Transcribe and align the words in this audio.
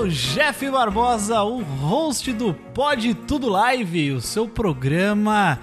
sou 0.00 0.08
Jeff 0.08 0.70
Barbosa, 0.70 1.42
o 1.42 1.62
host 1.62 2.32
do 2.32 2.54
Pode 2.54 3.12
Tudo 3.12 3.50
Live, 3.50 4.12
o 4.12 4.20
seu 4.22 4.48
programa 4.48 5.58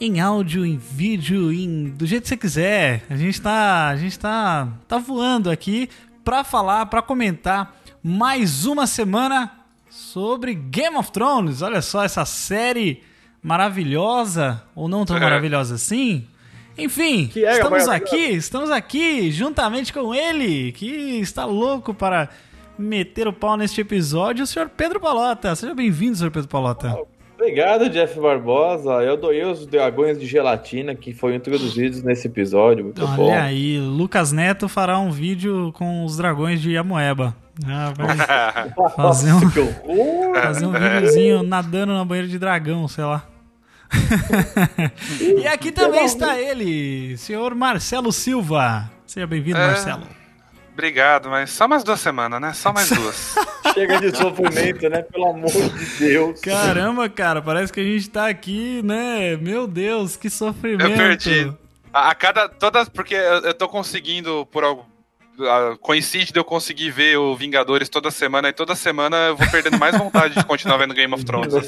em 0.00 0.20
áudio, 0.20 0.66
em 0.66 0.76
vídeo, 0.76 1.52
em 1.52 1.84
do 1.90 2.04
jeito 2.04 2.22
que 2.24 2.28
você 2.30 2.36
quiser. 2.36 3.04
A 3.08 3.14
gente 3.14 3.40
tá, 3.40 3.86
a 3.90 3.96
gente 3.96 4.18
tá, 4.18 4.66
tá 4.88 4.98
voando 4.98 5.48
aqui 5.48 5.88
para 6.24 6.42
falar, 6.42 6.86
para 6.86 7.00
comentar 7.02 7.76
mais 8.02 8.66
uma 8.66 8.84
semana 8.84 9.52
sobre 9.88 10.54
Game 10.54 10.96
of 10.96 11.12
Thrones. 11.12 11.62
Olha 11.62 11.80
só 11.82 12.02
essa 12.02 12.24
série 12.24 13.00
maravilhosa 13.40 14.60
ou 14.74 14.88
não 14.88 15.04
tão 15.04 15.18
É. 15.18 15.20
maravilhosa 15.20 15.76
assim. 15.76 16.26
Enfim, 16.76 17.28
Que 17.28 17.44
é 17.44 17.52
estamos 17.52 17.86
aqui, 17.86 18.16
estamos 18.16 18.70
aqui 18.72 19.30
juntamente 19.30 19.92
com 19.92 20.12
ele, 20.12 20.72
que 20.72 20.86
está 21.20 21.44
louco 21.44 21.94
para 21.94 22.28
meter 22.82 23.26
o 23.28 23.32
pau 23.32 23.56
neste 23.56 23.80
episódio, 23.80 24.44
o 24.44 24.46
senhor 24.46 24.68
Pedro 24.68 25.00
Palota. 25.00 25.54
Seja 25.54 25.74
bem-vindo, 25.74 26.16
senhor 26.16 26.30
Pedro 26.30 26.48
Palota. 26.48 26.98
Obrigado, 27.34 27.88
Jeff 27.88 28.20
Barbosa. 28.20 28.90
Eu 29.02 29.16
doei 29.16 29.44
os 29.44 29.66
dragões 29.66 30.18
de 30.18 30.26
gelatina 30.26 30.94
que 30.94 31.12
foram 31.12 31.34
introduzidos 31.34 32.02
nesse 32.02 32.28
episódio. 32.28 32.84
Muito 32.84 33.02
Olha 33.04 33.16
bom. 33.16 33.32
aí, 33.32 33.78
Lucas 33.80 34.30
Neto 34.30 34.68
fará 34.68 34.98
um 34.98 35.10
vídeo 35.10 35.72
com 35.72 36.04
os 36.04 36.16
dragões 36.16 36.60
de 36.60 36.76
Amoeba. 36.76 37.34
Ah, 37.66 37.92
vai 37.96 38.16
fazer 38.94 39.32
um, 39.32 39.40
fazer 40.34 40.66
um 40.66 40.72
videozinho 40.72 41.42
nadando 41.42 41.92
na 41.92 42.04
banheira 42.04 42.28
de 42.28 42.38
dragão, 42.38 42.86
sei 42.86 43.04
lá. 43.04 43.26
e 45.20 45.46
aqui 45.46 45.70
também 45.70 46.04
está 46.04 46.38
ele, 46.38 47.16
senhor 47.18 47.54
Marcelo 47.54 48.12
Silva. 48.12 48.90
Seja 49.04 49.26
bem-vindo, 49.26 49.58
É. 49.58 49.66
Marcelo. 49.66 50.04
Obrigado, 50.72 51.28
mas 51.28 51.50
só 51.50 51.68
mais 51.68 51.84
duas 51.84 52.00
semanas, 52.00 52.40
né? 52.40 52.52
Só 52.54 52.72
mais 52.72 52.88
duas. 52.90 53.34
Chega 53.74 54.00
de 54.00 54.16
sofrimento, 54.16 54.88
né? 54.88 55.02
Pelo 55.02 55.26
amor 55.26 55.50
de 55.50 55.84
Deus. 55.98 56.40
Caramba, 56.40 57.08
cara, 57.08 57.42
parece 57.42 57.72
que 57.72 57.80
a 57.80 57.84
gente 57.84 58.08
tá 58.08 58.28
aqui, 58.28 58.82
né? 58.82 59.36
Meu 59.36 59.66
Deus, 59.66 60.16
que 60.16 60.30
sofrimento. 60.30 60.90
Eu 60.90 60.96
perdi. 60.96 61.52
A, 61.92 62.10
a 62.10 62.14
cada. 62.14 62.48
Todas. 62.48 62.88
Porque 62.88 63.14
eu, 63.14 63.40
eu 63.42 63.54
tô 63.54 63.68
conseguindo, 63.68 64.46
por 64.46 64.64
algo. 64.64 64.86
Coincide 65.80 66.32
de 66.32 66.38
eu 66.38 66.44
conseguir 66.44 66.90
ver 66.90 67.16
o 67.16 67.34
Vingadores 67.36 67.88
toda 67.88 68.10
semana, 68.10 68.48
e 68.48 68.52
toda 68.52 68.74
semana 68.74 69.16
eu 69.28 69.36
vou 69.36 69.48
perdendo 69.50 69.78
mais 69.78 69.96
vontade 69.96 70.34
de 70.34 70.44
continuar 70.44 70.76
vendo 70.78 70.94
Game 70.94 71.12
of 71.14 71.24
Thrones. 71.24 71.52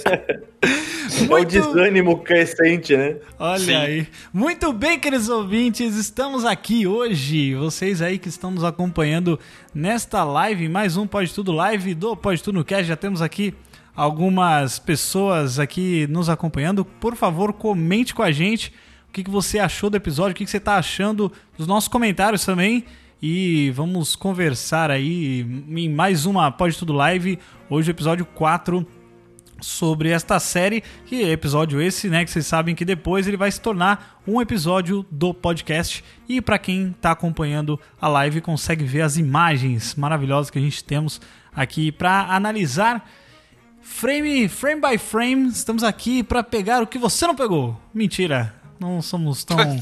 É 1.16 1.24
o 1.24 1.28
Muito- 1.28 1.48
desânimo 1.50 2.18
crescente, 2.22 2.96
né? 2.96 3.16
Olha 3.38 3.58
Sim. 3.58 3.74
aí. 3.74 4.08
Muito 4.32 4.72
bem, 4.72 4.98
queridos 4.98 5.28
ouvintes, 5.28 5.96
estamos 5.96 6.44
aqui 6.46 6.86
hoje. 6.86 7.54
Vocês 7.54 8.00
aí 8.00 8.18
que 8.18 8.28
estão 8.28 8.50
nos 8.50 8.64
acompanhando 8.64 9.38
nesta 9.74 10.24
live, 10.24 10.66
mais 10.68 10.96
um 10.96 11.06
Pode 11.06 11.32
Tudo 11.34 11.52
Live 11.52 11.94
do 11.94 12.16
Pode 12.16 12.42
Tudo 12.42 12.58
no 12.58 12.64
Cast. 12.64 12.84
Já 12.86 12.96
temos 12.96 13.20
aqui 13.20 13.54
algumas 13.94 14.78
pessoas 14.78 15.58
aqui 15.58 16.06
nos 16.08 16.28
acompanhando. 16.28 16.84
Por 16.84 17.14
favor, 17.14 17.52
comente 17.52 18.14
com 18.14 18.22
a 18.22 18.32
gente 18.32 18.72
o 19.08 19.12
que, 19.12 19.22
que 19.22 19.30
você 19.30 19.58
achou 19.58 19.88
do 19.90 19.96
episódio, 19.96 20.32
o 20.32 20.34
que, 20.34 20.44
que 20.44 20.50
você 20.50 20.56
está 20.56 20.76
achando 20.76 21.30
dos 21.56 21.66
nossos 21.66 21.88
comentários 21.88 22.44
também. 22.44 22.84
E 23.26 23.70
vamos 23.70 24.14
conversar 24.14 24.90
aí 24.90 25.40
em 25.66 25.88
mais 25.88 26.26
uma 26.26 26.52
Pode 26.52 26.76
Tudo 26.76 26.92
Live. 26.92 27.38
Hoje, 27.70 27.90
episódio 27.90 28.26
4 28.26 28.86
sobre 29.62 30.10
esta 30.10 30.38
série, 30.38 30.84
que 31.06 31.24
é 31.24 31.30
episódio 31.30 31.80
esse, 31.80 32.10
né, 32.10 32.22
que 32.22 32.30
vocês 32.30 32.46
sabem 32.46 32.74
que 32.74 32.84
depois 32.84 33.26
ele 33.26 33.38
vai 33.38 33.50
se 33.50 33.58
tornar 33.58 34.20
um 34.28 34.42
episódio 34.42 35.06
do 35.10 35.32
podcast. 35.32 36.04
E 36.28 36.42
para 36.42 36.58
quem 36.58 36.94
tá 37.00 37.12
acompanhando 37.12 37.80
a 37.98 38.08
live 38.08 38.42
consegue 38.42 38.84
ver 38.84 39.00
as 39.00 39.16
imagens 39.16 39.94
maravilhosas 39.94 40.50
que 40.50 40.58
a 40.58 40.62
gente 40.62 40.84
temos 40.84 41.18
aqui 41.56 41.90
para 41.90 42.26
analisar 42.26 43.08
frame 43.80 44.50
frame 44.50 44.82
by 44.82 44.98
frame. 44.98 45.48
Estamos 45.48 45.82
aqui 45.82 46.22
para 46.22 46.42
pegar 46.42 46.82
o 46.82 46.86
que 46.86 46.98
você 46.98 47.26
não 47.26 47.34
pegou. 47.34 47.80
Mentira. 47.94 48.63
Não 48.84 49.00
somos 49.00 49.44
tão. 49.44 49.56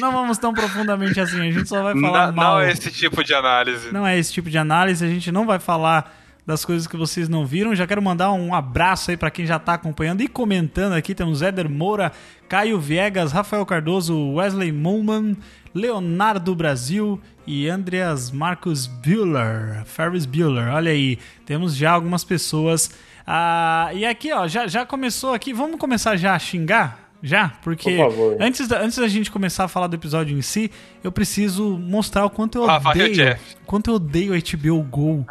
não 0.00 0.10
vamos 0.10 0.38
tão 0.38 0.54
profundamente 0.54 1.20
assim. 1.20 1.40
A 1.40 1.50
gente 1.52 1.68
só 1.68 1.82
vai 1.82 2.00
falar 2.00 2.28
Não, 2.28 2.32
mal. 2.34 2.54
não 2.54 2.60
é 2.60 2.70
esse 2.72 2.90
tipo 2.90 3.22
de 3.22 3.34
análise. 3.34 3.92
Não 3.92 4.06
é 4.06 4.18
esse 4.18 4.32
tipo 4.32 4.48
de 4.48 4.56
análise, 4.56 5.04
a 5.04 5.08
gente 5.08 5.30
não 5.30 5.44
vai 5.44 5.58
falar 5.58 6.14
das 6.46 6.64
coisas 6.64 6.86
que 6.86 6.96
vocês 6.96 7.28
não 7.28 7.44
viram. 7.44 7.74
Já 7.74 7.86
quero 7.86 8.00
mandar 8.00 8.32
um 8.32 8.54
abraço 8.54 9.10
aí 9.10 9.18
para 9.18 9.30
quem 9.30 9.44
já 9.44 9.58
tá 9.58 9.74
acompanhando 9.74 10.22
e 10.22 10.28
comentando 10.28 10.94
aqui. 10.94 11.14
Temos 11.14 11.42
Éder 11.42 11.68
Moura, 11.68 12.10
Caio 12.48 12.80
Viegas, 12.80 13.32
Rafael 13.32 13.66
Cardoso, 13.66 14.32
Wesley 14.32 14.72
Moman, 14.72 15.36
Leonardo 15.74 16.54
Brasil 16.54 17.20
e 17.46 17.68
Andreas 17.68 18.30
Marcos 18.30 18.86
Bueller, 18.86 19.84
Ferris 19.84 20.24
Bueller. 20.24 20.72
Olha 20.72 20.90
aí, 20.90 21.18
temos 21.44 21.76
já 21.76 21.90
algumas 21.90 22.24
pessoas. 22.24 22.90
Ah, 23.26 23.90
e 23.92 24.06
aqui, 24.06 24.32
ó, 24.32 24.46
já, 24.46 24.68
já 24.68 24.86
começou 24.86 25.34
aqui. 25.34 25.52
Vamos 25.52 25.78
começar 25.80 26.16
já 26.16 26.34
a 26.34 26.38
xingar? 26.38 27.05
Já? 27.22 27.48
Porque 27.62 27.96
Por 27.96 28.10
favor. 28.10 28.36
antes 28.40 28.68
da, 28.68 28.80
antes 28.80 28.98
da 28.98 29.08
gente 29.08 29.30
começar 29.30 29.64
a 29.64 29.68
falar 29.68 29.86
do 29.86 29.96
episódio 29.96 30.36
em 30.36 30.42
si, 30.42 30.70
eu 31.02 31.10
preciso 31.10 31.76
mostrar 31.78 32.24
o 32.24 32.30
quanto 32.30 32.58
eu 32.58 32.66
Rafael 32.66 32.94
odeio, 32.96 33.14
Jeff. 33.14 33.56
quanto 33.66 33.90
eu 33.90 33.94
odeio 33.94 34.34
a 34.34 34.36
HBO 34.38 34.82
Go, 34.82 35.20
o 35.20 35.26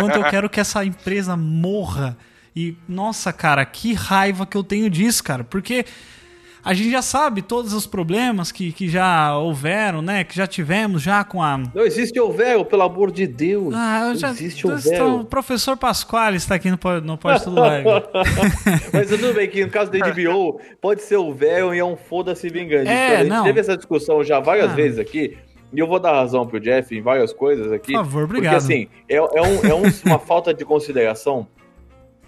quanto 0.00 0.16
eu 0.16 0.24
quero 0.30 0.48
que 0.48 0.60
essa 0.60 0.84
empresa 0.84 1.36
morra. 1.36 2.16
E 2.56 2.76
nossa, 2.88 3.32
cara, 3.32 3.64
que 3.64 3.92
raiva 3.94 4.46
que 4.46 4.56
eu 4.56 4.62
tenho 4.62 4.88
disso, 4.88 5.24
cara, 5.24 5.42
porque 5.42 5.84
a 6.64 6.72
gente 6.74 6.90
já 6.90 7.02
sabe 7.02 7.42
todos 7.42 7.72
os 7.74 7.86
problemas 7.86 8.50
que, 8.50 8.72
que 8.72 8.88
já 8.88 9.36
houveram, 9.36 10.00
né? 10.00 10.24
Que 10.24 10.34
já 10.34 10.46
tivemos 10.46 11.02
já 11.02 11.22
com 11.22 11.42
a 11.42 11.58
Não 11.58 11.84
existe 11.84 12.18
o 12.18 12.30
véu, 12.32 12.64
pelo 12.64 12.82
amor 12.82 13.10
de 13.12 13.26
Deus. 13.26 13.74
ah, 13.76 14.00
eu 14.02 14.06
não 14.08 14.14
já. 14.16 14.30
existe 14.30 14.66
o 14.66 14.72
então, 14.78 15.14
o 15.14 15.16
véu. 15.18 15.24
professor 15.26 15.76
Pasquale 15.76 16.36
está 16.36 16.54
aqui 16.54 16.70
no, 16.70 16.78
no 17.02 17.18
Pode 17.18 17.44
Tudo 17.44 17.60
Live. 17.60 17.84
Mas 18.92 19.08
tudo 19.08 19.34
bem 19.34 19.48
que 19.48 19.64
no 19.64 19.70
caso 19.70 19.90
da 19.90 19.98
HBO 19.98 20.60
pode 20.80 21.02
ser 21.02 21.16
o 21.16 21.32
véu 21.32 21.74
e 21.74 21.78
é 21.78 21.84
um 21.84 21.96
foda-se 21.96 22.48
vingante. 22.48 22.88
É, 22.88 23.16
a 23.16 23.18
gente 23.20 23.28
não. 23.28 23.44
teve 23.44 23.60
essa 23.60 23.76
discussão 23.76 24.22
já 24.24 24.40
várias 24.40 24.70
Ah. 24.70 24.74
vezes 24.74 24.98
aqui. 24.98 25.36
E 25.72 25.78
eu 25.80 25.88
vou 25.88 25.98
dar 25.98 26.12
razão 26.12 26.46
pro 26.46 26.60
Jeff 26.60 26.96
em 26.96 27.02
várias 27.02 27.32
coisas 27.32 27.72
aqui. 27.72 27.92
Por 27.92 27.98
favor, 28.04 28.24
obrigado. 28.24 28.60
Porque 28.60 28.72
assim, 28.74 28.88
é, 29.08 29.16
é 29.16 29.22
um- 29.42 29.66
é 29.66 29.74
um- 29.74 29.90
uma 30.06 30.18
falta 30.20 30.54
de 30.54 30.64
consideração 30.64 31.48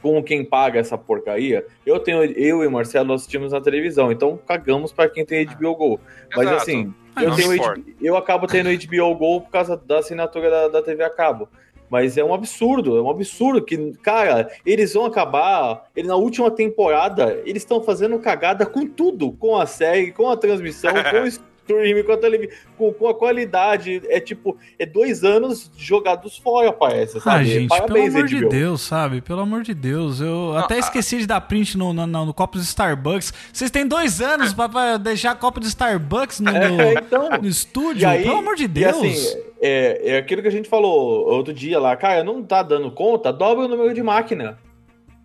com 0.02 0.22
quem 0.22 0.44
paga 0.44 0.78
essa 0.80 0.96
porcaria. 0.96 1.66
Eu 1.84 1.98
tenho, 1.98 2.22
eu 2.24 2.62
e 2.62 2.66
o 2.66 2.70
Marcelo 2.70 3.12
assistimos 3.12 3.52
na 3.52 3.60
televisão, 3.60 4.12
então 4.12 4.38
cagamos 4.46 4.92
pra 4.92 5.08
quem 5.08 5.24
tem 5.24 5.44
HBO 5.46 5.74
Go. 5.74 6.00
Mas 6.34 6.46
Exato. 6.46 6.62
assim, 6.62 6.94
Ah, 7.14 7.22
eu, 7.24 7.30
não 7.30 7.36
tenho 7.36 7.52
se 7.52 7.60
H- 7.60 7.76
eu 8.00 8.16
acabo 8.16 8.46
tendo 8.46 8.68
HBO 8.70 9.14
Go 9.16 9.40
por 9.42 9.50
causa 9.50 9.76
da 9.76 9.98
assinatura 9.98 10.50
da, 10.50 10.68
da 10.68 10.82
TV 10.82 11.02
a 11.02 11.10
cabo. 11.10 11.48
Mas 11.88 12.18
é 12.18 12.24
um 12.24 12.34
absurdo, 12.34 12.96
é 12.98 13.00
um 13.00 13.08
absurdo 13.08 13.62
que, 13.64 13.92
cara, 14.02 14.50
eles 14.66 14.92
vão 14.94 15.04
acabar. 15.04 15.84
Ele, 15.94 16.08
na 16.08 16.16
última 16.16 16.50
temporada, 16.50 17.40
eles 17.46 17.62
estão 17.62 17.80
fazendo 17.80 18.18
cagada 18.18 18.66
com 18.66 18.84
tudo, 18.84 19.30
com 19.30 19.56
a 19.56 19.66
série, 19.66 20.10
com 20.10 20.28
a 20.28 20.36
transmissão, 20.36 20.92
com 20.92 20.98
o 20.98 21.30
com 22.04 22.12
a 22.12 22.16
televisão, 22.16 22.56
com, 22.78 22.92
com 22.92 23.08
a 23.08 23.14
qualidade. 23.14 24.02
É 24.08 24.20
tipo, 24.20 24.56
é 24.78 24.86
dois 24.86 25.24
anos 25.24 25.70
jogados 25.76 26.36
fora, 26.38 26.72
parece, 26.72 27.18
Ah, 27.18 27.20
sabe? 27.20 27.44
gente, 27.46 27.68
pelo 27.68 27.80
Parabéns, 27.80 28.14
amor 28.14 28.26
de 28.26 28.40
HBO. 28.40 28.48
Deus, 28.48 28.80
sabe? 28.82 29.20
Pelo 29.20 29.40
amor 29.40 29.62
de 29.62 29.74
Deus. 29.74 30.20
Eu 30.20 30.56
até 30.56 30.74
ah. 30.76 30.78
esqueci 30.78 31.18
de 31.18 31.26
dar 31.26 31.40
print 31.40 31.76
no, 31.76 31.92
no, 31.92 32.06
no, 32.06 32.26
no 32.26 32.34
copo 32.34 32.58
de 32.58 32.64
Starbucks. 32.64 33.32
Vocês 33.52 33.70
têm 33.70 33.86
dois 33.86 34.20
anos 34.20 34.52
pra, 34.52 34.68
pra 34.68 34.96
deixar 34.96 35.34
copo 35.36 35.60
de 35.60 35.66
Starbucks 35.66 36.40
no, 36.40 36.50
no- 36.52 36.80
É, 36.80 36.94
então, 36.94 37.28
no 37.40 37.48
estúdio? 37.48 38.02
E 38.02 38.04
aí- 38.06 38.22
Pelo 38.22 38.38
amor 38.38 38.54
de 38.56 38.64
E 38.64 38.68
Deus. 38.68 38.96
assim, 38.96 39.40
é, 39.60 40.10
é 40.12 40.18
aquilo 40.18 40.42
que 40.42 40.48
a 40.48 40.52
gente 40.52 40.68
falou 40.68 41.26
outro 41.28 41.52
dia 41.52 41.78
lá, 41.80 41.96
cara, 41.96 42.22
não 42.22 42.42
tá 42.42 42.62
dando 42.62 42.90
conta, 42.90 43.32
dobra 43.32 43.64
o 43.64 43.68
número 43.68 43.92
de 43.94 44.02
máquina. 44.02 44.58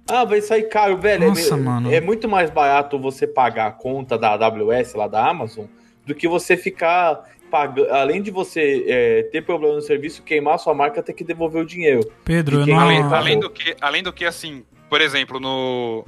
Ah, 0.09 0.25
vai 0.25 0.41
sair 0.41 0.63
caro, 0.63 0.97
velho. 0.97 1.29
Nossa, 1.29 1.53
é, 1.53 1.57
mano. 1.57 1.93
é 1.93 2.01
muito 2.01 2.27
mais 2.27 2.49
barato 2.49 2.99
você 2.99 3.25
pagar 3.25 3.67
a 3.67 3.71
conta 3.71 4.17
da 4.17 4.31
AWS 4.33 4.93
lá 4.95 5.07
da 5.07 5.25
Amazon 5.29 5.65
do 6.05 6.15
que 6.15 6.27
você 6.27 6.57
ficar 6.57 7.29
pagando. 7.51 7.91
Além 7.91 8.21
de 8.21 8.31
você 8.31 8.85
é, 8.87 9.23
ter 9.23 9.41
problema 9.43 9.75
no 9.75 9.81
serviço, 9.81 10.23
queimar 10.23 10.57
sua 10.57 10.73
marca, 10.73 11.03
ter 11.03 11.13
que 11.13 11.23
devolver 11.23 11.61
o 11.61 11.65
dinheiro. 11.65 12.09
Pedro, 12.23 12.61
eu 12.61 12.65
não. 12.65 12.79
Além, 12.79 13.01
além 13.01 13.39
do 13.39 13.49
que, 13.49 13.75
além 13.81 14.01
do 14.01 14.13
que, 14.13 14.25
assim, 14.25 14.63
por 14.89 15.01
exemplo, 15.01 15.39
no. 15.39 16.05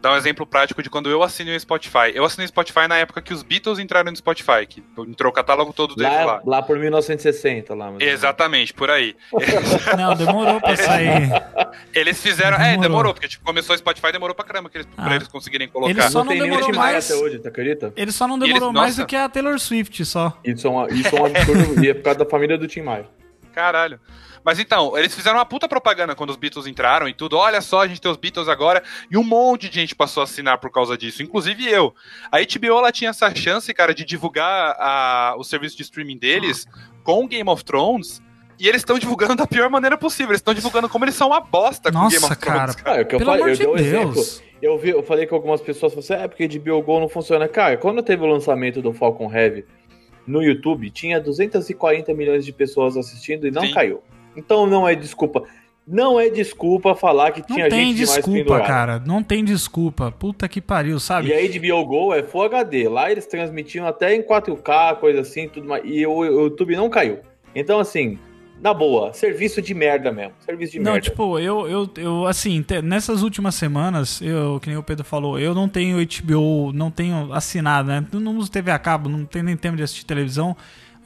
Dar 0.00 0.12
um 0.12 0.16
exemplo 0.16 0.46
prático 0.46 0.80
de 0.80 0.88
quando 0.88 1.10
eu 1.10 1.24
assinei 1.24 1.56
o 1.56 1.60
Spotify. 1.60 2.12
Eu 2.14 2.24
assinei 2.24 2.44
o 2.44 2.48
Spotify 2.48 2.86
na 2.88 2.96
época 2.98 3.20
que 3.20 3.34
os 3.34 3.42
Beatles 3.42 3.80
entraram 3.80 4.10
no 4.12 4.16
Spotify, 4.16 4.64
que 4.68 4.80
entrou 4.96 5.30
o 5.30 5.34
catálogo 5.34 5.72
todo 5.72 5.96
deles 5.96 6.12
Lá, 6.12 6.24
lá. 6.24 6.42
lá 6.46 6.62
por 6.62 6.78
1960, 6.78 7.74
lá. 7.74 7.92
Exatamente, 7.98 8.72
por 8.72 8.90
aí. 8.90 9.16
Não, 9.98 10.14
demorou 10.14 10.60
pra 10.60 10.76
sair. 10.76 11.28
Eles 11.92 12.22
fizeram. 12.22 12.56
É, 12.58 12.70
Demorou. 12.70 12.82
demorou, 12.82 13.14
porque 13.14 13.26
tipo, 13.26 13.44
começou 13.44 13.74
o 13.74 13.78
Spotify, 13.78 14.12
demorou 14.12 14.36
pra 14.36 14.44
caramba 14.44 14.70
que 14.70 14.78
eles, 14.78 14.88
Ah. 14.96 15.04
pra 15.04 15.14
eles 15.16 15.26
conseguirem 15.26 15.66
colocar. 15.68 15.90
Eles 15.90 16.04
só 16.04 16.20
não 16.22 16.28
tem 16.28 16.40
nem 16.42 16.50
demorou 16.50 16.74
mais. 16.76 17.10
até 17.10 17.20
hoje, 17.20 17.38
tu 17.40 17.48
acredita? 17.48 17.92
Ele 17.96 18.12
só 18.12 18.28
não 18.28 18.36
E 18.36 18.42
eles- 18.42 18.54
demorou 18.54 18.72
mais 18.72 18.96
do 18.96 19.04
que 19.06 19.16
a 19.16 19.28
Taylor 19.28 19.58
Swift 19.58 20.04
só. 20.04 20.38
Isso 20.44 20.66
é, 20.66 20.70
uma, 20.70 20.88
isso 20.92 21.16
é 21.16 21.20
um 21.20 21.26
absurdo 21.26 21.82
e 21.84 21.88
é 21.90 21.94
por 21.94 22.02
causa 22.04 22.20
da 22.20 22.24
família 22.24 22.56
do 22.56 22.68
Tim 22.68 22.82
Maia. 22.82 23.06
Caralho. 23.52 23.98
Mas 24.44 24.58
então, 24.58 24.96
eles 24.96 25.14
fizeram 25.14 25.38
uma 25.38 25.44
puta 25.46 25.68
propaganda 25.68 26.14
quando 26.14 26.30
os 26.30 26.36
Beatles 26.36 26.66
entraram 26.66 27.08
e 27.08 27.14
tudo. 27.14 27.36
Olha 27.36 27.60
só, 27.60 27.80
a 27.82 27.86
gente 27.88 28.00
tem 28.00 28.10
os 28.10 28.16
Beatles 28.16 28.48
agora. 28.48 28.82
E 29.10 29.16
um 29.16 29.22
monte 29.24 29.68
de 29.68 29.80
gente 29.80 29.94
passou 29.94 30.20
a 30.20 30.24
assinar 30.24 30.58
por 30.58 30.70
causa 30.70 30.96
disso, 30.96 31.22
inclusive 31.22 31.66
eu. 31.68 31.94
A 32.32 32.38
HBO 32.40 32.78
ela 32.78 32.92
tinha 32.92 33.10
essa 33.10 33.34
chance, 33.34 33.72
cara, 33.74 33.94
de 33.94 34.04
divulgar 34.04 34.76
a- 34.78 35.34
o 35.38 35.44
serviço 35.44 35.76
de 35.76 35.82
streaming 35.82 36.18
deles 36.18 36.66
com 37.02 37.26
Game 37.26 37.48
of 37.48 37.64
Thrones 37.64 38.22
e 38.58 38.66
eles 38.68 38.80
estão 38.80 38.98
divulgando 38.98 39.36
da 39.36 39.46
pior 39.46 39.70
maneira 39.70 39.96
possível. 39.96 40.30
Eles 40.32 40.40
estão 40.40 40.52
divulgando 40.54 40.88
como 40.88 41.04
eles 41.04 41.14
são 41.14 41.28
uma 41.28 41.40
bosta 41.40 41.90
com 41.92 41.98
Nossa, 41.98 42.16
Game 42.18 42.24
of 42.32 42.36
Thrones. 42.36 42.58
Cara, 42.58 42.74
cara. 42.74 43.00
É, 43.00 43.04
que 43.04 43.14
eu 43.14 43.18
pelo 43.18 43.30
falei, 43.30 43.42
amor 43.44 43.50
eu 43.52 43.56
de 43.56 43.66
um 43.66 43.74
Deus. 43.76 43.86
Exemplo. 43.86 44.48
Eu, 44.60 44.76
vi, 44.76 44.90
eu 44.90 45.02
falei 45.04 45.24
com 45.26 45.36
algumas 45.36 45.60
pessoas, 45.60 45.96
assim, 45.96 46.14
é 46.14 46.26
porque 46.26 46.48
de 46.48 46.58
Go 46.58 46.82
não 46.98 47.08
funciona. 47.08 47.46
Cara, 47.46 47.76
quando 47.76 48.02
teve 48.02 48.24
o 48.24 48.26
lançamento 48.26 48.82
do 48.82 48.92
Falcon 48.92 49.32
Heavy 49.32 49.64
no 50.26 50.42
YouTube, 50.42 50.90
tinha 50.90 51.20
240 51.20 52.12
milhões 52.12 52.44
de 52.44 52.52
pessoas 52.52 52.96
assistindo 52.96 53.46
e 53.46 53.50
não 53.52 53.62
Sim. 53.62 53.72
caiu. 53.72 54.02
Então 54.38 54.66
não 54.66 54.88
é 54.88 54.94
desculpa. 54.94 55.44
Não 55.86 56.20
é 56.20 56.28
desculpa 56.28 56.94
falar 56.94 57.32
que 57.32 57.42
tinha 57.42 57.68
gente 57.70 57.96
desculpa, 57.96 58.22
demais 58.22 58.44
pendurada. 58.44 58.66
cara. 58.66 59.02
Não 59.04 59.22
tem 59.22 59.42
desculpa. 59.42 60.12
Puta 60.12 60.46
que 60.46 60.60
pariu, 60.60 61.00
sabe? 61.00 61.28
E 61.28 61.32
a 61.32 61.58
HBO 61.58 61.86
Go 61.86 62.14
é 62.14 62.22
Full 62.22 62.42
HD. 62.42 62.88
Lá 62.88 63.10
eles 63.10 63.26
transmitiam 63.26 63.86
até 63.86 64.14
em 64.14 64.22
4K, 64.22 64.96
coisa 64.96 65.22
assim, 65.22 65.48
tudo 65.48 65.66
mais. 65.66 65.82
E 65.86 66.06
o 66.06 66.24
YouTube 66.24 66.76
não 66.76 66.90
caiu. 66.90 67.20
Então, 67.54 67.80
assim, 67.80 68.18
na 68.60 68.74
boa, 68.74 69.14
serviço 69.14 69.62
de 69.62 69.72
merda 69.72 70.12
mesmo. 70.12 70.34
Serviço 70.40 70.72
de 70.72 70.78
não, 70.78 70.92
merda. 70.92 70.98
Não, 70.98 71.10
tipo, 71.10 71.38
eu, 71.38 71.66
eu, 71.66 71.90
eu, 71.96 72.26
assim, 72.26 72.62
nessas 72.84 73.22
últimas 73.22 73.54
semanas, 73.54 74.20
eu, 74.20 74.60
que 74.60 74.68
nem 74.68 74.76
o 74.76 74.82
Pedro 74.82 75.06
falou, 75.06 75.38
eu 75.38 75.54
não 75.54 75.70
tenho 75.70 75.96
HBO, 75.96 76.70
não 76.74 76.90
tenho 76.90 77.32
assinado, 77.32 77.88
né? 77.88 78.04
Não 78.12 78.36
uso 78.36 78.50
TV 78.50 78.70
a 78.70 78.78
cabo, 78.78 79.08
não 79.08 79.24
tenho 79.24 79.46
nem 79.46 79.56
tempo 79.56 79.76
de 79.76 79.82
assistir 79.82 80.04
televisão. 80.04 80.54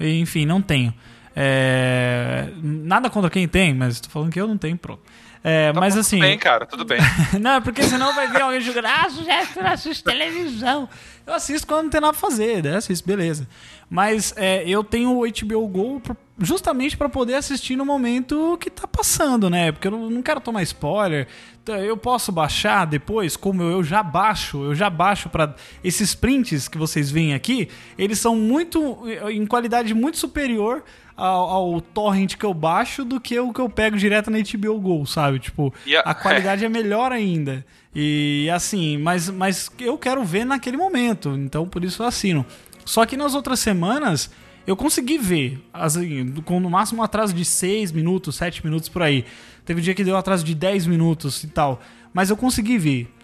Enfim, 0.01 0.45
não 0.45 0.61
tenho. 0.61 0.93
É, 1.35 2.49
nada 2.63 3.09
contra 3.09 3.31
quem 3.31 3.49
tem, 3.49 3.75
mas 3.75 4.01
tô 4.01 4.09
falando 4.11 4.31
que 4.31 4.41
eu 4.41 4.47
não 4.47 4.59
tenho, 4.59 4.77
pronto. 4.77 5.03
É, 5.45 5.73
tá 5.73 5.81
mas 5.81 5.97
assim. 5.97 6.19
Tudo 6.19 6.29
bem, 6.29 6.39
cara, 6.39 6.67
tudo 6.67 6.85
bem. 6.85 7.01
não, 7.41 7.61
porque 7.61 7.83
senão 7.83 8.15
vai 8.15 8.29
vir 8.29 8.41
alguém 8.41 8.61
jogando. 8.61 8.87
Ah, 8.87 9.11
sujeito 9.11 9.61
não 9.61 9.71
assiste 9.71 10.05
televisão. 10.05 10.89
Eu 11.27 11.35
assisto 11.35 11.67
quando 11.67 11.85
não 11.85 11.91
tem 11.91 12.01
nada 12.01 12.13
pra 12.13 12.21
fazer, 12.21 12.63
né? 12.63 12.77
Assisto, 12.77 13.07
beleza. 13.07 13.49
Mas 13.91 14.33
é, 14.37 14.63
eu 14.67 14.85
tenho 14.85 15.19
o 15.19 15.25
HBO 15.27 15.69
Go 15.69 16.03
justamente 16.39 16.97
para 16.97 17.09
poder 17.09 17.35
assistir 17.35 17.77
no 17.77 17.85
momento 17.85 18.57
que 18.59 18.71
tá 18.71 18.87
passando, 18.87 19.51
né? 19.51 19.73
Porque 19.73 19.89
eu 19.89 19.93
não, 19.93 20.09
não 20.09 20.23
quero 20.23 20.41
tomar 20.41 20.63
spoiler. 20.63 21.27
Então, 21.63 21.77
eu 21.77 21.97
posso 21.97 22.31
baixar 22.33 22.87
depois, 22.87 23.37
como 23.37 23.63
eu 23.63 23.83
já 23.83 24.03
baixo, 24.03 24.65
eu 24.65 24.75
já 24.75 24.89
baixo 24.89 25.29
para 25.29 25.55
esses 25.83 26.15
prints 26.15 26.69
que 26.69 26.79
vocês 26.79 27.11
veem 27.11 27.35
aqui, 27.35 27.69
eles 27.99 28.19
são 28.19 28.35
muito 28.35 29.05
em 29.31 29.45
qualidade 29.47 29.93
muito 29.93 30.19
superior 30.19 30.83
ao, 31.25 31.49
ao, 31.49 31.81
torrent 31.81 32.35
que 32.37 32.45
eu 32.45 32.53
baixo 32.53 33.05
do 33.05 33.21
que 33.21 33.39
o 33.39 33.53
que 33.53 33.61
eu 33.61 33.69
pego 33.69 33.97
direto 33.97 34.31
na 34.31 34.39
HBO 34.39 34.81
Go, 34.81 35.07
sabe? 35.07 35.39
Tipo, 35.39 35.73
yeah. 35.87 36.09
a 36.09 36.15
qualidade 36.15 36.65
é 36.65 36.69
melhor 36.69 37.13
ainda. 37.13 37.65
E 37.95 38.49
assim, 38.53 38.99
mas, 38.99 39.29
mas 39.29 39.71
eu 39.79 39.97
quero 39.97 40.25
ver 40.25 40.45
naquele 40.45 40.77
momento, 40.77 41.31
então 41.37 41.69
por 41.69 41.85
isso 41.85 42.03
eu 42.03 42.07
assino. 42.07 42.45
Só 42.85 43.07
que 43.07 43.17
nas 43.17 43.35
outras 43.35 43.61
semanas 43.61 44.31
eu 44.67 44.77
consegui 44.77 45.17
ver, 45.17 45.65
assim, 45.73 46.33
com 46.45 46.59
no 46.59 46.69
máximo 46.69 47.01
um 47.01 47.05
atraso 47.05 47.33
de 47.33 47.45
6 47.45 47.93
minutos, 47.93 48.35
7 48.37 48.65
minutos 48.65 48.89
por 48.89 49.03
aí. 49.03 49.25
Teve 49.65 49.81
um 49.81 49.85
dia 49.85 49.95
que 49.95 50.03
deu 50.03 50.17
um 50.17 50.19
atraso 50.19 50.45
de 50.45 50.57
10 50.57 50.89
minutos 50.89 51.45
e 51.45 51.49
tal. 51.49 51.81
Mas 52.13 52.31
eu 52.31 52.37
consegui 52.37 52.79
ver. 52.79 53.15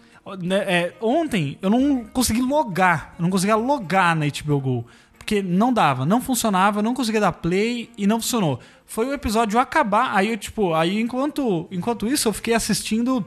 Né, 0.41 0.57
é, 0.59 0.95
ontem 1.01 1.59
eu 1.63 1.71
não 1.71 2.05
consegui 2.05 2.43
logar, 2.43 3.15
eu 3.19 3.23
não 3.23 3.31
conseguia 3.31 3.57
logar 3.57 4.15
na 4.15 4.27
HBO 4.27 4.61
Go 4.61 4.87
porque 5.29 5.43
não 5.43 5.71
dava, 5.71 6.07
não 6.07 6.23
funcionava, 6.23 6.81
não 6.81 6.95
conseguia 6.95 7.21
dar 7.21 7.33
play 7.33 7.91
e 7.99 8.07
não 8.07 8.19
funcionou. 8.19 8.59
Foi 8.87 9.05
o 9.07 9.13
episódio 9.13 9.61
acabar, 9.61 10.17
aí 10.17 10.31
eu, 10.31 10.39
tipo, 10.39 10.73
aí 10.73 10.99
enquanto, 10.99 11.69
enquanto 11.71 12.07
isso 12.07 12.29
eu 12.29 12.33
fiquei 12.33 12.55
assistindo 12.55 13.23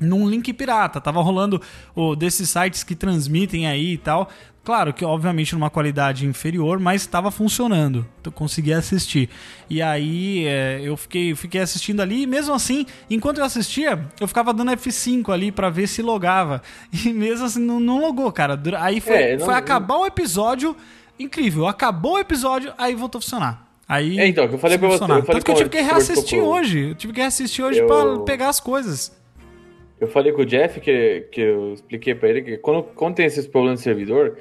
num 0.00 0.26
link 0.26 0.50
pirata. 0.54 1.02
Tava 1.02 1.20
rolando 1.20 1.60
o, 1.94 2.16
desses 2.16 2.48
sites 2.48 2.82
que 2.82 2.94
transmitem 2.94 3.66
aí 3.66 3.92
e 3.92 3.98
tal. 3.98 4.30
Claro 4.64 4.94
que, 4.94 5.04
obviamente, 5.04 5.52
numa 5.54 5.68
qualidade 5.68 6.26
inferior, 6.26 6.80
mas 6.80 7.02
estava 7.02 7.30
funcionando. 7.30 8.06
Eu 8.24 8.32
consegui 8.32 8.72
assistir. 8.72 9.28
E 9.68 9.82
aí 9.82 10.46
é, 10.46 10.80
eu 10.82 10.96
fiquei, 10.96 11.34
fiquei 11.34 11.60
assistindo 11.60 12.00
ali, 12.00 12.22
e 12.22 12.26
mesmo 12.26 12.54
assim, 12.54 12.86
enquanto 13.10 13.36
eu 13.36 13.44
assistia, 13.44 14.02
eu 14.18 14.26
ficava 14.26 14.54
dando 14.54 14.70
F5 14.70 15.30
ali 15.30 15.52
para 15.52 15.68
ver 15.68 15.86
se 15.88 16.00
logava. 16.00 16.62
E 17.04 17.12
mesmo 17.12 17.44
assim, 17.44 17.60
não, 17.60 17.78
não 17.78 18.00
logou, 18.00 18.32
cara. 18.32 18.58
Aí 18.78 18.98
foi, 18.98 19.14
é, 19.14 19.36
não, 19.36 19.44
foi 19.44 19.52
acabar 19.52 19.98
o 19.98 20.06
episódio 20.06 20.74
incrível. 21.18 21.66
Acabou 21.66 22.14
o 22.14 22.18
episódio, 22.18 22.72
aí 22.76 22.94
voltou 22.94 23.18
a 23.18 23.22
funcionar. 23.22 23.64
Aí. 23.88 24.18
É, 24.18 24.26
então, 24.26 24.48
que 24.48 24.54
eu 24.54 24.58
falei 24.58 24.78
pra 24.78 24.88
você. 24.88 25.04
Eu 25.04 25.08
falei 25.08 25.22
Tanto 25.22 25.44
que 25.44 25.50
eu 25.50 25.56
tive 25.56 25.70
que 25.70 25.80
reassistir 25.80 26.42
hoje. 26.42 26.88
Eu 26.90 26.94
tive 26.94 27.12
que 27.12 27.20
reassistir 27.20 27.64
hoje 27.64 27.80
eu... 27.80 27.86
pra 27.86 28.20
pegar 28.20 28.48
as 28.48 28.60
coisas. 28.60 29.12
Eu 30.00 30.08
falei 30.08 30.32
com 30.32 30.42
o 30.42 30.46
Jeff 30.46 30.80
que, 30.80 31.28
que 31.30 31.40
eu 31.40 31.74
expliquei 31.74 32.14
para 32.14 32.28
ele 32.28 32.42
que 32.42 32.56
quando, 32.58 32.82
quando 32.82 33.14
tem 33.14 33.26
esses 33.26 33.46
problemas 33.46 33.78
de 33.78 33.84
servidor, 33.84 34.38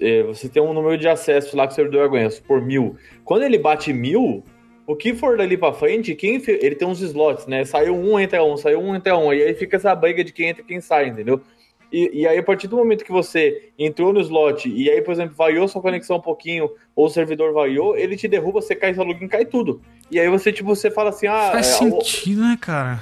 é, 0.00 0.22
você 0.22 0.48
tem 0.48 0.62
um 0.62 0.72
número 0.72 0.96
de 0.96 1.06
acesso 1.06 1.56
lá 1.56 1.66
que 1.66 1.72
o 1.72 1.76
servidor 1.76 2.04
aguenta, 2.04 2.36
por 2.46 2.60
mil. 2.60 2.96
Quando 3.22 3.42
ele 3.42 3.58
bate 3.58 3.92
mil, 3.92 4.42
o 4.86 4.96
que 4.96 5.14
for 5.14 5.36
dali 5.36 5.56
para 5.56 5.72
frente, 5.72 6.14
quem 6.14 6.42
ele 6.46 6.74
tem 6.74 6.88
uns 6.88 7.00
slots, 7.00 7.46
né? 7.46 7.64
Saiu 7.64 7.94
um, 7.94 8.18
entra 8.18 8.42
um, 8.42 8.56
saiu 8.56 8.80
um, 8.80 8.94
entra 8.94 9.16
um. 9.16 9.32
E 9.32 9.42
aí 9.42 9.54
fica 9.54 9.76
essa 9.76 9.94
briga 9.94 10.24
de 10.24 10.32
quem 10.32 10.48
entra 10.48 10.62
e 10.62 10.66
quem 10.66 10.80
sai, 10.80 11.08
entendeu? 11.08 11.40
E, 11.94 12.22
e, 12.22 12.26
aí, 12.26 12.36
a 12.36 12.42
partir 12.42 12.66
do 12.66 12.76
momento 12.76 13.04
que 13.04 13.12
você 13.12 13.70
entrou 13.78 14.12
no 14.12 14.18
slot 14.18 14.68
e 14.68 14.90
aí, 14.90 15.00
por 15.00 15.12
exemplo, 15.12 15.36
variou 15.36 15.68
sua 15.68 15.80
conexão 15.80 16.16
um 16.16 16.20
pouquinho, 16.20 16.68
ou 16.96 17.06
o 17.06 17.08
servidor 17.08 17.52
variou, 17.52 17.96
ele 17.96 18.16
te 18.16 18.26
derruba, 18.26 18.60
você 18.60 18.74
cai 18.74 18.92
seu 18.92 19.04
login, 19.04 19.28
cai 19.28 19.44
tudo. 19.44 19.80
E 20.10 20.18
aí 20.18 20.28
você, 20.28 20.52
tipo, 20.52 20.74
você 20.74 20.90
fala 20.90 21.10
assim, 21.10 21.28
ah. 21.28 21.50
Faz 21.52 21.68
é, 21.68 21.72
sentido, 21.74 22.40
né, 22.40 22.58
cara? 22.60 23.00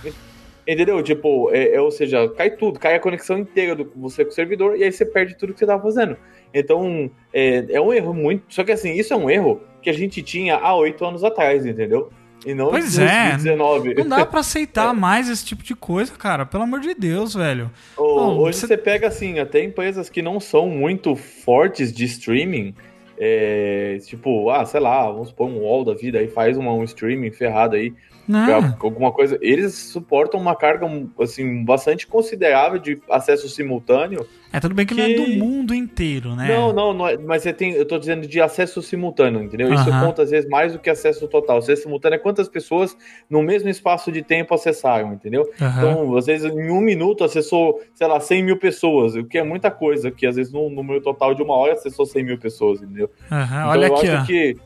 Entendeu? 0.68 1.02
Tipo, 1.02 1.50
é, 1.54 1.74
é, 1.74 1.80
ou 1.80 1.90
seja, 1.90 2.28
cai 2.36 2.50
tudo, 2.50 2.78
cai 2.78 2.94
a 2.94 3.00
conexão 3.00 3.38
inteira 3.38 3.74
do 3.74 3.90
você 3.96 4.26
com 4.26 4.30
o 4.30 4.34
servidor, 4.34 4.76
e 4.76 4.84
aí 4.84 4.92
você 4.92 5.06
perde 5.06 5.38
tudo 5.38 5.54
que 5.54 5.60
você 5.60 5.66
tava 5.66 5.82
fazendo. 5.82 6.14
Então, 6.52 7.10
é, 7.32 7.64
é 7.70 7.80
um 7.80 7.94
erro 7.94 8.12
muito. 8.12 8.44
Só 8.50 8.62
que 8.62 8.72
assim, 8.72 8.92
isso 8.92 9.14
é 9.14 9.16
um 9.16 9.30
erro 9.30 9.62
que 9.80 9.88
a 9.88 9.94
gente 9.94 10.20
tinha 10.20 10.56
há 10.56 10.74
oito 10.76 11.02
anos 11.02 11.24
atrás, 11.24 11.64
entendeu? 11.64 12.10
E 12.44 12.54
não 12.54 12.70
pois 12.70 12.98
é, 12.98 13.30
2019. 13.30 13.94
Não 13.94 14.08
dá 14.08 14.26
para 14.26 14.40
aceitar 14.40 14.90
é. 14.94 14.98
mais 14.98 15.28
esse 15.28 15.44
tipo 15.44 15.62
de 15.62 15.74
coisa, 15.74 16.12
cara. 16.12 16.44
Pelo 16.44 16.64
amor 16.64 16.80
de 16.80 16.94
Deus, 16.94 17.34
velho. 17.34 17.70
hoje 17.96 18.58
você... 18.58 18.66
você... 18.66 18.76
pega 18.76 19.08
assim, 19.08 19.38
até 19.38 19.62
empresas 19.62 20.10
que 20.10 20.22
não 20.22 20.40
são 20.40 20.68
muito 20.68 21.14
fortes 21.14 21.92
de 21.92 22.04
streaming. 22.04 22.74
É, 23.18 23.98
tipo, 24.04 24.50
ah, 24.50 24.64
sei 24.64 24.80
lá, 24.80 25.08
vamos 25.10 25.28
supor 25.28 25.48
um 25.48 25.60
wall 25.60 25.84
da 25.84 25.94
vida 25.94 26.18
aí, 26.18 26.26
faz 26.26 26.56
uma, 26.56 26.72
um 26.72 26.82
streaming 26.82 27.30
ferrado 27.30 27.76
aí. 27.76 27.92
Pra 28.26 28.76
alguma 28.80 29.12
coisa. 29.12 29.38
Eles 29.40 29.74
suportam 29.74 30.40
uma 30.40 30.54
carga 30.54 30.86
assim, 31.20 31.64
bastante 31.64 32.06
considerável 32.06 32.78
de 32.78 33.00
acesso 33.10 33.48
simultâneo. 33.48 34.26
É, 34.52 34.60
tudo 34.60 34.74
bem 34.74 34.84
que, 34.84 34.94
que... 34.94 35.00
não 35.00 35.08
é 35.08 35.14
do 35.14 35.38
mundo 35.38 35.74
inteiro, 35.74 36.36
né? 36.36 36.46
Não, 36.48 36.72
não, 36.72 36.92
não 36.92 37.08
é, 37.08 37.16
mas 37.16 37.42
você 37.42 37.52
tem, 37.52 37.72
eu 37.72 37.86
tô 37.86 37.98
dizendo 37.98 38.26
de 38.26 38.40
acesso 38.40 38.82
simultâneo, 38.82 39.42
entendeu? 39.42 39.72
Isso 39.72 39.90
conta 39.90 40.22
às 40.22 40.30
vezes 40.30 40.48
mais 40.48 40.72
do 40.72 40.78
que 40.78 40.90
acesso 40.90 41.26
total. 41.26 41.58
Acesso 41.58 41.82
simultâneo 41.82 42.16
é 42.16 42.18
quantas 42.18 42.48
pessoas 42.48 42.96
no 43.28 43.42
mesmo 43.42 43.68
espaço 43.68 44.12
de 44.12 44.22
tempo 44.22 44.54
acessaram, 44.54 45.14
entendeu? 45.14 45.50
Então, 45.56 46.16
às 46.16 46.26
vezes, 46.26 46.52
em 46.52 46.70
um 46.70 46.80
minuto 46.80 47.24
acessou, 47.24 47.80
sei 47.94 48.06
lá, 48.06 48.20
100 48.20 48.42
mil 48.42 48.58
pessoas, 48.58 49.14
o 49.14 49.24
que 49.24 49.38
é 49.38 49.42
muita 49.42 49.70
coisa, 49.70 50.10
que 50.10 50.26
às 50.26 50.36
vezes 50.36 50.52
no 50.52 50.68
número 50.68 51.00
total 51.00 51.34
de 51.34 51.42
uma 51.42 51.54
hora 51.54 51.72
acessou 51.72 52.04
100 52.04 52.24
mil 52.24 52.38
pessoas, 52.38 52.82
entendeu? 52.82 53.10
Então, 53.26 53.68
Olha 53.68 53.86
aqui, 53.88 54.10
ó. 54.10 54.24
Que... 54.24 54.56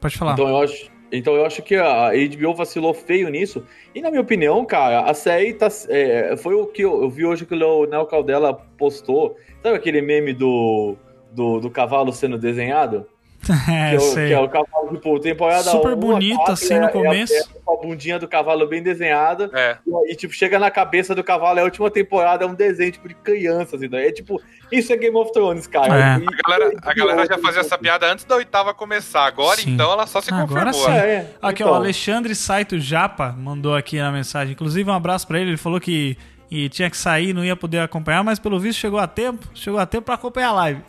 Pode 0.00 0.18
falar. 0.18 0.34
Então, 0.34 0.48
eu 0.48 0.58
acho 0.58 0.93
então 1.16 1.34
eu 1.34 1.44
acho 1.44 1.62
que 1.62 1.76
a 1.76 2.10
HBO 2.10 2.54
vacilou 2.54 2.92
feio 2.92 3.28
nisso. 3.28 3.64
E 3.94 4.00
na 4.00 4.10
minha 4.10 4.22
opinião, 4.22 4.64
cara, 4.64 5.02
a 5.02 5.14
série 5.14 5.54
tá, 5.54 5.68
é, 5.88 6.36
foi 6.36 6.54
o 6.54 6.66
que 6.66 6.82
eu, 6.82 7.02
eu, 7.02 7.10
vi 7.10 7.24
hoje 7.24 7.46
que 7.46 7.54
o 7.54 7.56
Leonel 7.56 8.06
Caldela 8.06 8.52
postou. 8.52 9.36
Sabe 9.62 9.76
aquele 9.76 10.02
meme 10.02 10.32
do, 10.32 10.96
do, 11.32 11.60
do 11.60 11.70
cavalo 11.70 12.12
sendo 12.12 12.38
desenhado? 12.38 13.06
É, 13.74 13.90
que, 13.90 13.96
é 13.96 13.98
o, 13.98 14.14
que 14.14 14.32
é 14.32 14.40
o 14.40 14.48
cavalo, 14.48 14.94
tipo, 14.94 15.20
temporada 15.20 15.70
Super 15.70 15.96
bonito, 15.96 16.50
assim, 16.50 16.78
no 16.78 16.86
é, 16.86 16.88
começo. 16.88 17.32
É, 17.32 17.42
a, 17.66 17.76
bundinha 17.76 18.18
do 18.18 18.28
cavalo 18.28 18.66
bem 18.66 18.82
desenhada. 18.82 19.50
É. 19.52 19.78
E, 19.86 20.12
e, 20.12 20.16
tipo, 20.16 20.34
chega 20.34 20.58
na 20.58 20.70
cabeça 20.70 21.14
do 21.14 21.24
cavalo, 21.24 21.58
é 21.58 21.62
a 21.62 21.64
última 21.64 21.90
temporada, 21.90 22.44
é 22.44 22.46
um 22.46 22.54
desenho, 22.54 22.92
tipo, 22.92 23.08
de 23.08 23.14
crianças. 23.14 23.82
Então, 23.82 23.98
é 23.98 24.10
tipo, 24.12 24.40
isso 24.70 24.92
é 24.92 24.96
Game 24.96 25.16
of 25.16 25.32
Thrones, 25.32 25.66
cara. 25.66 25.94
É. 25.94 26.18
E, 26.18 26.26
a 26.26 26.48
galera, 26.48 26.78
a 26.82 26.94
galera 26.94 27.26
já 27.26 27.38
fazia 27.38 27.60
essa 27.60 27.78
piada 27.78 28.10
antes 28.10 28.24
da 28.24 28.36
oitava 28.36 28.74
começar. 28.74 29.26
Agora, 29.26 29.60
Sim. 29.60 29.72
então, 29.72 29.90
ela 29.92 30.06
só 30.06 30.20
se 30.20 30.32
Agora 30.32 30.66
confirmou. 30.66 30.72
Sim. 30.72 30.90
Né? 30.90 31.14
É, 31.14 31.26
aqui, 31.40 31.62
então. 31.62 31.72
ó, 31.72 31.76
Alexandre 31.76 32.34
Saito 32.34 32.78
Japa 32.78 33.32
mandou 33.32 33.74
aqui 33.74 33.98
na 33.98 34.10
mensagem. 34.10 34.52
Inclusive, 34.52 34.88
um 34.88 34.94
abraço 34.94 35.26
pra 35.26 35.38
ele. 35.38 35.50
Ele 35.50 35.56
falou 35.56 35.80
que 35.80 36.16
e 36.54 36.68
tinha 36.68 36.88
que 36.88 36.96
sair, 36.96 37.34
não 37.34 37.44
ia 37.44 37.56
poder 37.56 37.80
acompanhar, 37.80 38.22
mas 38.22 38.38
pelo 38.38 38.60
visto 38.60 38.78
chegou 38.78 39.00
a 39.00 39.08
tempo, 39.08 39.44
chegou 39.54 39.80
a 39.80 39.84
tempo 39.84 40.04
para 40.04 40.14
acompanhar 40.14 40.50
a 40.50 40.52
live. 40.52 40.80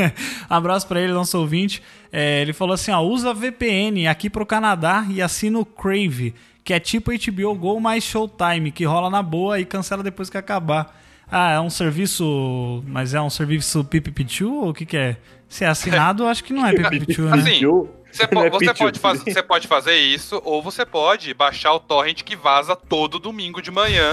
Abraço 0.48 0.88
para 0.88 0.98
ele, 0.98 1.12
nosso 1.12 1.38
ouvinte. 1.38 1.82
É, 2.10 2.40
ele 2.40 2.54
falou 2.54 2.72
assim: 2.72 2.90
ó, 2.90 3.02
usa 3.02 3.34
VPN 3.34 4.08
aqui 4.08 4.30
pro 4.30 4.46
Canadá 4.46 5.04
e 5.10 5.20
assina 5.20 5.58
o 5.58 5.64
Crave, 5.66 6.34
que 6.64 6.72
é 6.72 6.80
tipo 6.80 7.10
HBO 7.12 7.54
Go 7.54 7.78
mais 7.78 8.02
Showtime, 8.02 8.72
que 8.72 8.84
rola 8.84 9.10
na 9.10 9.22
boa 9.22 9.60
e 9.60 9.66
cancela 9.66 10.02
depois 10.02 10.30
que 10.30 10.38
acabar. 10.38 10.98
Ah, 11.30 11.52
é 11.52 11.60
um 11.60 11.70
serviço. 11.70 12.82
Mas 12.86 13.12
é 13.12 13.20
um 13.20 13.30
serviço 13.30 13.84
PPP2 13.84 14.46
ou 14.46 14.70
o 14.70 14.74
que, 14.74 14.86
que 14.86 14.96
é? 14.96 15.18
Se 15.50 15.64
é 15.64 15.68
assinado, 15.68 16.26
acho 16.26 16.42
que 16.42 16.54
não 16.54 16.66
é 16.66 16.72
PPP2, 16.72 17.24
né? 17.24 17.34
Assim, 17.34 17.66
você, 18.10 18.26
po 18.28 18.44
é 18.44 18.50
você, 18.50 18.74
pode 18.74 18.98
faz, 18.98 19.22
você 19.22 19.42
pode 19.42 19.68
fazer 19.68 19.96
isso, 19.96 20.40
ou 20.44 20.62
você 20.62 20.84
pode 20.84 21.32
baixar 21.34 21.72
o 21.72 21.80
torrent 21.80 22.22
que 22.22 22.36
vaza 22.36 22.74
todo 22.74 23.18
domingo 23.18 23.60
de 23.60 23.70
manhã 23.70 24.10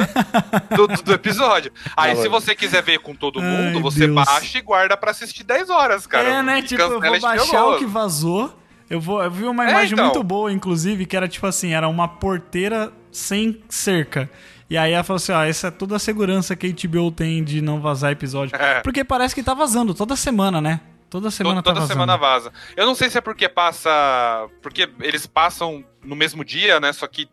do, 0.75 0.87
do, 0.87 1.13
episódio. 1.13 1.71
Aí, 1.95 2.15
se 2.15 2.27
você 2.27 2.55
quiser 2.55 2.83
ver 2.83 2.99
com 2.99 3.15
todo 3.15 3.41
mundo, 3.41 3.77
Ai, 3.77 3.81
você 3.81 4.07
Deus. 4.07 4.25
baixa 4.25 4.57
e 4.57 4.61
guarda 4.61 4.97
para 4.97 5.11
assistir 5.11 5.43
10 5.43 5.69
horas, 5.69 6.07
cara. 6.07 6.27
É, 6.27 6.43
né? 6.43 6.61
Tipo, 6.61 6.81
eu 6.81 7.01
vou 7.01 7.19
baixar 7.19 7.65
o 7.65 7.77
que 7.77 7.85
vazou. 7.85 8.53
Eu, 8.89 9.01
vou, 9.01 9.21
eu 9.21 9.29
vi 9.29 9.43
uma 9.43 9.65
É, 9.65 9.71
imagem 9.71 9.93
então. 9.93 10.05
muito 10.05 10.23
boa, 10.23 10.51
inclusive, 10.51 11.05
que 11.05 11.15
era 11.15 11.27
tipo 11.27 11.45
assim, 11.45 11.73
era 11.73 11.87
uma 11.87 12.07
porteira 12.07 12.91
sem 13.11 13.61
cerca. 13.67 14.29
E 14.69 14.77
aí 14.77 14.91
ela 14.91 15.03
falou 15.03 15.17
assim, 15.17 15.31
ó, 15.31 15.43
essa 15.43 15.67
é 15.67 15.71
toda 15.71 15.95
a 15.95 15.99
segurança 15.99 16.55
que 16.55 16.67
a 16.67 16.87
HBO 16.87 17.11
tem 17.11 17.43
de 17.43 17.61
não 17.61 17.79
vazar 17.79 18.11
episódio. 18.11 18.55
É. 18.55 18.81
Porque 18.81 19.03
parece 19.03 19.33
que 19.33 19.41
tá 19.41 19.53
vazando 19.53 19.93
toda 19.93 20.15
semana, 20.15 20.59
né? 20.59 20.81
Toda 21.09 21.31
semana 21.31 21.61
To- 21.61 21.69
tá 21.69 21.73
toda 21.73 21.87
semana 21.87 22.17
vaza. 22.17 22.51
Eu 22.75 22.85
não 22.85 22.93
sei 22.95 23.09
se 23.09 23.17
é 23.17 23.21
porque 23.21 23.47
passa. 23.47 24.47
Porque 24.61 24.89
eles 25.01 25.25
passam 25.25 25.83
no 26.03 26.15
mesmo 26.15 26.43
dia, 26.43 26.79
né? 26.79 26.91
Só 26.91 27.07
que 27.07 27.29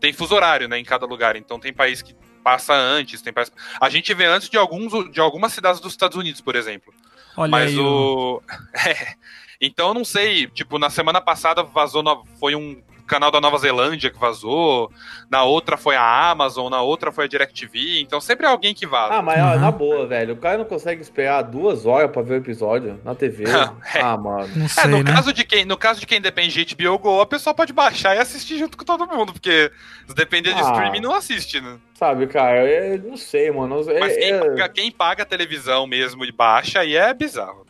tem 0.00 0.12
fuso 0.12 0.34
horário, 0.34 0.68
né? 0.68 0.78
Em 0.78 0.84
cada 0.84 1.06
lugar. 1.06 1.34
Então 1.36 1.58
tem 1.58 1.72
país 1.72 2.02
que 2.02 2.14
passa 2.44 2.72
antes, 2.74 3.20
tem 3.22 3.32
país. 3.32 3.50
A 3.80 3.88
gente 3.88 4.14
vê 4.14 4.24
antes 4.26 4.48
de, 4.48 4.56
alguns, 4.56 5.10
de 5.10 5.20
algumas 5.20 5.52
cidades 5.52 5.80
dos 5.80 5.92
Estados 5.92 6.16
Unidos, 6.16 6.40
por 6.40 6.54
exemplo. 6.54 6.94
Olha 7.36 7.50
Mas 7.50 7.70
aí, 7.72 7.78
o. 7.80 8.40
É. 8.86 9.14
Então 9.60 9.88
eu 9.88 9.94
não 9.94 10.04
sei. 10.04 10.46
Tipo, 10.48 10.78
na 10.78 10.90
semana 10.90 11.20
passada 11.20 11.62
vazou. 11.62 12.02
no- 12.02 12.24
Foi 12.38 12.54
um 12.54 12.80
canal 13.06 13.30
da 13.30 13.40
Nova 13.40 13.58
Zelândia 13.58 14.10
que 14.10 14.18
vazou. 14.18 14.90
Na 15.30 15.44
outra 15.44 15.76
foi 15.76 15.96
a 15.96 16.30
Amazon, 16.30 16.70
na 16.70 16.82
outra 16.82 17.10
foi 17.12 17.24
a 17.24 17.28
DirecTV. 17.28 18.00
Então 18.00 18.20
sempre 18.20 18.46
é 18.46 18.48
alguém 18.48 18.74
que 18.74 18.86
vaza. 18.86 19.14
Ah, 19.14 19.22
mas 19.22 19.40
ó, 19.42 19.54
Uhum. 19.54 19.60
na 19.60 19.70
boa, 19.70 20.06
velho. 20.06 20.34
O 20.34 20.36
cara 20.36 20.58
não 20.58 20.64
consegue 20.64 21.00
esperar 21.00 21.42
duas 21.42 21.86
horas 21.86 22.10
pra 22.10 22.22
ver 22.22 22.34
o 22.34 22.36
episódio 22.36 23.00
na 23.04 23.14
TV. 23.14 23.44
É. 23.94 24.00
Ah, 24.00 24.16
mano. 24.16 24.48
Não 24.56 24.66
É, 24.66 24.68
sei, 24.68 24.90
no, 24.90 25.02
né? 25.02 25.12
caso 25.12 25.32
de 25.32 25.44
quem, 25.44 25.64
no 25.64 25.76
caso 25.76 26.00
de 26.00 26.06
quem 26.06 26.20
depende 26.20 26.64
de 26.64 26.74
HBO 26.74 26.98
Go, 26.98 27.20
a 27.20 27.26
pessoa 27.26 27.54
pode 27.54 27.72
baixar 27.72 28.14
e 28.16 28.18
assistir 28.18 28.58
junto 28.58 28.76
com 28.76 28.84
todo 28.84 29.06
mundo, 29.06 29.32
porque 29.32 29.70
se 30.06 30.14
depender 30.14 30.52
de 30.54 30.60
Ah. 30.60 30.72
streaming, 30.72 31.00
não 31.00 31.14
assiste, 31.14 31.60
né? 31.60 31.76
Sabe, 31.94 32.26
cara, 32.26 32.58
é, 32.68 32.98
não 32.98 33.16
sei, 33.16 33.50
mano. 33.50 33.90
É, 33.90 33.98
Mas 34.00 34.16
quem, 34.16 34.30
é- 34.32 34.38
paga, 34.38 34.68
quem 34.68 34.90
paga 34.90 35.22
a 35.22 35.26
televisão 35.26 35.86
mesmo 35.86 36.24
e 36.24 36.32
baixa, 36.32 36.80
aí 36.80 36.94
é 36.96 37.12
bizarro. 37.14 37.65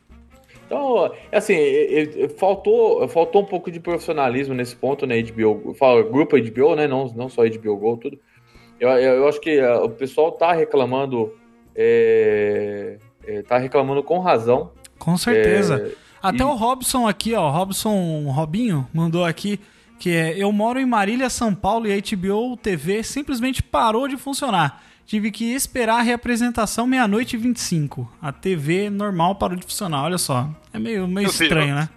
Então, 0.66 1.12
assim, 1.30 1.54
faltou, 2.36 3.06
faltou 3.08 3.42
um 3.42 3.44
pouco 3.44 3.70
de 3.70 3.78
profissionalismo 3.78 4.52
nesse 4.52 4.74
ponto, 4.74 5.06
né? 5.06 5.22
HBO, 5.22 5.62
eu 5.66 5.74
falo 5.74 6.10
grupo 6.10 6.36
HBO, 6.36 6.74
né? 6.74 6.88
Não, 6.88 7.06
não 7.14 7.28
só 7.28 7.42
HBO 7.48 7.76
Go, 7.76 7.96
tudo. 7.96 8.18
Eu, 8.78 8.88
eu, 8.90 9.28
acho 9.28 9.40
que 9.40 9.60
ah, 9.60 9.82
o 9.84 9.88
pessoal 9.88 10.32
tá 10.32 10.52
reclamando, 10.52 11.32
é, 11.74 12.98
é, 13.24 13.42
tá 13.42 13.58
reclamando 13.58 14.02
com 14.02 14.18
razão. 14.18 14.72
Com 14.98 15.16
certeza. 15.16 15.88
É, 15.88 15.92
Até 16.20 16.42
e- 16.42 16.46
o 16.46 16.54
Robson 16.54 17.06
aqui, 17.06 17.32
ó, 17.34 17.48
Robson 17.48 18.28
Robinho 18.30 18.86
mandou 18.92 19.24
aqui 19.24 19.60
que 19.98 20.10
é 20.10 20.36
eu 20.36 20.52
moro 20.52 20.78
em 20.78 20.86
Marília, 20.86 21.30
São 21.30 21.54
Paulo 21.54 21.86
e 21.86 21.92
a 21.92 21.96
HBO 21.96 22.56
TV 22.56 23.02
simplesmente 23.02 23.62
parou 23.62 24.06
de 24.06 24.16
funcionar. 24.16 24.82
Tive 25.06 25.30
que 25.30 25.54
esperar 25.54 26.00
a 26.00 26.02
reapresentação 26.02 26.84
meia-noite 26.84 27.36
e 27.36 27.38
25. 27.38 28.12
A 28.20 28.32
TV 28.32 28.90
normal 28.90 29.36
parou 29.36 29.56
de 29.56 29.62
funcionar, 29.62 30.02
olha 30.02 30.18
só. 30.18 30.50
É 30.72 30.80
meio, 30.80 31.06
meio 31.06 31.28
estranho, 31.28 31.76
né? 31.76 31.88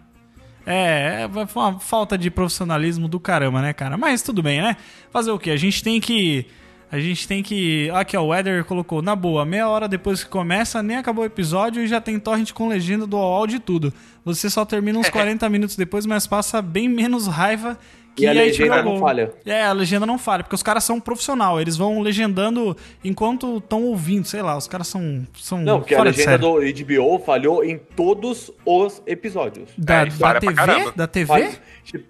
É, 0.63 1.23
é 1.23 1.47
foi 1.47 1.63
uma 1.63 1.79
falta 1.79 2.15
de 2.15 2.29
profissionalismo 2.29 3.07
do 3.07 3.19
caramba, 3.19 3.63
né, 3.63 3.73
cara? 3.73 3.97
Mas 3.97 4.21
tudo 4.21 4.43
bem, 4.43 4.61
né? 4.61 4.77
Fazer 5.11 5.31
o 5.31 5.39
quê? 5.39 5.49
A 5.49 5.57
gente 5.57 5.83
tem 5.83 5.99
que. 5.99 6.45
A 6.91 6.99
gente 6.99 7.27
tem 7.27 7.41
que. 7.41 7.89
Aqui, 7.95 8.15
ó, 8.15 8.21
o 8.21 8.27
Weather 8.27 8.63
colocou, 8.63 9.01
na 9.01 9.15
boa, 9.15 9.43
meia 9.43 9.67
hora 9.67 9.87
depois 9.87 10.23
que 10.23 10.29
começa, 10.29 10.83
nem 10.83 10.97
acabou 10.97 11.23
o 11.23 11.27
episódio 11.27 11.81
e 11.81 11.87
já 11.87 11.99
tem 11.99 12.19
torrent 12.19 12.51
com 12.51 12.67
legenda 12.67 13.07
do 13.07 13.17
áudio 13.17 13.55
e 13.55 13.59
tudo. 13.59 13.91
Você 14.23 14.51
só 14.51 14.63
termina 14.65 14.99
uns 14.99 15.09
40 15.11 15.49
minutos 15.49 15.75
depois, 15.75 16.05
mas 16.05 16.27
passa 16.27 16.61
bem 16.61 16.87
menos 16.87 17.25
raiva 17.25 17.75
que 18.19 18.25
e 18.25 18.27
a 18.27 18.33
legenda 18.33 18.81
HBO 18.81 18.89
não 18.91 18.99
falha. 18.99 19.33
É, 19.45 19.63
a 19.63 19.71
legenda 19.71 20.05
não 20.05 20.17
falha, 20.17 20.43
porque 20.43 20.55
os 20.55 20.63
caras 20.63 20.83
são 20.83 20.99
profissional, 20.99 21.59
eles 21.59 21.75
vão 21.77 22.01
legendando 22.01 22.75
enquanto 23.03 23.57
estão 23.57 23.83
ouvindo, 23.83 24.25
sei 24.27 24.41
lá, 24.41 24.57
os 24.57 24.67
caras 24.67 24.87
são, 24.87 25.25
são 25.35 25.61
Não, 25.61 25.79
porque 25.79 25.95
a 25.95 26.03
legenda 26.03 26.37
do 26.37 26.59
HBO 26.59 27.19
falhou 27.25 27.63
em 27.63 27.77
todos 27.77 28.51
os 28.65 29.01
episódios. 29.07 29.69
Da, 29.77 30.01
É, 30.01 30.05
da 30.05 30.39
TV? 30.39 30.91
Da 30.95 31.07
TV? 31.07 31.25
Falha- 31.25 31.51
tipo, 31.83 32.05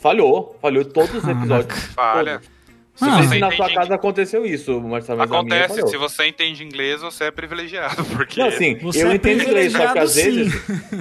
Falhou, 0.00 0.58
falhou 0.60 0.82
em 0.82 0.86
todos 0.86 1.14
os 1.14 1.26
episódios. 1.26 1.78
Falha. 1.94 2.34
Todos. 2.34 2.53
Se 2.94 3.04
Ah. 3.04 3.22
Você 3.22 3.38
na 3.40 3.50
sua 3.50 3.64
entende, 3.66 3.74
casa 3.74 3.94
aconteceu 3.96 4.46
isso, 4.46 4.80
Marcelo, 4.80 5.18
minha 5.18 5.24
acontece, 5.26 5.86
se 5.88 5.96
você 5.96 6.28
entende 6.28 6.62
inglês, 6.62 7.00
você 7.00 7.24
é 7.24 7.30
privilegiado, 7.32 8.04
porque... 8.16 8.38
Não, 8.40 8.46
assim, 8.48 8.76
Você 8.76 9.02
eu 9.02 9.10
é 9.10 9.14
entendo 9.16 9.42
inglês, 9.42 9.72
só 9.72 9.92
que 9.92 9.98
às 9.98 10.14
vezes 10.14 10.54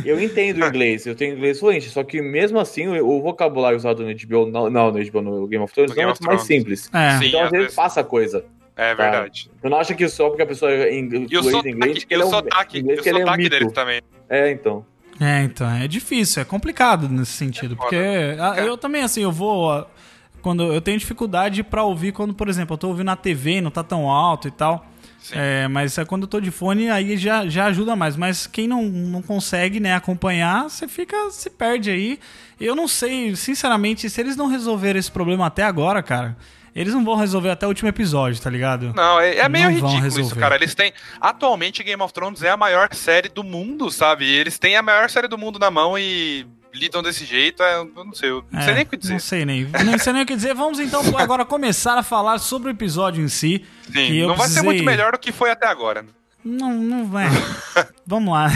eu 0.03 0.19
entendo 0.19 0.65
inglês, 0.65 1.05
eu 1.05 1.13
tenho 1.13 1.35
inglês 1.35 1.59
fluente, 1.59 1.89
só 1.91 2.03
que 2.03 2.19
mesmo 2.21 2.59
assim 2.59 2.87
o, 2.87 3.07
o 3.07 3.21
vocabulário 3.21 3.77
usado 3.77 4.03
no 4.03 4.11
HBO, 4.11 4.47
não, 4.49 4.69
não 4.71 4.91
no 4.91 5.05
HBO, 5.11 5.21
no 5.21 5.47
Game 5.47 5.63
of 5.63 5.71
Thrones, 5.73 5.91
No 5.91 5.95
não 5.95 6.01
Game 6.01 6.09
é 6.09 6.13
of 6.13 6.23
mais 6.25 6.41
simples. 6.41 6.89
É. 6.91 7.17
Sim, 7.19 7.27
então 7.27 7.39
às 7.41 7.45
às 7.45 7.51
vezes 7.51 7.65
vezes. 7.65 7.75
passa 7.75 8.03
coisa. 8.03 8.43
É 8.75 8.95
verdade. 8.95 9.51
Eu 9.61 9.69
não 9.69 9.77
acho 9.77 9.93
que 9.93 10.09
só 10.09 10.29
porque 10.29 10.41
a 10.41 10.47
pessoa 10.47 10.71
é 10.71 10.97
ing- 10.97 11.27
E 11.29 11.37
o 11.37 11.41
inglês, 11.41 11.43
sotaque, 11.43 12.05
que 12.07 12.13
e 12.15 12.17
o 12.17 12.21
é 12.21 12.25
um, 12.25 12.29
sotaque, 12.31 12.79
inglês 12.79 12.97
e 12.97 13.01
o 13.03 13.07
ele 13.07 13.19
é 13.19 13.21
um 13.21 13.27
sotaque 13.27 13.43
mito. 13.43 13.49
deles 13.59 13.71
também. 13.71 14.01
É, 14.27 14.49
então. 14.51 14.83
É, 15.21 15.43
então, 15.43 15.69
é 15.69 15.87
difícil, 15.87 16.41
é 16.41 16.45
complicado 16.45 17.07
nesse 17.07 17.33
sentido, 17.33 17.75
É 17.75 17.77
porque 17.77 17.95
eu 18.67 18.75
também, 18.75 19.03
assim, 19.03 19.21
eu 19.21 19.31
vou, 19.31 19.85
quando 20.43 20.61
eu 20.73 20.81
tenho 20.81 20.99
dificuldade 20.99 21.63
pra 21.63 21.83
ouvir 21.83 22.11
quando, 22.11 22.33
por 22.33 22.49
exemplo, 22.49 22.73
eu 22.73 22.77
tô 22.77 22.89
ouvindo 22.89 23.05
na 23.05 23.15
TV, 23.15 23.61
não 23.61 23.71
tá 23.71 23.81
tão 23.81 24.11
alto 24.11 24.47
e 24.47 24.51
tal, 24.51 24.85
é, 25.31 25.69
mas 25.69 25.97
é 25.97 26.03
quando 26.03 26.23
eu 26.23 26.27
tô 26.27 26.41
de 26.41 26.51
fone, 26.51 26.89
aí 26.89 27.15
já, 27.17 27.47
já 27.47 27.65
ajuda 27.65 27.95
mais, 27.95 28.17
mas 28.17 28.45
quem 28.45 28.67
não, 28.67 28.83
não 28.83 29.21
consegue, 29.21 29.79
né, 29.79 29.95
acompanhar, 29.95 30.69
você 30.69 30.85
fica, 30.85 31.31
se 31.31 31.49
perde 31.49 31.89
aí, 31.89 32.19
eu 32.59 32.75
não 32.75 32.89
sei, 32.89 33.33
sinceramente, 33.37 34.09
se 34.09 34.19
eles 34.19 34.35
não 34.35 34.47
resolveram 34.47 34.99
esse 34.99 35.09
problema 35.09 35.47
até 35.47 35.63
agora, 35.63 36.03
cara, 36.03 36.35
eles 36.75 36.93
não 36.93 37.05
vão 37.05 37.15
resolver 37.15 37.49
até 37.49 37.65
o 37.65 37.69
último 37.69 37.87
episódio, 37.87 38.41
tá 38.41 38.49
ligado? 38.49 38.93
Não, 38.93 39.19
é, 39.19 39.37
é 39.37 39.47
meio 39.47 39.65
Não 39.65 39.89
ridículo 39.89 40.21
isso, 40.21 40.35
cara. 40.35 40.55
Eles 40.55 40.73
têm. 40.73 40.91
Atualmente, 41.21 41.83
Game 41.83 42.01
of 42.01 42.11
Thrones 42.11 42.41
é 42.41 42.49
a 42.49 42.57
maior 42.57 42.91
série 42.95 43.29
do 43.29 43.43
mundo, 43.43 43.91
sabe? 43.91 44.25
Eles 44.25 44.57
têm 44.57 44.75
a 44.75 44.81
maior 44.81 45.07
série 45.07 45.27
do 45.27 45.37
mundo 45.37 45.59
na 45.59 45.69
mão 45.69 45.95
e 45.99 46.47
lidam 46.73 47.01
desse 47.03 47.25
jeito. 47.25 47.61
é, 47.63 47.77
eu 47.77 47.85
não 48.03 48.13
sei, 48.13 48.29
eu 48.31 48.43
não 48.51 48.61
sei 48.61 48.71
É, 48.71 48.75
nem 48.75 48.83
o 48.83 48.87
que 48.87 48.97
dizer. 48.97 49.13
Não 49.13 49.19
sei 49.19 49.45
nem. 49.45 49.63
Não 49.85 49.97
sei 49.99 50.13
nem 50.13 50.21
o 50.23 50.25
que 50.25 50.35
dizer. 50.35 50.53
Vamos 50.53 50.79
então 50.79 51.01
agora 51.17 51.45
começar 51.45 51.97
a 51.97 52.03
falar 52.03 52.37
sobre 52.39 52.69
o 52.69 52.71
episódio 52.71 53.23
em 53.23 53.27
si. 53.27 53.65
que 53.85 53.91
Sim, 53.93 54.13
eu 54.15 54.27
não 54.29 54.35
vai 54.35 54.47
ser 54.47 54.61
muito 54.61 54.83
melhor 54.83 55.11
do 55.13 55.19
que 55.19 55.31
foi 55.31 55.51
até 55.51 55.67
agora. 55.67 56.05
Não, 56.43 56.73
não 56.73 57.05
vai. 57.05 57.27
Vamos 58.05 58.33
lá. 58.33 58.47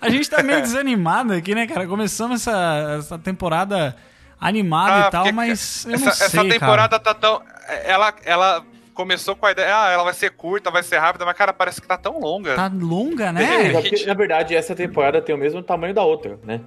A 0.00 0.10
gente 0.10 0.28
tá 0.28 0.42
meio 0.42 0.60
desanimado 0.60 1.32
aqui, 1.32 1.54
né, 1.54 1.66
cara? 1.66 1.86
Começamos 1.86 2.42
essa, 2.42 2.96
essa 2.98 3.18
temporada 3.18 3.96
animada 4.38 5.06
Ah, 5.06 5.08
e 5.08 5.10
tal, 5.10 5.32
mas 5.32 5.86
eu 5.86 5.94
essa, 5.94 6.04
não 6.04 6.12
sei, 6.12 6.26
essa 6.26 6.44
temporada 6.44 6.98
tá 6.98 7.14
tão. 7.14 7.40
Ela, 7.84 8.14
ela 8.22 8.62
começou 8.92 9.34
com 9.34 9.46
a 9.46 9.50
ideia. 9.52 9.74
Ah, 9.74 9.88
ela 9.90 10.04
vai 10.04 10.12
ser 10.12 10.30
curta, 10.30 10.70
vai 10.70 10.82
ser 10.82 10.98
rápida, 10.98 11.24
mas, 11.24 11.34
cara, 11.36 11.54
parece 11.54 11.80
que 11.80 11.88
tá 11.88 11.96
tão 11.96 12.20
longa. 12.20 12.54
cara. 12.54 12.68
Tá 12.68 12.76
longa, 12.76 13.26
É. 13.28 13.32
né? 13.32 13.82
Que, 13.82 14.04
na 14.04 14.12
verdade, 14.14 14.54
essa 14.54 14.74
temporada 14.74 15.22
tem 15.22 15.34
o 15.34 15.38
mesmo 15.38 15.62
tamanho 15.62 15.94
da 15.94 16.02
outra, 16.02 16.38
né? 16.44 16.60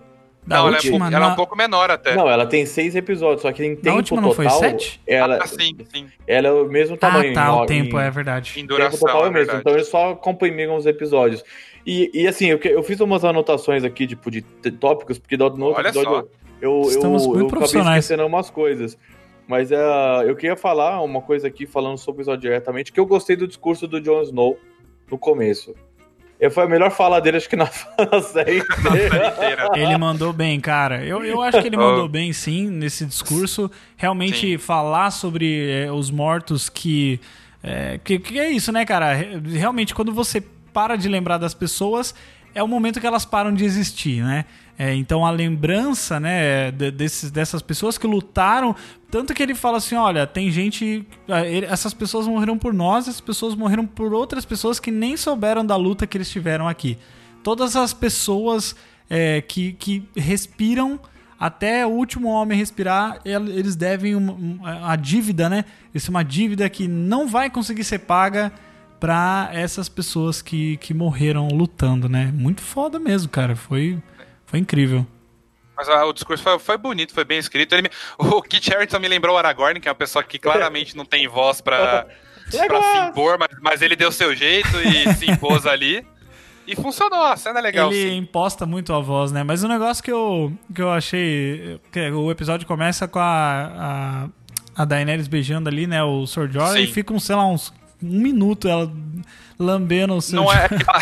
Da 0.50 0.58
não, 0.58 0.66
última, 0.66 0.96
ela, 1.06 1.06
é, 1.06 1.16
ela 1.16 1.26
é 1.26 1.28
na- 1.28 1.34
um 1.34 1.36
pouco 1.36 1.56
menor 1.56 1.92
até. 1.92 2.16
Não, 2.16 2.28
ela 2.30 2.46
tem 2.46 2.66
seis 2.66 2.96
episódios, 2.96 3.42
só 3.44 3.52
que 3.52 3.64
em 3.64 3.76
tempo 3.76 3.96
última 3.98 4.20
não 4.20 4.34
foi 4.34 4.46
total, 4.46 4.60
sete? 4.60 5.00
ela, 5.06 5.38
Ah, 5.42 5.48
sim, 5.48 5.78
sim. 5.94 6.08
ela 6.28 6.48
é 6.48 6.52
o 6.52 6.66
mesmo 6.68 6.98
tamanho. 6.98 7.32
Ah, 7.32 7.34
tá, 7.36 7.48
em- 7.48 7.52
o 7.56 7.66
tempo, 7.66 8.00
em- 8.00 8.04
é 8.04 8.10
verdade. 8.12 8.54
Em 8.60 8.64
O 8.64 8.68
duração. 8.68 8.92
tempo 9.00 9.06
total 9.06 9.24
é 9.24 9.28
é 9.28 9.30
o 9.30 9.34
mesmo. 9.34 9.54
Então 9.58 9.74
eles 9.74 9.88
só 9.88 10.16
comprimiram 10.16 10.76
os 10.76 10.86
episódios. 10.86 11.44
E, 11.86 12.10
e 12.14 12.28
assim, 12.28 12.48
eu, 12.48 12.60
eu 12.64 12.84
fiz 12.84 13.00
umas 13.00 13.24
anotações 13.24 13.84
aqui, 13.84 14.06
tipo, 14.08 14.30
de 14.32 14.42
tópicos, 14.42 15.18
porque 15.20 15.38
no 15.38 15.46
outro 15.46 15.64
Olha 15.80 15.88
episódio 15.88 16.10
só. 16.12 16.18
eu, 16.62 16.82
eu, 16.82 16.90
Estamos 16.90 17.24
eu, 17.26 17.30
muito 17.34 17.56
acabei 17.56 17.82
esquecendo 17.82 18.24
algumas 18.24 18.50
coisas. 18.50 18.98
Mas 19.48 19.72
eh, 19.72 19.78
eu 20.28 20.36
queria 20.36 20.56
falar 20.56 21.02
uma 21.02 21.22
coisa 21.22 21.48
aqui, 21.48 21.66
falando 21.66 21.98
sobre 21.98 22.20
o 22.20 22.22
episódio 22.22 22.42
diretamente, 22.42 22.92
que 22.92 23.00
eu 23.00 23.06
gostei 23.06 23.36
do 23.36 23.48
discurso 23.48 23.88
do 23.88 24.00
Jon 24.02 24.22
Snow 24.24 24.58
no 25.10 25.18
começo. 25.18 25.74
Foi 26.52 26.64
a 26.64 26.68
melhor 26.68 26.90
fala 26.92 27.20
dele, 27.20 27.38
acho 27.38 27.50
que 27.50 27.56
na, 27.56 27.66
na 28.12 28.22
série 28.22 28.60
inteira. 28.60 29.70
Ele 29.76 29.98
mandou 29.98 30.32
bem, 30.32 30.60
cara. 30.60 31.04
Eu, 31.04 31.24
eu 31.26 31.42
acho 31.42 31.62
que 31.62 31.68
ele 31.68 31.76
mandou 31.78 32.06
Oh. 32.06 32.10
bem, 32.10 32.32
sim, 32.32 32.68
nesse 32.70 33.06
discurso. 33.06 33.70
Realmente 33.98 34.52
Sim. 34.52 34.58
falar 34.58 35.12
sobre 35.12 35.70
é, 35.70 35.92
os 35.92 36.10
mortos 36.10 36.70
que, 36.70 37.20
é, 37.62 38.00
que. 38.04 38.20
Que 38.20 38.40
é 38.40 38.50
isso, 38.50 38.72
né, 38.72 38.86
cara? 38.86 39.14
Re- 39.14 39.40
Realmente, 39.58 39.94
quando 39.94 40.14
você 40.14 40.42
para 40.74 40.96
de 40.96 41.10
lembrar 41.10 41.38
das 41.38 41.54
pessoas, 41.54 42.14
é 42.56 42.64
o 42.64 42.68
momento 42.68 43.00
que 43.02 43.08
elas 43.08 43.26
param 43.26 43.54
de 43.54 43.66
existir, 43.66 44.24
né? 44.24 44.46
É, 44.82 44.96
então 44.96 45.26
a 45.26 45.30
lembrança, 45.30 46.22
né, 46.22 46.72
de- 46.72 46.90
desses, 46.90 47.30
dessas 47.30 47.62
pessoas 47.62 47.98
que 47.98 48.08
lutaram. 48.08 48.74
Tanto 49.12 49.34
que 49.34 49.44
ele 49.44 49.54
fala 49.54 49.78
assim: 49.78 49.96
olha, 49.96 50.26
tem 50.26 50.50
gente. 50.50 51.06
ah, 51.28 51.46
Essas 51.46 51.94
pessoas 51.94 52.26
morreram 52.26 52.58
por 52.58 52.74
nós, 52.74 53.06
essas 53.10 53.20
pessoas 53.20 53.56
morreram 53.56 53.86
por 53.86 54.14
outras 54.14 54.46
pessoas 54.46 54.80
que 54.80 54.90
nem 54.90 55.18
souberam 55.18 55.66
da 55.66 55.76
luta 55.76 56.08
que 56.08 56.16
eles 56.18 56.30
tiveram 56.32 56.66
aqui. 56.66 56.98
Todas 57.44 57.76
as 57.76 57.94
pessoas 57.94 58.74
é, 59.10 59.42
que, 59.42 59.74
que 59.74 60.04
respiram 60.16 60.98
até 61.38 61.86
o 61.86 61.90
último 61.90 62.30
homem 62.30 62.58
respirar, 62.58 63.20
el- 63.26 63.48
eles 63.50 63.76
devem 63.76 64.16
uma, 64.16 64.32
um- 64.34 64.60
a 64.64 64.96
dívida, 64.96 65.50
né? 65.50 65.66
Isso 65.94 66.10
é 66.10 66.12
uma 66.12 66.24
dívida 66.24 66.70
que 66.70 66.88
não 66.88 67.28
vai 67.28 67.50
conseguir 67.50 67.84
ser 67.84 68.00
paga 68.00 68.50
pra 68.98 69.50
essas 69.52 69.90
pessoas 69.90 70.42
que, 70.42 70.78
que 70.78 70.94
morreram 70.94 71.48
lutando, 71.50 72.08
né? 72.08 72.32
Muito 72.34 72.62
foda 72.62 72.98
mesmo, 73.00 73.30
cara. 73.30 73.56
Foi, 73.56 73.98
foi 74.50 74.60
incrível. 74.60 75.06
Mas 75.78 75.88
ah, 75.88 76.06
o 76.06 76.12
discurso 76.12 76.44
foi, 76.44 76.60
foi 76.60 76.78
bonito, 76.78 77.14
foi 77.14 77.24
bem 77.24 77.38
escrito. 77.38 77.74
Ele 77.74 77.84
me- 77.84 77.92
o 78.18 78.42
Kit 78.42 78.74
Harington 78.74 79.00
me 79.00 79.08
lembrou 79.08 79.36
o 79.36 79.38
Aragorn, 79.38 79.80
que 79.80 79.88
é 79.88 79.92
uma 79.92 79.96
pessoa 79.96 80.24
que 80.24 80.40
claramente 80.40 80.98
não 80.98 81.06
tem 81.06 81.28
voz 81.28 81.62
pra, 81.62 82.08
pra 82.52 82.82
se 82.82 82.98
impor, 83.10 83.38
mas, 83.40 83.50
mas 83.62 83.82
ele 83.82 83.96
deu 83.96 84.12
seu 84.12 84.36
jeito 84.36 84.70
e 84.82 85.14
se 85.16 85.30
impôs 85.30 85.66
ali. 85.66 86.06
E 86.68 86.76
funcionou, 86.76 87.24
a 87.24 87.38
cena 87.38 87.60
é 87.60 87.62
legal. 87.62 87.92
Ele 87.92 88.10
sim. 88.10 88.18
imposta 88.18 88.66
muito 88.66 88.92
a 88.94 89.00
voz, 89.00 89.32
né? 89.32 89.44
Mas 89.44 89.64
o 89.64 89.68
negócio 89.68 90.04
que 90.04 90.12
eu, 90.12 90.52
que 90.74 90.82
eu 90.82 90.92
achei. 90.92 91.80
Que 91.92 92.12
o 92.12 92.30
episódio 92.30 92.68
começa 92.68 93.08
com 93.08 93.18
a, 93.18 94.28
a, 94.76 94.82
a 94.84 94.86
Daenerys 94.86 95.28
beijando 95.28 95.70
ali, 95.70 95.88
né? 95.88 96.04
O 96.04 96.28
Sr. 96.28 96.52
Jorah, 96.52 96.80
e 96.80 96.88
fica, 96.88 97.14
um, 97.14 97.20
sei 97.20 97.36
lá, 97.36 97.48
uns. 97.48 97.74
Um 98.02 98.20
minuto 98.20 98.68
ela 98.68 98.92
lambendo 99.60 100.16
o 100.16 100.22
seu. 100.22 100.42
Não 100.42 100.52
é 100.52 100.68
que 100.70 100.76
ela, 100.76 101.00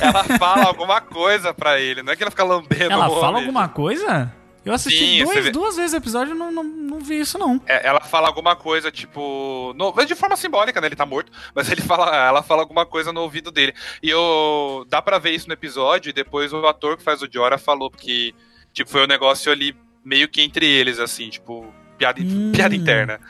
ela 0.28 0.38
fala 0.38 0.66
alguma 0.66 1.00
coisa 1.00 1.54
pra 1.54 1.80
ele, 1.80 2.02
não 2.02 2.12
é 2.12 2.16
que 2.16 2.22
ela 2.22 2.30
fica 2.30 2.44
lambendo 2.44 2.92
Ela 2.92 3.08
o 3.08 3.20
fala 3.20 3.38
alguma 3.38 3.68
coisa? 3.68 4.32
Eu 4.64 4.72
assisti 4.72 5.18
Sim, 5.18 5.24
dois, 5.24 5.52
duas 5.52 5.76
vezes 5.76 5.92
o 5.92 5.96
episódio 5.98 6.34
e 6.34 6.38
não, 6.38 6.50
não, 6.50 6.64
não 6.64 6.98
vi 6.98 7.20
isso, 7.20 7.36
não. 7.36 7.60
É, 7.66 7.86
ela 7.86 8.00
fala 8.00 8.28
alguma 8.28 8.56
coisa, 8.56 8.90
tipo. 8.90 9.74
No, 9.76 9.92
de 10.06 10.14
forma 10.14 10.36
simbólica, 10.36 10.80
né? 10.80 10.86
Ele 10.86 10.96
tá 10.96 11.04
morto. 11.04 11.30
Mas 11.54 11.70
ele 11.70 11.82
fala, 11.82 12.16
ela 12.16 12.42
fala 12.42 12.62
alguma 12.62 12.86
coisa 12.86 13.12
no 13.12 13.20
ouvido 13.20 13.50
dele. 13.50 13.74
E 14.02 14.08
eu. 14.08 14.86
Dá 14.88 15.02
pra 15.02 15.18
ver 15.18 15.32
isso 15.32 15.48
no 15.48 15.52
episódio, 15.52 16.08
e 16.08 16.12
depois 16.14 16.50
o 16.50 16.66
ator 16.66 16.96
que 16.96 17.02
faz 17.02 17.20
o 17.20 17.28
Jorah 17.30 17.58
falou 17.58 17.90
que. 17.90 18.34
Tipo, 18.72 18.90
foi 18.90 19.04
um 19.04 19.06
negócio 19.06 19.52
ali 19.52 19.76
meio 20.02 20.28
que 20.30 20.40
entre 20.40 20.66
eles, 20.66 20.98
assim, 20.98 21.28
tipo. 21.28 21.66
Piada, 21.98 22.22
Hum. 22.22 22.50
piada 22.54 22.74
interna. 22.74 23.20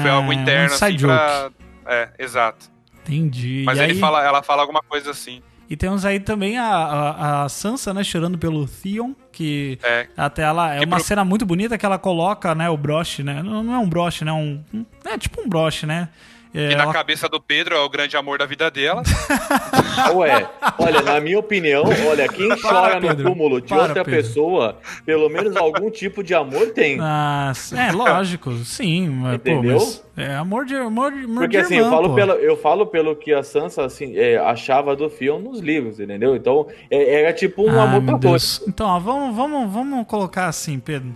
Foi 0.00 0.10
algo 0.10 0.30
Ah, 0.30 0.34
interno, 0.34 0.72
um 0.72 0.74
assim, 0.74 0.96
joke. 0.96 1.12
pra. 1.14 1.50
É, 1.86 2.08
exato. 2.18 2.70
Entendi. 3.06 3.62
Mas 3.66 3.78
e 3.78 3.82
ele 3.82 3.92
aí- 3.92 3.98
fala, 3.98 4.24
ela 4.24 4.42
fala 4.42 4.62
alguma 4.62 4.80
coisa 4.82 5.10
assim. 5.10 5.42
E 5.68 5.76
temos 5.76 6.04
aí 6.04 6.20
também 6.20 6.58
a, 6.58 6.66
a, 6.66 7.44
a 7.44 7.48
Sansa, 7.48 7.94
né, 7.94 8.04
chorando 8.04 8.36
pelo 8.36 8.66
Theon, 8.68 9.14
que 9.32 9.78
É. 9.82 10.06
até 10.14 10.42
ela 10.42 10.74
é 10.74 10.80
uma 10.80 10.96
pro- 10.96 11.04
cena 11.04 11.24
muito 11.24 11.46
bonita 11.46 11.78
que 11.78 11.86
ela 11.86 11.98
coloca, 11.98 12.54
né, 12.54 12.68
o 12.68 12.76
broche, 12.76 13.22
né? 13.22 13.42
Não, 13.42 13.62
não 13.62 13.74
é 13.74 13.78
um 13.78 13.88
broche, 13.88 14.24
né? 14.26 14.32
Um, 14.32 14.62
um- 14.74 14.84
é 15.06 15.16
tipo 15.16 15.40
um 15.40 15.48
broche, 15.48 15.86
né? 15.86 16.10
É, 16.54 16.70
E 16.70 16.74
na 16.76 16.84
ela- 16.84 16.92
cabeça 16.92 17.28
do 17.28 17.40
Pedro 17.40 17.74
é 17.74 17.80
o 17.80 17.88
grande 17.88 18.16
amor 18.16 18.38
da 18.38 18.46
vida 18.46 18.70
dela. 18.70 19.02
Ué, 20.14 20.46
olha, 20.78 21.02
na 21.02 21.20
minha 21.20 21.38
opinião, 21.38 21.82
olha, 22.08 22.28
quem 22.28 22.48
chora 22.60 23.00
no 23.00 23.08
Pedro. 23.08 23.24
túmulo 23.30 23.60
de 23.60 23.68
Para, 23.68 23.82
outra 23.82 24.04
Pedro. 24.04 24.10
pessoa, 24.22 24.78
pelo 25.04 25.28
menos 25.28 25.56
algum 25.56 25.90
tipo 25.90 26.22
de 26.22 26.32
amor 26.34 26.68
tem. 26.70 26.98
Ah, 27.00 27.52
é, 27.76 27.90
lógico, 27.92 28.52
sim. 28.58 29.08
mas, 29.08 29.38
pô, 29.38 29.50
Entendeu? 29.50 29.74
mas 29.78 30.04
é 30.16 30.34
amor 30.36 30.64
de 30.64 30.76
amor, 30.76 31.10
de- 31.12 31.24
amor 31.24 31.34
Porque 31.40 31.56
de 31.56 31.62
assim, 31.64 31.74
irmã, 31.74 31.86
eu 31.88 31.90
falo, 31.90 32.08
pô. 32.10 32.14
pelo, 32.14 32.32
eu 32.34 32.56
falo 32.56 32.86
pelo 32.86 33.16
que 33.16 33.32
a 33.32 33.42
Sansa 33.42 33.84
assim, 33.84 34.16
é, 34.16 34.36
achava 34.36 34.94
do 34.94 35.10
filme 35.10 35.42
nos 35.48 35.58
livros, 35.60 35.98
entendeu? 35.98 36.36
Então, 36.36 36.68
é- 36.90 37.22
era 37.22 37.32
tipo 37.32 37.62
um 37.68 37.80
ah, 37.80 37.82
amor 37.84 38.02
pra 38.02 38.16
Deus. 38.16 38.62
Então, 38.68 38.86
ó, 38.86 38.98
vamos, 39.00 39.34
vamos, 39.34 39.72
vamos 39.72 40.06
colocar 40.06 40.46
assim, 40.46 40.78
Pedro. 40.78 41.08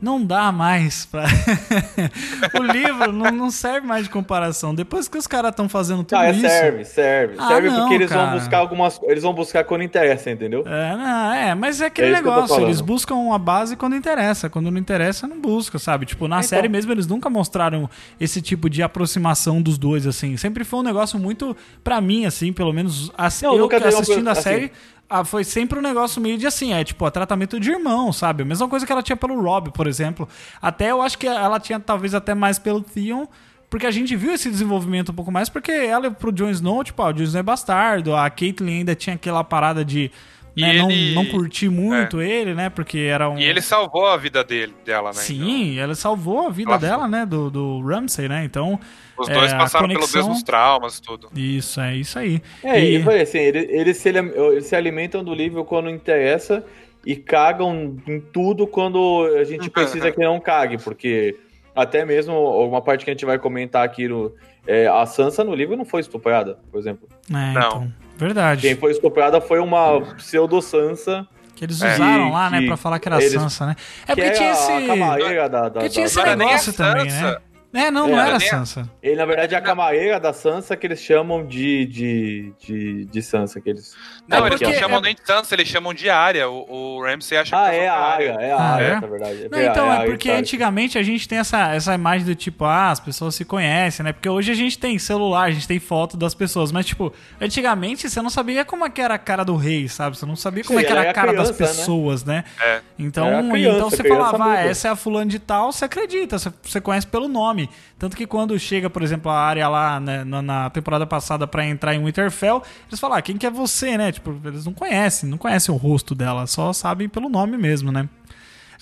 Não 0.00 0.24
dá 0.24 0.50
mais 0.50 1.04
pra. 1.06 1.24
o 2.58 2.62
livro 2.62 3.12
não, 3.12 3.30
não 3.30 3.50
serve 3.50 3.86
mais 3.86 4.04
de 4.04 4.10
comparação. 4.10 4.74
Depois 4.74 5.08
que 5.08 5.18
os 5.18 5.26
caras 5.26 5.50
estão 5.50 5.68
fazendo 5.68 6.02
tudo 6.04 6.18
Ah, 6.18 6.26
é, 6.26 6.30
isso. 6.30 6.40
serve, 6.40 6.84
serve. 6.84 7.34
Ah, 7.38 7.48
serve 7.48 7.68
não, 7.70 7.80
porque 7.80 7.94
eles 7.94 8.08
cara. 8.08 8.26
vão 8.30 8.38
buscar 8.38 8.58
algumas. 8.58 9.00
Eles 9.02 9.22
vão 9.22 9.32
buscar 9.34 9.64
quando 9.64 9.82
interessa, 9.82 10.30
entendeu? 10.30 10.64
É, 10.66 10.96
não, 10.96 11.32
é, 11.34 11.54
mas 11.54 11.80
é 11.80 11.86
aquele 11.86 12.08
É 12.08 12.12
negócio, 12.12 12.60
eles 12.62 12.80
buscam 12.80 13.32
a 13.34 13.38
base 13.38 13.76
quando 13.76 13.94
interessa, 13.94 14.48
quando 14.48 14.70
não 14.70 14.78
interessa, 14.78 15.26
não 15.26 15.40
busca, 15.40 15.78
sabe? 15.78 16.06
Tipo, 16.06 16.26
na 16.26 16.36
Então. 16.38 16.48
série 16.48 16.68
mesmo 16.68 16.90
eles 16.92 17.06
nunca 17.06 17.28
mostraram 17.28 17.88
esse 18.18 18.40
tipo 18.40 18.70
de 18.70 18.82
aproximação 18.82 19.60
dos 19.60 19.76
dois, 19.76 20.06
assim. 20.06 20.36
Sempre 20.36 20.64
foi 20.64 20.80
um 20.80 20.84
negócio 20.84 21.18
muito, 21.18 21.56
pra 21.84 22.00
mim, 22.00 22.24
assim, 22.24 22.52
pelo 22.52 22.72
menos 22.72 23.10
assim, 23.16 23.44
eu 23.46 23.58
nunca 23.58 23.76
que 23.76 23.82
teve 23.82 23.94
uma 23.94 24.00
assistindo 24.02 24.28
a 24.28 24.32
coisa- 24.34 24.40
série, 24.42 24.72
ah, 25.10 25.24
foi 25.24 25.42
sempre 25.42 25.78
um 25.78 25.82
negócio 25.82 26.22
meio 26.22 26.38
de 26.38 26.46
assim, 26.46 26.72
é 26.72 26.84
tipo, 26.84 27.10
tratamento 27.10 27.58
de 27.58 27.72
irmão, 27.72 28.12
sabe? 28.12 28.42
A 28.42 28.46
mesma 28.46 28.68
coisa 28.68 28.86
que 28.86 28.92
ela 28.92 29.02
tinha 29.02 29.16
pelo 29.16 29.42
Rob, 29.42 29.72
por 29.72 29.88
exemplo. 29.88 30.28
Até 30.62 30.92
eu 30.92 31.02
acho 31.02 31.18
que 31.18 31.26
ela 31.26 31.58
tinha 31.58 31.80
talvez 31.80 32.14
até 32.14 32.32
mais 32.32 32.60
pelo 32.60 32.80
Theon, 32.80 33.26
porque 33.68 33.86
a 33.86 33.90
gente 33.90 34.14
viu 34.14 34.32
esse 34.32 34.48
desenvolvimento 34.48 35.10
um 35.10 35.14
pouco 35.14 35.32
mais, 35.32 35.48
porque 35.48 35.72
ela 35.72 36.10
pro 36.12 36.32
Jon 36.32 36.50
Snow, 36.50 36.84
tipo, 36.84 37.02
ah, 37.02 37.08
o 37.08 37.12
Jon 37.12 37.24
Snow 37.24 37.40
é 37.40 37.42
bastardo, 37.42 38.14
a 38.14 38.30
Caitlyn 38.30 38.78
ainda 38.78 38.94
tinha 38.94 39.16
aquela 39.16 39.42
parada 39.42 39.84
de 39.84 40.12
né, 40.56 40.72
não, 40.78 40.90
ele- 40.90 41.14
não 41.14 41.24
curtir 41.26 41.68
muito 41.68 42.20
ele, 42.20 42.54
né? 42.54 42.68
Porque 42.70 42.98
era 42.98 43.28
um. 43.28 43.38
E 43.38 43.44
ele 43.44 43.60
salvou 43.60 44.06
a 44.06 44.16
vida 44.16 44.42
dele, 44.44 44.74
dela, 44.84 45.10
né? 45.10 45.14
Sim, 45.14 45.78
ela 45.78 45.94
salvou 45.94 46.46
a 46.46 46.50
vida 46.50 46.70
Ela- 46.72 46.78
dela, 46.78 47.08
né? 47.08 47.24
Do, 47.26 47.50
do 47.50 47.80
Ramsay, 47.80 48.28
né? 48.28 48.44
Então. 48.44 48.78
Então, 49.12 49.24
os 49.24 49.28
é, 49.28 49.34
dois 49.34 49.52
passaram 49.52 49.84
conexão- 49.86 50.08
pelos 50.12 50.14
mesmos 50.28 50.42
traumas 50.42 50.96
e 50.98 51.02
tudo. 51.02 51.28
Isso, 51.36 51.80
é 51.80 51.94
isso 51.94 52.18
aí. 52.18 52.40
É, 52.64 52.80
E- 52.82 52.96
e 52.96 53.02
foi 53.02 53.20
assim, 53.20 53.38
eles, 53.38 53.66
eles, 53.68 53.96
se, 53.98 54.08
ele- 54.08 54.32
eles 54.34 54.64
se 54.66 54.74
alimentam 54.74 55.22
do 55.22 55.34
livro 55.34 55.62
quando 55.64 55.90
interessa 55.90 56.64
e 57.04 57.14
cagam 57.16 57.96
em 58.06 58.18
tudo 58.20 58.66
quando 58.66 59.26
a 59.38 59.44
gente 59.44 59.68
precisa 59.70 60.10
que 60.10 60.18
não 60.20 60.40
cague, 60.40 60.78
porque 60.78 61.36
até 61.76 62.04
mesmo 62.04 62.34
uma 62.66 62.80
parte 62.80 63.04
que 63.04 63.10
a 63.10 63.14
gente 63.14 63.24
vai 63.26 63.38
comentar 63.38 63.84
aqui 63.84 64.08
no. 64.08 64.32
é, 64.66 64.86
a 64.86 65.04
Sansa 65.06 65.44
no 65.44 65.54
livro 65.54 65.76
não 65.76 65.84
foi 65.84 66.00
estuprada, 66.00 66.58
por 66.70 66.78
exemplo. 66.78 67.08
É, 67.30 67.32
Não. 67.32 67.50
então. 67.52 67.92
Verdade. 68.20 68.60
Quem 68.62 68.76
foi 68.76 68.92
estuprada 68.92 69.40
foi 69.40 69.58
uma 69.58 70.00
pseudo-Sansa, 70.16 71.26
Que 71.56 71.64
eles 71.66 71.82
É. 71.82 71.94
usaram 71.94 72.30
lá, 72.32 72.48
né? 72.48 72.60
Que- 72.60 72.66
Pra 72.68 72.76
falar 72.78 72.98
que 72.98 73.06
era 73.06 73.18
eles- 73.18 73.32
Sansa, 73.34 73.66
né? 73.66 73.76
É 74.08 74.14
que 74.14 74.22
porque 74.22 74.22
é 74.22 74.30
tinha 74.30 74.48
a 74.48 74.52
esse. 74.52 74.86
camareira 74.86 75.46
da. 75.48 75.62
da, 75.64 75.70
Porque 75.72 75.88
tinha 75.90 76.04
da- 76.04 76.10
esse 76.10 76.20
a 76.20 76.34
negócio 76.36 76.72
também, 76.72 77.04
né? 77.04 77.36
É, 77.72 77.88
não, 77.90 78.08
É, 78.08 78.10
não 78.10 78.18
era 78.20 78.36
a- 78.36 78.40
Sansa. 78.40 78.90
Ele, 79.00 79.14
na 79.14 79.24
verdade, 79.24 79.54
é 79.54 79.58
a 79.58 79.60
camareira 79.60 80.18
da 80.18 80.32
Sansa 80.32 80.76
que 80.76 80.86
eles 80.86 81.00
chamam 81.00 81.46
de, 81.46 81.86
de, 81.86 82.52
de, 82.60 83.04
de 83.04 83.22
Sansa. 83.22 83.60
Que 83.60 83.70
eles... 83.70 83.94
Não, 84.26 84.44
É 84.44 84.48
eles 84.48 84.60
não 84.60 84.72
chamam 84.72 84.98
é- 84.98 85.02
nem 85.02 85.14
de 85.14 85.20
Sansa, 85.24 85.54
eles 85.54 85.68
chamam 85.68 85.94
de 85.94 86.10
área. 86.10 86.48
O, 86.48 86.96
o 86.96 87.02
Ramsey 87.04 87.38
acha 87.38 87.56
Ah, 87.56 87.70
que 87.70 87.76
é 87.76 87.88
a 87.88 87.94
área, 87.96 88.30
é 88.40 88.52
a 88.52 88.56
Ah, 88.56 88.74
área, 88.74 88.84
é? 88.86 89.00
na 89.00 89.06
verdade. 89.06 89.48
Não, 89.50 89.60
então, 89.60 89.86
é 89.86 89.96
área, 89.98 90.10
porque 90.10 90.30
antigamente 90.30 90.98
a 90.98 91.02
gente 91.04 91.28
tem 91.28 91.38
essa, 91.38 91.72
essa 91.72 91.94
imagem 91.94 92.26
do 92.26 92.34
tipo, 92.34 92.64
ah, 92.64 92.90
as 92.90 92.98
pessoas 92.98 93.36
se 93.36 93.44
conhecem, 93.44 94.02
né? 94.04 94.12
Porque 94.12 94.28
hoje 94.28 94.50
a 94.50 94.54
gente 94.56 94.76
tem 94.76 94.98
celular, 94.98 95.42
a 95.44 95.50
gente 95.52 95.68
tem 95.68 95.78
foto 95.78 96.16
das 96.16 96.34
pessoas, 96.34 96.72
mas, 96.72 96.86
tipo, 96.86 97.12
antigamente 97.40 98.08
você 98.10 98.20
não 98.20 98.30
sabia 98.30 98.64
como 98.64 98.84
é 98.84 98.90
que 98.90 99.00
era 99.00 99.14
a 99.14 99.18
cara 99.18 99.44
do 99.44 99.54
rei, 99.54 99.88
sabe? 99.88 100.16
Você 100.18 100.26
não 100.26 100.34
sabia 100.36 100.64
como 100.64 100.78
Sim, 100.78 100.84
é 100.84 100.86
que 100.86 100.92
era 100.92 101.02
a 101.02 101.06
é 101.06 101.12
cara 101.12 101.32
das 101.32 101.50
criança, 101.52 101.72
né? 101.72 101.78
pessoas, 101.78 102.24
né? 102.24 102.44
É. 102.60 102.80
Então, 102.98 103.48
criança, 103.50 103.76
então 103.76 103.90
você 103.90 104.02
falava, 104.08 104.44
ah, 104.52 104.60
essa 104.60 104.88
é 104.88 104.90
a 104.90 104.96
fulano 104.96 105.30
de 105.30 105.38
tal, 105.38 105.70
você 105.72 105.84
acredita, 105.84 106.38
você, 106.38 106.52
você 106.62 106.80
conhece 106.80 107.06
pelo 107.06 107.28
nome. 107.28 107.59
Tanto 107.98 108.16
que 108.16 108.26
quando 108.26 108.58
chega, 108.58 108.88
por 108.88 109.02
exemplo, 109.02 109.30
a 109.30 109.38
área 109.38 109.68
lá 109.68 109.98
né, 110.00 110.24
na, 110.24 110.40
na 110.42 110.70
temporada 110.70 111.06
passada 111.06 111.46
pra 111.46 111.66
entrar 111.66 111.94
em 111.94 112.04
Winterfell, 112.04 112.62
eles 112.88 112.98
falam, 113.00 113.16
ah, 113.18 113.22
quem 113.22 113.36
que 113.36 113.46
é 113.46 113.50
você, 113.50 113.96
né? 113.98 114.12
Tipo, 114.12 114.38
eles 114.44 114.64
não 114.64 114.72
conhecem, 114.72 115.28
não 115.28 115.38
conhecem 115.38 115.74
o 115.74 115.78
rosto 115.78 116.14
dela, 116.14 116.46
só 116.46 116.72
sabem 116.72 117.08
pelo 117.08 117.28
nome 117.28 117.56
mesmo, 117.56 117.90
né? 117.92 118.08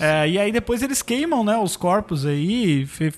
É, 0.01 0.29
e 0.29 0.39
aí 0.39 0.53
depois 0.53 0.81
eles 0.83 1.03
queimam, 1.03 1.43
né, 1.43 1.57
os 1.57 1.77
corpos 1.77 2.25
aí. 2.25 2.87
fe- 2.87 3.13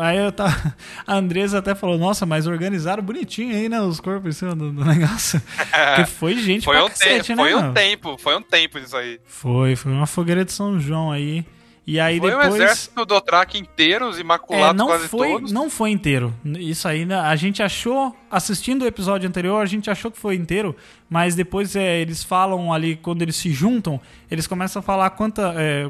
Aí 0.00 0.16
eu 0.18 0.32
tá... 0.32 0.74
a 1.06 1.14
Andresa 1.14 1.58
até 1.58 1.72
falou, 1.74 1.96
nossa, 1.96 2.26
mas 2.26 2.48
organizaram 2.48 3.00
bonitinho 3.02 3.54
aí, 3.54 3.68
né, 3.68 3.80
os 3.80 4.00
corpos 4.00 4.34
em 4.34 4.38
cima 4.38 4.54
do, 4.56 4.72
do 4.72 4.84
negócio. 4.84 5.40
Porque 5.94 6.04
foi 6.10 6.36
gente 6.38 6.64
Foi, 6.64 6.74
pra 6.76 6.84
um, 6.84 6.88
cacete, 6.88 7.26
te- 7.26 7.34
né? 7.36 7.42
foi 7.44 7.54
um 7.54 7.62
meu? 7.62 7.72
tempo, 7.72 8.18
foi 8.18 8.36
um 8.36 8.42
tempo 8.42 8.76
isso 8.78 8.96
aí. 8.96 9.20
Foi, 9.24 9.76
foi 9.76 9.92
uma 9.92 10.06
fogueira 10.06 10.44
de 10.44 10.50
São 10.52 10.80
João 10.80 11.12
aí. 11.12 11.44
E 11.86 12.00
aí 12.00 12.18
foi 12.18 12.30
depois. 12.30 12.48
um 12.52 12.56
exército 12.56 13.06
do 13.06 13.20
Track 13.20 13.56
inteiro, 13.56 14.08
os 14.08 14.18
imaculados 14.18 14.70
É, 14.70 14.72
não 14.76 14.86
quase 14.88 15.06
foi, 15.08 15.28
todos. 15.30 15.52
não 15.52 15.70
foi 15.70 15.90
inteiro. 15.90 16.34
Isso 16.44 16.88
aí, 16.88 17.04
né, 17.06 17.14
a 17.14 17.36
gente 17.36 17.62
achou, 17.62 18.12
assistindo 18.28 18.82
o 18.82 18.86
episódio 18.86 19.28
anterior, 19.28 19.62
a 19.62 19.66
gente 19.66 19.88
achou 19.88 20.10
que 20.10 20.18
foi 20.18 20.34
inteiro, 20.34 20.74
mas 21.08 21.36
depois 21.36 21.76
é, 21.76 22.00
eles 22.00 22.24
falam 22.24 22.72
ali, 22.72 22.96
quando 22.96 23.22
eles 23.22 23.36
se 23.36 23.50
juntam, 23.52 24.00
eles 24.28 24.48
começam 24.48 24.80
a 24.80 24.82
falar 24.82 25.10
quanta, 25.10 25.54
é, 25.56 25.88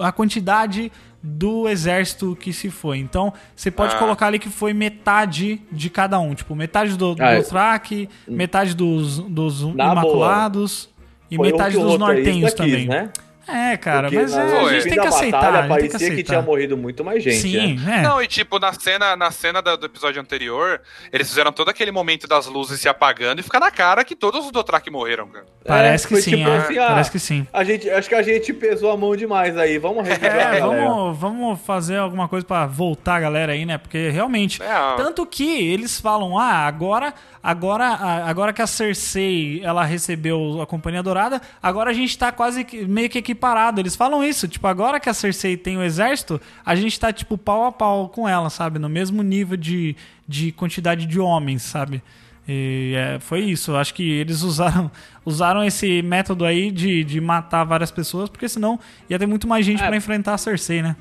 a 0.00 0.10
quantidade 0.10 0.90
do 1.22 1.68
exército 1.68 2.36
que 2.40 2.52
se 2.52 2.68
foi. 2.68 2.98
Então, 2.98 3.32
você 3.54 3.70
pode 3.70 3.94
Ah. 3.94 3.98
colocar 3.98 4.26
ali 4.26 4.40
que 4.40 4.48
foi 4.50 4.72
metade 4.72 5.62
de 5.70 5.88
cada 5.88 6.18
um. 6.18 6.34
Tipo, 6.34 6.54
metade 6.56 6.96
do, 6.96 7.14
do 7.14 7.22
Ah, 7.22 7.30
é. 7.32 7.36
Dothraki, 7.42 8.08
metade 8.26 8.74
dos, 8.74 9.18
dos 9.20 9.60
Imaculados 9.62 10.88
e 11.30 11.36
Foi 11.36 11.50
metade 11.52 11.76
o 11.76 11.80
dos 11.82 11.98
nortenhos 11.98 12.50
quis, 12.50 12.54
também. 12.54 12.86
né? 12.88 13.10
É, 13.48 13.76
cara, 13.76 14.02
Porque 14.02 14.16
mas 14.22 14.34
na- 14.34 14.42
é, 14.42 14.46
no 14.62 14.66
a 14.68 14.72
gente 14.74 14.82
tem 14.84 14.92
que 14.92 14.98
aceitar. 15.00 15.40
batalha, 15.40 15.58
a 15.58 15.62
gente 15.62 15.68
tem 15.68 15.76
que 15.78 15.88
parecia 15.92 15.98
que, 16.10 16.22
tinha 16.22 16.38
aceitar. 16.38 16.42
morrido 16.42 16.76
muito 16.76 17.02
mais 17.04 17.22
gente. 17.22 17.36
Sim, 17.40 17.76
né? 17.78 17.98
é. 17.98 18.02
Não, 18.02 18.20
e 18.22 18.26
tipo, 18.26 18.58
na 18.58 18.72
cena, 18.72 19.16
na 19.16 19.30
cena 19.30 19.62
do 19.62 19.86
episódio 19.86 20.20
anterior, 20.20 20.80
eles 21.12 21.28
fizeram 21.28 21.50
todo 21.52 21.68
aquele 21.68 21.90
momento 21.90 22.26
das 22.28 22.46
luzes 22.46 22.80
se 22.80 22.88
apagando 22.88 23.40
e 23.40 23.42
fica 23.42 23.58
na 23.58 23.70
cara 23.70 24.04
que 24.04 24.14
todos 24.14 24.44
os 24.44 24.50
Dothraki 24.52 24.90
morreram, 24.90 25.28
cara. 25.28 25.46
Parece 25.66 26.06
É, 26.06 26.08
que 26.08 26.22
sim, 26.22 26.30
tipo 26.36 26.48
é. 26.48 26.56
assim, 26.58 26.78
ah, 26.78 26.86
Parece 26.88 27.10
que 27.10 27.18
sim. 27.18 27.46
A 27.52 27.64
gente, 27.64 27.88
acho 27.90 28.08
que 28.08 28.14
a 28.14 28.22
gente 28.22 28.52
pesou 28.52 28.90
a 28.90 28.96
mão 28.96 29.14
demais 29.16 29.56
aí. 29.56 29.78
Vamos 29.78 30.06
revisar, 30.06 30.54
É, 30.56 30.60
vamos, 30.60 31.18
vamos 31.18 31.60
fazer 31.60 31.96
alguma 31.96 32.28
coisa 32.28 32.44
pra 32.46 32.66
voltar 32.66 33.16
a 33.16 33.20
galera 33.20 33.52
aí, 33.52 33.64
né? 33.64 33.78
Porque 33.78 34.10
realmente. 34.10 34.62
É, 34.62 34.96
Tanto 34.96 35.24
que 35.26 35.72
eles 35.72 36.00
falam, 36.00 36.38
ah, 36.38 36.66
agora, 36.66 37.12
agora, 37.42 37.86
agora 38.26 38.52
que 38.52 38.60
a 38.62 38.66
Cersei 38.66 39.60
ela 39.62 39.84
recebeu 39.84 40.60
a 40.60 40.66
Companhia 40.66 41.02
Dourada, 41.02 41.40
agora 41.62 41.90
a 41.90 41.94
gente 41.94 42.16
tá 42.18 42.32
quase 42.32 42.64
que- 42.64 42.84
meio 42.86 43.08
que 43.08 43.18
equiparado. 43.18 43.80
Eles 43.80 43.94
falam 43.96 44.22
isso, 44.24 44.48
tipo, 44.48 44.66
agora 44.66 44.98
que 45.00 45.08
a 45.08 45.14
Cersei 45.14 45.56
tem 45.56 45.76
o 45.76 45.82
exército, 45.82 46.40
a 46.64 46.74
gente 46.74 46.98
tá, 46.98 47.12
tipo, 47.12 47.36
pau 47.38 47.64
a 47.66 47.72
pau 47.72 48.08
com 48.08 48.28
ela, 48.28 48.50
sabe? 48.50 48.78
No 48.78 48.88
mesmo 48.88 49.22
nível 49.22 49.56
de, 49.56 49.94
de 50.26 50.52
quantidade 50.52 51.06
de 51.06 51.20
homens, 51.20 51.62
sabe? 51.62 52.02
E 52.50 52.94
é, 52.96 53.18
foi 53.20 53.40
isso. 53.40 53.76
Acho 53.76 53.92
que 53.92 54.10
eles 54.10 54.42
usaram, 54.42 54.90
usaram 55.24 55.62
esse 55.64 56.00
método 56.02 56.44
aí 56.46 56.70
de, 56.70 57.04
de 57.04 57.20
matar 57.20 57.64
várias 57.64 57.90
pessoas, 57.90 58.28
porque 58.30 58.48
senão 58.48 58.80
ia 59.08 59.18
ter 59.18 59.26
muito 59.26 59.46
mais 59.46 59.66
gente 59.66 59.82
É. 59.82 59.86
pra 59.86 59.96
enfrentar 59.96 60.34
a 60.34 60.38
Cersei, 60.38 60.80
né? 60.82 60.96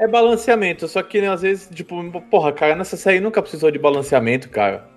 É 0.00 0.08
balanceamento, 0.08 0.88
só 0.88 1.02
que 1.02 1.20
né, 1.20 1.28
às 1.28 1.42
vezes, 1.42 1.68
tipo, 1.74 2.02
porra, 2.30 2.52
cara, 2.52 2.74
nessa 2.74 2.96
série 2.96 3.20
nunca 3.20 3.42
precisou 3.42 3.70
de 3.70 3.78
balanceamento, 3.78 4.48
cara. 4.48 4.88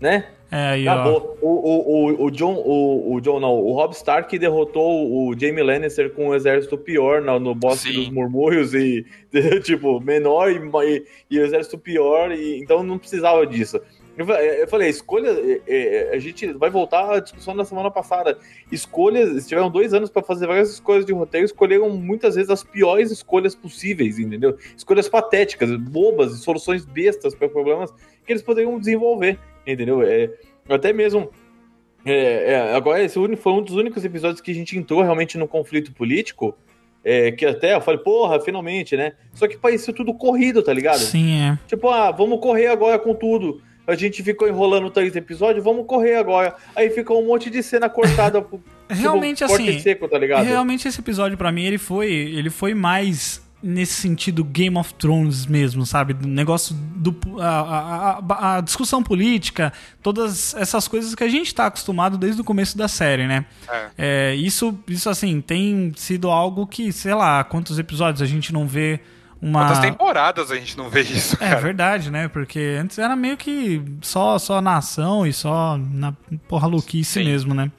Né? 0.00 0.26
É, 0.50 0.56
aí, 0.56 0.88
Acabou. 0.88 1.38
O, 1.42 1.48
o, 1.48 2.22
o, 2.22 2.24
o, 2.24 2.30
John, 2.30 2.54
o, 2.54 3.14
o 3.14 3.20
John 3.20 3.38
não, 3.38 3.52
o 3.52 3.72
Rob 3.74 3.92
Stark 3.92 4.38
derrotou 4.38 5.12
o 5.12 5.38
Jamie 5.38 5.62
Lannister 5.62 6.10
com 6.10 6.28
um 6.28 6.34
exército 6.34 6.78
pior 6.78 7.20
no, 7.20 7.38
no 7.38 7.54
Bosque 7.54 7.90
Sim. 7.90 7.94
dos 7.96 8.08
Murmúrios 8.08 8.72
e, 8.74 9.04
tipo, 9.62 10.00
menor 10.00 10.50
e, 10.50 10.56
e, 10.56 11.04
e 11.30 11.38
o 11.38 11.44
exército 11.44 11.76
pior, 11.76 12.32
e, 12.32 12.58
então 12.58 12.82
não 12.82 12.98
precisava 12.98 13.46
disso. 13.46 13.78
Eu 14.18 14.66
falei, 14.66 14.88
escolha. 14.88 15.28
é, 15.28 15.60
é, 15.68 16.10
A 16.12 16.18
gente 16.18 16.52
vai 16.54 16.68
voltar 16.68 17.14
à 17.14 17.20
discussão 17.20 17.54
da 17.54 17.64
semana 17.64 17.88
passada. 17.88 18.36
Escolhas. 18.72 19.46
Tiveram 19.46 19.70
dois 19.70 19.94
anos 19.94 20.10
para 20.10 20.24
fazer 20.24 20.48
várias 20.48 20.72
escolhas 20.72 21.06
de 21.06 21.12
roteiro, 21.12 21.44
escolheram 21.46 21.88
muitas 21.90 22.34
vezes 22.34 22.50
as 22.50 22.64
piores 22.64 23.12
escolhas 23.12 23.54
possíveis, 23.54 24.18
entendeu? 24.18 24.58
Escolhas 24.76 25.08
patéticas, 25.08 25.70
bobas, 25.76 26.32
soluções 26.40 26.84
bestas 26.84 27.32
para 27.32 27.48
problemas 27.48 27.94
que 28.26 28.32
eles 28.32 28.42
poderiam 28.42 28.78
desenvolver, 28.78 29.38
entendeu? 29.72 30.02
É, 30.02 30.30
até 30.68 30.92
mesmo. 30.92 31.30
é, 32.04 32.52
é, 32.52 32.74
agora, 32.74 33.02
esse 33.02 33.18
foi 33.36 33.52
um 33.52 33.62
dos 33.62 33.74
únicos 33.74 34.04
episódios 34.04 34.40
que 34.40 34.50
a 34.50 34.54
gente 34.54 34.76
entrou 34.78 35.02
realmente 35.02 35.36
no 35.38 35.48
conflito 35.48 35.92
político. 35.92 36.56
é, 37.04 37.30
que 37.32 37.46
até 37.46 37.74
eu 37.74 37.80
falei, 37.80 38.00
porra, 38.00 38.40
finalmente, 38.40 38.96
né? 38.96 39.12
Só 39.32 39.46
que 39.46 39.56
parecia 39.56 39.94
tudo 39.94 40.12
corrido, 40.12 40.62
tá 40.62 40.72
ligado? 40.72 40.98
Sim, 40.98 41.40
é. 41.40 41.58
Tipo, 41.66 41.88
ah, 41.88 42.10
vamos 42.10 42.40
correr 42.40 42.66
agora 42.66 42.98
com 42.98 43.14
tudo. 43.14 43.62
A 43.86 43.94
gente 43.94 44.22
ficou 44.22 44.46
enrolando 44.46 44.90
três 44.90 45.16
episódios, 45.16 45.64
vamos 45.64 45.86
correr 45.86 46.16
agora. 46.16 46.54
Aí 46.76 46.90
fica 46.90 47.14
um 47.14 47.26
monte 47.26 47.48
de 47.48 47.62
cena 47.62 47.88
cortada. 47.88 48.40
tipo, 48.42 48.60
Realmente, 48.90 49.42
assim, 49.42 49.78
seco, 49.78 50.06
tá 50.06 50.18
ligado? 50.18 50.44
Realmente 50.44 50.86
esse 50.86 51.00
episódio 51.00 51.38
pra 51.38 51.50
mim 51.50 51.64
ele 51.64 51.78
foi, 51.78 52.10
ele 52.10 52.50
foi 52.50 52.74
mais 52.74 53.40
nesse 53.62 53.94
sentido 53.94 54.44
Game 54.44 54.76
of 54.76 54.94
Thrones 54.94 55.44
mesmo, 55.46 55.84
sabe? 55.84 56.14
Do 56.14 56.28
negócio 56.28 56.74
do 56.74 57.16
a, 57.40 58.20
a- 58.20 58.56
a- 58.56 58.60
discussão 58.60 59.02
política, 59.02 59.72
todas 60.02 60.54
essas 60.54 60.86
coisas 60.86 61.14
que 61.14 61.24
a 61.24 61.28
gente 61.28 61.54
tá 61.54 61.66
acostumado 61.66 62.16
desde 62.16 62.40
o 62.40 62.44
começo 62.44 62.78
da 62.78 62.86
série, 62.88 63.26
né? 63.26 63.44
É. 63.68 63.88
É, 63.98 64.34
isso, 64.36 64.78
isso 64.88 65.10
assim 65.10 65.40
tem 65.40 65.92
sido 65.96 66.30
algo 66.30 66.66
que, 66.66 66.92
sei 66.92 67.14
lá, 67.14 67.42
quantos 67.42 67.78
episódios 67.78 68.22
a 68.22 68.26
gente 68.26 68.52
não 68.52 68.66
vê 68.66 69.00
uma 69.40 69.60
Quantas 69.60 69.78
temporadas 69.78 70.50
a 70.50 70.56
gente 70.56 70.76
não 70.76 70.90
vê 70.90 71.02
isso, 71.02 71.36
é 71.36 71.48
cara? 71.48 71.60
verdade, 71.60 72.10
né? 72.10 72.28
Porque 72.28 72.76
antes 72.80 72.98
era 72.98 73.14
meio 73.14 73.36
que 73.36 73.82
só, 74.00 74.38
só 74.38 74.60
na 74.60 74.78
ação 74.78 75.26
e 75.26 75.32
só 75.32 75.78
na 75.78 76.12
porra 76.48 76.66
louquice 76.66 77.20
Sim. 77.20 77.24
mesmo, 77.24 77.54
né? 77.54 77.70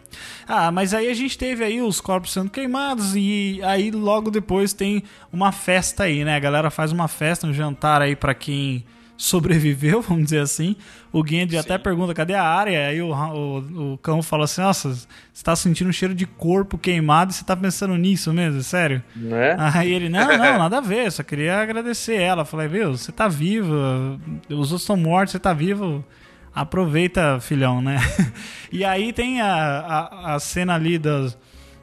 Ah, 0.48 0.72
mas 0.72 0.94
aí 0.94 1.10
a 1.10 1.14
gente 1.14 1.38
teve 1.38 1.64
aí 1.64 1.82
os 1.82 2.00
corpos 2.02 2.32
sendo 2.32 2.50
queimados 2.50 3.16
e 3.16 3.60
aí 3.64 3.92
logo 3.92 4.32
depois 4.32 4.74
tem 4.74 5.04
uma 5.32 5.52
festa 5.52 6.04
aí, 6.04 6.24
né? 6.24 6.36
A 6.36 6.40
galera 6.40 6.70
faz 6.70 6.92
uma 6.92 7.08
festa, 7.08 7.46
um 7.46 7.54
jantar 7.54 8.02
aí 8.02 8.16
pra 8.16 8.34
quem 8.34 8.86
sobreviveu, 9.20 10.02
vamos 10.08 10.24
dizer 10.24 10.40
assim. 10.40 10.78
O 11.12 11.26
Genji 11.28 11.58
até 11.58 11.78
pergunta, 11.78 12.14
cadê 12.14 12.34
a 12.34 12.44
área? 12.44 12.88
Aí 12.88 13.02
o, 13.02 13.12
o, 13.14 13.94
o 13.94 13.98
cão 13.98 14.24
fala 14.24 14.46
assim, 14.46 14.62
nossa, 14.62 14.94
você 14.94 15.44
tá 15.44 15.56
sentindo 15.56 15.90
um 15.90 15.94
cheiro 15.94 16.16
de 16.16 16.26
corpo 16.26 16.78
queimado 16.78 17.32
e 17.32 17.34
você 17.34 17.44
tá 17.44 17.56
pensando 17.56 17.98
nisso 17.98 18.32
mesmo? 18.32 18.64
Sério? 18.64 19.04
Né? 19.14 19.58
Aí 19.76 19.92
ele, 19.92 20.08
não, 20.08 20.26
não, 20.26 20.38
nada 20.58 20.78
a 20.78 20.82
ver, 20.82 21.12
só 21.12 21.22
queria 21.22 21.60
agradecer 21.60 22.16
ela. 22.16 22.46
Falei, 22.46 22.70
viu, 22.70 22.96
você 22.96 23.12
tá 23.12 23.28
vivo, 23.28 23.74
os 24.50 24.72
outros 24.72 24.82
estão 24.82 24.96
mortos, 24.96 25.34
você 25.34 25.40
tá 25.40 25.54
vivo, 25.54 26.06
aproveita, 26.56 27.40
filhão, 27.42 27.82
né? 27.82 27.98
E 28.72 28.86
aí 28.86 29.12
tem 29.12 29.42
a, 29.42 29.54
a, 29.54 30.36
a 30.36 30.40
cena 30.40 30.76
ali 30.76 30.98
das, 30.98 31.38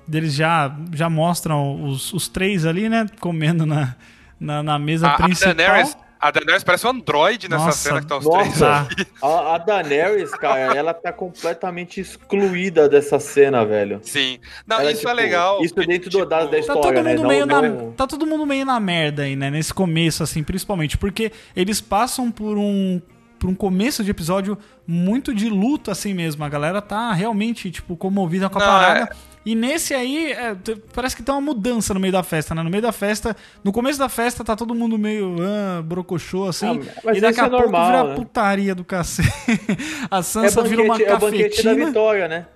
deles 0.08 0.34
já, 0.34 0.74
já 0.94 1.10
mostram 1.10 1.84
os, 1.84 2.12
os 2.14 2.28
três 2.28 2.64
ali, 2.64 2.88
né, 2.88 3.06
comendo 3.20 3.66
na, 3.66 3.94
na, 4.40 4.62
na 4.62 4.78
mesa 4.78 5.08
A, 5.08 5.14
a 5.14 5.16
principal. 5.16 5.54
Daenerys, 5.54 5.96
a 6.20 6.30
Daenerys 6.30 6.64
parece 6.64 6.86
um 6.86 6.90
androide 6.90 7.48
nessa 7.48 7.66
Nossa, 7.66 7.78
cena 7.78 8.00
que 8.00 8.06
tá 8.06 8.16
os 8.18 8.26
três. 8.26 8.48
Nossa, 8.60 8.88
Tá. 9.20 9.26
a, 9.26 9.54
a 9.54 9.58
Daenerys, 9.58 10.30
cara, 10.32 10.58
ela 10.76 10.94
tá 10.94 11.12
completamente 11.12 12.00
excluída 12.00 12.88
dessa 12.88 13.18
cena, 13.18 13.64
velho. 13.64 14.00
Sim. 14.02 14.38
Não, 14.66 14.80
Ela, 14.80 14.90
isso 14.90 15.00
tipo, 15.00 15.10
é 15.10 15.14
legal. 15.14 15.62
Isso 15.64 15.74
dentro 15.74 16.10
do, 16.10 16.18
tipo, 16.18 16.26
da, 16.26 16.44
da 16.44 16.48
Tá 16.50 16.58
história, 16.58 16.82
todo, 16.82 17.02
né? 17.04 17.10
mundo 17.10 17.22
Não- 17.22 17.28
meio 17.28 17.46
na, 17.46 17.62
não- 17.62 17.92
tá 17.92 18.06
todo 18.06 18.26
mundo 18.26 18.46
meio 18.46 18.64
na 18.64 18.80
merda 18.80 19.22
aí, 19.24 19.36
né? 19.36 19.50
Nesse 19.50 19.72
começo, 19.74 20.22
assim, 20.22 20.42
principalmente. 20.42 20.96
Porque 20.98 21.30
eles 21.54 21.80
passam 21.80 22.30
por 22.30 22.56
um, 22.58 23.00
por 23.38 23.50
um 23.50 23.54
começo 23.54 24.02
de 24.02 24.10
episódio 24.10 24.56
muito 24.86 25.34
de 25.34 25.48
luto, 25.48 25.90
assim 25.90 26.14
mesmo. 26.14 26.42
A 26.44 26.48
galera 26.48 26.80
tá 26.80 27.12
realmente, 27.12 27.70
tipo, 27.70 27.96
comovida 27.96 28.48
com 28.48 28.58
a 28.58 28.60
Não, 28.60 28.66
parada. 28.72 29.00
é- 29.12 29.35
E 29.46 29.54
nesse 29.54 29.94
aí, 29.94 30.32
é, 30.32 30.56
parece 30.92 31.14
que 31.14 31.22
tem 31.22 31.32
uma 31.32 31.40
mudança 31.40 31.94
no 31.94 32.00
meio 32.00 32.12
da 32.12 32.24
festa, 32.24 32.52
né? 32.52 32.64
No 32.64 32.68
meio 32.68 32.82
da 32.82 32.90
festa, 32.90 33.36
no 33.62 33.70
começo 33.70 33.96
da 33.96 34.08
festa 34.08 34.42
tá 34.42 34.56
todo 34.56 34.74
mundo 34.74 34.98
meio 34.98 35.36
ah, 35.40 35.82
brocochô, 35.82 36.46
assim. 36.46 36.80
Ah, 37.06 37.14
e 37.14 37.20
daqui 37.20 37.38
isso 37.38 37.44
a 37.44 37.46
é 37.46 37.48
pouco 37.48 37.62
normal, 37.62 37.86
vira 37.86 38.04
né? 38.04 38.14
putaria 38.16 38.74
do 38.74 38.84
cacete. 38.84 39.28
a 40.10 40.18
É, 40.18 40.22
Sansa 40.22 40.62
vira 40.64 40.82
uma 40.82 40.94
banquete, 40.94 41.08
é 41.10 41.14
o 41.14 41.18
banquete 41.18 41.62
da 41.62 41.70
cafetina. 41.70 41.86
vitória, 41.86 42.26
né? 42.28 42.46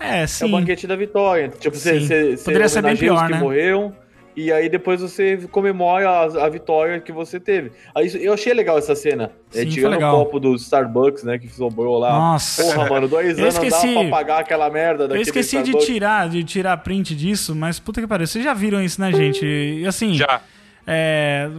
É, 0.00 0.22
É 0.22 0.26
sim. 0.26 0.46
o 0.46 0.48
banquete 0.48 0.86
da 0.88 0.96
vitória. 0.96 1.48
Tipo, 1.50 1.76
você, 1.76 2.36
Poderia 2.44 2.68
ser 2.68 2.82
bem 2.82 2.94
os 2.94 2.98
pior, 2.98 3.26
que 3.26 3.32
né? 3.32 3.38
morreram 3.38 3.94
e 4.36 4.52
aí 4.52 4.68
depois 4.68 5.00
você 5.00 5.36
comemora 5.50 6.08
a, 6.08 6.46
a 6.46 6.48
vitória 6.48 7.00
que 7.00 7.12
você 7.12 7.38
teve. 7.40 7.72
Aí, 7.94 8.06
isso- 8.06 8.16
eu 8.16 8.32
achei 8.32 8.52
legal 8.54 8.78
essa 8.78 8.94
cena. 8.94 9.32
É, 9.54 9.62
Sim, 9.62 9.68
tirando 9.68 9.96
o 9.96 10.00
copo 10.10 10.38
do 10.40 10.54
Starbucks, 10.54 11.24
né, 11.24 11.38
que 11.38 11.48
sobrou 11.48 11.98
lá. 11.98 12.12
Nossa. 12.12 12.62
Porra, 12.62 12.88
mano, 12.88 13.08
dois 13.08 13.38
Eu 13.38 13.44
anos 13.44 13.54
esqueci- 13.56 13.86
dava 13.94 14.00
pra 14.08 14.10
pagar 14.10 14.38
aquela 14.40 14.70
merda 14.70 15.04
Eu 15.04 15.08
daquele 15.08 15.22
esqueci 15.22 15.62
de 15.62 15.72
tirar, 15.84 16.28
de 16.28 16.44
tirar 16.44 16.76
print 16.78 17.14
disso, 17.16 17.54
mas 17.54 17.78
puta 17.78 18.00
que 18.00 18.06
pariu. 18.06 18.26
Vocês 18.26 18.44
já 18.44 18.54
viram 18.54 18.82
isso, 18.82 19.00
né, 19.00 19.12
gente? 19.12 19.44
E 19.44 19.86
assim, 19.86 20.14
Já. 20.14 20.40
é. 20.86 21.50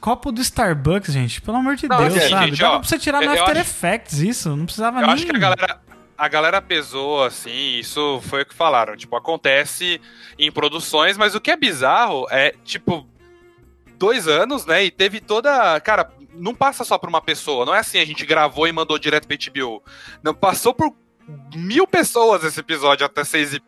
Copo 0.00 0.30
do 0.30 0.40
Starbucks, 0.40 1.12
gente, 1.12 1.42
pelo 1.42 1.56
amor 1.56 1.74
de 1.74 1.88
Não, 1.88 1.96
Deus, 1.96 2.16
assim, 2.16 2.28
sabe? 2.28 2.46
gente, 2.50 2.60
Dava 2.60 2.76
ó, 2.76 2.78
pra 2.78 2.88
você 2.88 2.96
tirar 2.96 3.18
no 3.18 3.24
eu 3.24 3.32
After 3.32 3.50
acho- 3.50 3.60
Effects 3.60 4.20
isso, 4.20 4.54
não 4.54 4.66
precisava 4.66 5.00
Eu 5.00 5.06
nem. 5.06 5.14
acho 5.16 5.26
que 5.26 5.34
a 5.34 5.38
galera, 5.38 5.78
a 6.16 6.28
galera 6.28 6.62
pesou, 6.62 7.24
assim, 7.24 7.78
isso 7.78 8.20
foi 8.22 8.42
o 8.42 8.46
que 8.46 8.54
falaram. 8.54 8.96
Tipo, 8.96 9.16
acontece 9.16 10.00
em 10.38 10.50
produções, 10.50 11.16
mas 11.16 11.34
o 11.34 11.40
que 11.40 11.50
é 11.50 11.56
bizarro 11.56 12.26
é, 12.30 12.54
tipo, 12.64 13.06
dois 13.96 14.28
anos, 14.28 14.66
né? 14.66 14.84
E 14.84 14.90
teve 14.90 15.20
toda. 15.20 15.80
Cara, 15.80 16.10
não 16.34 16.54
passa 16.54 16.84
só 16.84 16.98
por 16.98 17.08
uma 17.08 17.20
pessoa. 17.20 17.64
Não 17.64 17.74
é 17.74 17.78
assim, 17.78 17.98
a 17.98 18.04
gente 18.04 18.26
gravou 18.26 18.66
e 18.66 18.72
mandou 18.72 18.98
direto 18.98 19.26
pra 19.26 19.36
HBO. 19.36 19.82
Não, 20.22 20.34
passou 20.34 20.74
por 20.74 20.92
mil 21.54 21.86
pessoas 21.86 22.44
esse 22.44 22.60
episódio 22.60 23.06
até 23.06 23.24
seis 23.24 23.58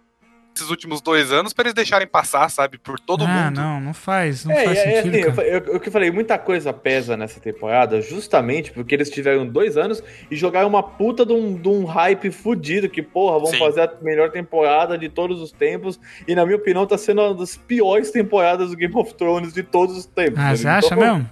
esses 0.57 0.71
últimos 0.71 1.01
dois 1.01 1.31
anos 1.33 1.53
pra 1.53 1.65
eles 1.65 1.75
deixarem 1.75 2.07
passar, 2.07 2.49
sabe? 2.51 2.79
Por 2.79 2.99
todo 2.99 3.25
ah, 3.25 3.29
mundo. 3.29 3.57
não, 3.61 3.81
não 3.81 3.95
faz, 3.95 4.45
não 4.45 4.53
É, 4.53 4.65
faz 4.65 4.79
é, 4.79 4.81
é 4.81 5.03
sentido. 5.03 5.17
assim, 5.17 5.25
eu, 5.27 5.35
cara. 5.35 5.49
eu, 5.49 5.75
eu 5.75 5.81
que 5.81 5.91
falei, 5.91 6.11
muita 6.11 6.39
coisa 6.39 6.73
pesa 6.73 7.17
nessa 7.17 7.39
temporada, 7.41 8.01
justamente 8.01 8.73
porque 8.73 8.95
eles 8.95 9.11
tiveram 9.11 9.47
dois 9.47 9.77
anos 9.77 10.03
e 10.31 10.37
jogaram 10.37 10.69
uma 10.69 10.83
puta 10.83 11.25
de 11.27 11.33
um, 11.33 11.55
de 11.57 11.69
um 11.69 11.85
hype 11.85 12.31
fudido, 12.31 12.89
que, 12.89 13.03
porra, 13.03 13.35
vamos 13.35 13.51
Sim. 13.51 13.59
fazer 13.59 13.81
a 13.83 13.93
melhor 14.03 14.31
temporada 14.31 14.97
de 14.99 15.09
todos 15.09 15.41
os 15.41 15.53
tempos, 15.53 15.99
e 16.27 16.35
na 16.35 16.45
minha 16.45 16.57
opinião 16.57 16.87
tá 16.87 16.97
sendo 16.99 17.21
uma 17.23 17.35
das 17.35 17.57
piores 17.57 18.11
temporadas 18.11 18.71
do 18.71 18.77
Game 18.77 18.95
of 18.97 19.15
Thrones 19.15 19.53
de 19.53 19.63
todos 19.63 19.97
os 19.97 20.07
tempos. 20.07 20.39
Ah, 20.39 20.51
né? 20.51 20.57
você 20.57 20.69
acha 20.69 20.87
Então, 20.87 20.99
mesmo? 20.99 21.31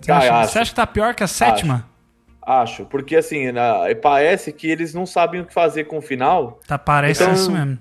Você 0.00 0.06
Cara, 0.06 0.18
acha, 0.24 0.34
acho. 0.34 0.52
você 0.52 0.58
acha 0.58 0.70
que 0.70 0.76
tá 0.76 0.86
pior 0.86 1.14
que 1.14 1.22
a 1.22 1.28
sétima? 1.28 1.88
Acho, 2.44 2.84
porque 2.86 3.14
assim, 3.14 3.52
na- 3.52 3.82
parece 4.02 4.52
que 4.52 4.68
eles 4.68 4.92
não 4.92 5.06
sabem 5.06 5.40
o 5.42 5.46
que 5.46 5.54
fazer 5.54 5.84
com 5.84 5.98
o 5.98 6.02
final. 6.02 6.58
Tá, 6.66 6.76
parece 6.76 7.22
Então- 7.22 7.34
isso 7.34 7.50
mesmo. 7.52 7.78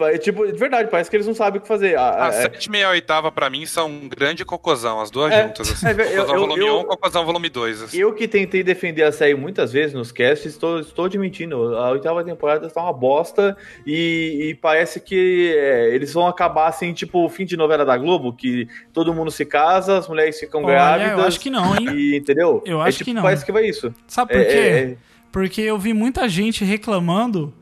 Pa- 0.00 0.18
Tipo, 0.18 0.46
de 0.50 0.58
verdade, 0.58 0.88
parece 0.90 1.10
que 1.10 1.16
eles 1.16 1.26
não 1.26 1.34
sabem 1.34 1.58
o 1.58 1.62
que 1.62 1.68
fazer. 1.68 1.96
A- 1.96 2.00
A 2.08 2.26
a- 2.28 2.32
sétima 2.32 2.78
e 2.78 2.82
a 2.82 2.90
oitava, 2.90 3.30
pra 3.30 3.50
mim, 3.50 3.66
são 3.66 3.86
um 3.88 4.08
grande 4.08 4.44
cocôzão, 4.44 5.00
as 5.00 5.10
duas 5.10 5.30
É, 5.32 5.42
juntas. 5.46 5.70
Assim. 5.70 5.86
é, 5.86 5.90
eu- 5.90 5.96
cocôzão 5.96 6.34
eu- 6.34 6.40
volume 6.40 6.66
eu- 6.66 6.78
1, 6.80 6.84
cocôzão 6.84 7.24
volume 7.26 7.48
2. 7.50 7.82
Assim. 7.82 7.98
Eu 7.98 8.14
que 8.14 8.26
tentei 8.26 8.62
defender 8.62 9.02
a 9.02 9.12
série 9.12 9.34
muitas 9.34 9.72
vezes 9.72 9.92
nos 9.94 10.10
casts, 10.10 10.46
estou, 10.46 10.80
estou 10.80 11.04
admitindo, 11.04 11.76
a 11.76 11.90
oitava 11.90 12.24
temporada 12.24 12.66
está 12.66 12.82
uma 12.82 12.92
bosta 12.92 13.56
e, 13.86 14.48
e 14.50 14.54
parece 14.54 15.00
que 15.00 15.54
é, 15.56 15.94
eles 15.94 16.12
vão 16.12 16.26
acabar 16.26 16.68
assim, 16.68 16.92
tipo 16.92 17.24
o 17.24 17.28
fim 17.28 17.44
de 17.44 17.56
novela 17.56 17.84
da 17.84 17.96
Globo, 17.98 18.32
que 18.32 18.66
todo 18.92 19.12
mundo 19.12 19.30
se 19.30 19.44
casa, 19.44 19.98
as 19.98 20.08
mulheres 20.08 20.38
ficam 20.40 20.62
Olha, 20.64 20.72
grávidas. 20.74 21.18
eu 21.18 21.24
acho 21.24 21.40
que 21.40 21.50
não, 21.50 21.76
hein? 21.76 21.88
E, 21.94 22.16
entendeu? 22.16 22.62
Eu 22.64 22.80
É 22.82 22.88
acho 22.88 22.98
tipo, 22.98 23.10
que 23.10 23.14
não. 23.14 23.22
Parece 23.22 23.44
que 23.44 23.52
vai 23.52 23.64
isso. 23.66 23.92
Sabe 24.06 24.32
por 24.32 24.40
É, 24.40 24.44
quê? 24.44 24.56
é, 24.56 24.78
é. 24.92 24.96
Porque 25.32 25.60
eu 25.60 25.78
vi 25.78 25.92
muita 25.92 26.28
gente 26.28 26.64
reclamando 26.64 27.54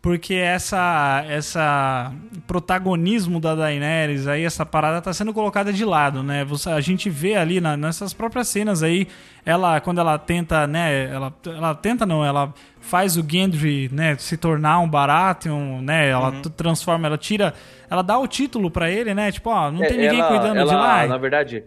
porque 0.00 0.34
essa 0.34 1.24
essa 1.28 2.12
protagonismo 2.46 3.40
da 3.40 3.54
Daenerys 3.54 4.26
aí 4.26 4.44
essa 4.44 4.64
parada 4.64 5.00
tá 5.02 5.12
sendo 5.12 5.32
colocada 5.34 5.72
de 5.72 5.84
lado, 5.84 6.22
né? 6.22 6.44
Você, 6.44 6.70
a 6.70 6.80
gente 6.80 7.08
vê 7.10 7.34
ali 7.36 7.60
na- 7.60 7.76
nessas 7.76 8.12
próprias 8.12 8.48
cenas 8.48 8.82
aí, 8.82 9.06
ela 9.44 9.80
quando 9.80 9.98
ela 10.00 10.18
tenta, 10.18 10.66
né, 10.66 11.10
ela, 11.12 11.32
ela 11.46 11.74
tenta 11.74 12.04
não, 12.06 12.24
ela 12.24 12.52
faz 12.80 13.16
o 13.16 13.24
Gendry, 13.28 13.88
né, 13.92 14.16
se 14.18 14.36
tornar 14.36 14.78
um 14.78 14.88
Baratheon, 14.88 15.80
né? 15.82 16.08
Ela 16.08 16.30
Uhum. 16.30 16.42
transforma, 16.42 17.06
ela 17.06 17.18
tira, 17.18 17.52
ela 17.90 18.02
dá 18.02 18.18
o 18.18 18.26
título 18.26 18.70
pra 18.70 18.90
ele, 18.90 19.12
né? 19.14 19.30
Tipo, 19.32 19.50
ó, 19.50 19.70
não 19.70 19.80
tem 19.80 19.88
É, 19.98 20.02
ninguém 20.02 20.20
ela- 20.20 20.28
cuidando 20.28 20.56
ela, 20.58 20.70
de 20.70 20.74
lá. 20.76 21.06
Na 21.06 21.18
verdade, 21.18 21.64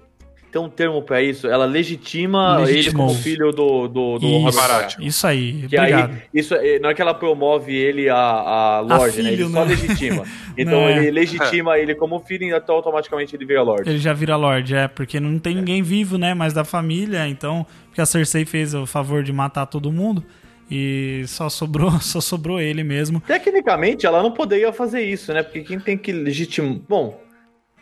tem 0.51 0.61
um 0.61 0.69
termo 0.69 1.01
pra 1.01 1.21
isso. 1.21 1.47
Ela 1.47 1.65
legitima 1.65 2.57
ele 2.61 2.71
Legitimou. 2.73 3.07
como 3.07 3.17
filho 3.19 3.51
do, 3.51 3.87
do, 3.87 4.19
do 4.19 4.27
Robert 4.27 4.49
Isso, 4.49 4.57
Baratheon. 4.59 5.01
isso 5.07 5.27
aí, 5.27 5.53
Que 5.67 5.77
obrigado. 5.77 6.11
aí, 6.11 6.17
isso, 6.33 6.53
é- 6.55 6.79
não 6.79 6.89
é 6.89 6.93
que 6.93 7.01
ela 7.01 7.13
promove 7.13 7.73
ele 7.75 8.09
a, 8.09 8.15
a 8.17 8.79
Lorde, 8.81 9.21
né? 9.23 9.29
filho, 9.31 9.45
Ele 9.45 9.53
só 9.53 9.65
né? 9.65 9.75
legitima. 9.75 10.23
Então 10.57 10.85
Né. 10.85 10.97
ele 10.97 11.11
legitima 11.11 11.77
ele 11.79 11.95
como 11.95 12.19
filho 12.19 12.43
e 12.43 12.49
então 12.51 12.75
automaticamente 12.75 13.33
ele 13.35 13.45
vira 13.45 13.61
Lorde. 13.63 13.89
Ele 13.89 13.99
já 13.99 14.11
vira 14.11 14.35
Lorde, 14.35 14.75
é, 14.75 14.87
porque 14.87 15.17
não 15.19 15.39
tem 15.39 15.55
ninguém 15.55 15.81
vivo, 15.81 16.17
né, 16.17 16.33
mais 16.33 16.51
da 16.53 16.65
família, 16.65 17.25
então, 17.27 17.65
porque 17.87 18.01
a 18.01 18.05
Cersei 18.05 18.43
fez 18.43 18.73
o 18.73 18.85
favor 18.85 19.23
de 19.23 19.31
matar 19.31 19.65
todo 19.65 19.91
mundo, 19.91 20.23
E 20.69 21.23
só 21.27 21.49
sobrou, 21.49 21.91
só 21.99 22.19
sobrou 22.21 22.59
ele 22.59 22.83
mesmo. 22.83 23.21
Tecnicamente, 23.21 24.05
ela 24.05 24.21
não 24.23 24.31
poderia 24.31 24.71
fazer 24.71 25.01
isso, 25.01 25.33
né? 25.33 25.41
Porque 25.43 25.61
quem 25.61 25.79
tem 25.79 25.97
que 25.97 26.11
legitimar. 26.13 26.77
Bom. 26.87 27.19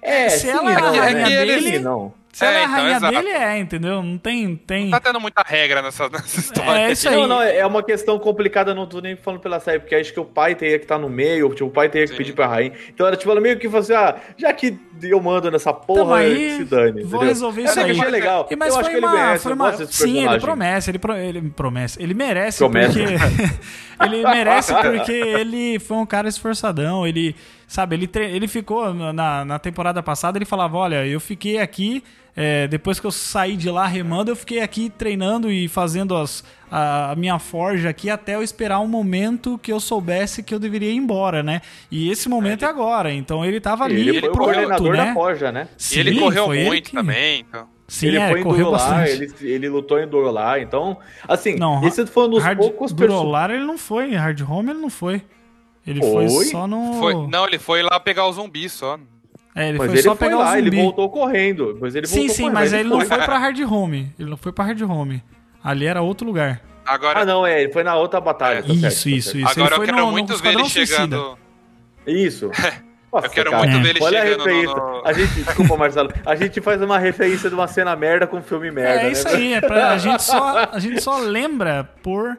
É, 0.01 0.29
Se 0.29 0.47
sim, 0.47 0.49
ela 0.49 0.71
é 0.71 0.75
a 0.75 0.81
não, 0.81 0.95
rainha 0.97 1.13
né? 1.29 1.45
dele- 1.45 1.61
Sim, 1.71 1.79
não. 1.79 2.13
Se 2.31 2.45
ela 2.45 2.53
é, 2.53 2.57
É, 2.57 2.59
a 2.59 2.63
então, 2.65 2.75
rainha 2.75 2.97
exato. 2.97 3.15
dele, 3.15 3.29
é, 3.29 3.57
entendeu? 3.57 4.03
Não 4.03 4.17
tem. 4.17 4.55
tem... 4.55 4.83
Não 4.85 4.91
tá 4.91 4.99
tendo 4.99 5.19
muita 5.19 5.41
regra 5.45 5.81
nessa, 5.81 6.07
nessa 6.09 6.39
história. 6.39 6.79
É 6.87 6.91
isso 6.91 7.09
aí. 7.09 7.15
Não, 7.15 7.27
não, 7.27 7.41
é 7.41 7.65
uma 7.65 7.81
questão 7.83 8.19
complicada, 8.19 8.73
não 8.75 8.85
tô 8.85 9.01
nem 9.01 9.15
falando 9.15 9.41
pela 9.41 9.59
série, 9.59 9.79
porque 9.79 9.95
acho 9.95 10.13
que 10.13 10.19
o 10.19 10.25
pai 10.25 10.53
teria 10.55 10.77
que 10.77 10.85
estar 10.85 10.99
no 10.99 11.09
meio, 11.09 11.49
tipo, 11.49 11.65
o 11.65 11.71
pai 11.71 11.89
teria 11.89 12.05
que 12.05 12.13
Sim. 12.13 12.17
pedir 12.17 12.33
pra 12.33 12.45
rainha. 12.47 12.71
Então 12.87 13.05
era 13.07 13.17
tipo, 13.17 13.31
ela 13.31 13.41
meio 13.41 13.57
que 13.57 13.67
fazer, 13.67 13.95
ah, 13.95 14.15
já 14.37 14.53
que 14.53 14.77
eu 15.01 15.19
mando 15.19 15.49
nessa 15.49 15.73
porra, 15.73 15.99
Tamo 16.01 16.13
aí, 16.13 16.35
que 16.35 16.57
se 16.57 16.65
dane. 16.65 16.91
vou 16.91 16.99
entendeu? 17.01 17.19
resolver 17.21 17.61
Eu 17.61 17.65
isso 17.65 17.79
aí. 17.79 17.91
achei 17.91 18.09
legal. 18.11 18.47
E, 18.51 18.55
mas 18.55 18.73
eu 18.73 18.79
acho 18.79 18.83
foi 18.83 18.91
que 18.91 18.97
ele 18.97 19.05
uma, 19.07 19.15
merece, 19.25 19.43
foi 19.43 19.51
eu 19.51 19.55
uma... 19.55 19.73
Sim, 19.87 20.27
ele 20.29 20.39
promete, 20.39 20.89
ele, 20.91 20.99
pro- 20.99 21.17
ele 21.17 21.41
promete. 21.49 22.01
Ele 22.01 22.13
merece 22.13 22.57
Promete. 22.59 22.93
porque 22.99 23.13
ele 24.05 24.23
merece 24.23 24.73
porque 24.75 25.11
ele 25.11 25.79
foi 25.79 25.97
um 25.97 26.05
cara 26.05 26.27
esforçadão, 26.29 27.07
ele, 27.07 27.35
sabe, 27.67 27.95
ele 27.95 28.07
tre- 28.07 28.29
ele 28.31 28.47
ficou 28.47 28.93
na, 28.93 29.43
na 29.43 29.57
temporada 29.59 30.01
passada, 30.03 30.37
ele 30.37 30.45
falava, 30.45 30.77
olha, 30.77 31.05
eu 31.07 31.19
fiquei 31.19 31.57
aqui 31.59 32.03
é, 32.35 32.67
depois 32.67 32.99
que 32.99 33.05
eu 33.07 33.11
saí 33.11 33.57
de 33.57 33.69
lá 33.69 33.85
remando, 33.87 34.31
eu 34.31 34.35
fiquei 34.35 34.61
aqui 34.61 34.89
treinando 34.89 35.51
e 35.51 35.67
fazendo 35.67 36.15
as, 36.15 36.43
a, 36.71 37.11
a 37.11 37.15
minha 37.15 37.37
forja 37.39 37.89
aqui 37.89 38.09
até 38.09 38.35
eu 38.35 38.43
esperar 38.43 38.79
um 38.79 38.87
momento 38.87 39.57
que 39.57 39.71
eu 39.71 39.79
soubesse 39.79 40.41
que 40.43 40.53
eu 40.53 40.59
deveria 40.59 40.91
ir 40.91 40.95
embora, 40.95 41.43
né? 41.43 41.61
E 41.91 42.09
esse 42.09 42.29
momento 42.29 42.63
é, 42.63 42.67
agora. 42.67 43.11
Então 43.11 43.43
ele 43.43 43.59
tava 43.59 43.83
ali 43.83 44.09
Ele 44.09 44.19
foi 44.19 44.29
o 44.29 44.31
pronto, 44.31 44.53
coordenador 44.53 44.95
né? 44.95 45.05
da 45.07 45.13
forja, 45.13 45.51
né? 45.51 45.67
E 45.91 45.99
ele 45.99 46.13
Sim, 46.13 46.19
correu 46.19 46.45
foi 46.45 46.57
ele 46.59 46.67
muito 46.67 46.89
que- 46.89 46.95
também, 46.95 47.39
então. 47.47 47.67
Sim, 47.87 48.05
ele 48.07 48.17
é, 48.19 48.29
foi 48.29 48.41
em 48.41 48.43
Durolar, 48.43 48.99
bastante. 48.99 49.11
ele, 49.43 49.51
ele 49.53 49.69
lutou 49.69 49.99
em 49.99 50.07
Durolar, 50.07 50.59
então, 50.61 50.97
assim, 51.27 51.55
Não, 51.55 51.83
esse 51.87 52.05
foi 52.05 52.25
um 52.27 52.29
dos 52.29 52.43
Hard, 52.43 52.59
poucos. 52.59 52.93
Durolar 52.93 53.49
ele 53.49 53.63
não 53.65 53.79
foi, 53.79 54.13
Hard 54.13 54.39
Home 54.47 54.69
ele 54.69 54.79
não 54.79 54.91
foi. 54.91 55.23
Ele 55.87 55.99
Foi? 56.01 56.29
foi 56.29 56.45
só 56.45 56.67
no. 56.67 56.99
Foi, 56.99 57.15
não, 57.27 57.47
ele 57.47 57.57
foi 57.57 57.81
lá 57.81 57.99
pegar 57.99 58.27
o 58.27 58.31
zumbi 58.33 58.69
só. 58.69 58.99
É, 59.55 59.69
ele 59.69 59.77
Mas 59.77 59.87
foi 59.87 59.95
ele 59.95 60.03
só 60.03 60.15
foi 60.15 60.27
pegar 60.27 60.39
lá, 60.39 60.51
o 60.53 60.57
ele 60.57 60.71
voltou 60.81 61.09
correndo. 61.09 61.77
Mas 61.81 61.95
ele 61.95 62.07
sim, 62.07 62.19
voltou 62.19 62.35
sim, 62.35 62.41
correndo, 62.43 62.53
mas 62.55 62.73
ele 62.73 62.89
não 62.89 63.01
foi. 63.01 63.17
pra 63.17 63.37
Hard 63.37 63.59
Home. 63.61 64.13
Ele 64.19 64.29
não 64.29 64.37
foi 64.37 64.51
pra 64.51 64.65
Hard 64.65 64.81
Home. 64.83 65.23
Ali 65.63 65.85
era 65.85 66.01
outro 66.01 66.25
lugar. 66.27 66.61
Agora, 66.85 67.21
Ah, 67.21 67.25
não, 67.25 67.45
é, 67.45 67.63
ele 67.63 67.73
foi 67.73 67.83
na 67.83 67.95
outra 67.95 68.19
batalha. 68.21 68.63
tá 68.63 68.67
isso, 68.73 68.79
certo, 68.81 68.81
tá 68.81 68.87
isso, 68.89 69.01
certo. 69.01 69.17
isso. 69.17 69.37
Ele 69.37 69.45
agora 69.49 69.73
eu 69.73 69.77
foi 69.77 69.85
quero 69.85 69.97
no- 69.97 70.05
no 70.05 70.11
muito 70.11 70.27
ver 70.29 70.35
Esquadrão 70.35 70.61
ele 70.61 70.69
Suicida. 70.69 70.95
chegando. 70.97 71.37
Isso. 72.07 72.51
Nossa, 73.11 73.25
Eu 73.25 73.31
quero 73.31 73.49
cara, 73.51 73.63
muito 73.63 73.77
É. 73.79 73.81
ver 73.81 73.89
ele 73.89 74.03
Olha 74.03 74.19
a 74.19 74.23
chegando 74.23 74.37
referência. 74.45 74.75
no, 74.75 74.91
no- 74.91 75.01
A 75.07 75.13
gente, 75.13 75.33
desculpa, 75.33 75.77
Marcelo. 75.77 76.13
A 76.25 76.35
gente 76.35 76.61
faz 76.61 76.81
uma 76.81 76.99
referência 76.99 77.49
de 77.49 77.55
uma 77.55 77.67
cena 77.67 77.95
merda 77.95 78.27
com 78.27 78.37
um 78.37 78.41
filme 78.43 78.69
merda. 78.71 79.01
É 79.01 79.03
né? 79.05 79.11
isso 79.11 79.27
aí, 79.27 79.53
é 79.53 79.61
pra, 79.61 79.89
a, 79.91 79.97
gente 79.97 80.21
só, 80.23 80.69
a 80.71 80.79
gente 80.79 81.01
só 81.01 81.17
lembra 81.17 81.89
por 82.03 82.37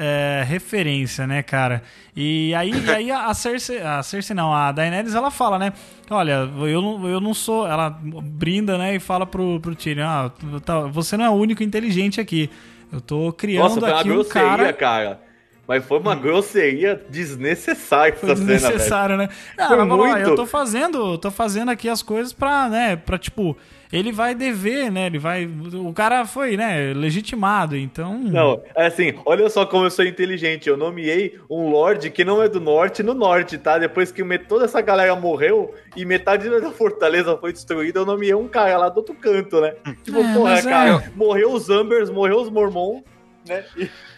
é, 0.00 0.44
referência, 0.46 1.26
né, 1.26 1.42
cara? 1.42 1.82
E 2.14 2.54
aí, 2.54 2.70
e 2.70 2.90
aí 2.90 3.10
a, 3.10 3.34
Cersei, 3.34 3.82
a 3.82 4.00
Cersei 4.00 4.34
não, 4.34 4.54
a 4.54 4.70
Daenerys, 4.70 5.16
ela 5.16 5.30
fala, 5.30 5.58
né? 5.58 5.72
Olha, 6.08 6.48
eu 6.68 6.80
não, 6.80 7.08
eu 7.08 7.20
não 7.20 7.34
sou. 7.34 7.66
Ela 7.66 7.90
brinda, 7.90 8.78
né? 8.78 8.94
E 8.94 9.00
fala 9.00 9.26
pro, 9.26 9.58
pro 9.58 9.74
Tyrion: 9.74 10.06
ah, 10.06 10.30
tá, 10.64 10.80
você 10.82 11.16
não 11.16 11.24
é 11.24 11.30
o 11.30 11.34
único 11.34 11.64
inteligente 11.64 12.20
aqui. 12.20 12.48
Eu 12.92 13.00
tô 13.00 13.32
criando 13.32 13.64
Nossa, 13.64 13.80
foi 13.80 13.90
uma 13.90 14.00
aqui 14.00 14.10
um 14.10 14.14
grosseria, 14.14 14.48
cara. 14.48 14.72
cara. 14.72 15.20
Mas 15.66 15.84
foi 15.84 15.98
uma 15.98 16.14
grosseria 16.14 17.04
desnecessária 17.10 18.16
Foi 18.16 18.30
essa 18.30 18.40
cena, 18.40 18.54
desnecessário, 18.54 19.16
né? 19.18 19.28
Não, 19.58 19.68
Foi 19.68 19.84
muito. 19.84 20.18
eu 20.20 20.34
tô 20.34 20.46
fazendo, 20.46 21.18
tô 21.18 21.30
fazendo 21.30 21.70
aqui 21.70 21.90
as 21.90 22.02
coisas 22.02 22.32
pra, 22.32 22.70
né, 22.70 22.96
pra, 22.96 23.18
tipo, 23.18 23.54
ele 23.92 24.12
vai 24.12 24.34
dever, 24.34 24.90
né, 24.90 25.06
ele 25.06 25.18
vai, 25.18 25.46
o 25.46 25.92
cara 25.92 26.26
foi, 26.26 26.56
né, 26.56 26.92
legitimado, 26.94 27.76
então... 27.76 28.18
Não, 28.18 28.60
é 28.76 28.86
assim, 28.86 29.14
olha 29.24 29.48
só 29.48 29.64
como 29.64 29.86
eu 29.86 29.90
sou 29.90 30.04
inteligente. 30.04 30.68
Eu 30.68 30.76
nomeei 30.76 31.38
um 31.50 31.70
Lorde 31.70 32.10
que 32.10 32.24
não 32.24 32.42
é 32.42 32.48
do 32.48 32.60
norte 32.60 33.02
no 33.02 33.14
norte, 33.14 33.56
tá? 33.58 33.78
Depois 33.78 34.12
que 34.12 34.22
toda 34.40 34.64
essa 34.64 34.80
galera 34.80 35.14
morreu 35.16 35.74
e 35.96 36.04
metade 36.04 36.48
da 36.48 36.70
fortaleza 36.72 37.36
foi 37.36 37.52
destruída, 37.52 38.00
eu 38.00 38.06
nomeei 38.06 38.34
um 38.34 38.48
cara 38.48 38.76
lá 38.76 38.88
do 38.88 38.98
outro 38.98 39.14
canto, 39.14 39.60
né? 39.60 39.74
Tipo, 40.04 40.20
É, 40.20 40.34
porra, 40.34 40.58
é. 40.58 40.62
cara, 40.62 41.12
morreu 41.16 41.52
os 41.52 41.70
Ambers, 41.70 42.10
morreu 42.10 42.40
os 42.40 42.50
Mormon, 42.50 43.02
né? 43.48 43.64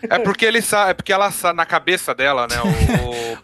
É 0.02 0.18
porque 0.18 0.44
ele 0.44 0.61
sabe, 0.61 0.90
é 0.90 0.94
porque 0.94 1.12
ela 1.12 1.30
sabe 1.30 1.56
na 1.56 1.66
cabeça 1.66 2.14
dela, 2.14 2.46
né? 2.48 2.56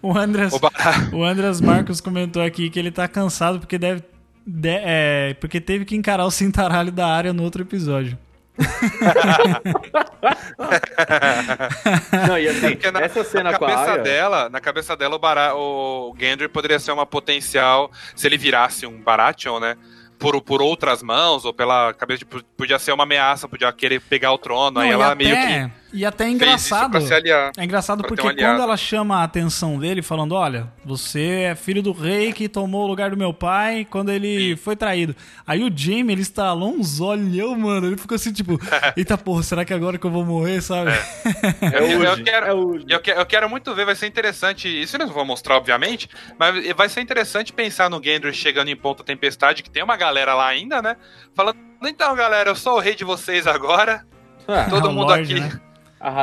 O, 0.03 0.09
O 0.11 0.13
Andras, 0.19 0.53
o, 0.53 1.17
o 1.17 1.25
Andras 1.25 1.61
Marcos 1.61 2.01
comentou 2.01 2.43
aqui 2.43 2.69
que 2.71 2.79
ele 2.79 2.91
tá 2.91 3.07
cansado 3.07 3.59
porque 3.61 3.79
deve, 3.79 4.03
de- 4.47 4.69
é, 4.83 5.35
porque 5.41 5.61
teve 5.61 5.85
que 5.85 5.97
encarar 5.97 6.25
o 6.25 6.31
cintaralho 6.31 6.93
da 6.93 7.07
área 7.09 7.33
no 7.33 7.43
outro 7.43 7.63
episódio. 7.63 8.17
Não, 12.27 12.39
e 12.39 12.49
assim, 12.49 12.71
porque 12.71 12.91
na, 12.91 13.01
essa 13.01 13.23
cena 13.25 13.53
na 13.53 13.59
com 13.59 13.65
a 13.65 13.69
cabeça 13.69 13.91
Arya... 13.93 14.03
dela, 14.03 14.49
na 14.49 14.61
cabeça 14.61 14.97
dela 14.97 15.17
o, 15.17 15.19
Bará, 15.19 15.55
o 15.55 16.15
Gendry 16.19 16.49
poderia 16.49 16.79
ser 16.79 16.93
uma 16.93 17.05
potencial 17.05 17.91
se 18.15 18.27
ele 18.27 18.39
virasse 18.39 18.87
um 18.87 18.99
Baratheon, 19.01 19.61
né? 19.61 19.77
Por, 20.19 20.41
por 20.41 20.63
outras 20.63 21.03
mãos 21.03 21.45
ou 21.45 21.53
pela 21.53 21.93
cabeça 21.93 22.21
de, 22.21 22.45
podia 22.57 22.79
ser 22.79 22.93
uma 22.93 23.03
ameaça, 23.03 23.47
podia 23.47 23.71
querer 23.71 24.01
pegar 24.01 24.33
o 24.33 24.39
trono, 24.39 24.81
aí 24.81 24.91
Não, 24.91 25.03
ela 25.03 25.13
e, 25.13 25.17
meio 25.17 25.37
até, 25.37 25.71
e 25.93 26.05
até 26.05 26.25
é 26.29 26.33
que 26.33 26.39
fez 26.39 26.61
isso 26.63 26.67
engraçado... 26.75 26.91
pra 26.91 27.01
se 27.01 27.15
aliar. 27.15 27.53
É 27.57 27.65
engraçado 27.65 28.03
porque 28.05 28.27
um 28.27 28.35
quando 28.35 28.61
ela 28.63 28.77
chama 28.77 29.21
a 29.21 29.25
atenção 29.25 29.79
dele, 29.79 30.03
falando: 30.03 30.35
Olha, 30.35 30.69
você 30.85 31.49
é 31.51 31.55
filho 31.55 31.83
do 31.83 31.93
rei 31.93 32.33
que 32.33 32.49
tomou 32.49 32.85
o 32.85 32.87
lugar 32.87 33.11
do 33.11 33.17
meu 33.17 33.33
pai 33.33 33.87
quando 33.89 34.11
ele 34.11 34.57
foi 34.57 34.77
traído. 34.77 35.15
Aí 35.47 35.63
o 35.63 35.71
Jamie, 35.75 36.13
ele 36.13 36.23
estalou 36.23 36.75
uns 36.75 37.01
olhão, 37.01 37.57
mano. 37.59 37.87
Ele 37.87 37.97
ficou 37.97 38.15
assim, 38.17 38.33
tipo: 38.33 38.59
Eita 38.97 39.17
porra, 39.17 39.43
será 39.43 39.65
que 39.65 39.73
é 39.73 39.77
agora 39.77 39.97
que 39.99 40.07
eu 40.07 40.11
vou 40.11 40.25
morrer, 40.25 40.61
sabe? 40.61 40.91
É 40.91 41.79
Eu- 41.81 42.03
eu 42.03 42.11
hoje, 42.13 42.23
quero- 42.23 42.47
é 42.47 42.53
hoje. 42.53 42.85
Eu, 42.89 43.01
que- 43.01 43.11
eu 43.11 43.27
quero 43.27 43.49
muito 43.49 43.75
ver, 43.75 43.85
vai 43.87 43.95
ser 43.95 44.07
interessante. 44.07 44.69
Isso 44.69 44.97
eles 44.97 45.07
não 45.07 45.15
vão 45.15 45.25
mostrar, 45.25 45.57
obviamente, 45.57 46.09
mas 46.39 46.75
vai 46.77 46.89
ser 46.89 47.01
interessante 47.01 47.53
pensar 47.53 47.89
no 47.89 48.03
Gendry 48.03 48.33
chegando 48.35 48.69
em 48.69 48.77
Ponta 48.77 49.03
Tempestade, 49.05 49.63
que 49.63 49.71
tem 49.71 49.83
uma 49.83 49.97
galera 49.97 50.35
lá 50.35 50.47
ainda, 50.49 50.83
né? 50.83 50.97
Falando, 51.35 51.57
então, 51.83 52.15
galera, 52.15 52.51
eu 52.51 52.57
sou 52.57 52.75
o 52.77 52.81
rei 52.81 52.95
de 52.95 53.05
vocês 53.05 53.47
agora. 53.47 54.05
Ah, 54.49 54.67
Todo 54.71 54.91
mundo 54.91 55.09
Lorde, 55.09 55.35
aqui. 55.35 55.41
né? 55.41 55.61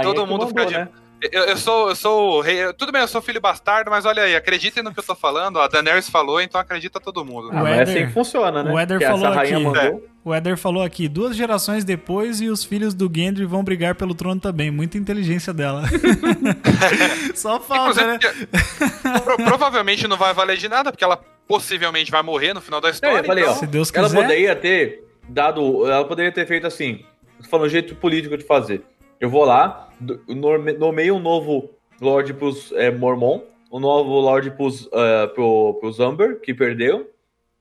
Todo 0.03 0.25
mundo 0.27 0.45
mandou, 0.45 0.47
fica 0.47 0.65
de- 0.65 0.73
né? 0.77 0.88
Eu, 1.31 1.43
eu 1.45 1.55
sou, 1.57 1.88
eu 1.88 1.95
sou 1.95 2.31
o 2.38 2.41
rei. 2.41 2.73
Tudo 2.73 2.91
bem, 2.91 2.99
eu 3.01 3.07
sou 3.07 3.21
filho 3.21 3.39
bastardo, 3.39 3.89
mas 3.89 4.05
olha 4.05 4.23
aí, 4.23 4.36
acreditem 4.36 4.83
no 4.83 4.93
que 4.93 4.99
eu 4.99 5.03
tô 5.05 5.15
falando. 5.15 5.57
A 5.57 5.69
Daenerys 5.69 6.09
falou, 6.09 6.41
então 6.41 6.59
acredita 6.59 6.99
todo 6.99 7.23
mundo. 7.23 7.49
Ah, 7.53 7.69
é 7.69 7.81
assim 7.83 8.07
que 8.07 8.12
funciona, 8.12 8.62
né? 8.62 8.71
o 8.73 8.97
Que 8.99 9.05
falou 9.05 9.27
aqui. 9.27 9.53
mandou. 9.57 10.03
O 10.25 10.36
Eder 10.36 10.57
falou 10.57 10.83
aqui: 10.83 11.07
duas 11.07 11.33
gerações 11.36 11.86
depois 11.86 12.41
e 12.41 12.49
os 12.49 12.65
filhos 12.65 12.93
do 12.93 13.09
Gendry 13.13 13.45
vão 13.45 13.63
brigar 13.63 13.95
pelo 13.95 14.13
trono 14.13 14.39
também. 14.41 14.69
Muita 14.69 14.97
inteligência 14.97 15.53
dela. 15.53 15.83
Só 17.36 17.59
falta, 17.59 18.05
né? 18.05 18.19
Pro- 19.23 19.38
provavelmente 19.38 20.07
não 20.07 20.17
vai 20.17 20.33
valer 20.33 20.57
de 20.57 20.67
nada, 20.67 20.91
porque 20.91 21.03
ela 21.03 21.19
possivelmente 21.47 22.12
vai 22.12 22.21
morrer 22.21 22.53
no 22.53 22.62
final 22.62 22.79
da 22.81 22.88
Não, 22.89 22.93
história. 22.93 23.17
eu 23.19 23.23
falei, 23.23 23.43
então- 23.43 23.55
ó, 23.55 23.57
Se 23.59 23.67
Deus 23.67 23.91
ela 23.93 24.07
quiser. 24.07 24.21
poderia 24.21 24.55
ter 24.55 25.03
dado. 25.27 25.86
Ela 25.89 26.05
poderia 26.05 26.31
ter 26.31 26.45
feito 26.47 26.67
assim. 26.67 27.03
Falando 27.49 27.65
o 27.67 27.69
jeito 27.69 27.95
político 27.95 28.38
de 28.38 28.43
fazer. 28.45 28.83
Eu 29.23 29.29
vou 29.29 29.45
lá, 29.45 29.88
nomeio 30.77 31.15
um 31.15 31.19
novo 31.19 31.69
Lorde 32.01 32.33
pros 32.33 32.73
é, 32.73 32.91
Mormon, 32.91 33.39
um 33.71 33.79
novo 33.79 34.19
Lorde 34.19 34.51
pros, 34.51 34.89
é, 34.91 35.27
pro, 35.27 35.75
pros 35.79 35.97
Amber, 36.01 36.41
que 36.41 36.53
perdeu. 36.53 37.09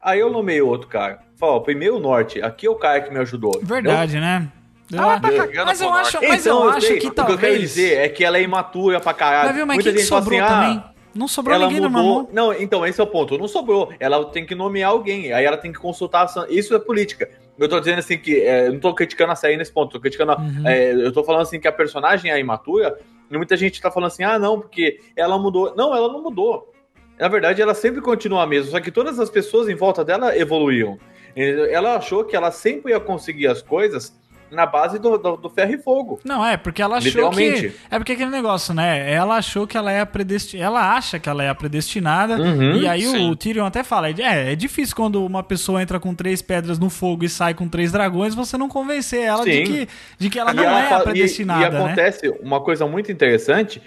Aí 0.00 0.18
eu 0.18 0.28
nomeio 0.28 0.66
outro 0.66 0.88
cara. 0.88 1.20
Fala, 1.36 1.52
ó, 1.52 1.60
primeiro 1.60 1.98
o 1.98 2.00
Norte, 2.00 2.42
aqui 2.42 2.66
é 2.66 2.70
o 2.70 2.74
cara 2.74 3.00
que 3.02 3.12
me 3.12 3.20
ajudou. 3.20 3.50
entendeu? 3.50 3.68
Verdade, 3.76 4.18
né? 4.18 4.48
Eu- 4.92 5.08
Ah, 5.08 5.20
tá 5.20 5.28
mas 5.64 5.80
eu 5.80 5.92
acho, 5.94 6.18
mas 6.20 6.44
Então, 6.44 6.64
eu 6.64 6.70
acho 6.70 6.80
sei, 6.88 6.98
que 6.98 7.06
O 7.06 7.12
que 7.12 7.20
eu 7.20 7.24
quero 7.26 7.38
talvez. 7.38 7.60
dizer 7.60 7.98
é 7.98 8.08
que 8.08 8.24
ela 8.24 8.38
é 8.38 8.42
imatura 8.42 8.98
pra 8.98 9.14
caralho. 9.14 9.46
Mas 9.46 9.56
viu, 9.56 9.64
mas 9.66 9.76
Muita 9.76 9.92
que 9.92 9.98
gente 10.00 10.08
fala 10.08 10.20
sobrou 10.22 10.40
assim, 10.40 10.52
ah, 10.52 10.60
também? 10.60 10.84
Não 11.14 11.28
sobrou 11.28 11.54
ela 11.54 11.66
ninguém 11.66 11.80
no 11.80 11.88
mudou. 11.90 12.28
Não, 12.32 12.52
então, 12.52 12.84
esse 12.84 13.00
é 13.00 13.04
o 13.04 13.06
ponto. 13.06 13.38
Não 13.38 13.46
sobrou. 13.46 13.92
Ela 14.00 14.24
tem 14.24 14.44
que 14.44 14.54
nomear 14.56 14.90
alguém. 14.90 15.32
Aí 15.32 15.44
ela 15.44 15.56
tem 15.56 15.70
que 15.72 15.78
consultar. 15.78 16.26
Isso 16.48 16.74
é 16.74 16.78
política. 16.80 17.30
Eu 17.58 17.68
tô 17.68 17.78
dizendo 17.78 17.98
assim 17.98 18.18
que. 18.18 18.40
é, 18.40 18.68
eu 18.68 18.72
não 18.72 18.80
tô 18.80 18.94
criticando 18.94 19.32
a 19.32 19.36
série 19.36 19.56
nesse 19.56 19.72
ponto. 19.72 19.92
Tô 19.92 20.00
criticando. 20.00 20.32
Uhum. 20.32 20.66
é, 20.66 20.92
eu 20.92 21.12
tô 21.12 21.22
falando 21.22 21.42
assim 21.42 21.60
que 21.60 21.68
a 21.68 21.72
personagem 21.72 22.30
é 22.30 22.38
imatura. 22.38 22.98
E 23.30 23.36
muita 23.36 23.56
gente 23.56 23.80
tá 23.80 23.90
falando 23.90 24.08
assim, 24.08 24.24
ah, 24.24 24.38
não, 24.38 24.60
porque 24.60 25.00
ela 25.16 25.38
mudou. 25.38 25.74
Não, 25.74 25.94
ela 25.94 26.08
não 26.12 26.22
mudou. 26.22 26.72
Na 27.18 27.28
verdade, 27.28 27.62
ela 27.62 27.74
sempre 27.74 28.00
continua 28.00 28.42
a 28.42 28.46
mesma. 28.46 28.72
Só 28.72 28.80
que 28.80 28.90
todas 28.90 29.18
as 29.18 29.30
pessoas 29.30 29.68
em 29.68 29.74
volta 29.74 30.04
dela 30.04 30.36
evoluíram. 30.36 30.98
Ela 31.34 31.96
achou 31.96 32.24
que 32.24 32.36
ela 32.36 32.50
sempre 32.50 32.92
ia 32.92 33.00
conseguir 33.00 33.46
as 33.46 33.62
coisas 33.62 34.18
na 34.52 34.66
base 34.66 34.98
do, 34.98 35.16
do, 35.16 35.36
do 35.36 35.50
ferro 35.50 35.72
e 35.72 35.78
fogo. 35.78 36.20
Não, 36.24 36.44
é, 36.44 36.56
porque 36.56 36.82
ela 36.82 36.98
achou 36.98 37.10
que. 37.30 37.40
Literalmente. 37.40 37.76
É 37.90 37.98
porque 37.98 38.12
aquele 38.12 38.30
negócio, 38.30 38.74
né? 38.74 39.10
Ela 39.10 39.36
achou 39.36 39.66
que 39.66 39.76
ela 39.76 39.90
é 39.90 40.00
a 40.00 40.06
predestinada. 40.06 40.66
Ela 40.66 40.94
acha 40.96 41.18
que 41.18 41.28
ela 41.28 41.42
é 41.42 41.48
a 41.48 41.54
predestinada. 41.54 42.36
Uhum, 42.36 42.76
e 42.76 42.86
aí 42.86 43.02
sim. 43.02 43.30
o 43.30 43.34
Tyrion 43.34 43.64
até 43.64 43.82
fala: 43.82 44.08
é, 44.10 44.52
é 44.52 44.54
difícil 44.54 44.94
quando 44.94 45.24
uma 45.24 45.42
pessoa 45.42 45.82
entra 45.82 45.98
com 45.98 46.14
três 46.14 46.42
pedras 46.42 46.78
no 46.78 46.90
fogo 46.90 47.24
e 47.24 47.28
sai 47.28 47.54
com 47.54 47.66
três 47.66 47.90
dragões, 47.90 48.34
você 48.34 48.56
não 48.58 48.68
convencer 48.68 49.22
ela 49.22 49.44
de 49.44 49.62
que, 49.62 49.88
de 50.18 50.30
que 50.30 50.38
ela 50.38 50.52
E 50.52 50.54
não 50.54 50.64
ela 50.64 50.80
é 50.80 50.84
a 50.84 50.88
fala- 50.88 51.00
e- 51.00 51.04
predestinada. 51.04 51.66
E, 51.66 51.70
né? 51.70 51.84
acontece 51.86 52.28
uma 52.42 52.60
coisa 52.60 52.86
muito 52.86 53.10
interessante, 53.10 53.80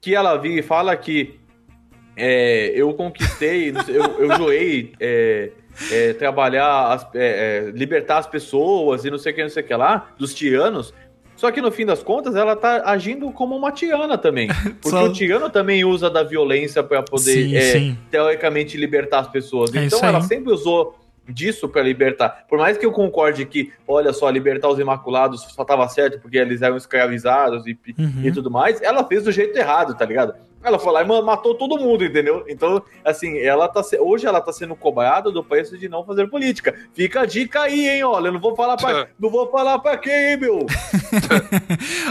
que 0.00 0.14
ela 0.14 0.36
vira 0.36 0.60
e 0.60 0.62
fala 0.62 0.94
que 0.96 1.40
é, 2.16 2.72
eu 2.74 2.92
conquistei, 2.92 3.72
eu, 3.88 4.04
eu 4.18 4.36
joei 4.36 4.92
é, 5.00 5.50
é, 5.90 6.12
trabalhar, 6.12 6.92
as- 6.92 7.06
é, 7.14 7.66
é, 7.68 7.70
libertar 7.70 8.18
as 8.18 8.26
pessoas 8.26 9.04
e 9.04 9.10
não 9.10 9.18
sei 9.18 9.32
o 9.32 9.34
que, 9.34 9.42
não 9.42 9.50
sei 9.50 9.62
o 9.62 9.66
que 9.66 9.74
lá, 9.74 10.08
dos 10.18 10.34
tiranos. 10.34 10.92
Só 11.34 11.50
que 11.50 11.60
no 11.60 11.72
fim 11.72 11.84
das 11.86 12.02
contas, 12.02 12.36
ela 12.36 12.54
tá 12.54 12.82
agindo 12.84 13.30
como 13.32 13.56
uma 13.56 13.72
tirana 13.72 14.16
também. 14.16 14.48
Porque 14.80 14.90
Só- 14.90 15.04
o 15.04 15.12
tirano 15.12 15.50
também 15.50 15.84
usa 15.84 16.08
da 16.08 16.22
violência 16.22 16.82
para 16.82 17.02
poder, 17.02 17.32
Sim, 17.48 17.56
é, 17.56 17.60
sim. 17.72 17.98
teoricamente, 18.10 18.76
libertar 18.76 19.20
as 19.20 19.28
pessoas. 19.28 19.74
É 19.74 19.84
então 19.84 19.98
ela 20.02 20.20
sempre 20.20 20.52
usou 20.52 20.96
disso 21.28 21.68
para 21.68 21.82
libertar. 21.82 22.44
Por 22.48 22.58
mais 22.58 22.76
que 22.76 22.84
eu 22.84 22.92
concorde 22.92 23.46
que, 23.46 23.72
olha 23.88 24.12
só, 24.12 24.28
libertar 24.28 24.68
os 24.68 24.78
imaculados 24.78 25.42
só 25.54 25.64
tava 25.64 25.88
certo 25.88 26.20
porque 26.20 26.36
eles 26.36 26.62
eram 26.62 26.76
escravizados 26.76 27.64
e, 27.66 27.78
Uhum. 27.98 28.22
e 28.24 28.32
tudo 28.32 28.50
mais, 28.50 28.82
ela 28.82 29.04
fez 29.04 29.24
do 29.24 29.32
jeito 29.32 29.56
errado, 29.56 29.96
tá 29.96 30.04
ligado? 30.04 30.34
Ela 30.62 30.78
foi 30.78 30.92
lá 30.92 31.02
e 31.02 31.06
ma- 31.06 31.22
matou 31.22 31.54
todo 31.54 31.78
mundo, 31.78 32.04
entendeu? 32.04 32.44
Então, 32.48 32.82
assim, 33.04 33.38
ela 33.38 33.68
tá 33.68 33.82
se- 33.82 33.98
hoje 33.98 34.26
ela 34.26 34.40
tá 34.40 34.52
sendo 34.52 34.76
cobrada 34.76 35.30
do 35.30 35.42
preço 35.42 35.76
de 35.76 35.88
não 35.88 36.04
fazer 36.04 36.28
política. 36.28 36.74
Fica 36.94 37.22
a 37.22 37.26
dica 37.26 37.62
aí, 37.62 37.88
hein, 37.88 38.04
olha, 38.04 38.28
eu 38.28 38.32
não 38.32 38.40
vou 38.40 38.54
falar 38.54 38.76
pra, 38.76 39.08
não 39.18 39.30
vou 39.30 39.50
falar 39.50 39.78
pra 39.80 39.96
quem, 39.98 40.36
meu? 40.36 40.66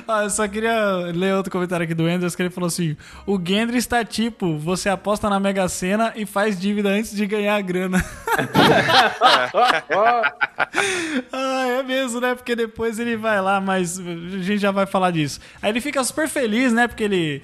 Ah, 0.07 0.23
eu 0.23 0.29
só 0.29 0.47
queria 0.47 0.95
ler 1.13 1.35
outro 1.35 1.51
comentário 1.51 1.83
aqui 1.83 1.93
do 1.93 2.07
Enders 2.09 2.35
que 2.35 2.41
ele 2.41 2.49
falou 2.49 2.67
assim: 2.67 2.97
o 3.25 3.39
Gendry 3.41 3.77
está 3.77 4.03
tipo, 4.03 4.57
você 4.57 4.89
aposta 4.89 5.29
na 5.29 5.39
Mega 5.39 5.67
Sena 5.69 6.11
e 6.15 6.25
faz 6.25 6.59
dívida 6.59 6.89
antes 6.89 7.15
de 7.15 7.25
ganhar 7.25 7.55
a 7.55 7.61
grana. 7.61 8.03
ah, 11.31 11.65
é 11.79 11.83
mesmo, 11.83 12.19
né? 12.19 12.35
Porque 12.35 12.55
depois 12.55 12.99
ele 12.99 13.15
vai 13.15 13.41
lá, 13.41 13.61
mas 13.61 13.99
a 13.99 14.03
gente 14.03 14.57
já 14.59 14.71
vai 14.71 14.85
falar 14.85 15.11
disso. 15.11 15.39
Aí 15.61 15.69
ele 15.71 15.81
fica 15.81 16.03
super 16.03 16.27
feliz, 16.27 16.73
né? 16.73 16.87
Porque 16.87 17.03
ele 17.03 17.41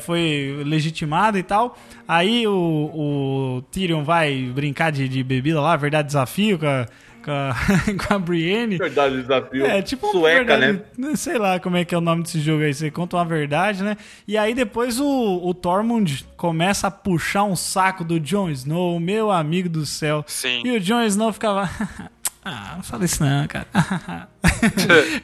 foi 0.00 0.62
legitimado 0.64 1.38
e 1.38 1.42
tal. 1.42 1.76
Aí 2.06 2.46
o, 2.46 2.52
o 2.52 3.62
Tyrion 3.70 4.04
vai 4.04 4.50
brincar 4.54 4.92
de, 4.92 5.08
de 5.08 5.22
bebida 5.22 5.60
lá, 5.60 5.76
verdade 5.76 6.06
desafio 6.06 6.58
com 6.58 6.66
a, 6.66 6.86
com 7.26 7.32
a, 7.32 7.54
com 8.06 8.14
a 8.14 8.18
Brienne. 8.18 8.78
Verdade, 8.78 9.20
desafio. 9.20 9.66
É, 9.66 9.82
tipo 9.82 10.10
sueca, 10.12 10.56
verdade, 10.56 10.82
né? 10.96 11.16
Sei 11.16 11.36
lá 11.36 11.58
como 11.58 11.76
é 11.76 11.84
que 11.84 11.94
é 11.94 11.98
o 11.98 12.00
nome 12.00 12.22
desse 12.22 12.40
jogo 12.40 12.62
aí. 12.62 12.72
Você 12.72 12.90
conta 12.90 13.16
uma 13.16 13.24
verdade, 13.24 13.82
né? 13.82 13.96
E 14.26 14.38
aí 14.38 14.54
depois 14.54 15.00
o, 15.00 15.40
o 15.44 15.52
Tormund 15.52 16.24
começa 16.36 16.86
a 16.86 16.90
puxar 16.90 17.42
um 17.42 17.56
saco 17.56 18.04
do 18.04 18.20
Jon 18.20 18.48
Snow, 18.50 19.00
meu 19.00 19.32
amigo 19.32 19.68
do 19.68 19.84
céu. 19.84 20.24
Sim. 20.28 20.62
E 20.64 20.70
o 20.70 20.80
Jon 20.80 21.02
Snow 21.02 21.32
ficava. 21.32 21.68
ah, 22.44 22.74
não 22.76 22.84
fala 22.84 23.04
isso 23.04 23.24
não, 23.24 23.46
cara. 23.48 23.66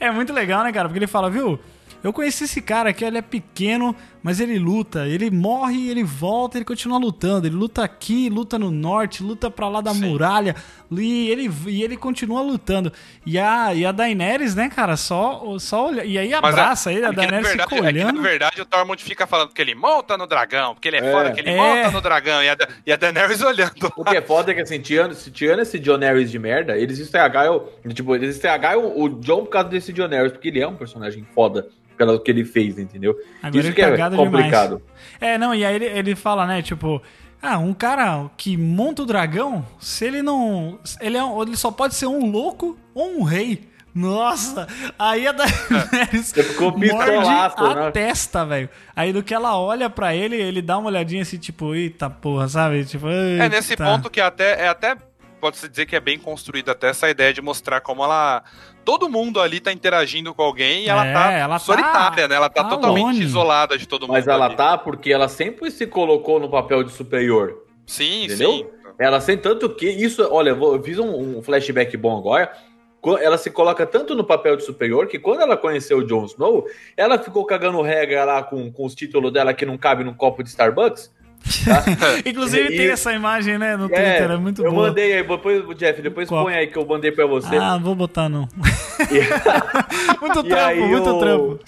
é 0.00 0.10
muito 0.10 0.32
legal, 0.32 0.64
né, 0.64 0.72
cara? 0.72 0.88
Porque 0.88 0.98
ele 0.98 1.06
fala, 1.06 1.30
viu? 1.30 1.60
Eu 2.02 2.12
conheci 2.12 2.44
esse 2.44 2.60
cara 2.60 2.90
aqui, 2.90 3.04
ele 3.04 3.18
é 3.18 3.22
pequeno, 3.22 3.94
mas 4.22 4.40
ele 4.40 4.58
luta. 4.58 5.06
Ele 5.08 5.30
morre, 5.30 5.88
ele 5.90 6.04
volta, 6.04 6.56
ele 6.58 6.64
continua 6.64 6.98
lutando. 6.98 7.46
Ele 7.46 7.56
luta 7.56 7.82
aqui, 7.82 8.28
luta 8.28 8.58
no 8.58 8.70
norte, 8.70 9.22
luta 9.22 9.50
pra 9.50 9.68
lá 9.68 9.80
da 9.80 9.92
Sim. 9.92 10.00
muralha. 10.08 10.54
E 10.90 11.28
ele, 11.30 11.50
e 11.66 11.82
ele 11.82 11.96
continua 11.96 12.42
lutando. 12.42 12.92
E 13.24 13.38
a, 13.38 13.74
e 13.74 13.84
a 13.86 13.92
Daenerys, 13.92 14.54
né, 14.54 14.68
cara, 14.68 14.96
só, 14.96 15.56
só 15.58 15.86
olha. 15.86 16.04
E 16.04 16.18
aí 16.18 16.32
abraça 16.34 16.92
ele, 16.92 17.04
a 17.04 17.10
que, 17.10 17.16
na 17.16 17.22
Daenerys 17.22 17.48
verdade, 17.48 17.68
fica 17.70 17.74
é 17.74 17.78
que, 17.78 17.82
na 17.82 17.88
olhando. 18.06 18.22
verdade 18.22 18.60
o 18.60 18.66
Tormund 18.66 19.02
fica 19.02 19.26
falando 19.26 19.50
que 19.50 19.60
ele 19.62 19.74
monta 19.74 20.16
no 20.18 20.26
dragão, 20.26 20.74
porque 20.74 20.88
ele 20.88 20.98
é, 20.98 21.06
É. 21.06 21.12
foda, 21.12 21.32
que 21.32 21.40
ele 21.40 21.50
É. 21.50 21.56
monta 21.56 21.90
no 21.90 22.00
dragão. 22.00 22.42
E 22.42 22.48
a, 22.50 22.56
e 22.86 22.92
a 22.92 22.96
Daenerys 22.96 23.40
olhando. 23.42 23.92
O 23.96 24.04
que 24.04 24.16
é 24.16 24.22
foda 24.22 24.52
é 24.52 24.54
que, 24.54 24.60
assim, 24.60 24.80
tirando, 24.80 25.14
se 25.14 25.30
tirando 25.30 25.60
esse 25.60 25.78
John 25.78 25.98
Harris 25.98 26.30
de 26.30 26.38
merda, 26.38 26.76
eles 26.76 26.98
estragaram, 26.98 27.66
tipo, 27.94 28.14
eles 28.14 28.36
estragaram 28.36 28.92
o 28.96 29.08
John 29.08 29.44
por 29.44 29.50
causa 29.50 29.68
desse 29.68 29.92
John 29.92 30.08
Harris, 30.08 30.32
porque 30.32 30.48
ele 30.48 30.60
é 30.60 30.68
um 30.68 30.76
personagem 30.76 31.26
foda 31.34 31.66
pelo 31.96 32.18
que 32.18 32.30
ele 32.30 32.44
fez, 32.44 32.78
entendeu? 32.78 33.16
Agora 33.42 33.58
Isso 33.60 33.68
ele 33.68 33.74
que 33.74 33.82
é 33.82 33.84
cagado 34.16 34.30
complicado. 34.30 34.82
É, 35.20 35.38
não, 35.38 35.54
e 35.54 35.64
aí 35.64 35.74
ele, 35.74 35.84
ele 35.86 36.14
fala, 36.16 36.46
né, 36.46 36.62
tipo, 36.62 37.00
ah, 37.40 37.58
um 37.58 37.72
cara 37.74 38.30
que 38.36 38.56
monta 38.56 39.02
o 39.02 39.06
dragão, 39.06 39.64
se 39.80 40.04
ele 40.04 40.22
não. 40.22 40.78
Ele, 41.00 41.16
é, 41.16 41.24
um- 41.24 41.42
ele 41.42 41.56
só 41.56 41.70
pode 41.70 41.94
ser 41.94 42.06
um 42.06 42.30
louco 42.30 42.76
ou 42.94 43.18
um 43.18 43.22
rei. 43.22 43.68
Nossa! 43.94 44.66
Aí 44.98 45.26
a 45.26 45.32
Daenerys 45.32 46.28
Você 46.28 46.42
ficou 46.42 46.70
morde 46.70 47.26
a 47.26 47.74
né? 47.74 47.90
testa, 47.90 48.42
velho. 48.46 48.70
Aí 48.96 49.12
do 49.12 49.22
que 49.22 49.34
ela 49.34 49.58
olha 49.58 49.90
pra 49.90 50.14
ele, 50.16 50.34
ele 50.36 50.62
dá 50.62 50.78
uma 50.78 50.88
olhadinha 50.88 51.20
assim, 51.20 51.36
tipo, 51.36 51.74
eita 51.74 52.08
porra, 52.08 52.48
sabe? 52.48 52.84
Tipo, 52.86 53.08
É 53.08 53.50
nesse 53.50 53.74
eita. 53.74 53.84
ponto 53.84 54.08
que 54.08 54.20
até 54.20 54.64
é 54.64 54.68
até 54.68 54.96
pode-se 55.40 55.68
dizer 55.68 55.84
que 55.84 55.94
é 55.94 56.00
bem 56.00 56.18
construída 56.18 56.72
até 56.72 56.88
essa 56.88 57.10
ideia 57.10 57.34
de 57.34 57.42
mostrar 57.42 57.80
como 57.82 58.02
ela 58.02 58.42
todo 58.84 59.08
mundo 59.08 59.40
ali 59.40 59.60
tá 59.60 59.72
interagindo 59.72 60.34
com 60.34 60.42
alguém 60.42 60.84
e 60.84 60.88
ela 60.88 61.06
É, 61.06 61.12
tá 61.12 61.32
ela 61.32 61.54
tá 61.54 61.58
solitária, 61.58 62.28
né? 62.28 62.34
Ela 62.36 62.48
tá 62.50 62.64
totalmente 62.64 63.04
alone. 63.04 63.20
isolada 63.22 63.78
de 63.78 63.86
todo 63.86 64.02
mundo. 64.02 64.12
Mas 64.12 64.26
ela 64.26 64.46
ali. 64.46 64.56
tá 64.56 64.76
porque 64.78 65.12
ela 65.12 65.28
sempre 65.28 65.70
se 65.70 65.86
colocou 65.86 66.38
no 66.40 66.48
papel 66.50 66.82
de 66.84 66.92
superior. 66.92 67.62
Sim, 67.86 68.24
Entendeu? 68.24 68.52
sim. 68.52 68.66
Ela 68.98 69.20
sem 69.20 69.36
tanto 69.36 69.68
que 69.70 69.88
isso, 69.88 70.26
olha, 70.30 70.50
eu, 70.50 70.82
fiz 70.82 70.98
um, 70.98 71.38
um 71.38 71.42
flashback 71.42 71.96
bom 71.96 72.16
agora. 72.18 72.52
Ela 73.20 73.36
se 73.36 73.50
coloca 73.50 73.84
tanto 73.84 74.14
no 74.14 74.22
papel 74.22 74.56
de 74.56 74.64
superior 74.64 75.08
que 75.08 75.18
quando 75.18 75.40
ela 75.40 75.56
conheceu 75.56 75.98
o 75.98 76.06
Jon 76.06 76.24
Snow, 76.26 76.64
ela 76.96 77.18
ficou 77.18 77.44
cagando 77.44 77.82
regra 77.82 78.24
lá 78.24 78.42
com, 78.44 78.70
com 78.70 78.86
os 78.86 78.94
títulos 78.94 79.32
dela 79.32 79.52
que 79.52 79.66
não 79.66 79.76
cabe 79.76 80.04
num 80.04 80.14
copo 80.14 80.42
de 80.42 80.50
Starbucks. 80.50 81.12
Inclusive 82.24 82.72
E- 82.72 82.76
tem 82.76 82.88
essa 82.90 83.12
imagem, 83.12 83.58
né, 83.58 83.76
no 83.76 83.88
Twitter, 83.88 84.30
é, 84.30 84.36
muito 84.36 84.64
eu 84.64 84.70
boa. 84.72 84.88
mandei 84.88 85.12
aí, 85.14 85.22
depois, 85.26 85.76
Jeff, 85.76 86.00
depois 86.02 86.28
Qual? 86.28 86.44
põe 86.44 86.54
aí 86.54 86.66
que 86.66 86.76
eu 86.78 86.86
mandei 86.86 87.10
pra 87.12 87.26
você. 87.26 87.56
Ah, 87.56 87.76
vou 87.78 87.94
botar 87.94 88.28
não. 88.28 88.48
muito 90.20 90.40
E 90.40 90.48
trampo, 90.48 90.54
aí 90.54 90.80
muito 90.80 91.10
o- 91.10 91.18
trampo. 91.18 91.60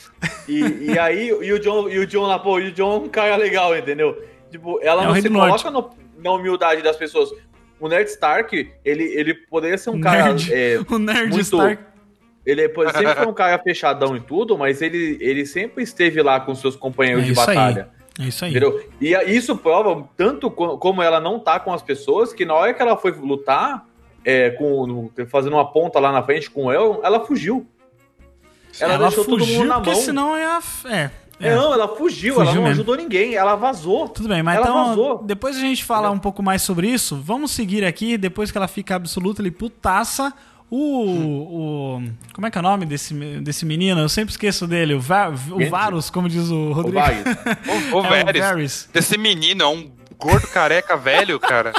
E, 0.48 0.60
e 0.92 0.98
aí, 0.98 1.28
e 1.28 1.52
o 1.52 1.58
John, 1.58 1.88
e 1.88 1.98
o 1.98 2.06
John 2.06 2.26
lá, 2.26 2.38
pô, 2.38 2.58
e 2.60 2.68
o 2.68 2.72
John 2.72 2.94
é 2.94 2.98
um 2.98 3.08
cara 3.08 3.36
legal, 3.36 3.76
entendeu? 3.76 4.22
Tipo, 4.50 4.78
ela 4.82 5.02
É 5.02 5.06
não 5.06 5.14
se 5.16 5.28
coloca 5.28 5.70
no- 5.70 5.90
na 6.22 6.32
humildade 6.32 6.82
das 6.82 6.96
pessoas. 6.96 7.30
O 7.80 7.88
Ned 7.88 8.08
Stark, 8.08 8.70
ele, 8.84 9.04
ele 9.04 9.34
poderia 9.34 9.76
ser 9.76 9.90
um 9.90 10.00
cara. 10.00 10.26
Nerd. 10.32 10.50
é, 10.52 10.78
O 10.88 10.98
Nerd 10.98 11.28
muito- 11.30 11.40
Stark. 11.42 11.82
ele 12.46 12.62
é- 12.62 12.68
sempre 12.92 13.14
foi 13.14 13.26
um 13.26 13.34
cara 13.34 13.58
fechadão 13.58 14.16
e 14.16 14.20
tudo, 14.20 14.56
mas 14.56 14.80
ele, 14.80 15.18
ele 15.20 15.44
sempre 15.44 15.82
esteve 15.82 16.22
lá 16.22 16.38
com 16.40 16.54
seus 16.54 16.76
companheiros 16.76 17.24
É 17.24 17.26
de 17.26 17.34
batalha. 17.34 17.88
É 18.20 18.24
isso 18.24 18.44
aí. 18.44 18.50
Entendeu? 18.52 18.80
E 19.00 19.12
isso 19.34 19.56
prova 19.56 20.08
tanto 20.16 20.50
co- 20.50 20.78
como 20.78 21.02
ela 21.02 21.18
não 21.20 21.38
tá 21.40 21.58
com 21.58 21.72
as 21.72 21.82
pessoas, 21.82 22.32
que 22.32 22.44
na 22.44 22.54
hora 22.54 22.72
que 22.72 22.80
ela 22.80 22.96
foi 22.96 23.10
lutar, 23.12 23.84
é, 24.24 24.50
com, 24.50 25.10
fazendo 25.28 25.54
uma 25.54 25.70
ponta 25.70 25.98
lá 25.98 26.12
na 26.12 26.22
frente 26.22 26.50
com 26.50 26.66
o 26.66 26.72
Elrond, 26.72 27.00
ela 27.02 27.20
fugiu. 27.26 27.66
Ela, 28.80 28.94
Ela 28.94 29.06
deixou 29.08 29.24
todo 29.24 29.38
fugiu 29.40 29.58
mundo 29.60 29.68
na 29.68 29.74
porque 29.76 29.90
mão. 29.90 30.00
senão 30.00 30.36
ia... 30.36 30.58
É, 30.86 31.10
É, 31.40 31.48
é. 31.48 31.54
Não, 31.56 31.72
ela 31.72 31.88
fugiu, 31.88 32.34
Fugiu 32.34 32.42
ela 32.42 32.44
não 32.54 32.62
mesmo. 32.62 32.68
ajudou 32.68 32.96
ninguém, 32.96 33.34
ela 33.34 33.56
vazou. 33.56 34.08
Tudo 34.08 34.28
bem, 34.28 34.42
mas 34.42 34.56
Ela 34.56 34.66
então, 34.66 34.86
vazou. 34.86 35.22
depois 35.24 35.56
a 35.56 35.60
gente 35.60 35.84
fala 35.84 36.10
um 36.10 36.18
pouco 36.18 36.42
mais 36.42 36.62
sobre 36.62 36.88
isso. 36.88 37.16
Vamos 37.16 37.50
seguir 37.50 37.84
aqui, 37.84 38.16
depois 38.16 38.50
que 38.52 38.56
ela 38.58 38.68
fica 38.68 38.94
absoluta 38.94 39.42
ali, 39.42 39.50
putaça. 39.50 40.32
O, 40.76 41.98
o. 41.98 42.02
Como 42.32 42.46
é 42.46 42.50
que 42.50 42.58
é 42.58 42.60
o 42.60 42.62
nome 42.62 42.84
desse, 42.84 43.14
desse 43.40 43.64
menino? 43.64 44.00
Eu 44.00 44.08
sempre 44.08 44.32
esqueço 44.32 44.66
dele. 44.66 44.94
O, 44.94 45.00
Va- 45.00 45.28
o. 45.30 45.68
Varus, 45.70 46.10
como 46.10 46.28
diz 46.28 46.48
o 46.50 46.70
O 46.70 46.72
Rodrigo. 46.72 46.98
O, 47.92 47.98
o 48.00 48.06
É, 48.06 48.22
o 48.54 48.92
desse 48.92 49.16
menino, 49.16 49.62
é 49.62 49.66
um 49.68 49.90
gordo 50.18 50.48
careca 50.48 50.96
velho, 50.96 51.38
cara. 51.38 51.72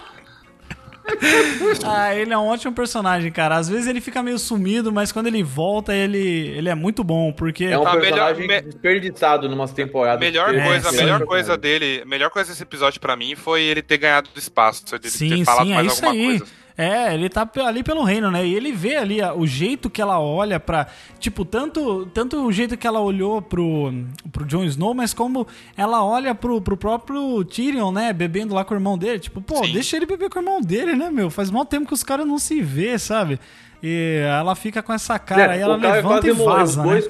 Ah, 1.85 2.15
ele 2.15 2.33
é 2.33 2.37
um 2.37 2.47
ótimo 2.47 2.73
personagem, 2.73 3.31
cara. 3.31 3.57
Às 3.57 3.69
vezes 3.69 3.85
ele 3.87 4.01
fica 4.01 4.23
meio 4.23 4.39
sumido, 4.39 4.91
mas 4.91 5.11
quando 5.11 5.27
ele 5.27 5.43
volta, 5.43 5.93
ele, 5.93 6.17
ele 6.17 6.67
é 6.69 6.73
muito 6.73 7.03
bom, 7.03 7.31
porque. 7.31 7.65
É 7.65 7.77
um 7.77 7.85
A 7.87 7.95
melhor- 7.95 8.01
personagem 8.33 8.47
me- 8.47 8.61
desperdiçado 8.61 9.47
numas 9.49 9.71
temporadas. 9.71 10.19
Melhor 10.19 10.55
É, 10.55 10.63
coisa, 10.63 10.89
a 10.89 10.91
sim. 10.91 10.97
melhor 10.97 11.25
coisa 11.25 11.57
dele, 11.57 12.01
a 12.01 12.05
melhor 12.07 12.29
coisa 12.31 12.49
desse 12.49 12.63
episódio 12.63 12.99
pra 12.99 13.15
mim 13.15 13.35
foi 13.35 13.61
ele 13.61 13.81
ter 13.81 13.97
ganhado 13.97 14.29
do 14.33 14.39
espaço, 14.39 14.83
ele 14.95 15.09
Sim, 15.09 15.29
ter 15.29 15.45
falado 15.45 15.65
sim, 15.67 15.71
é 15.73 15.75
mais 15.75 15.91
isso 15.93 16.05
alguma 16.05 16.21
aí. 16.23 16.39
coisa. 16.39 16.53
É, 16.77 17.13
ele 17.13 17.29
tá 17.29 17.49
ali 17.65 17.83
pelo 17.83 18.03
reino, 18.03 18.29
né? 18.29 18.45
E 18.45 18.53
ele 18.53 18.73
vê 18.73 18.97
ali 18.97 19.19
o 19.37 19.47
jeito 19.47 19.89
que 19.89 20.01
ela 20.01 20.19
olha 20.19 20.59
pra. 20.59 20.87
Tipo, 21.19 21.45
tanto, 21.45 22.05
tanto 22.07 22.45
o 22.45 22.51
jeito 22.51 22.75
que 22.75 22.85
ela 22.85 22.99
olhou 22.99 23.41
pro, 23.41 23.93
pro 24.31 24.43
Jon 24.45 24.65
Snow, 24.65 24.93
mas 24.93 25.13
como 25.13 25.47
ela 25.77 26.03
olha 26.03 26.35
pro, 26.35 26.59
pro 26.59 26.75
próprio 26.75 27.45
Tyrion, 27.45 27.93
né? 27.93 28.11
Bebendo 28.11 28.53
lá 28.53 28.65
com 28.65 28.73
o 28.73 28.77
irmão 28.77 28.97
dele. 28.97 29.19
Tipo, 29.19 29.41
pô, 29.41 29.63
Sim. 29.63 29.71
deixa 29.71 29.95
ele 29.95 30.05
beber 30.05 30.29
com 30.29 30.39
o 30.39 30.41
irmão 30.41 30.59
dele, 30.59 30.95
né, 30.95 31.09
meu? 31.09 31.29
Faz 31.29 31.49
mal 31.49 31.63
tempo 31.65 31.87
que 31.87 31.93
os 31.93 32.03
caras 32.03 32.27
não 32.27 32.37
se 32.37 32.61
vê, 32.61 32.99
sabe? 32.99 33.39
E 33.81 34.19
ela 34.37 34.53
fica 34.53 34.83
com 34.83 34.91
essa 34.91 35.17
cara, 35.17 35.53
aí 35.53 35.61
ela 35.61 35.75
É, 35.75 35.77
o 35.77 35.81
cara 35.81 35.93
levanta 35.95 36.27
e 36.27 36.35
quase 36.35 36.37
morreu. 36.43 36.57
vaza, 36.57 36.81
Os 36.81 36.85
né? 36.87 36.91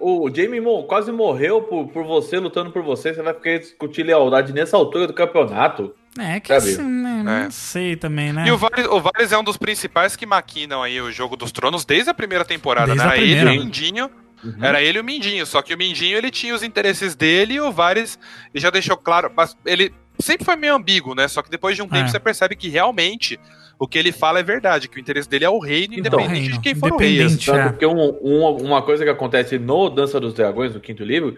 O 0.00 0.30
Jamie 0.34 0.60
Mo- 0.60 0.84
quase 0.84 1.12
morreu 1.12 1.62
por, 1.62 1.86
por 1.88 2.04
você, 2.04 2.38
lutando 2.38 2.70
por 2.72 2.82
você. 2.82 3.14
Você 3.14 3.22
vai 3.22 3.34
querer 3.34 3.60
discutir 3.60 4.02
lealdade 4.02 4.52
nessa 4.52 4.76
altura 4.76 5.06
do 5.06 5.12
campeonato. 5.12 5.94
É, 6.18 6.40
que 6.40 6.52
assim, 6.52 6.82
né? 6.82 7.20
É. 7.20 7.44
Não 7.44 7.50
sei 7.50 7.94
também, 7.96 8.32
né? 8.32 8.44
E 8.46 8.50
o 8.50 8.56
Varys, 8.58 8.86
o 8.86 9.00
Varys 9.00 9.30
é 9.32 9.38
um 9.38 9.44
dos 9.44 9.56
principais 9.56 10.16
que 10.16 10.26
maquinam 10.26 10.82
aí 10.82 11.00
o 11.00 11.10
jogo 11.12 11.36
dos 11.36 11.52
tronos 11.52 11.84
desde 11.84 12.10
a 12.10 12.14
primeira 12.14 12.44
temporada, 12.44 12.88
Desde 12.88 13.04
né? 13.04 13.10
a 13.12 13.14
Era 13.14 13.22
ele 13.22 13.32
e 13.32 13.36
primeira. 13.36 13.60
o 13.60 13.64
Mindinho. 13.64 14.10
Uhum. 14.42 14.54
Era 14.64 14.82
ele 14.82 14.98
e 14.98 15.00
o 15.00 15.04
Mindinho, 15.04 15.44
só 15.46 15.60
que 15.62 15.72
o 15.74 15.78
Mindinho 15.78 16.16
ele 16.16 16.30
tinha 16.30 16.54
os 16.54 16.62
interesses 16.62 17.14
dele 17.14 17.54
e 17.54 17.60
o 17.60 17.70
Varys 17.70 18.18
ele 18.54 18.60
já 18.62 18.70
deixou 18.70 18.96
claro, 18.96 19.30
mas 19.36 19.56
ele 19.66 19.92
sempre 20.18 20.44
foi 20.46 20.56
meio 20.56 20.74
ambíguo, 20.74 21.14
né? 21.14 21.28
Só 21.28 21.42
que 21.42 21.50
depois 21.50 21.76
de 21.76 21.82
um 21.82 21.88
tempo 21.88 22.06
É. 22.06 22.08
você 22.08 22.18
percebe 22.18 22.56
que 22.56 22.68
realmente 22.68 23.38
o 23.78 23.86
que 23.86 23.98
ele 23.98 24.10
fala 24.12 24.40
é 24.40 24.42
verdade, 24.42 24.88
que 24.88 24.96
o 24.98 25.00
interesse 25.00 25.28
dele 25.28 25.44
é 25.44 25.50
o 25.50 25.58
reino, 25.58 25.94
Então, 25.94 26.18
independente 26.18 26.40
reino, 26.40 26.54
de 26.54 26.60
quem 26.60 26.74
for 26.74 26.92
o 26.92 26.96
rei. 26.96 27.22
assim. 27.22 27.50
É. 27.52 27.68
porque 27.68 27.86
um- 27.86 28.18
um- 28.22 28.56
uma 28.66 28.82
coisa 28.82 29.04
que 29.04 29.10
acontece 29.10 29.58
no 29.58 29.88
Dança 29.90 30.18
dos 30.18 30.34
Dragões, 30.34 30.74
no 30.74 30.80
quinto 30.80 31.04
livro, 31.04 31.36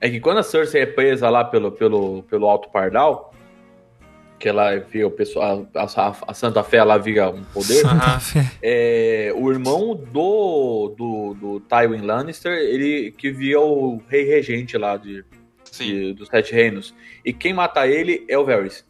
é 0.00 0.10
que 0.10 0.20
quando 0.20 0.38
a 0.38 0.42
Cersei 0.42 0.82
é 0.82 0.86
presa 0.86 1.30
lá 1.30 1.44
pelo, 1.44 1.72
pelo, 1.72 2.22
pelo 2.24 2.48
Alto 2.48 2.68
Pardal, 2.70 3.32
que 4.40 4.48
ela 4.48 4.74
vira 4.78 5.06
o 5.06 5.10
pessoal, 5.10 5.68
a, 5.74 5.82
a, 5.84 6.16
a 6.28 6.34
Santa 6.34 6.64
Fé 6.64 6.78
ela 6.78 6.96
vira 6.96 7.28
um 7.30 7.44
poder. 7.44 7.74
Santa 7.82 8.18
Fé. 8.18 8.50
É, 8.62 9.32
o 9.36 9.52
irmão 9.52 9.94
do, 9.94 10.94
do, 10.96 11.34
do 11.34 11.60
Tywin 11.60 12.00
Lannister, 12.00 12.50
ele 12.52 13.12
que 13.12 13.30
via 13.30 13.60
o 13.60 14.00
rei 14.08 14.24
regente 14.24 14.76
lá 14.78 14.96
de, 14.96 15.22
Sim, 15.70 15.84
de- 15.84 16.12
dos 16.14 16.28
Sete 16.28 16.54
Reinos. 16.54 16.94
E 17.24 17.32
quem 17.34 17.52
mata 17.52 17.86
ele 17.86 18.24
é 18.28 18.38
o 18.38 18.44
Varys. 18.44 18.84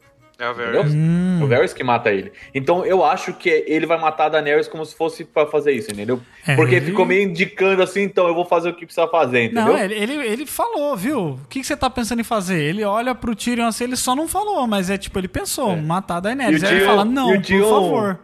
É 0.45 0.51
o? 0.51 0.55
Varys. 0.55 0.95
Hum. 0.95 1.39
É 1.41 1.45
o 1.45 1.49
Varys 1.49 1.73
que 1.73 1.83
mata 1.85 2.11
ele. 2.11 2.33
Então 2.55 2.85
eu 2.85 3.05
acho 3.05 3.33
que 3.33 3.49
ele 3.67 3.87
vai 3.87 3.99
matar 3.99 4.27
a 4.27 4.29
Daenerys 4.31 4.69
como 4.69 4.85
se 4.85 4.95
fosse 4.95 5.25
pra 5.25 5.47
fazer 5.47 5.73
isso, 5.73 5.91
entendeu? 5.91 6.21
É, 6.47 6.57
Porque 6.57 6.75
ele- 6.77 6.87
ficou 6.87 7.05
meio 7.05 7.23
indicando 7.29 7.83
assim, 7.83 8.03
então 8.03 8.27
eu 8.29 8.35
vou 8.35 8.45
fazer 8.45 8.71
o 8.71 8.75
que 8.75 8.85
precisa 8.87 9.07
fazer, 9.09 9.45
entendeu? 9.45 9.65
Não, 9.65 9.79
ele, 9.79 9.95
ele, 9.95 10.13
ele 10.27 10.47
falou, 10.47 10.97
viu? 10.97 11.21
O 11.33 11.41
que, 11.49 11.61
que 11.61 11.67
você 11.67 11.77
tá 11.77 11.89
pensando 11.91 12.21
em 12.21 12.25
fazer? 12.25 12.61
Ele 12.63 12.85
olha 12.85 13.15
pro 13.15 13.35
Tyrion 13.35 13.67
assim, 13.67 13.85
ele 13.85 13.97
só 13.97 14.15
não 14.17 14.27
falou, 14.29 14.67
mas 14.67 14.91
é 14.91 14.97
tipo, 14.99 15.19
ele 15.19 15.29
pensou, 15.29 15.73
É. 15.73 15.77
matar 15.77 16.17
a 16.17 16.21
Daenerys. 16.21 16.63
E 16.63 16.67
Aí 16.67 16.71
ele 16.73 16.81
Tyrion- 16.81 16.91
fala, 16.97 17.05
não, 17.05 17.31
o 17.37 17.41
Tyrion- 17.43 17.61
por 17.69 17.69
favor. 17.83 18.19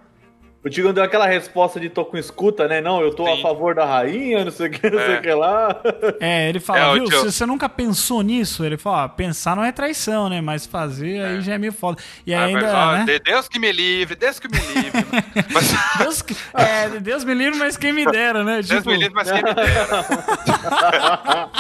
O 0.67 0.71
Tyrion 0.71 0.93
deu 0.93 1.05
aquela 1.05 1.29
resposta 1.29 1.79
de 1.79 1.89
tô 1.89 2.05
com 2.05 2.17
escuta, 2.17 2.67
né? 2.67 2.81
Não, 2.81 3.01
eu 3.01 3.15
tô 3.15 3.25
a 3.25 3.37
Sim. 3.37 3.43
favor 3.43 3.73
da 3.73 3.85
rainha, 3.87 4.45
não 4.45 4.51
sei 4.51 4.67
o 4.67 4.71
que, 4.71 4.91
não 4.91 4.99
sei 4.99 5.15
É. 5.15 5.19
o 5.19 5.23
que 5.23 5.33
lá. 5.33 5.81
É, 6.19 6.49
ele 6.49 6.59
fala, 6.59 6.79
É, 6.81 6.95
viu, 6.95 7.07
se 7.07 7.31
você 7.33 7.47
nunca 7.47 7.69
pensou 7.69 8.21
nisso, 8.21 8.65
ele 8.65 8.77
fala, 8.77 9.05
ó, 9.05 9.09
pensar 9.09 9.55
não 9.55 9.63
é 9.65 9.71
traição, 9.71 10.29
né? 10.29 10.41
Mas 10.41 10.67
fazer 10.67 11.25
aí 11.25 11.41
já 11.41 11.55
é 11.55 11.59
meio 11.59 11.73
foda. 11.73 12.03
E 12.27 12.35
Ah, 12.35 12.47
ainda, 12.47 12.63
mas, 12.63 12.75
ó, 12.75 12.93
né? 12.95 13.05
de- 13.05 13.19
Deus 13.21 13.47
que 13.49 13.61
me 13.61 13.71
livre, 13.71 14.17
Deus 14.17 14.41
que 14.41 14.49
me 14.49 14.59
livre. 14.59 15.07
mas, 15.55 15.73
Deus, 15.99 16.21
que- 16.23 16.37
é, 16.55 16.89
Deus 16.99 17.23
me 17.23 17.35
livre, 17.35 17.57
mas 17.59 17.77
quem 17.77 17.93
me 17.93 18.05
dera, 18.05 18.43
né? 18.43 18.55
Deus 18.55 18.67
Tipo, 18.67 18.91
me 18.91 18.97
livre, 18.97 19.15
mas 19.15 19.31
quem 19.31 19.43
me 19.45 19.55
dera. 19.55 21.47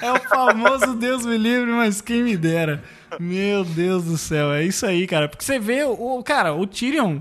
é 0.00 0.12
o 0.12 0.18
famoso 0.28 0.94
Deus 0.94 1.24
me 1.24 1.36
livre, 1.38 1.70
mas 1.70 2.00
quem 2.00 2.22
me 2.22 2.36
dera. 2.36 2.82
Meu 3.20 3.64
Deus 3.64 4.04
do 4.04 4.16
céu, 4.18 4.52
é 4.52 4.64
isso 4.64 4.84
aí, 4.86 5.06
cara. 5.06 5.28
Porque 5.28 5.44
você 5.44 5.58
vê, 5.58 5.84
o 5.84 6.22
cara, 6.22 6.54
o 6.54 6.66
Tyrion, 6.66 7.18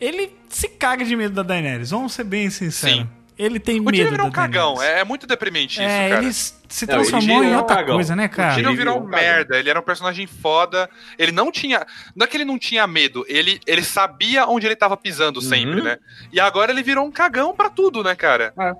ele 0.00 0.30
se 0.48 0.68
caga 0.68 1.04
de 1.04 1.14
medo 1.16 1.34
da 1.34 1.42
Daenerys. 1.42 1.90
Vamos 1.90 2.12
ser 2.12 2.24
bem 2.24 2.50
sinceros. 2.50 2.98
Sim. 3.00 3.08
Ele 3.36 3.58
tem 3.58 3.80
O 3.80 3.84
medo 3.84 3.96
Tyrion 3.96 4.10
virou 4.12 4.26
um 4.28 4.30
cagão. 4.30 4.80
É, 4.80 5.00
é 5.00 5.04
muito 5.04 5.26
deprimente 5.26 5.72
isso, 5.80 5.82
É, 5.82 6.08
cara. 6.10 6.22
ele 6.22 6.32
se 6.32 6.86
Não, 6.86 6.94
transformou 6.94 7.36
ele 7.38 7.46
em 7.46 7.48
virou 7.48 7.58
outra 7.58 7.74
um 7.74 7.78
cagão. 7.78 7.94
coisa, 7.96 8.14
né, 8.14 8.26
O 8.26 8.30
cara? 8.30 8.54
Tyrion 8.54 8.68
Ele 8.70 8.76
virou 8.76 8.94
virou 8.94 9.08
um 9.08 9.10
cagão. 9.10 9.26
merda, 9.28 9.58
ele 9.58 9.70
era 9.70 9.80
um 9.80 9.82
personagem 9.82 10.24
foda. 10.28 10.88
Ele 11.18 11.32
não 11.32 11.50
tinha. 11.50 11.84
Não 12.14 12.24
é 12.24 12.28
que 12.28 12.36
ele 12.36 12.44
não 12.44 12.56
tinha 12.60 12.86
medo, 12.86 13.24
ele, 13.28 13.58
ele 13.66 13.82
sabia 13.82 14.46
onde 14.46 14.66
ele 14.66 14.76
tava 14.76 14.96
pisando 14.96 15.40
sempre, 15.42 15.78
Uhum. 15.78 15.84
né? 15.84 15.98
E 16.32 16.38
agora 16.38 16.70
ele 16.70 16.82
virou 16.84 17.04
um 17.04 17.10
cagão 17.10 17.52
pra 17.56 17.68
tudo, 17.68 18.04
né, 18.04 18.14
cara? 18.14 18.52
É, 18.56 18.72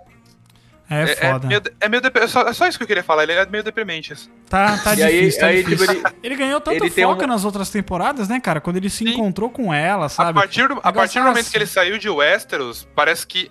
É, 0.89 1.03
é 1.03 1.33
foda. 1.33 1.47
meio, 1.49 1.63
é 1.81 1.89
meio 1.89 2.03
dep- 2.03 2.17
é 2.19 2.27
só, 2.27 2.43
é 2.43 2.53
só 2.53 2.67
isso 2.69 2.77
que 2.79 2.85
eu 2.85 2.89
queria 2.89 3.03
falar, 3.03 3.23
ele 3.23 3.33
é 3.33 3.47
meio 3.47 3.65
deprimente. 3.65 4.13
assim. 4.13 4.29
Tá, 4.49 4.77
tá 4.79 4.95
E 4.95 5.03
aí, 5.03 5.19
difícil, 5.21 5.41
tá 5.41 5.47
aí 5.47 5.63
difícil. 5.65 5.87
tipo, 5.95 6.09
ele, 6.09 6.17
Ele 6.23 6.37
ganhou 6.37 6.61
tanto 6.61 6.91
foco 6.91 7.25
um- 7.25 7.27
nas 7.27 7.45
outras 7.45 7.71
temporadas, 7.71 8.29
né, 8.29 8.39
cara? 8.41 8.61
Quando 8.61 8.77
ele 8.77 8.91
se 8.91 8.99
Sim. 9.05 9.11
encontrou 9.13 9.49
com 9.51 9.73
ela, 9.73 10.07
A 10.07 10.09
sabe? 10.09 10.35
partir, 10.39 10.69
do, 10.69 10.79
a 10.83 10.93
partir 10.93 11.21
do 11.21 11.25
momento 11.27 11.51
que 11.51 11.57
ele 11.57 11.67
saiu 11.67 11.99
de 11.99 12.09
Westeros, 12.11 12.87
parece 12.95 13.27
que. 13.27 13.51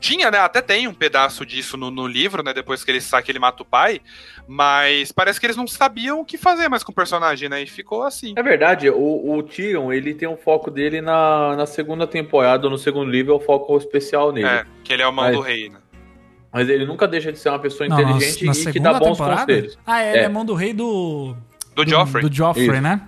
Tinha, 0.00 0.30
né? 0.30 0.38
Até 0.38 0.62
tem 0.62 0.86
um 0.86 0.94
pedaço 0.94 1.44
disso 1.44 1.76
no, 1.76 1.90
no 1.90 2.06
livro, 2.06 2.40
né? 2.44 2.54
Depois 2.54 2.84
que 2.84 2.90
ele 2.92 3.00
sai, 3.00 3.20
que 3.20 3.32
ele 3.32 3.40
mata 3.40 3.64
o 3.64 3.66
pai. 3.66 4.00
Mas 4.46 5.10
parece 5.10 5.40
que 5.40 5.46
eles 5.46 5.56
não 5.56 5.66
sabiam 5.66 6.20
o 6.20 6.24
que 6.24 6.38
fazer 6.38 6.68
mais 6.68 6.84
com 6.84 6.92
o 6.92 6.94
personagem, 6.94 7.48
né? 7.48 7.62
E 7.62 7.66
ficou 7.66 8.04
assim. 8.04 8.32
É 8.36 8.42
verdade, 8.42 8.88
o, 8.90 9.32
o 9.36 9.42
Tyrion, 9.42 9.92
ele 9.92 10.14
tem 10.14 10.28
um 10.28 10.36
foco 10.36 10.70
dele 10.70 11.00
na, 11.00 11.56
na 11.56 11.66
segunda 11.66 12.06
temporada, 12.06 12.70
no 12.70 12.78
segundo 12.78 13.10
livro, 13.10 13.32
é 13.32 13.36
o 13.36 13.40
foco 13.40 13.76
especial 13.76 14.30
nele. 14.30 14.46
É, 14.46 14.64
que 14.84 14.92
ele 14.92 15.02
é 15.02 15.06
o 15.08 15.12
mão 15.12 15.24
Mas- 15.24 15.36
do 15.36 15.42
rei, 15.42 15.68
né? 15.68 15.78
Mas 16.58 16.68
ele 16.68 16.84
nunca 16.86 17.06
deixa 17.06 17.30
de 17.32 17.38
ser 17.38 17.48
uma 17.50 17.58
pessoa 17.58 17.88
Não, 17.88 18.00
inteligente 18.00 18.44
na 18.44 18.52
e 18.52 18.72
que 18.72 18.80
dá 18.80 18.94
bons 18.94 19.12
temporada? 19.18 19.40
conselhos. 19.46 19.78
Ah, 19.86 20.02
é, 20.02 20.08
ele 20.10 20.18
É. 20.18 20.22
é 20.24 20.28
mão 20.28 20.44
do 20.44 20.54
rei 20.54 20.72
do... 20.72 21.34
Do 21.74 21.88
Joffrey. 21.88 22.22
Do 22.28 22.34
Joffrey, 22.34 22.66
Isso. 22.70 22.80
né? 22.80 23.00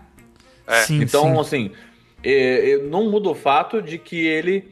É. 0.66 0.82
Sim, 0.82 1.02
Então, 1.02 1.24
sim. 1.34 1.40
assim, 1.40 1.70
é, 2.22 2.70
é, 2.72 2.78
não 2.78 3.10
muda 3.10 3.28
o 3.30 3.34
fato 3.34 3.82
de 3.82 3.98
que 3.98 4.24
ele 4.26 4.64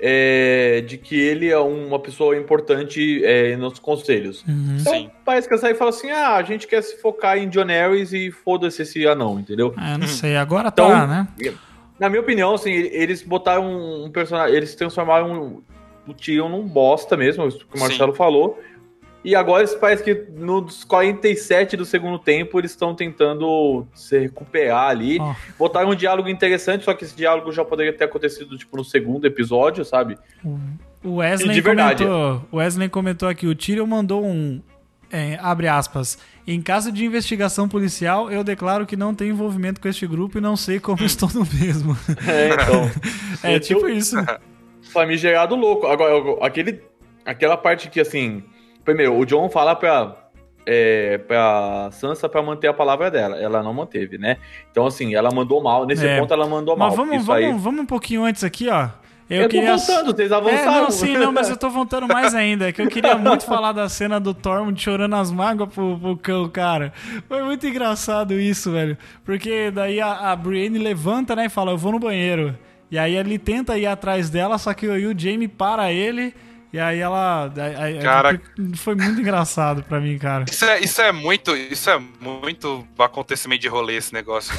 é, 0.00 0.82
de 0.86 0.98
que 0.98 1.18
ele 1.18 1.48
é 1.48 1.58
uma 1.58 1.98
pessoa 2.00 2.36
importante 2.36 3.24
é, 3.24 3.56
nos 3.56 3.78
conselhos. 3.78 4.44
Uhum. 4.46 4.76
Então, 4.80 4.92
Sim. 4.92 5.10
parece 5.24 5.48
que 5.48 5.56
sai 5.56 5.70
e 5.70 5.74
fala 5.74 5.90
assim: 5.90 6.10
ah, 6.10 6.34
a 6.34 6.42
gente 6.42 6.66
quer 6.66 6.82
se 6.82 7.00
focar 7.00 7.38
em 7.38 7.48
John 7.48 7.66
Harris 7.66 8.12
e 8.12 8.30
foda-se 8.30 8.82
esse 8.82 9.06
anão, 9.06 9.38
entendeu? 9.38 9.72
Ah, 9.76 9.96
não 9.96 10.08
sei, 10.08 10.36
agora 10.36 10.68
Então, 10.68 10.88
tá, 10.88 11.06
né? 11.06 11.28
Na 11.98 12.08
minha 12.10 12.20
opinião, 12.20 12.54
assim, 12.54 12.72
eles 12.72 13.22
botaram 13.22 14.04
um 14.04 14.10
personagem. 14.10 14.56
Eles 14.56 14.74
transformaram 14.74 15.62
o 16.06 16.14
Tyrion 16.14 16.48
num 16.48 16.66
bosta 16.66 17.16
mesmo, 17.16 17.46
isso 17.46 17.66
que 17.66 17.74
o 17.74 17.78
Sim. 17.78 17.84
Marcelo 17.84 18.14
falou. 18.14 18.60
E 19.24 19.34
agora 19.34 19.66
parece 19.80 20.04
que 20.04 20.14
nos 20.36 20.84
47 20.84 21.78
do 21.78 21.86
segundo 21.86 22.18
tempo 22.18 22.60
eles 22.60 22.72
estão 22.72 22.94
tentando 22.94 23.86
se 23.94 24.18
recuperar 24.18 24.90
ali. 24.90 25.18
Ó. 25.18 25.34
Botaram 25.58 25.90
um 25.90 25.94
diálogo 25.94 26.28
interessante, 26.28 26.84
só 26.84 26.92
que 26.92 27.04
esse 27.04 27.16
diálogo 27.16 27.50
já 27.50 27.64
poderia 27.64 27.92
ter 27.92 28.04
acontecido 28.04 28.58
tipo 28.58 28.76
no 28.76 28.84
segundo 28.84 29.26
episódio, 29.26 29.82
sabe? 29.82 30.18
O 31.02 31.16
Wesley 31.16 31.54
De 31.54 31.60
verdade. 31.62 32.04
comentou, 32.04 32.42
o 32.52 32.56
Wesley 32.58 32.88
comentou 32.90 33.26
aqui, 33.26 33.46
o 33.46 33.54
Tyrion 33.54 33.86
mandou 33.86 34.22
um 34.22 34.60
é, 35.10 35.38
abre 35.40 35.68
aspas. 35.68 36.18
Em 36.46 36.60
caso 36.60 36.90
de 36.90 37.04
investigação 37.04 37.68
policial, 37.68 38.30
eu 38.32 38.42
declaro 38.42 38.84
que 38.84 38.96
não 38.96 39.14
tenho 39.14 39.30
envolvimento 39.30 39.80
com 39.80 39.88
este 39.88 40.06
grupo 40.06 40.38
e 40.38 40.40
não 40.40 40.56
sei 40.56 40.80
como 40.80 41.04
estou 41.04 41.30
no 41.32 41.46
mesmo. 41.54 41.96
É, 42.26 42.48
então. 42.48 42.90
É 43.42 43.56
Esse 43.56 43.68
tipo 43.68 43.86
o 43.86 43.88
isso. 43.88 44.16
Famigerado 44.92 45.54
louco. 45.56 45.86
Agora, 45.86 46.14
aquele, 46.46 46.80
aquela 47.24 47.56
parte 47.56 47.88
que, 47.90 48.00
assim. 48.00 48.42
Primeiro, 48.84 49.16
o 49.18 49.24
John 49.24 49.48
fala 49.48 49.74
pra, 49.74 50.14
é, 50.66 51.18
pra 51.18 51.88
Sansa 51.92 52.28
pra 52.28 52.42
manter 52.42 52.68
a 52.68 52.74
palavra 52.74 53.10
dela. 53.10 53.36
Ela 53.36 53.62
não 53.62 53.72
manteve, 53.72 54.18
né? 54.18 54.36
Então, 54.70 54.86
assim, 54.86 55.14
ela 55.14 55.30
mandou 55.32 55.62
mal. 55.62 55.86
Nesse 55.86 56.06
É. 56.06 56.18
ponto, 56.20 56.32
ela 56.32 56.46
mandou 56.46 56.76
mal. 56.76 56.88
Mas 56.88 56.96
vamos, 56.96 57.24
vamos, 57.24 57.44
aí. 57.44 57.52
vamos 57.52 57.80
um 57.80 57.86
pouquinho 57.86 58.24
antes 58.24 58.44
aqui, 58.44 58.68
ó. 58.68 58.88
Eu, 59.30 59.44
Eu, 59.44 59.48
queria. 59.48 59.70
tô 59.70 59.78
voltando, 59.78 60.14
vocês 60.14 60.30
É, 60.30 60.34
avançaram. 60.34 60.82
não, 60.82 60.90
sim, 60.90 61.16
não, 61.16 61.32
mas 61.32 61.48
eu 61.48 61.56
tô 61.56 61.70
voltando 61.70 62.06
mais 62.06 62.34
ainda. 62.34 62.68
É 62.68 62.72
que 62.72 62.82
eu 62.82 62.88
queria 62.88 63.14
muito 63.16 63.46
falar 63.46 63.72
da 63.72 63.88
cena 63.88 64.20
do 64.20 64.34
Tormund 64.34 64.78
chorando 64.78 65.16
as 65.16 65.32
mágoas 65.32 65.72
pro, 65.72 65.98
pro 65.98 66.16
cão, 66.18 66.46
cara. 66.50 66.92
Foi 67.26 67.42
muito 67.42 67.66
engraçado 67.66 68.34
isso, 68.34 68.70
velho. 68.70 68.98
Porque 69.24 69.70
daí 69.70 69.98
a, 69.98 70.30
a 70.30 70.36
Brienne 70.36 70.78
levanta, 70.78 71.34
né, 71.34 71.46
e 71.46 71.48
fala, 71.48 71.70
eu 71.72 71.78
vou 71.78 71.92
no 71.92 71.98
banheiro. 71.98 72.54
E 72.94 72.98
aí 72.98 73.16
ele 73.16 73.40
tenta 73.40 73.76
ir 73.76 73.86
atrás 73.86 74.30
dela, 74.30 74.56
só 74.56 74.72
que 74.72 74.86
o 74.86 75.18
Jaime 75.18 75.48
para 75.48 75.90
ele. 75.92 76.32
E 76.72 76.78
aí 76.78 77.00
ela. 77.00 77.52
aí- 77.82 77.98
Cara. 78.00 78.40
Foi 78.76 78.94
muito 78.94 79.20
engraçado 79.20 79.82
pra 79.82 79.98
mim, 79.98 80.16
cara. 80.16 80.44
Isso 80.48 80.64
é, 80.64 80.78
isso 80.78 81.02
é 81.02 81.10
muito. 81.10 81.56
Isso 81.56 81.90
é 81.90 82.00
muito 82.20 82.86
acontecimento 82.96 83.62
de 83.62 83.66
rolê, 83.68 83.96
esse 83.96 84.12
negócio, 84.14 84.52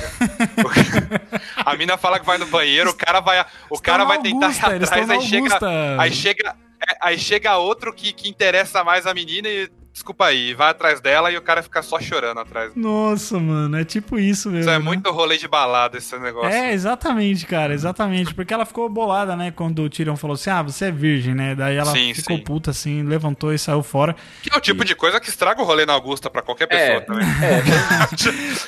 a 1.66 1.76
mina 1.78 1.98
fala 1.98 2.20
que 2.20 2.26
vai 2.26 2.38
no 2.38 2.46
banheiro, 2.46 2.90
o 2.90 2.94
cara 2.94 3.20
vai. 3.22 3.46
O 3.70 3.80
cara 3.80 4.04
vai 4.04 4.22
tentar 4.22 4.48
Augusta, 4.48 4.70
ir 4.70 4.84
atrás, 4.84 5.10
aí 5.10 5.22
chega. 5.22 5.60
Aí 6.02 6.12
chega. 6.12 6.56
é, 6.90 6.98
Aí 7.02 7.18
chega 7.18 7.58
outro 7.58 7.94
que, 7.94 8.12
que 8.12 8.28
interessa 8.30 8.84
mais 8.84 9.08
a 9.08 9.14
menina 9.14 9.48
e. 9.48 9.70
Desculpa 9.96 10.26
aí, 10.26 10.54
vai 10.54 10.72
atrás 10.72 11.00
dela 11.00 11.32
e 11.32 11.38
o 11.38 11.41
cara 11.41 11.64
fica 11.64 11.82
só 11.82 11.98
chorando 12.02 12.38
atrás. 12.41 12.74
Nossa, 12.76 13.39
mano, 13.39 13.78
é 13.78 13.86
tipo 13.86 14.20
isso 14.20 14.50
mesmo. 14.50 14.60
Isso 14.60 14.70
é 14.70 14.74
né? 14.78 14.80
muito 14.80 15.10
rolê 15.10 15.38
de 15.38 15.48
balada, 15.48 15.98
esse 15.98 16.20
negócio. 16.20 16.50
É, 16.50 16.74
exatamente, 16.74 17.46
cara, 17.46 17.74
exatamente. 17.74 18.34
Porque 18.34 18.54
ela 18.54 18.66
ficou 18.66 18.89
bolada, 18.89 19.38
né? 19.38 19.52
Quando 19.52 19.84
o 19.84 19.89
Tyrion 19.89 20.18
falou 20.18 20.34
assim: 20.34 20.50
ah, 20.50 20.62
você 20.62 20.88
é 20.88 20.91
virgem, 20.91 21.34
né? 21.34 21.56
Daí 21.56 21.78
ela 21.78 21.93
Sim, 21.93 22.14
ficou 22.14 22.36
sim. 22.36 22.43
puta 22.43 22.72
assim, 22.72 23.04
levantou 23.04 23.54
e 23.54 23.58
saiu 23.58 23.82
fora. 23.82 24.14
Que 24.43 24.54
é 24.54 24.58
o 24.58 24.60
tipo 24.60 24.84
de 24.84 24.96
coisa 24.96 25.18
que 25.18 25.30
estraga 25.30 25.62
o 25.62 25.66
rolê 25.66 25.86
na 25.86 25.93
Augusta 25.93 26.30
pra 26.30 26.41
qualquer 26.41 26.68
pessoa 26.68 26.98
É. 26.98 27.00
também. 27.00 27.26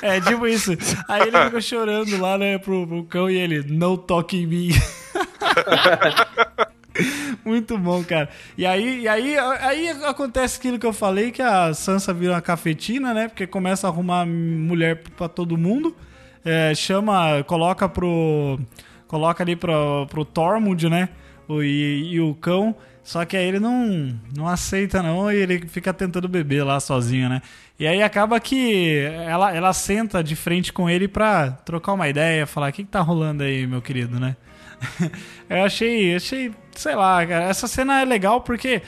É, 0.16 0.20
tipo 0.22 0.46
isso. 0.46 0.70
Aí 1.06 1.28
ele 1.28 1.44
ficou 1.44 1.60
chorando 1.60 2.18
lá, 2.18 2.38
né, 2.38 2.56
pro, 2.56 2.86
pro 2.86 3.04
cão 3.04 3.28
e 3.28 3.36
ele, 3.36 3.62
no 3.64 3.98
talk 3.98 4.34
in 4.34 4.46
me. 4.46 4.70
Muito 7.44 7.78
bom, 7.78 8.02
cara. 8.04 8.28
E 8.56 8.66
aí, 8.66 9.02
e 9.02 9.08
aí, 9.08 9.36
aí 9.38 9.88
acontece 10.04 10.58
aquilo 10.58 10.78
que 10.78 10.86
eu 10.86 10.92
falei, 10.92 11.30
que 11.30 11.42
a 11.42 11.72
Sansa 11.74 12.12
vira 12.12 12.32
uma 12.32 12.40
cafetina, 12.40 13.14
né? 13.14 13.28
Porque 13.28 13.46
começa 13.46 13.86
a 13.86 13.90
arrumar 13.90 14.26
mulher 14.26 15.02
pra 15.16 15.28
todo 15.28 15.56
mundo. 15.56 15.96
É, 16.44 16.74
chama, 16.74 17.42
coloca 17.44 17.88
pro. 17.88 18.58
Coloca 19.06 19.42
ali 19.42 19.56
pro, 19.56 20.06
pro 20.08 20.24
Tormund, 20.24 20.88
né? 20.88 21.08
O, 21.46 21.62
e, 21.62 22.12
e 22.12 22.20
o 22.20 22.34
cão. 22.34 22.74
Só 23.02 23.24
que 23.24 23.38
aí 23.38 23.46
ele 23.46 23.58
não, 23.58 24.20
não 24.36 24.46
aceita, 24.46 25.02
não, 25.02 25.32
e 25.32 25.36
ele 25.36 25.66
fica 25.66 25.94
tentando 25.94 26.28
beber 26.28 26.62
lá 26.62 26.78
sozinho, 26.78 27.26
né? 27.26 27.40
E 27.78 27.86
aí 27.86 28.02
acaba 28.02 28.38
que 28.38 28.98
ela, 29.26 29.50
ela 29.54 29.72
senta 29.72 30.22
de 30.22 30.36
frente 30.36 30.74
com 30.74 30.90
ele 30.90 31.08
pra 31.08 31.52
trocar 31.52 31.94
uma 31.94 32.06
ideia, 32.06 32.46
falar: 32.46 32.68
o 32.68 32.72
que, 32.72 32.84
que 32.84 32.90
tá 32.90 33.00
rolando 33.00 33.42
aí, 33.42 33.66
meu 33.66 33.80
querido, 33.80 34.20
né? 34.20 34.36
Eu 35.48 35.64
achei, 35.64 36.14
achei, 36.14 36.54
sei 36.74 36.94
lá, 36.94 37.26
cara, 37.26 37.44
essa 37.46 37.66
cena 37.66 38.00
é 38.00 38.04
legal 38.04 38.40
porque 38.40 38.82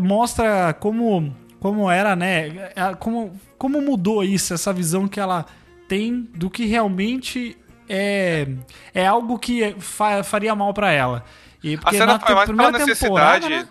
mostra 0.00 0.72
como, 0.74 1.34
como 1.60 1.90
era, 1.90 2.14
né? 2.16 2.70
a- 2.76 2.94
Como, 2.94 3.38
como 3.58 3.80
mudou 3.80 4.22
isso, 4.24 4.54
essa 4.54 4.72
visão 4.72 5.08
que 5.08 5.18
ela 5.20 5.46
tem 5.88 6.22
do 6.34 6.48
que 6.50 6.66
realmente 6.66 7.56
é, 7.88 8.46
é 8.94 9.06
algo 9.06 9.38
que 9.38 9.74
fa- 9.78 10.22
faria 10.24 10.54
mal 10.54 10.72
pra 10.72 10.90
ela. 10.92 11.24
E 11.62 11.74
A 11.74 11.78
porque 11.78 11.96
cena 11.96 12.12
na 12.14 12.18
foi 12.20 12.34
mais 12.34 12.50
pela 12.50 12.70
necessidade. 12.86 13.48
né? 13.48 13.68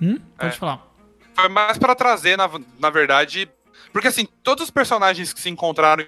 Hum? 0.00 0.18
Pode 0.38 0.54
É. 0.54 0.58
falar. 0.58 0.86
Foi 1.34 1.48
mais 1.48 1.78
pra 1.78 1.94
trazer, 1.94 2.36
na, 2.36 2.48
na 2.78 2.90
verdade. 2.90 3.48
Porque 3.92 4.08
assim, 4.08 4.26
todos 4.42 4.64
os 4.64 4.70
personagens 4.70 5.32
que 5.32 5.40
se 5.40 5.48
encontraram 5.48 6.04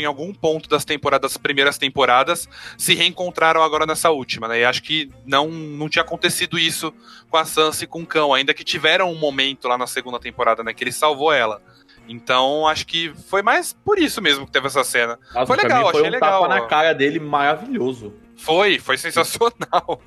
em 0.00 0.04
algum 0.04 0.32
ponto 0.32 0.68
das 0.68 0.84
temporadas, 0.84 1.32
das 1.32 1.36
primeiras 1.36 1.78
temporadas, 1.78 2.48
se 2.76 2.94
reencontraram 2.94 3.62
agora 3.62 3.86
nessa 3.86 4.10
última, 4.10 4.48
né? 4.48 4.60
E 4.60 4.64
acho 4.64 4.82
que 4.82 5.10
não, 5.26 5.48
não 5.48 5.88
tinha 5.88 6.02
acontecido 6.02 6.58
isso 6.58 6.92
com 7.28 7.36
a 7.36 7.44
Sansa 7.44 7.84
e 7.84 7.86
com 7.86 8.02
o 8.02 8.06
Cão, 8.06 8.34
ainda 8.34 8.54
que 8.54 8.64
tiveram 8.64 9.10
um 9.10 9.18
momento 9.18 9.68
lá 9.68 9.76
na 9.76 9.86
segunda 9.86 10.18
temporada, 10.18 10.62
né? 10.62 10.72
Que 10.72 10.84
ele 10.84 10.92
salvou 10.92 11.32
ela. 11.32 11.62
Então, 12.08 12.66
acho 12.66 12.86
que 12.86 13.12
foi 13.28 13.42
mais 13.42 13.72
por 13.72 13.98
isso 13.98 14.20
mesmo 14.20 14.44
que 14.44 14.52
teve 14.52 14.66
essa 14.66 14.82
cena. 14.82 15.18
Nossa, 15.32 15.46
foi 15.46 15.56
legal, 15.56 15.78
mim 15.78 15.90
foi 15.90 16.00
achei 16.00 16.10
um 16.10 16.12
legal. 16.12 16.42
tapa 16.42 16.54
na 16.54 16.66
cara 16.66 16.92
dele 16.92 17.20
maravilhoso. 17.20 18.14
Foi, 18.36 18.78
foi 18.78 18.96
sensacional. 18.98 20.00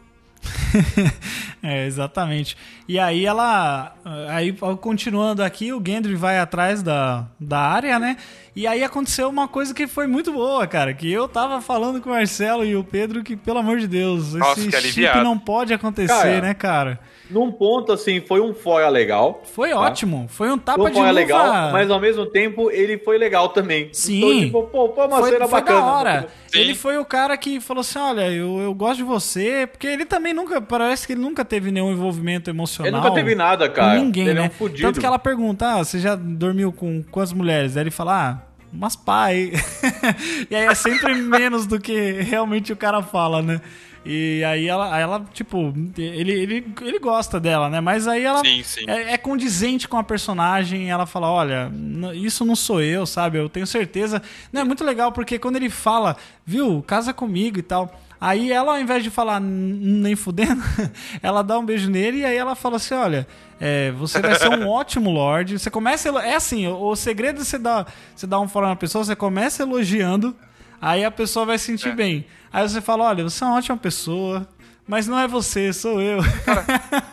É, 1.66 1.86
exatamente. 1.86 2.58
E 2.90 3.00
aí 3.00 3.26
ela. 3.26 3.96
Aí, 4.30 4.52
continuando 4.82 5.42
aqui, 5.42 5.72
o 5.72 5.82
Gendry 5.84 6.14
vai 6.14 6.38
atrás 6.38 6.84
da, 6.84 7.26
da 7.40 7.58
área, 7.58 7.98
né? 7.98 8.18
E 8.54 8.68
aí 8.68 8.84
aconteceu 8.84 9.30
uma 9.30 9.48
coisa 9.48 9.74
que 9.74 9.88
foi 9.88 10.06
muito 10.06 10.34
boa, 10.34 10.68
cara. 10.68 10.94
Que 10.94 11.10
eu 11.10 11.26
tava 11.26 11.62
falando 11.62 12.02
com 12.02 12.10
o 12.10 12.12
Marcelo 12.12 12.66
e 12.66 12.76
o 12.76 12.84
Pedro 12.84 13.24
que, 13.24 13.38
pelo 13.38 13.60
amor 13.60 13.80
de 13.80 13.88
Deus, 13.88 14.34
Nossa, 14.34 14.60
esse 14.60 14.70
que 14.70 14.92
chip 14.92 15.18
não 15.24 15.40
pode 15.40 15.74
acontecer, 15.74 16.14
Cara, 16.14 16.42
né, 16.42 16.54
cara? 16.54 17.00
Num 17.30 17.52
ponto, 17.52 17.92
assim, 17.92 18.20
foi 18.20 18.42
um 18.42 18.54
fora 18.54 18.90
legal. 18.90 19.42
Foi 19.46 19.72
ótimo. 19.74 20.28
Foi 20.30 20.52
um 20.52 20.58
tapa 20.58 20.82
Foi 20.82 20.92
um 20.92 20.94
de 20.94 21.00
luva. 21.00 21.12
legal, 21.12 21.72
mas 21.72 21.90
ao 21.90 22.00
mesmo 22.00 22.26
tempo 22.26 22.70
ele 22.70 22.98
foi 22.98 23.18
legal 23.18 23.50
também. 23.50 23.90
Sim. 23.94 24.18
Então, 24.18 24.40
tipo, 24.40 24.64
pô, 24.64 24.94
foi 24.94 25.08
uma 25.08 25.20
foi, 25.20 25.32
cena 25.32 25.48
foi 25.48 25.62
bacana. 25.62 25.80
da 25.80 25.86
hora. 25.86 26.28
Sim. 26.48 26.60
Ele 26.60 26.76
foi 26.76 26.98
o 26.98 27.06
cara 27.06 27.38
que 27.38 27.60
falou 27.60 27.82
assim: 27.82 27.98
olha, 27.98 28.30
eu, 28.30 28.60
eu 28.60 28.74
gosto 28.74 28.98
de 28.98 29.04
você, 29.04 29.68
porque 29.72 29.88
ele 29.88 30.06
também 30.06 30.34
nunca. 30.34 30.62
Parece 30.62 31.08
que 31.08 31.14
ele 31.14 31.22
nunca 31.22 31.46
teve 31.46 31.72
nenhum 31.72 31.92
envolvimento 31.92 32.50
emocional. 32.50 32.92
Ele 32.92 32.98
nunca 32.98 33.12
teve 33.12 33.36
nada, 33.36 33.70
cara. 33.70 33.98
Com 33.98 34.06
ninguém, 34.06 34.26
ele 34.26 34.34
né? 34.34 34.42
é 34.42 34.48
um 34.48 34.52
fudido. 34.52 34.82
Tanto 34.82 35.00
que 35.00 35.06
ela 35.06 35.20
pergunta: 35.20 35.76
ah, 35.76 35.84
você 35.84 36.00
já 36.00 36.16
dormiu 36.16 36.74
com 36.74 37.02
quantas 37.04 37.32
mulheres? 37.32 37.78
Aí 37.78 37.84
ele 37.84 37.92
fala: 37.92 38.30
ah, 38.30 38.54
umas 38.72 38.96
pai. 38.96 39.54
e 40.52 40.56
aí 40.56 40.66
é 40.66 40.76
sempre 40.76 41.16
menos 41.16 41.66
do 41.66 41.80
que 41.80 42.12
realmente 42.22 42.74
o 42.74 42.76
cara 42.76 43.02
fala, 43.02 43.42
né? 43.42 43.62
E 44.06 44.44
aí 44.44 44.68
ela, 44.68 45.00
ela 45.00 45.26
tipo, 45.34 45.74
ele, 45.98 46.32
ele, 46.32 46.74
ele 46.82 47.00
gosta 47.00 47.40
dela, 47.40 47.70
né? 47.70 47.80
Mas 47.80 48.08
aí 48.08 48.24
ela 48.24 48.40
Sim, 48.44 48.62
sim. 48.64 48.84
é, 48.88 49.14
é 49.14 49.18
condizente 49.18 49.88
com 49.88 49.98
a 49.98 50.04
personagem. 50.04 50.90
Ela 50.92 51.06
fala: 51.06 51.30
Olha, 51.30 51.72
isso 52.14 52.44
não 52.44 52.56
sou 52.56 52.82
eu, 52.82 53.06
sabe? 53.06 53.38
Eu 53.38 53.48
tenho 53.48 53.66
certeza. 53.66 54.22
Não, 54.52 54.62
é 54.62 54.64
muito 54.66 54.84
legal 54.84 55.12
porque 55.12 55.40
quando 55.40 55.56
ele 55.56 55.70
fala, 55.70 56.18
viu, 56.46 56.84
casa 56.86 57.14
comigo 57.14 57.58
e 57.60 57.64
tal. 57.64 57.98
Aí 58.20 58.52
ela, 58.54 58.74
ao 58.74 58.80
invés 58.80 59.04
de 59.04 59.10
falar 59.10 59.42
"N- 59.42 60.00
nem 60.02 60.16
fudendo, 60.16 60.62
ela 61.22 61.42
dá 61.42 61.60
um 61.60 61.66
beijo 61.66 61.90
nele 61.90 62.20
e 62.20 62.26
aí 62.26 62.38
ela 62.38 62.56
fala 62.56 62.78
assim: 62.78 62.94
Olha, 62.96 63.28
é, 63.60 63.92
você 63.92 64.22
vai 64.22 64.36
ser 64.36 64.50
um 64.50 64.68
ótimo 64.70 65.12
Lorde. 65.12 65.58
Você 65.60 65.70
começa. 65.70 66.10
É 66.22 66.36
assim: 66.36 66.68
o, 66.68 66.88
o 66.90 66.96
segredo 66.96 67.40
de 67.40 67.46
você 67.46 67.58
dar, 67.58 67.86
você 68.16 68.26
dar 68.28 68.40
um 68.40 68.48
fora 68.48 68.68
na 68.68 68.76
pessoa, 68.76 69.04
você 69.04 69.16
começa 69.16 69.64
elogiando, 69.64 70.36
aí 70.84 71.04
a 71.06 71.12
pessoa 71.12 71.46
vai 71.46 71.58
se 71.58 71.66
sentir 71.66 71.90
É. 71.90 71.96
bem. 71.96 72.26
Aí 72.52 72.68
você 72.68 72.82
fala: 72.82 73.06
Olha, 73.06 73.24
você 73.24 73.44
é 73.44 73.48
uma 73.48 73.58
ótima 73.58 73.78
pessoa. 73.78 74.48
Mas 74.86 75.08
não 75.08 75.18
é 75.18 75.30
você, 75.30 75.72
sou 75.72 76.02
eu. 76.02 76.20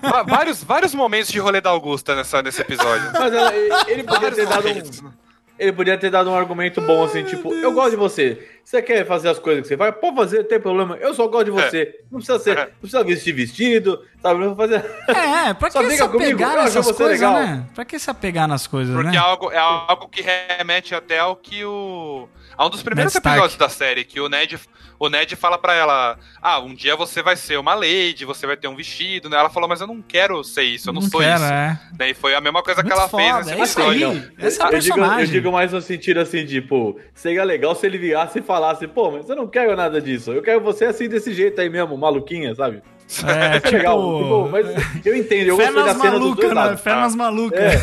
Va- 0.03 0.25
vários, 0.25 0.65
vários 0.65 0.93
momentos 0.93 1.31
de 1.31 1.39
rolê 1.39 1.61
da 1.61 1.71
Augusta 1.71 2.17
nessa, 2.17 2.43
nesse 2.43 2.61
episódio. 2.61 3.11
Mas 3.15 3.33
ela- 3.33 3.53
ele 3.89 4.03
podia 4.03 4.33
ter 4.33 4.47
dado 4.47 4.67
um. 4.69 5.11
Ele 5.57 5.73
podia 5.73 5.99
ter 5.99 6.11
dado 6.11 6.31
um 6.31 6.35
argumento 6.35 6.81
bom, 6.81 7.05
assim, 7.05 7.23
tipo, 7.23 7.53
eu 7.55 7.71
gosto 7.71 7.91
de 7.91 7.97
você. 7.97 8.49
Você 8.65 8.81
quer 8.81 9.07
fazer 9.07 9.29
as 9.29 9.39
coisas 9.39 9.61
que 9.63 9.69
você 9.69 9.77
vai? 9.77 9.93
Pode 9.93 10.17
fazer, 10.17 10.39
não 10.39 10.45
tem 10.49 10.59
problema. 10.59 10.97
Eu 10.97 11.13
só 11.15 11.29
gosto 11.29 11.45
de 11.45 11.51
você. 11.51 12.01
Não 12.11 12.19
precisa 12.19 12.39
ser, 12.39 12.57
É. 12.59 12.65
não 12.65 12.73
precisa 12.81 13.05
vestir 13.05 13.33
vestido, 13.35 14.03
sabe? 14.23 14.41
Não 14.41 14.57
fazer. 14.57 14.83
É, 15.07 15.53
pra 15.53 15.71
Só 15.71 15.81
que 15.83 15.91
se 15.91 16.03
apegar 16.03 16.57
nessas 16.57 16.87
você 16.87 16.95
coisas, 17.05 17.21
legal. 17.21 17.35
né? 17.35 17.67
Pra 17.75 17.85
que 17.85 17.99
se 17.99 18.11
apegar 18.11 18.49
nas 18.49 18.67
coisas, 18.67 18.95
Porque 18.95 19.11
né? 19.11 19.17
é 19.17 19.19
algo, 19.21 19.53
é 19.53 19.59
algo 19.59 20.09
que 20.09 20.23
remete 20.59 20.95
até 20.95 21.19
ao 21.19 21.37
que 21.37 21.63
o. 21.65 22.27
A 22.61 22.67
um 22.67 22.69
dos 22.69 22.83
primeiros 22.83 23.15
Ned 23.15 23.21
Stark. 23.21 23.39
episódios 23.39 23.59
da 23.59 23.71
série, 23.71 24.05
que 24.05 24.21
o 24.21 24.29
Ned, 24.29 24.61
o 24.99 25.09
Ned 25.09 25.35
fala 25.35 25.57
pra 25.57 25.73
ela: 25.73 26.19
Ah, 26.43 26.61
um 26.61 26.75
dia 26.75 26.95
você 26.95 27.23
vai 27.23 27.35
ser 27.35 27.59
uma 27.59 27.73
lady, 27.73 28.27
você 28.27 28.47
vai 28.47 28.55
ter 28.55 28.69
um 28.69 28.77
vestido, 28.77 29.31
né? 29.31 29.39
Ela 29.39 29.49
falou, 29.49 29.67
mas 29.67 29.81
eu 29.81 29.87
não 29.87 30.03
quero 30.03 30.45
ser 30.45 30.65
isso, 30.65 30.91
eu 30.91 30.93
não, 30.93 31.01
sou 31.01 31.21
quero, 31.21 31.37
isso. 31.43 31.45
é. 31.51 31.81
Né? 31.99 32.11
E 32.11 32.13
foi 32.13 32.35
a 32.35 32.41
mesma 32.43 32.63
coisa 32.63 32.83
Muito 32.83 32.93
que 32.93 33.01
ela 33.01 33.09
foda, 33.09 33.23
fez 33.23 33.49
é 33.49 33.57
nesse 33.57 33.71
isso 33.71 33.81
aí. 33.81 34.03
episódio. 34.03 34.33
Essa 34.37 34.63
é 34.65 34.75
eu, 34.75 34.79
digo, 34.79 35.01
eu 35.01 35.27
digo 35.27 35.53
mais 35.53 35.73
no 35.73 35.81
sentido 35.81 36.21
assim, 36.21 36.45
tipo, 36.45 37.01
seria 37.15 37.45
legal 37.45 37.75
se 37.75 37.87
ele 37.87 37.97
virasse 37.97 38.41
e 38.41 38.43
falasse, 38.43 38.87
pô, 38.87 39.11
mas 39.11 39.27
eu 39.27 39.37
não 39.37 39.49
quero 39.49 39.75
nada 39.75 39.99
disso. 39.99 40.31
Eu 40.31 40.43
quero 40.43 40.61
você 40.61 40.85
assim 40.85 41.09
desse 41.09 41.33
jeito 41.33 41.59
aí 41.63 41.71
mesmo, 41.71 41.97
maluquinha, 41.97 42.55
sabe? 42.55 42.83
É, 43.27 43.57
É 43.67 43.71
legal. 43.71 43.99
Tipo, 44.23 44.49
mas 44.51 45.07
eu 45.07 45.17
entendo, 45.17 45.49
eu 45.49 45.57
fé 45.57 45.65
gostei 45.73 45.83
da 45.85 45.95
cena 45.95 46.11
dos 46.11 46.21
malucas, 46.21 46.51
dois 46.55 46.71
né? 46.71 46.77
Fé 46.77 46.95
nas 46.95 47.15
malucas. 47.17 47.61
É. 47.61 47.79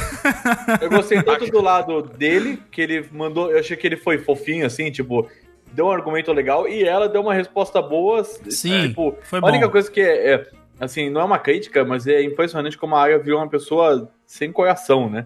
Eu 0.86 0.90
gostei 0.90 1.22
tanto 1.22 1.46
do 1.52 1.62
lado 1.62 2.02
dele, 2.02 2.62
que 2.72 2.82
ele 2.82 3.06
mandou. 3.12 3.52
Eu 3.52 3.60
achei 3.60 3.76
que 3.76 3.86
ele 3.86 3.98
foi 3.98 4.18
fofinho, 4.20 4.66
assim, 4.66 4.90
tipo, 4.92 5.28
deu 5.74 5.88
um 5.88 5.92
argumento 5.92 6.32
legal 6.32 6.68
e 6.68 6.84
ela 6.84 7.10
deu 7.10 7.22
uma 7.22 7.34
resposta 7.34 7.82
boa. 7.82 8.24
Sim, 8.24 8.90
tipo, 8.90 9.18
foi 9.24 9.40
a 9.40 9.46
única 9.46 9.66
bom. 9.66 9.72
coisa 9.72 9.92
que 9.92 10.00
é, 10.02 10.34
é, 10.34 10.48
assim, 10.80 11.10
não 11.10 11.22
é 11.22 11.24
uma 11.26 11.40
crítica, 11.40 11.84
mas 11.84 12.08
é 12.08 12.22
impressionante 12.24 12.78
como 12.78 12.96
a 12.96 13.02
Arya 13.04 13.20
virou 13.20 13.40
uma 13.40 13.50
pessoa 13.50 14.10
sem 14.26 14.52
coração, 14.52 15.10
né? 15.10 15.26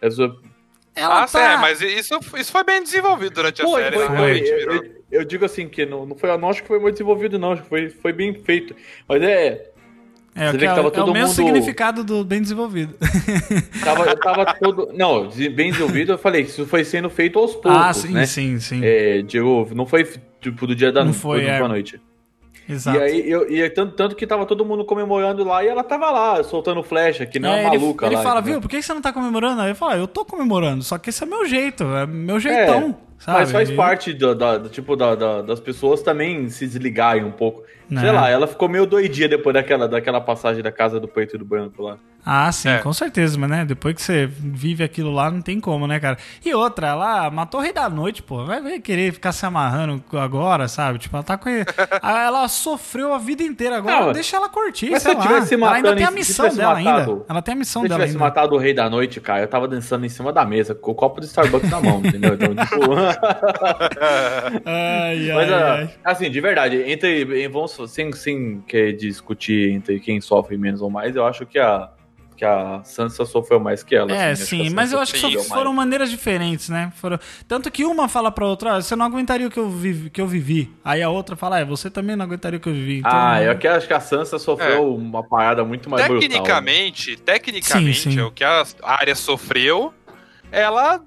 Essa- 0.00 0.34
Ela 0.96 1.22
ah, 1.24 1.26
tá... 1.28 1.52
é, 1.52 1.56
mas 1.58 1.80
isso, 1.82 2.18
isso 2.38 2.50
foi 2.50 2.64
bem 2.64 2.82
desenvolvido 2.82 3.34
durante 3.34 3.60
a 3.62 3.64
Foi, 3.64 3.82
série. 3.82 3.96
foi, 3.96 4.08
né? 4.08 4.16
foi. 4.16 4.16
Realmente 4.40 4.50
Eu, 4.50 4.72
eu- 4.72 4.96
eu 5.12 5.24
digo 5.24 5.44
assim, 5.44 5.68
que 5.68 5.86
não, 5.86 6.04
não 6.06 6.16
foi, 6.16 6.36
não 6.36 6.48
acho 6.50 6.62
que 6.62 6.68
foi 6.68 6.80
muito 6.80 6.94
desenvolvido, 6.94 7.38
não. 7.38 7.52
Acho 7.52 7.62
que 7.62 7.68
foi, 7.68 7.88
foi 7.90 8.12
bem 8.12 8.34
feito. 8.42 8.74
Mas 9.08 9.22
é. 9.22 9.70
É, 10.34 10.50
Você 10.50 10.50
o 10.50 10.52
vê 10.52 10.58
que 10.58 10.58
que 10.58 10.64
é, 10.64 10.68
tava 10.74 10.80
é 10.82 10.88
o 10.88 10.90
todo 10.90 11.12
mesmo 11.12 11.28
mundo- 11.28 11.34
significado 11.36 12.02
do 12.04 12.24
bem 12.24 12.42
desenvolvido. 12.42 12.94
Tava, 13.82 14.04
eu 14.04 14.20
tava 14.20 14.54
todo. 14.54 14.90
Não, 14.92 15.28
bem 15.30 15.70
desenvolvido, 15.70 16.12
eu 16.12 16.18
falei 16.18 16.42
isso 16.42 16.66
foi 16.66 16.84
sendo 16.84 17.08
feito 17.08 17.38
aos 17.38 17.52
poucos. 17.52 17.70
ah, 17.72 17.92
sim, 17.94 18.12
né? 18.12 18.26
sim, 18.26 18.58
sim. 18.60 18.80
É, 18.84 19.22
digo, 19.22 19.66
não 19.74 19.86
foi 19.86 20.04
tipo 20.40 20.66
do 20.66 20.74
dia 20.74 20.92
da 20.92 21.00
Não 21.00 21.06
noite, 21.06 21.20
foi, 21.20 21.40
foi, 21.42 21.48
é. 21.50 21.68
noite. 21.68 22.00
Exato. 22.68 22.98
E 22.98 23.00
aí, 23.02 23.30
eu, 23.30 23.50
e 23.50 23.70
tanto, 23.70 23.94
tanto 23.94 24.16
que 24.16 24.26
tava 24.26 24.44
todo 24.44 24.64
mundo 24.64 24.84
comemorando 24.84 25.44
lá 25.44 25.62
e 25.64 25.68
ela 25.68 25.84
tava 25.84 26.10
lá, 26.10 26.42
soltando 26.42 26.82
flecha, 26.82 27.24
que 27.24 27.38
não 27.38 27.50
é, 27.50 27.62
É, 27.64 27.66
ele, 27.68 27.78
maluca 27.78 28.06
ele 28.06 28.16
lá. 28.16 28.22
fala, 28.22 28.40
viu, 28.40 28.60
por 28.60 28.68
que 28.68 28.82
você 28.82 28.92
não 28.92 29.00
tá 29.00 29.12
comemorando? 29.12 29.60
Aí 29.62 29.70
eu 29.70 29.74
falo, 29.76 29.92
ah, 29.92 29.96
eu 29.98 30.08
tô 30.08 30.24
comemorando, 30.24 30.82
só 30.82 30.98
que 30.98 31.10
esse 31.10 31.22
é 31.22 31.26
meu 31.26 31.46
jeito, 31.46 31.84
é 31.84 32.06
meu 32.06 32.40
jeitão, 32.40 32.96
sabe? 33.18 33.38
Mas 33.38 33.52
faz 33.52 33.70
parte 33.70 34.12
da, 34.12 34.60
tipo 34.68 34.96
da, 34.96 35.14
da- 35.14 35.42
das 35.42 35.60
pessoas 35.60 36.02
também 36.02 36.48
se 36.48 36.66
desligarem 36.66 37.24
um 37.24 37.30
pouco. 37.32 37.62
Né. 37.88 38.00
Sei 38.00 38.10
lá, 38.10 38.28
ela 38.28 38.46
ficou 38.46 38.68
meio 38.68 38.84
doidinha 38.86 39.28
depois 39.28 39.54
daquela, 39.54 39.86
daquela 39.88 40.20
passagem 40.20 40.62
da 40.62 40.72
casa 40.72 40.98
do 40.98 41.06
preto 41.06 41.36
e 41.36 41.38
do 41.38 41.44
branco 41.44 41.82
lá. 41.82 41.96
Ah, 42.28 42.50
sim, 42.50 42.68
É. 42.68 42.78
com 42.78 42.92
certeza, 42.92 43.38
mas 43.38 43.48
né, 43.48 43.64
depois 43.64 43.94
que 43.94 44.02
você 44.02 44.26
vive 44.26 44.82
aquilo 44.82 45.12
lá, 45.12 45.30
não 45.30 45.40
tem 45.40 45.60
como, 45.60 45.86
né, 45.86 46.00
cara? 46.00 46.18
E 46.44 46.52
outra, 46.52 46.88
ela 46.88 47.30
matou 47.30 47.60
o 47.60 47.62
rei 47.62 47.72
da 47.72 47.88
noite, 47.88 48.20
pô. 48.20 48.44
Vai 48.44 48.80
querer 48.80 49.12
ficar 49.12 49.30
se 49.30 49.46
amarrando 49.46 50.02
agora, 50.14 50.66
sabe? 50.66 50.98
Tipo, 50.98 51.16
ela 51.16 51.22
tá 51.22 51.38
com. 51.38 51.48
Ah, 52.02 52.24
ela 52.24 52.48
sofreu 52.48 53.14
a 53.14 53.18
vida 53.18 53.44
inteira 53.44 53.76
agora, 53.76 54.06
Não, 54.06 54.12
deixa 54.12 54.36
ela 54.36 54.48
curtir, 54.48 54.90
mas 54.90 55.02
sei 55.04 55.12
se 55.12 55.18
lá. 55.18 55.22
tivesse 55.22 55.54
ela 55.54 55.72
ainda 55.72 55.94
tem 55.94 56.04
a 56.04 56.08
se 56.08 56.14
missão 56.14 56.46
tivesse 56.46 56.58
dela 56.58 56.80
matado- 56.80 57.10
ainda. 57.12 57.24
Ela 57.28 57.42
tem 57.42 57.54
a 57.54 57.56
missão 57.56 57.82
Se 57.82 57.86
eu 57.86 57.88
dela 57.90 58.00
tivesse 58.00 58.16
ainda. 58.16 58.24
matado 58.24 58.54
o 58.56 58.58
rei 58.58 58.74
da 58.74 58.90
noite, 58.90 59.20
cara, 59.20 59.42
eu 59.42 59.48
tava 59.48 59.68
dançando 59.68 60.04
em 60.04 60.08
cima 60.08 60.32
da 60.32 60.44
mesa, 60.44 60.74
com 60.74 60.90
o 60.90 60.94
copo 60.96 61.20
de 61.20 61.26
Starbucks 61.26 61.70
na 61.70 61.80
mão, 61.80 62.00
entendeu? 62.04 62.34
Então, 62.34 62.54
tipo. 62.56 62.92
Ai, 64.64 65.30
ai, 65.30 65.32
Mas, 65.34 65.52
ah, 65.52 65.74
ai. 65.74 65.90
assim, 66.04 66.30
de 66.30 66.40
verdade, 66.40 66.82
entre. 66.90 67.44
em- 67.44 67.48
Vamos, 67.48 67.75
sem, 67.86 68.12
sem 68.12 68.60
querer 68.68 68.92
discutir 68.92 69.70
entre 69.72 69.98
quem 69.98 70.20
sofre 70.20 70.56
menos 70.56 70.80
ou 70.80 70.88
mais, 70.88 71.16
eu 71.16 71.26
acho 71.26 71.44
que 71.44 71.58
a, 71.58 71.90
que 72.36 72.44
a 72.44 72.82
Sansa 72.84 73.24
sofreu 73.24 73.58
mais 73.58 73.82
que 73.82 73.96
ela. 73.96 74.12
É, 74.12 74.30
assim, 74.32 74.62
sim, 74.64 74.68
a 74.68 74.70
mas 74.70 74.92
eu 74.92 74.98
acho 75.00 75.14
que 75.14 75.38
foram 75.44 75.72
mais. 75.72 75.76
maneiras 75.86 76.10
diferentes, 76.10 76.68
né? 76.68 76.92
Foram... 76.96 77.18
Tanto 77.48 77.70
que 77.70 77.84
uma 77.84 78.08
fala 78.08 78.30
pra 78.30 78.46
outra, 78.46 78.74
"Ah, 78.76 78.80
você 78.82 78.94
não 78.94 79.06
aguentaria 79.06 79.46
o 79.46 79.50
que 79.50 79.58
eu, 79.58 79.68
vivi, 79.70 80.10
que 80.10 80.20
eu 80.20 80.26
vivi. 80.26 80.70
Aí 80.84 81.02
a 81.02 81.08
outra 81.08 81.34
fala, 81.34 81.58
é, 81.58 81.64
você 81.64 81.90
também 81.90 82.14
não 82.14 82.24
aguentaria 82.26 82.58
o 82.58 82.60
que 82.60 82.68
eu 82.68 82.74
vivi. 82.74 82.98
Então, 82.98 83.10
Ah, 83.12 83.42
eu 83.42 83.56
que 83.58 83.66
acho 83.66 83.86
que 83.86 83.94
a 83.94 84.00
Sansa 84.00 84.38
sofreu 84.38 84.76
É. 84.76 84.80
uma 84.80 85.22
parada 85.26 85.64
muito 85.64 85.88
mais 85.90 86.06
brutal. 86.06 86.20
né? 86.22 86.28
Tecnicamente, 86.28 87.16
tecnicamente, 87.16 87.98
Sim, 88.00 88.10
sim. 88.12 88.20
o 88.20 88.30
que 88.30 88.44
a 88.44 88.64
área 88.82 89.14
sofreu, 89.14 89.92
ela. 90.52 91.02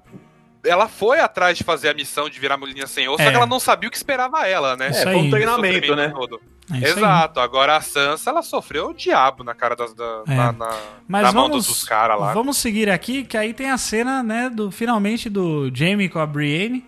Ela 0.62 0.88
foi 0.88 1.18
atrás 1.20 1.56
de 1.56 1.64
fazer 1.64 1.88
a 1.88 1.94
missão 1.94 2.28
de 2.28 2.38
virar 2.38 2.58
mulher 2.58 2.86
sem 2.86 3.08
osso, 3.08 3.22
É. 3.22 3.24
só 3.24 3.30
que 3.30 3.36
ela 3.38 3.46
não 3.46 3.58
sabia 3.58 3.88
o 3.88 3.90
que 3.90 3.96
esperava 3.96 4.46
ela, 4.46 4.76
né? 4.76 4.88
É, 4.88 4.92
foi 4.92 5.14
um 5.14 5.30
treinamento, 5.30 5.96
né? 5.96 6.10
todo. 6.10 6.38
É 6.72 6.78
isso 6.78 6.86
aí. 6.86 6.92
Exato. 6.92 7.40
Agora 7.40 7.76
a 7.76 7.80
Sansa, 7.80 8.30
ela 8.30 8.42
sofreu 8.42 8.88
o 8.88 8.94
diabo 8.94 9.42
na 9.44 9.54
cara 9.54 9.74
das, 9.76 9.92
da, 9.94 10.22
É. 10.26 10.34
na, 10.34 10.52
na, 10.52 10.70
Mas 11.08 11.22
na 11.24 11.32
mão 11.32 11.48
vamos, 11.48 11.66
dos, 11.66 11.76
dos 11.78 11.84
caras 11.84 12.18
lá. 12.20 12.32
vamos 12.32 12.56
seguir 12.56 12.88
aqui, 12.90 13.24
que 13.24 13.36
aí 13.36 13.52
tem 13.54 13.70
a 13.70 13.78
cena, 13.78 14.22
né, 14.22 14.48
do 14.50 14.70
finalmente 14.70 15.28
do 15.28 15.70
Jamie 15.74 16.08
com 16.08 16.18
a 16.18 16.26
Brienne. 16.26 16.84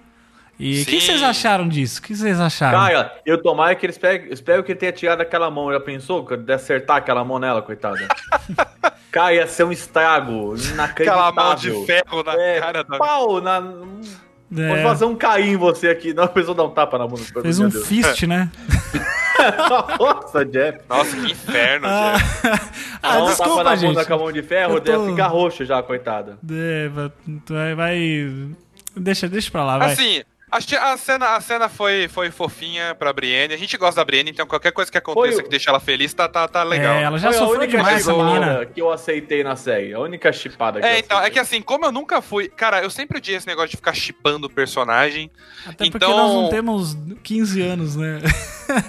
E 0.58 0.82
o 0.82 0.86
que 0.86 1.00
vocês 1.00 1.22
acharam 1.22 1.66
disso? 1.66 1.98
O 1.98 2.02
que 2.02 2.14
vocês 2.14 2.38
acharam? 2.38 2.78
Cara, 2.78 3.20
eu 3.26 3.42
tomara 3.42 3.74
que 3.74 3.84
eles 3.84 3.98
peguem. 3.98 4.32
Espero 4.32 4.62
que 4.62 4.70
ele 4.70 4.78
tenha 4.78 4.92
tirado 4.92 5.20
aquela 5.20 5.50
mão. 5.50 5.72
Já 5.72 5.80
pensou? 5.80 6.24
Que 6.24 6.36
de 6.36 6.52
acertar 6.52 6.98
aquela 6.98 7.24
mão 7.24 7.38
nela, 7.40 7.60
coitada? 7.62 8.06
Cara, 9.10 9.34
ia 9.34 9.46
ser 9.46 9.64
um 9.64 9.72
estrago 9.72 10.54
inacreditável. 10.56 11.24
Aquela 11.28 11.32
mão 11.32 11.54
de 11.56 11.86
ferro 11.86 12.22
na 12.22 12.34
É, 12.34 12.60
cara 12.60 12.84
da. 12.84 12.96
Pau, 12.96 13.40
na... 13.40 13.60
É, 14.56 14.68
Vou 14.74 14.82
fazer 14.82 15.04
um 15.06 15.14
cair 15.14 15.48
em 15.48 15.56
você 15.56 15.88
aqui. 15.88 16.12
Não, 16.12 16.24
a 16.24 16.28
pessoa 16.28 16.54
dá 16.54 16.62
um 16.64 16.70
tapa 16.70 16.98
na 16.98 17.06
mão 17.06 17.14
do 17.16 17.42
fez 17.42 17.58
um 17.58 17.68
Deus. 17.68 17.86
fist, 17.86 18.26
né? 18.26 18.50
Nossa, 19.98 20.44
Jeff. 20.44 20.78
Nossa, 20.88 21.16
que 21.16 21.32
inferno, 21.32 21.86
ah, 21.88 22.12
Jeff. 22.16 22.48
ah, 23.02 23.08
um 23.18 23.20
tapa 23.20 23.26
desculpa, 23.30 23.64
na 23.64 23.76
gente. 23.76 23.94
da 23.94 24.04
com 24.04 24.14
a 24.14 24.18
mão 24.18 24.32
de 24.32 24.42
ferro, 24.42 24.74
Eu 24.74 24.80
tô- 24.80 24.92
deve 24.92 25.10
ficar 25.10 25.26
roxo 25.28 25.64
já, 25.64 25.82
coitada. 25.82 26.38
É, 26.50 26.88
vai- 26.88 27.74
vai, 27.74 28.30
Deixa, 28.96 29.26
deixa 29.28 29.50
pra 29.50 29.64
lá, 29.64 29.78
vai. 29.78 29.92
Assim, 29.92 30.22
a 30.58 30.96
cena, 30.96 31.36
a 31.36 31.40
cena 31.40 31.68
foi, 31.68 32.08
foi 32.08 32.30
fofinha 32.30 32.94
pra 32.94 33.12
Brienne. 33.12 33.54
A 33.54 33.56
gente 33.56 33.76
gosta 33.76 34.00
da 34.00 34.04
Brienne, 34.04 34.30
então 34.30 34.46
qualquer 34.46 34.72
coisa 34.72 34.90
que 34.90 34.98
aconteça 34.98 35.34
Foi 35.36 35.42
que 35.44 35.48
deixe 35.48 35.68
ela 35.68 35.80
feliz, 35.80 36.12
tá, 36.12 36.28
tá, 36.28 36.46
tá 36.46 36.62
legal. 36.62 36.94
É, 36.96 37.02
ela 37.02 37.18
já 37.18 37.28
Foi 37.32 37.36
a 37.36 37.40
sofreu 37.40 37.58
única 37.60 37.76
demais 37.78 37.96
essa 38.00 38.12
menina. 38.12 38.66
que 38.66 38.80
eu 38.82 38.90
aceitei 38.92 39.42
na 39.42 39.56
série. 39.56 39.94
A 39.94 39.98
única 40.00 40.32
chipada 40.32 40.80
que 40.80 40.86
É, 40.86 40.94
eu 40.96 40.98
então, 40.98 41.20
é 41.20 41.30
que 41.30 41.38
assim, 41.38 41.62
como 41.62 41.86
eu 41.86 41.92
nunca 41.92 42.20
fui. 42.20 42.48
Cara, 42.48 42.82
eu 42.82 42.90
sempre 42.90 43.18
odiei 43.18 43.36
esse 43.38 43.46
negócio 43.46 43.70
de 43.70 43.76
ficar 43.76 43.94
chipando 43.94 44.46
o 44.46 44.50
personagem. 44.50 45.30
Até 45.64 45.84
porque 45.90 45.96
Então- 45.96 46.16
nós 46.16 46.34
não 46.34 46.48
temos 46.50 46.96
15 47.22 47.62
anos, 47.62 47.96
né? 47.96 48.20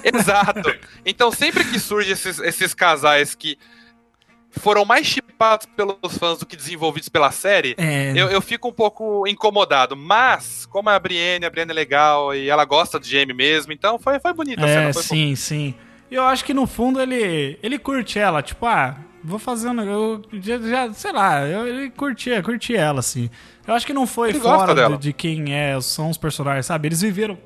Exato. 0.03 0.73
Então, 1.05 1.31
sempre 1.31 1.63
que 1.65 1.79
surge 1.79 2.11
esses, 2.11 2.39
esses 2.39 2.73
casais 2.73 3.35
que 3.35 3.57
foram 4.59 4.85
mais 4.85 5.05
chipados 5.05 5.65
pelos 5.75 6.17
fãs 6.17 6.39
do 6.39 6.45
que 6.45 6.55
desenvolvidos 6.55 7.09
pela 7.09 7.31
série, 7.31 7.75
É, 7.77 8.13
eu, 8.15 8.29
eu 8.29 8.41
fico 8.41 8.67
um 8.67 8.71
pouco 8.71 9.27
incomodado. 9.27 9.95
Mas, 9.95 10.65
como 10.65 10.89
a 10.89 10.99
Brienne, 10.99 11.45
a 11.45 11.49
Brienne 11.49 11.71
é 11.71 11.75
legal 11.75 12.33
e 12.35 12.49
ela 12.49 12.63
gosta 12.65 12.99
do 12.99 13.05
Jamie 13.05 13.33
mesmo, 13.33 13.73
então 13.73 13.97
foi, 13.99 14.19
foi 14.19 14.33
bonita 14.33 14.63
a 14.65 14.69
é 14.69 14.73
cena. 14.73 14.93
Foi 14.93 15.03
sim, 15.03 15.35
sim. 15.35 15.73
E 16.09 16.15
eu 16.15 16.23
acho 16.23 16.45
que 16.45 16.53
no 16.53 16.67
fundo 16.67 17.01
ele, 17.01 17.57
ele 17.63 17.79
curte 17.79 18.19
ela, 18.19 18.41
tipo, 18.43 18.65
ah, 18.65 18.95
vou 19.23 19.39
fazer 19.39 19.69
um 19.69 19.73
negócio. 19.73 20.21
Já, 20.33 20.59
já- 20.59 20.93
sei 20.93 21.11
lá, 21.11 21.41
eu, 21.47 21.67
ele 21.67 21.89
curtia, 21.89 22.41
curtia 22.43 22.79
ela, 22.79 22.99
assim. 22.99 23.29
Eu 23.65 23.73
acho 23.73 23.85
que 23.85 23.93
não 23.93 24.05
foi 24.05 24.29
Ele 24.29 24.39
fora 24.39 24.89
de, 24.89 24.97
de 24.97 25.13
quem 25.13 25.55
é, 25.55 25.79
são 25.81 26.09
os 26.09 26.17
personagens, 26.17 26.65
sabe? 26.65 26.87
Eles 26.89 27.01
viveram. 27.01 27.37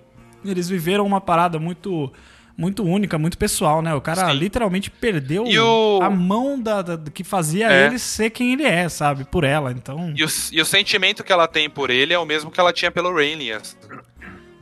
Eles 0.43 0.67
viveram 0.67 1.05
uma 1.05 1.21
parada 1.21 1.57
muito. 1.59 2.11
Muito 2.57 2.83
única, 2.83 3.19
muito 3.19 3.37
pessoal, 3.37 3.83
né? 3.83 3.93
O 3.93 4.01
cara 4.01 4.25
Sim. 4.31 4.33
literalmente 4.33 4.89
perdeu 4.89 5.43
o- 5.45 6.01
a 6.01 6.09
mão 6.09 6.59
da, 6.59 6.81
da- 6.81 7.11
que 7.11 7.23
fazia 7.23 7.71
É. 7.71 7.85
ele 7.85 7.99
ser 7.99 8.31
quem 8.31 8.53
ele 8.53 8.63
é, 8.63 8.89
sabe? 8.89 9.25
Por 9.25 9.43
ela. 9.43 9.71
Então. 9.71 10.11
E 10.15 10.23
o, 10.23 10.27
e 10.51 10.59
o 10.61 10.65
sentimento 10.65 11.23
que 11.23 11.31
ela 11.31 11.47
tem 11.47 11.69
por 11.69 11.91
ele 11.91 12.13
é 12.13 12.17
o 12.19 12.25
mesmo 12.25 12.49
que 12.49 12.59
ela 12.59 12.73
tinha 12.73 12.89
pelo 12.89 13.13
Rhaenys. 13.13 13.77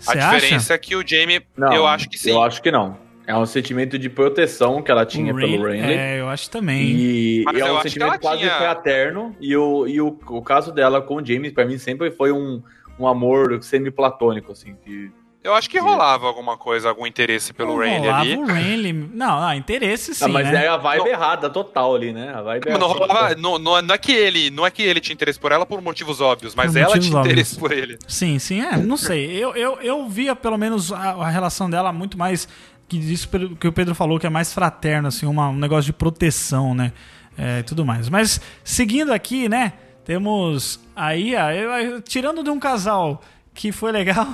A 0.07 0.11
Você 0.11 0.17
acha? 0.19 0.35
diferença 0.35 0.73
é 0.73 0.77
que 0.77 0.93
o 0.95 1.07
Jamie, 1.07 1.41
Não, 1.57 1.73
eu 1.73 1.87
acho 1.87 2.09
que 2.09 2.17
sim. 2.19 2.31
Eu 2.31 2.43
acho 2.43 2.61
que 2.61 2.69
não. 2.69 2.97
É 3.25 3.35
um 3.35 3.45
sentimento 3.45 3.97
de 3.97 4.07
proteção 4.09 4.83
que 4.83 4.91
ela 4.91 5.03
tinha 5.05 5.33
pelo 5.33 5.65
Renly. 5.65 5.93
É, 5.93 6.19
eu 6.19 6.27
acho 6.29 6.47
também. 6.49 6.83
E, 6.83 7.43
e 7.43 7.59
é 7.59 7.71
um 7.71 7.81
sentimento 7.81 8.19
quase 8.19 8.41
tinha- 8.41 8.57
fraterno. 8.57 9.35
E, 9.39 9.55
o, 9.55 9.87
e 9.87 9.99
o, 10.01 10.07
o 10.27 10.41
caso 10.43 10.71
dela 10.71 11.01
com 11.01 11.15
o 11.15 11.25
James, 11.25 11.51
pra 11.53 11.65
mim, 11.65 11.77
sempre 11.79 12.11
foi 12.11 12.31
um, 12.31 12.61
um 12.99 13.07
amor 13.07 13.63
semi-platônico, 13.63 14.51
assim. 14.51 14.75
Que, 14.85 15.09
Eu 15.45 15.53
acho 15.53 15.69
que 15.69 15.77
rolava 15.79 16.25
alguma 16.25 16.57
coisa, 16.57 16.89
algum 16.89 17.05
interesse 17.05 17.53
pelo 17.53 17.77
Não 17.79 17.97
rolava 17.99 18.21
ali. 18.21 18.35
o 18.35 18.45
Renly. 18.45 18.91
Não, 19.13 19.39
não, 19.41 19.53
interesse 19.53 20.15
sim, 20.15 20.25
ah, 20.25 20.27
mas 20.27 20.51
né? 20.51 20.65
é 20.65 20.67
a 20.67 20.75
vibe 20.77 20.99
Não. 21.03 21.07
errada, 21.07 21.49
total 21.51 21.93
ali, 21.95 22.11
né? 22.11 22.33
A 22.33 22.41
vibe 22.41 22.65
não, 22.65 22.73
errada. 22.75 22.87
rolava, 22.93 23.35
não, 23.35 23.59
não, 23.59 23.81
não 23.81 23.93
é 23.93 23.97
que 23.99 24.11
ele, 24.11 24.49
não 24.49 24.65
é 24.65 24.71
que 24.71 24.81
ele 24.81 24.99
tinha 24.99 25.13
interesse 25.13 25.39
por 25.39 25.51
ela 25.51 25.63
por 25.63 25.79
motivos 25.83 26.19
óbvios, 26.19 26.55
mas 26.55 26.71
Por 26.73 26.79
ela 26.79 26.97
tinha 26.97 27.15
óbvios. 27.15 27.25
interesse 27.31 27.59
por 27.59 27.71
ele. 27.71 27.99
Sim, 28.07 28.39
sim, 28.39 28.59
é, 28.61 28.75
não 28.77 28.97
sei. 28.97 29.31
Eu, 29.37 29.55
eu, 29.55 29.77
eu 29.81 30.09
via 30.09 30.35
pelo 30.35 30.57
menos 30.57 30.91
a, 30.91 30.97
a 31.11 31.29
relação 31.29 31.69
dela 31.69 31.93
muito 31.93 32.17
mais 32.17 32.47
que 32.87 32.97
isso 32.97 33.29
que 33.59 33.67
o 33.67 33.71
Pedro 33.71 33.93
falou, 33.93 34.19
que 34.19 34.25
é 34.25 34.29
mais 34.31 34.51
fraterno, 34.51 35.07
assim, 35.09 35.27
uma- 35.27 35.49
um 35.49 35.55
negócio 35.57 35.85
de 35.85 35.93
proteção, 35.93 36.73
né? 36.73 36.91
É, 37.37 37.59
e 37.59 37.63
tudo 37.63 37.85
mais. 37.85 38.09
Mas 38.09 38.41
seguindo 38.63 39.13
aqui, 39.13 39.47
né? 39.47 39.73
Temos 40.05 40.79
aí, 40.95 41.33
eu- 41.33 41.39
eu- 41.41 42.01
tirando 42.01 42.43
de 42.43 42.49
um 42.49 42.59
casal 42.59 43.21
que 43.53 43.71
foi 43.71 43.91
legal, 43.91 44.27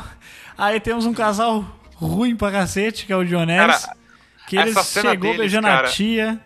aí 0.66 0.80
temos 0.80 1.05
um 1.05 1.14
casal 1.14 1.66
ruim 1.95 2.36
pra 2.36 2.51
cacete, 2.51 3.05
que 3.05 3.14
é 3.14 3.16
o 3.16 3.24
Dionés. 3.24 3.86
Cara, 3.86 3.95
que 4.47 4.57
ele 4.57 4.74
chegou 4.84 5.16
deles, 5.32 5.38
beijando 5.38 5.68
cara. 5.68 5.88
a 5.88 5.91
tia. 5.91 6.39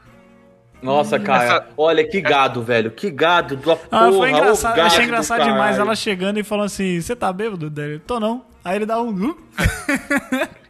Nossa, 0.81 1.17
cara, 1.19 1.43
Essa- 1.43 1.67
olha 1.77 2.07
que 2.07 2.21
gado, 2.21 2.61
velho. 2.61 2.91
Que 2.91 3.09
gado 3.09 3.55
da 3.55 3.73
Ah, 3.73 3.77
porra. 4.05 4.11
foi 4.11 4.31
engraçado, 4.31 4.75
gado 4.75 4.87
achei 4.87 4.99
do 4.99 5.03
engraçado 5.05 5.43
demais 5.43 5.79
ela 5.79 5.95
chegando 5.95 6.37
e 6.39 6.43
falando 6.43 6.65
assim: 6.67 6.99
Você 7.01 7.15
tá 7.15 7.31
bêbado? 7.33 7.69
Dele, 7.69 7.99
Tô 7.99 8.19
não. 8.19 8.45
Aí 8.63 8.75
ele 8.77 8.85
dá 8.85 9.01
um. 9.01 9.09
"Uh". 9.09 9.37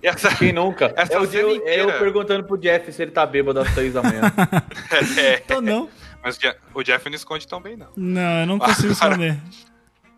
E 0.02 0.08
essa- 0.08 0.34
Quem 0.36 0.54
nunca? 0.54 0.94
Essa 0.96 1.14
é, 1.16 1.20
o 1.20 1.26
cena 1.26 1.50
eu, 1.50 1.68
é 1.68 1.82
eu 1.82 2.00
perguntando 2.00 2.44
pro 2.46 2.58
Jeff 2.58 2.92
se 2.94 3.02
ele 3.02 3.12
tá 3.12 3.26
bêbado 3.26 3.60
às 3.60 3.74
três 3.74 3.94
da 3.94 4.04
manhã. 4.04 4.22
é, 5.18 5.38
Tô 5.48 5.60
não. 5.60 5.90
mas 6.24 6.38
o 6.38 6.42
Je- 6.42 6.56
o 6.74 6.84
Jeff 6.84 7.10
não 7.10 7.16
esconde 7.16 7.48
tão 7.48 7.60
bem, 7.62 7.76
não. 7.76 7.88
Não, 7.98 8.40
eu 8.42 8.46
não 8.48 8.60
consigo 8.60 8.96
Cara, 8.96 9.14
esconder. 9.16 9.38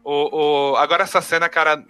O, 0.03 0.71
o- 0.73 0.75
agora 0.77 1.03
essa 1.03 1.21
cena, 1.21 1.49
cara, 1.49 1.83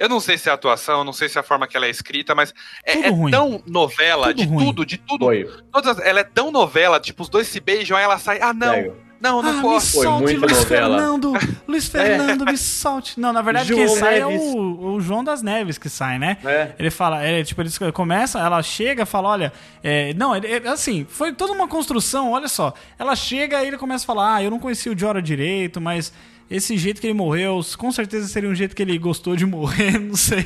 eu 0.00 0.08
não 0.08 0.18
sei 0.18 0.36
se 0.36 0.48
é 0.48 0.52
a 0.52 0.54
atuação, 0.56 1.04
não 1.04 1.12
sei 1.12 1.28
se 1.28 1.36
é 1.38 1.40
a 1.40 1.44
forma 1.44 1.68
que 1.68 1.76
ela 1.76 1.86
é 1.86 1.90
escrita, 1.90 2.34
mas 2.34 2.52
é, 2.84 2.92
é 2.98 3.30
tão 3.30 3.62
novela, 3.66 4.28
Tudo 4.28 4.36
de 4.36 4.44
ruim. 4.48 4.64
tudo, 4.66 4.86
de 4.86 4.96
tudo. 4.98 5.24
Foi, 5.26 5.48
Todas, 5.70 5.98
ela 6.00 6.20
é 6.20 6.24
tão 6.24 6.50
novela, 6.50 6.98
tipo, 6.98 7.22
os 7.22 7.28
dois 7.28 7.46
se 7.46 7.60
beijam, 7.60 7.96
aí 7.96 8.02
ela 8.02 8.18
sai, 8.18 8.40
ah, 8.40 8.52
não, 8.52 8.70
velho. 8.70 8.96
não, 9.20 9.42
não 9.42 9.50
ah, 9.50 9.52
me 9.54 9.60
posso. 9.62 9.92
Foi 9.96 10.04
solte, 10.06 10.36
Luiz 10.36 10.52
novela. 10.58 10.96
Fernando! 10.96 11.32
Luiz 11.68 11.86
Fernando, 11.92 12.44
me 12.46 12.56
solte! 12.56 13.20
Não, 13.20 13.32
na 13.32 13.42
verdade 13.42 13.68
João 13.68 13.86
quem 13.86 13.88
sai 13.96 14.20
Neves. 14.24 14.40
é 14.42 14.44
o, 14.56 14.94
o 14.94 15.00
João 15.00 15.22
das 15.22 15.42
Neves 15.42 15.76
que 15.78 15.88
sai, 15.90 16.18
né? 16.18 16.38
É. 16.44 16.72
Ele 16.78 16.90
fala, 16.90 17.24
ele, 17.26 17.44
tipo, 17.44 17.60
eles 17.60 17.78
começam, 17.92 18.40
ela 18.44 18.62
chega, 18.62 19.04
fala, 19.04 19.28
olha, 19.28 19.52
é, 19.82 20.14
não, 20.14 20.34
ele, 20.34 20.46
ele- 20.46 20.68
assim, 20.68 21.06
foi 21.08 21.32
toda 21.34 21.52
uma 21.52 21.68
construção, 21.68 22.32
olha 22.32 22.48
só. 22.48 22.72
Ela 22.98 23.14
chega 23.14 23.62
e 23.62 23.68
ele 23.68 23.76
começa 23.76 24.04
a 24.04 24.06
falar, 24.06 24.36
ah, 24.36 24.42
eu 24.42 24.50
não 24.50 24.58
conhecia 24.58 24.90
o 24.90 24.98
Jorah 24.98 25.20
direito, 25.20 25.78
mas 25.80 26.10
esse 26.50 26.76
jeito 26.76 27.00
que 27.00 27.06
ele 27.06 27.14
morreu, 27.14 27.60
com 27.78 27.92
certeza 27.92 28.26
seria 28.26 28.48
um 28.50 28.54
jeito 28.54 28.74
que 28.74 28.82
ele 28.82 28.98
gostou 28.98 29.36
de 29.36 29.46
morrer, 29.46 29.98
não 30.00 30.16
sei. 30.16 30.42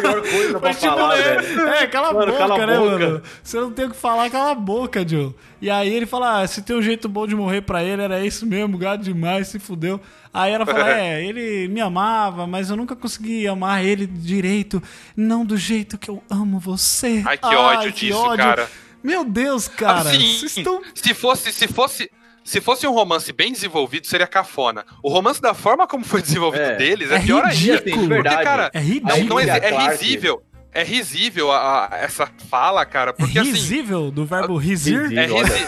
Pior 0.00 0.22
coisa 0.22 0.50
pra 0.60 0.68
Mas, 0.68 0.80
tipo, 0.80 0.94
falar, 0.94 1.18
é, 1.18 1.42
velho. 1.42 1.68
é, 1.68 1.86
cala 1.88 2.08
a 2.08 2.12
boca, 2.12 2.32
cala 2.32 2.66
né, 2.66 2.78
boca. 2.78 2.98
mano? 2.98 3.22
Você 3.42 3.60
não 3.60 3.70
tem 3.72 3.84
o 3.86 3.90
que 3.90 3.96
falar, 3.96 4.30
cala 4.30 4.52
a 4.52 4.54
boca, 4.54 5.06
Joe. 5.06 5.34
E 5.60 5.68
aí 5.68 5.92
ele 5.92 6.06
fala, 6.06 6.40
ah, 6.40 6.46
se 6.46 6.62
tem 6.62 6.76
um 6.76 6.80
jeito 6.80 7.08
bom 7.08 7.26
de 7.26 7.34
morrer 7.34 7.60
pra 7.62 7.82
ele, 7.84 8.00
era 8.00 8.24
isso 8.24 8.46
mesmo, 8.46 8.78
gado 8.78 9.02
demais, 9.02 9.48
se 9.48 9.58
fudeu. 9.58 10.00
Aí 10.32 10.52
ela 10.52 10.64
fala, 10.64 10.88
é, 10.96 11.24
ele 11.24 11.68
me 11.68 11.80
amava, 11.80 12.46
mas 12.46 12.70
eu 12.70 12.76
nunca 12.76 12.94
consegui 12.96 13.46
amar 13.48 13.84
ele 13.84 14.06
direito, 14.06 14.82
não 15.16 15.44
do 15.44 15.56
jeito 15.56 15.98
que 15.98 16.08
eu 16.08 16.22
amo 16.30 16.58
você. 16.58 17.22
Ai, 17.26 17.36
que 17.36 17.54
ódio 17.54 17.92
disso, 17.92 18.36
cara. 18.36 18.70
Meu 19.02 19.24
Deus, 19.24 19.66
cara, 19.66 20.10
Assim, 20.10 20.46
se 20.94 21.14
fosse, 21.14 21.52
se 21.52 21.66
fosse, 21.66 22.10
se 22.44 22.60
fosse 22.60 22.86
um 22.86 22.92
romance 22.92 23.32
bem 23.32 23.52
desenvolvido, 23.52 24.06
seria 24.06 24.26
cafona. 24.26 24.84
O 25.02 25.10
romance 25.10 25.40
da 25.40 25.54
forma 25.54 25.86
como 25.86 26.04
foi 26.04 26.22
desenvolvido 26.22 26.62
É. 26.62 26.76
deles 26.76 27.10
é, 27.10 27.16
É 27.16 27.20
pior 27.20 27.44
E 27.44 27.48
ainda. 27.50 27.74
assim, 27.74 28.08
verdade. 28.08 28.28
Porque, 28.36 28.44
cara, 28.44 28.70
É 28.74 28.80
ridículo. 28.80 29.24
não 29.28 29.38
é, 29.38 29.42
Emilia 29.42 29.52
é 29.66 29.70
Clarke. 29.70 29.90
risível. 30.04 30.42
É 30.72 30.84
risível 30.84 31.50
a, 31.50 31.86
a- 31.92 31.96
essa 31.98 32.28
fala, 32.48 32.84
cara, 32.86 33.12
porque 33.12 33.36
é 33.38 33.42
assim. 33.42 33.50
risível 33.50 34.08
do 34.12 34.24
verbo 34.24 34.56
risir. 34.56 35.00
Risível. 35.02 35.22
É 35.22 35.26
risi... 35.26 35.66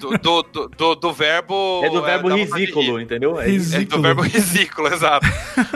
do, 0.00 0.18
do, 0.18 0.42
do, 0.42 0.68
do- 0.68 0.94
do 0.96 1.12
verbo. 1.12 1.80
É 1.84 1.88
do 1.88 2.02
verbo 2.02 2.30
de 2.30 2.42
risículo, 2.42 3.00
entendeu? 3.00 3.40
É 3.40 3.46
Ris- 3.46 3.68
É 3.68 3.76
do 3.76 3.78
Ridículo. 3.78 4.02
verbo 4.02 4.22
risículo, 4.22 4.88
exato. 4.92 5.26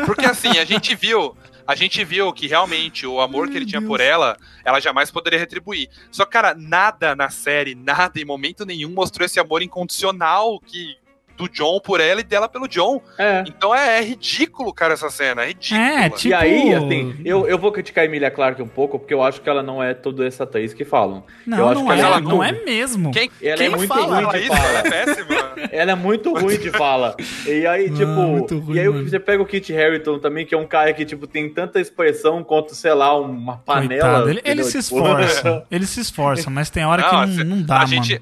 Porque 0.05 0.27
assim, 0.27 0.59
a 0.59 0.65
gente 0.65 0.95
viu. 0.97 1.37
A 1.69 1.75
gente 1.75 2.03
viu 2.03 2.33
que 2.33 2.47
realmente 2.47 3.07
o 3.07 3.21
amor 3.21 3.51
que 3.51 3.57
ele 3.59 3.67
tinha 3.67 3.83
por 3.83 4.01
ela, 4.01 4.39
ela 4.65 4.81
jamais 4.81 5.11
poderia 5.11 5.39
retribuir. 5.39 5.91
Só, 6.11 6.25
cara, 6.25 6.55
nada 6.55 7.15
na 7.15 7.29
série, 7.29 7.75
nada 7.75 8.19
em 8.19 8.25
momento 8.25 8.65
nenhum 8.65 8.91
mostrou 8.91 9.27
esse 9.27 9.39
amor 9.39 9.61
incondicional 9.61 10.59
que 10.61 10.97
do 11.39 11.49
John 11.49 11.81
por 11.81 12.01
ela 12.01 12.21
e 12.21 12.25
dela 12.25 12.49
pelo 12.49 12.67
John. 12.69 13.01
É. 13.17 13.45
Então 13.47 13.75
é, 13.75 13.99
é 13.99 14.03
ridículo, 14.03 14.73
cara, 14.75 14.95
essa 14.95 15.09
cena. 15.09 15.43
É 15.45 15.47
ridículo. 15.49 15.81
É, 15.81 16.11
tipo- 16.11 16.29
E 16.29 16.35
aí, 16.35 16.75
assim, 16.75 17.17
eu, 17.25 17.47
eu 17.49 17.57
vou 17.59 17.71
criticar 17.73 18.03
a 18.03 18.05
Emilia 18.07 18.31
Clarke 18.31 18.61
um 18.61 18.69
pouco, 18.69 18.99
porque 18.99 19.15
eu 19.15 19.23
acho 19.23 19.41
que 19.41 19.49
ela 19.49 19.63
não 19.63 19.83
é 19.83 19.95
toda 19.95 20.27
essa 20.27 20.43
atriz 20.45 20.75
que 20.75 20.85
falam. 20.85 21.25
eu 21.47 21.51
Não, 21.57 21.69
acho 21.71 21.81
não 21.81 21.87
que 21.87 21.93
é, 21.93 21.99
ela 22.01 22.17
é 22.17 22.21
não 22.21 22.45
é 22.45 22.53
mesmo. 22.53 23.11
Quem, 23.13 23.31
Ela 23.41 23.57
quem 23.57 23.67
é 23.67 23.71
muito 23.71 23.89
fala 23.89 24.17
ruim 24.21 24.29
de 24.31 24.39
isso? 24.45 24.53
Ela 24.53 24.61
fala. 24.63 24.79
é 24.79 24.91
péssima. 24.91 25.49
Ela 25.73 25.93
é 25.93 25.95
muito 25.95 26.35
ruim 26.35 26.59
de 26.59 26.71
fala. 26.71 27.17
E 27.47 27.67
aí, 27.67 27.91
tipo. 27.91 28.07
muito 28.07 28.59
ruim, 28.59 28.77
e 28.77 28.81
aí 28.81 28.89
mano. 28.89 29.09
você 29.09 29.21
pega 29.21 29.43
o 29.43 29.47
Kit 29.47 29.73
Harington 29.77 30.19
também, 30.19 30.45
que 30.45 30.55
é 30.55 30.59
um 30.59 30.67
cara 30.67 30.93
que, 30.93 31.05
tipo, 31.05 31.27
tem 31.27 31.49
tanta 31.49 31.81
expressão 31.81 32.43
quanto, 32.43 32.75
sei 32.75 32.93
lá, 32.95 33.17
uma 33.19 33.59
panela. 33.59 34.03
Coitado, 34.03 34.31
ele, 34.31 34.41
ele 34.45 34.65
se 34.65 34.83
Tipo, 34.83 34.97
esforça. 35.01 35.65
ele 35.71 35.87
se 35.87 36.01
esforça, 36.01 36.51
mas 36.51 36.69
tem 36.71 36.85
hora 36.85 37.03
que 37.03 37.15
não, 37.45 37.57
não 37.57 37.63
dá, 37.63 37.77
a 37.77 37.79
mano. 37.81 37.89
gente, 37.91 38.21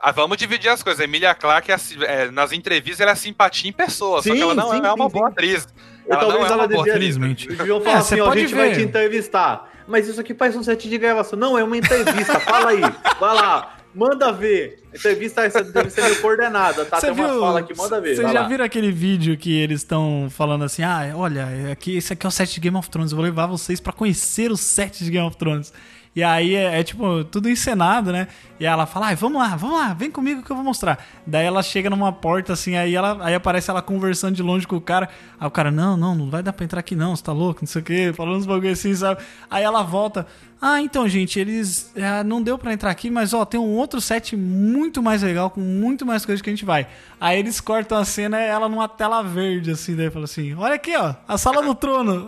ah, 0.00 0.12
vamos 0.12 0.36
dividir 0.36 0.68
as 0.70 0.82
coisas. 0.82 1.02
Emilia 1.02 1.34
Clarke, 1.34 1.70
é 1.70 1.74
assim, 1.74 1.96
é, 2.04 2.30
nas 2.38 2.52
entrevistas, 2.52 3.00
ela 3.00 3.12
é 3.12 3.14
simpatia 3.14 3.68
em 3.68 3.72
pessoa, 3.72 4.22
só 4.22 4.30
Sim, 4.30 4.36
que 4.36 4.40
ela 4.42 4.54
não 4.54 4.70
sim, 4.70 4.76
é 4.78 4.92
uma 4.92 5.06
sim, 5.06 5.12
boa 5.12 5.26
sim. 5.26 5.32
atriz. 5.32 5.68
Ela 6.08 6.20
talvez 6.20 6.40
não 6.40 6.46
é 6.46 6.52
ela 6.52 6.56
uma 6.62 6.68
boa 6.68 6.78
devia- 6.84 6.92
atriz. 6.94 7.16
Infelizmente. 7.16 7.48
Deviam 7.48 7.78
É, 7.78 7.80
falar 7.84 8.00
você 8.02 8.14
assim, 8.14 8.20
ó, 8.22 8.24
a 8.24 8.28
pode 8.28 8.40
gente 8.40 8.54
vai 8.54 8.68
ver. 8.70 8.76
te 8.76 8.82
entrevistar. 8.82 9.70
Mas 9.86 10.06
isso 10.08 10.20
aqui 10.20 10.32
parece 10.34 10.56
um 10.58 10.62
set 10.62 10.88
de 10.88 10.98
gravação. 10.98 11.38
Não, 11.38 11.58
é 11.58 11.64
uma 11.64 11.76
entrevista. 11.76 12.38
Fala 12.40 12.70
aí. 12.70 12.80
Vai 13.18 13.34
lá. 13.34 13.74
Manda 13.94 14.30
ver. 14.30 14.82
Entrevista, 14.94 15.44
essa 15.44 15.60
entrevista 15.60 16.00
é 16.02 16.04
meio 16.04 16.20
coordenada, 16.20 16.84
tá? 16.84 17.00
Você 17.00 17.06
Tem 17.06 17.14
uma 17.14 17.28
viu? 17.32 17.40
fala 17.40 17.60
aqui, 17.60 17.74
manda 17.76 18.00
ver. 18.00 18.08
Vocês 18.14 18.22
vai 18.22 18.32
já 18.32 18.42
lá. 18.42 18.48
viram 18.48 18.64
aquele 18.64 18.92
vídeo 18.92 19.36
que 19.36 19.52
eles 19.58 19.80
estão 19.80 20.28
falando 20.30 20.62
assim: 20.64 20.82
ah, 20.82 21.10
olha, 21.14 21.72
aqui, 21.72 21.96
esse 21.96 22.12
aqui 22.12 22.24
é 22.26 22.28
o 22.28 22.30
set 22.30 22.52
de 22.54 22.60
Game 22.60 22.76
of 22.76 22.88
Thrones, 22.90 23.12
eu 23.12 23.16
vou 23.16 23.24
levar 23.24 23.46
vocês 23.46 23.80
pra 23.80 23.92
conhecer 23.92 24.50
o 24.52 24.56
set 24.56 25.02
de 25.02 25.10
Game 25.10 25.26
of 25.26 25.36
Thrones. 25.36 25.72
E 26.14 26.22
aí 26.22 26.54
é, 26.54 26.80
é, 26.80 26.82
tipo 26.82 27.24
tudo 27.24 27.48
encenado, 27.48 28.12
né? 28.12 28.28
E 28.60 28.66
ela 28.66 28.86
fala, 28.86 29.06
ai, 29.06 29.16
vamos 29.16 29.40
lá, 29.40 29.56
vamos 29.56 29.78
lá, 29.78 29.94
vem 29.94 30.10
comigo 30.10 30.42
que 30.42 30.50
eu 30.50 30.56
vou 30.56 30.64
mostrar. 30.64 31.04
Daí 31.26 31.46
ela 31.46 31.62
chega 31.62 31.88
numa 31.88 32.12
porta 32.12 32.52
assim, 32.52 32.76
aí 32.76 32.94
ela 32.94 33.18
aí 33.20 33.34
aparece 33.34 33.70
ela 33.70 33.80
conversando 33.80 34.34
de 34.34 34.42
longe 34.42 34.66
com 34.66 34.76
o 34.76 34.80
cara. 34.80 35.08
Aí 35.38 35.46
o 35.46 35.50
cara, 35.50 35.70
não, 35.70 35.96
não, 35.96 36.14
não 36.14 36.30
vai 36.30 36.42
dar 36.42 36.52
pra 36.52 36.64
entrar 36.64 36.80
aqui 36.80 36.96
não, 36.96 37.14
você 37.14 37.22
tá 37.22 37.32
louco, 37.32 37.60
não 37.62 37.68
sei 37.68 37.82
o 37.82 37.84
quê, 37.84 38.12
falando 38.14 38.36
uns 38.36 38.46
bagulho 38.46 38.72
assim, 38.72 38.94
sabe? 38.94 39.22
Aí 39.50 39.62
ela 39.62 39.82
volta, 39.82 40.26
ah, 40.60 40.82
então, 40.82 41.08
gente, 41.08 41.38
eles. 41.38 41.92
É, 41.94 42.24
não 42.24 42.42
deu 42.42 42.58
para 42.58 42.72
entrar 42.72 42.90
aqui, 42.90 43.10
mas 43.10 43.32
ó, 43.32 43.44
tem 43.44 43.60
um 43.60 43.76
outro 43.76 44.00
set 44.00 44.36
muito 44.36 45.00
mais 45.00 45.22
legal, 45.22 45.50
com 45.50 45.60
muito 45.60 46.04
mais 46.04 46.26
coisas 46.26 46.42
que 46.42 46.50
a 46.50 46.52
gente 46.52 46.64
vai. 46.64 46.88
Aí 47.20 47.38
eles 47.38 47.60
cortam 47.60 47.96
a 47.96 48.04
cena 48.04 48.40
ela 48.40 48.68
numa 48.68 48.88
tela 48.88 49.22
verde, 49.22 49.70
assim, 49.70 49.94
daí 49.94 50.10
fala 50.10 50.24
assim: 50.24 50.54
olha 50.54 50.74
aqui, 50.74 50.96
ó, 50.96 51.14
a 51.28 51.38
sala 51.38 51.62
do 51.62 51.76
trono. 51.76 52.26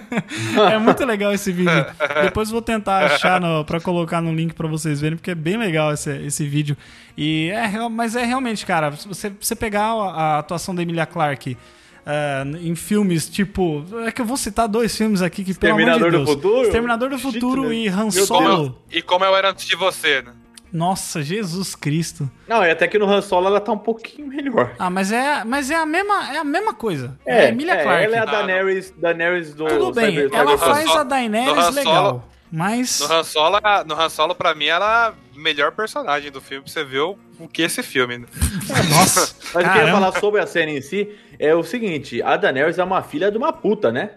é 0.72 0.78
muito 0.78 1.04
legal 1.04 1.30
esse 1.34 1.52
vídeo. 1.52 1.86
Depois 2.22 2.48
vou 2.48 2.62
tentar 2.62 3.04
achar 3.04 3.38
pra 3.66 3.78
colocar 3.80 4.22
no 4.22 4.32
link 4.32 4.54
para 4.54 4.66
vocês 4.66 5.02
verem, 5.02 5.18
porque 5.18 5.32
é 5.32 5.34
bem 5.34 5.57
legal 5.58 5.92
esse, 5.92 6.10
esse 6.24 6.46
vídeo. 6.46 6.76
E 7.16 7.50
é, 7.50 7.88
mas 7.88 8.14
é 8.16 8.24
realmente, 8.24 8.64
cara, 8.64 8.92
se 8.92 9.06
você, 9.06 9.30
você 9.40 9.56
pegar 9.56 9.86
a, 9.86 10.10
a 10.10 10.38
atuação 10.38 10.74
da 10.74 10.82
Emilia 10.82 11.04
Clarke 11.04 11.56
uh, 12.08 12.56
em 12.56 12.74
filmes 12.74 13.28
tipo. 13.28 13.84
É 14.06 14.10
que 14.10 14.20
eu 14.20 14.26
vou 14.26 14.36
citar 14.36 14.66
dois 14.66 14.96
filmes 14.96 15.20
aqui 15.20 15.44
que, 15.44 15.54
pelo 15.54 15.74
amor 15.74 15.92
de 15.94 16.10
Deus. 16.10 16.24
Do 16.24 16.26
futuro? 16.26 16.62
Exterminador 16.62 17.10
do 17.10 17.18
Futuro 17.18 17.72
e 17.72 17.88
Han 17.88 18.10
Solo. 18.10 18.78
E 18.90 19.02
como 19.02 19.24
eu 19.24 19.36
era 19.36 19.50
antes 19.50 19.66
de 19.66 19.76
você, 19.76 20.22
né? 20.22 20.32
Nossa, 20.70 21.22
Jesus 21.22 21.74
Cristo. 21.74 22.30
Não, 22.46 22.62
e 22.62 22.70
até 22.70 22.86
que 22.86 22.98
no 22.98 23.06
Han 23.06 23.22
Solo 23.22 23.46
ela 23.46 23.60
tá 23.60 23.72
um 23.72 23.78
pouquinho 23.78 24.28
melhor. 24.28 24.74
Ah, 24.78 24.90
mas 24.90 25.10
é, 25.10 25.42
mas 25.44 25.70
é 25.70 25.76
a 25.76 25.86
mesma, 25.86 26.34
é 26.34 26.38
a 26.38 26.44
mesma 26.44 26.74
coisa. 26.74 27.18
É, 27.24 27.44
é 27.44 27.46
a 27.46 27.48
Emilia 27.48 27.74
é, 27.74 27.82
Clarke. 27.82 28.04
Ela 28.04 28.16
é 28.16 28.18
a 28.18 28.24
Daenerys, 28.24 28.94
Daenerys 28.96 29.54
do 29.54 29.66
Tudo 29.66 29.92
bem, 29.92 30.14
Cyber, 30.14 30.30
ela 30.38 30.58
faz 30.58 30.90
a 30.90 31.02
Daenerys 31.04 31.74
legal. 31.74 32.28
Mas. 32.50 33.00
No 33.00 33.14
Han 33.14 33.24
Solo, 33.24 33.60
no 33.86 33.94
Han 33.94 34.08
Solo, 34.08 34.34
pra 34.34 34.54
mim, 34.54 34.66
ela 34.66 35.08
é 35.08 35.27
melhor 35.38 35.72
personagem 35.72 36.30
do 36.30 36.40
filme. 36.40 36.64
Pra 36.64 36.72
você 36.72 36.84
ver 36.84 37.00
o, 37.00 37.16
o 37.38 37.48
que 37.48 37.62
esse 37.62 37.82
filme. 37.82 38.18
Né? 38.18 38.26
Nossa. 38.90 39.34
Mas 39.54 39.66
eu 39.66 39.72
queria 39.72 39.92
falar 39.92 40.12
sobre 40.20 40.40
a 40.40 40.46
cena 40.46 40.72
em 40.72 40.80
si 40.80 41.08
é 41.38 41.54
o 41.54 41.62
seguinte: 41.62 42.20
a 42.22 42.36
Daenerys 42.36 42.78
é 42.78 42.84
uma 42.84 43.02
filha 43.02 43.30
de 43.30 43.38
uma 43.38 43.52
puta, 43.52 43.92
né? 43.92 44.10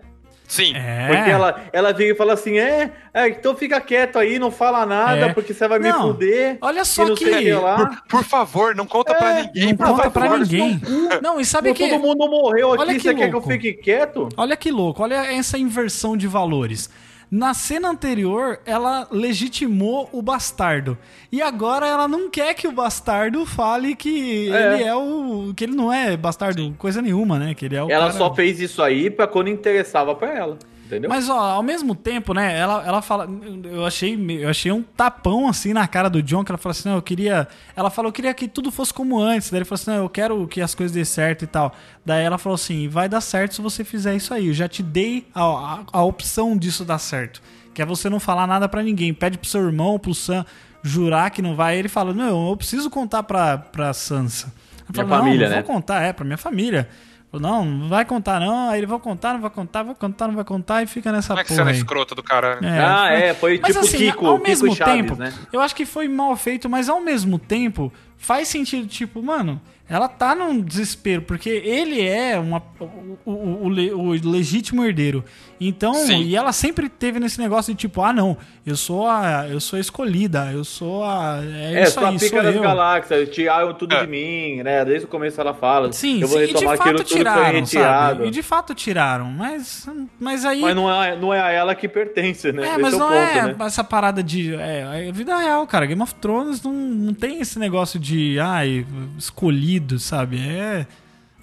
Sim. 0.51 0.75
É. 0.75 1.07
Porque 1.07 1.29
ela, 1.29 1.63
ela 1.71 1.93
vem 1.93 2.09
e 2.09 2.15
fala 2.15 2.33
assim: 2.33 2.57
é, 2.57 2.91
é, 3.13 3.29
então 3.29 3.55
fica 3.55 3.79
quieto 3.79 4.19
aí, 4.19 4.37
não 4.37 4.51
fala 4.51 4.85
nada, 4.85 5.27
é. 5.27 5.33
porque 5.33 5.53
você 5.53 5.65
vai 5.65 5.79
me 5.79 5.93
fuder. 5.93 6.57
Olha 6.59 6.83
só 6.83 7.05
que. 7.15 7.23
que 7.23 7.53
por, 7.53 8.03
por, 8.09 8.23
favor, 8.25 8.75
não 8.75 8.85
conta 8.85 9.13
é, 9.13 9.15
pra 9.15 9.33
ninguém. 9.43 9.67
Não 9.67 9.95
conta 9.95 10.11
pra 10.11 10.37
ninguém. 10.37 10.81
Não, 11.21 11.39
e 11.39 11.45
sabe 11.45 11.73
que. 11.73 11.87
Todo 11.87 12.01
mundo 12.01 12.29
morreu 12.29 12.73
aqui, 12.73 12.81
olha 12.81 12.93
que 12.95 12.99
você 12.99 13.09
louco. 13.09 13.21
quer 13.21 13.29
que 13.29 13.35
eu 13.35 13.41
fique 13.41 13.73
quieto? 13.73 14.29
Olha 14.35 14.57
que 14.57 14.71
louco, 14.71 15.01
olha 15.01 15.33
essa 15.33 15.57
inversão 15.57 16.17
de 16.17 16.27
valores. 16.27 16.89
Na 17.31 17.53
cena 17.53 17.89
anterior, 17.89 18.59
ela 18.65 19.07
legitimou 19.09 20.09
o 20.11 20.21
bastardo. 20.21 20.97
E 21.31 21.41
agora 21.41 21.87
ela 21.87 22.05
não 22.05 22.29
quer 22.29 22.53
que 22.53 22.67
o 22.67 22.73
bastardo 22.73 23.45
fale 23.45 23.95
que 23.95 24.51
é. 24.51 24.73
ele 24.73 24.83
é 24.83 24.93
o. 24.93 25.53
que 25.55 25.63
ele 25.63 25.73
não 25.73 25.93
é 25.93 26.17
bastardo 26.17 26.75
coisa 26.77 27.01
nenhuma, 27.01 27.39
né? 27.39 27.55
Que 27.55 27.67
ele 27.67 27.77
é 27.77 27.81
o 27.81 27.89
ela 27.89 28.07
cara... 28.07 28.17
só 28.17 28.35
fez 28.35 28.59
isso 28.59 28.83
aí 28.83 29.09
pra 29.09 29.27
quando 29.27 29.47
interessava 29.47 30.13
pra 30.13 30.35
ela. 30.35 30.57
Entendeu? 30.91 31.09
Mas, 31.09 31.29
ó, 31.29 31.39
ao 31.39 31.63
mesmo 31.63 31.95
tempo, 31.95 32.33
né, 32.33 32.57
ela, 32.57 32.83
ela 32.85 33.01
fala. 33.01 33.25
Eu 33.63 33.85
achei, 33.85 34.13
eu 34.41 34.49
achei 34.49 34.71
um 34.73 34.83
tapão 34.83 35.47
assim 35.47 35.71
na 35.71 35.87
cara 35.87 36.09
do 36.09 36.21
John, 36.21 36.43
que 36.43 36.51
ela 36.51 36.57
falou 36.57 36.71
assim: 36.71 36.89
não, 36.89 36.97
eu 36.97 37.01
queria. 37.01 37.47
Ela 37.77 37.89
falou, 37.89 38.09
eu 38.09 38.13
queria 38.13 38.33
que 38.33 38.45
tudo 38.45 38.69
fosse 38.71 38.93
como 38.93 39.17
antes. 39.17 39.49
Daí 39.49 39.59
ele 39.59 39.65
falou 39.65 39.81
assim: 39.81 39.91
não, 39.91 39.97
eu 39.97 40.09
quero 40.09 40.45
que 40.47 40.59
as 40.59 40.75
coisas 40.75 40.93
dê 40.93 41.05
certo 41.05 41.43
e 41.43 41.47
tal. 41.47 41.73
Daí 42.05 42.25
ela 42.25 42.37
falou 42.37 42.55
assim: 42.55 42.89
vai 42.89 43.07
dar 43.07 43.21
certo 43.21 43.55
se 43.55 43.61
você 43.61 43.85
fizer 43.85 44.13
isso 44.15 44.33
aí. 44.33 44.47
Eu 44.47 44.53
já 44.53 44.67
te 44.67 44.83
dei 44.83 45.25
a, 45.33 45.43
a, 45.43 45.79
a 45.93 46.03
opção 46.03 46.57
disso 46.57 46.83
dar 46.83 46.99
certo. 46.99 47.41
Que 47.73 47.81
é 47.81 47.85
você 47.85 48.09
não 48.09 48.19
falar 48.19 48.45
nada 48.45 48.67
para 48.67 48.83
ninguém. 48.83 49.13
Pede 49.13 49.37
pro 49.37 49.49
seu 49.49 49.65
irmão, 49.65 49.97
pro 49.97 50.13
Sam, 50.13 50.45
jurar 50.83 51.31
que 51.31 51.41
não 51.41 51.55
vai. 51.55 51.77
Ele 51.77 51.87
fala: 51.87 52.13
não, 52.13 52.49
eu 52.49 52.57
preciso 52.57 52.89
contar 52.89 53.23
pra, 53.23 53.57
pra 53.57 53.93
Sansa. 53.93 54.51
Minha 54.89 55.07
falo, 55.07 55.23
família, 55.23 55.47
não, 55.47 55.55
né? 55.55 55.61
vou 55.61 55.73
contar, 55.73 56.01
é, 56.01 56.11
pra 56.11 56.25
minha 56.25 56.37
família. 56.37 56.89
Não, 57.33 57.63
não 57.63 57.87
vai 57.87 58.03
contar 58.03 58.41
não, 58.41 58.69
aí 58.69 58.79
ele 58.79 58.87
vai 58.87 58.99
contar, 58.99 59.33
não 59.33 59.39
vai 59.39 59.49
contar, 59.49 59.83
vai 59.83 59.95
contar, 59.95 60.27
não 60.27 60.35
vai 60.35 60.43
contar 60.43 60.83
e 60.83 60.87
fica 60.87 61.11
nessa 61.13 61.29
Como 61.29 61.39
é 61.39 61.43
que 61.43 61.53
porra. 61.53 61.63
Você 61.63 61.69
é 61.69 61.73
escrota 61.75 62.13
do 62.13 62.21
cara. 62.21 62.59
É, 62.61 62.79
ah, 62.79 63.07
foi... 63.07 63.21
é, 63.21 63.33
foi 63.33 63.59
mas, 63.61 63.73
tipo 63.73 63.85
assim, 63.85 63.97
Kiko, 63.97 64.25
ao 64.25 64.33
Kiko 64.35 64.47
mesmo 64.47 64.75
Chaves, 64.75 64.93
tempo, 64.93 65.15
né? 65.15 65.33
eu 65.53 65.61
acho 65.61 65.73
que 65.73 65.85
foi 65.85 66.09
mal 66.09 66.35
feito, 66.35 66.69
mas 66.69 66.89
ao 66.89 66.99
mesmo 66.99 67.39
tempo 67.39 67.91
faz 68.17 68.49
sentido, 68.49 68.85
tipo, 68.85 69.23
mano, 69.23 69.61
ela 69.87 70.07
tá 70.07 70.35
num 70.35 70.61
desespero, 70.61 71.21
porque 71.21 71.49
ele 71.49 72.01
é 72.01 72.37
uma, 72.37 72.61
o, 72.79 72.85
o, 73.25 73.67
o, 73.67 73.67
o 73.67 74.29
legítimo 74.29 74.83
herdeiro. 74.85 75.23
Então, 75.63 75.93
Sim. 75.93 76.23
e 76.23 76.35
ela 76.35 76.51
sempre 76.51 76.89
teve 76.89 77.19
nesse 77.19 77.39
negócio 77.39 77.71
de 77.71 77.79
tipo, 77.79 78.01
ah, 78.01 78.11
não, 78.11 78.35
eu 78.65 78.75
sou 78.75 79.07
a, 79.07 79.47
eu 79.47 79.59
sou 79.59 79.77
a 79.77 79.79
escolhida, 79.79 80.49
eu 80.51 80.63
sou 80.63 81.03
a. 81.03 81.39
É, 81.43 81.81
é 81.81 81.83
isso 81.83 81.99
aí, 81.99 82.15
a 82.15 82.19
pica 82.19 82.41
das 82.41 82.55
eu. 82.55 82.61
galáxias, 82.63 83.29
tiraram 83.29 83.71
tudo 83.75 83.95
é. 83.95 84.01
de 84.01 84.07
mim, 84.07 84.63
né? 84.63 84.83
Desde 84.83 85.05
o 85.05 85.07
começo 85.07 85.39
ela 85.39 85.53
fala. 85.53 85.93
Sim, 85.93 86.21
eu 86.21 86.27
vou 86.27 86.39
sim, 86.39 86.47
retomar 86.47 86.73
e 86.73 86.77
de 86.77 86.83
fato 86.83 87.03
tiraram, 87.03 87.65
sabe? 87.65 88.27
E 88.27 88.31
de 88.31 88.41
fato 88.41 88.73
tiraram, 88.73 89.25
mas, 89.25 89.87
mas 90.19 90.45
aí. 90.45 90.61
Mas 90.61 90.75
não 90.75 91.03
é, 91.03 91.15
não 91.15 91.33
é 91.33 91.39
a 91.39 91.51
ela 91.51 91.75
que 91.75 91.87
pertence, 91.87 92.51
né? 92.51 92.63
É, 92.63 92.71
Esse 92.71 92.81
mas 92.81 92.93
é 92.93 92.97
não 92.97 93.07
ponto, 93.07 93.17
é 93.17 93.43
né? 93.43 93.55
essa 93.59 93.83
parada 93.83 94.23
de. 94.23 94.55
É, 94.55 95.07
é 95.09 95.11
vida 95.11 95.37
real, 95.37 95.67
cara. 95.67 95.85
Game 95.85 96.01
of 96.01 96.15
Thrones 96.15 96.63
não, 96.63 96.73
não 96.73 97.13
tem 97.13 97.39
esse 97.39 97.59
negócio 97.59 97.99
de, 97.99 98.39
ai, 98.39 98.83
escolhido, 99.17 99.99
sabe? 99.99 100.39
É 100.39 100.61
é. 100.71 100.85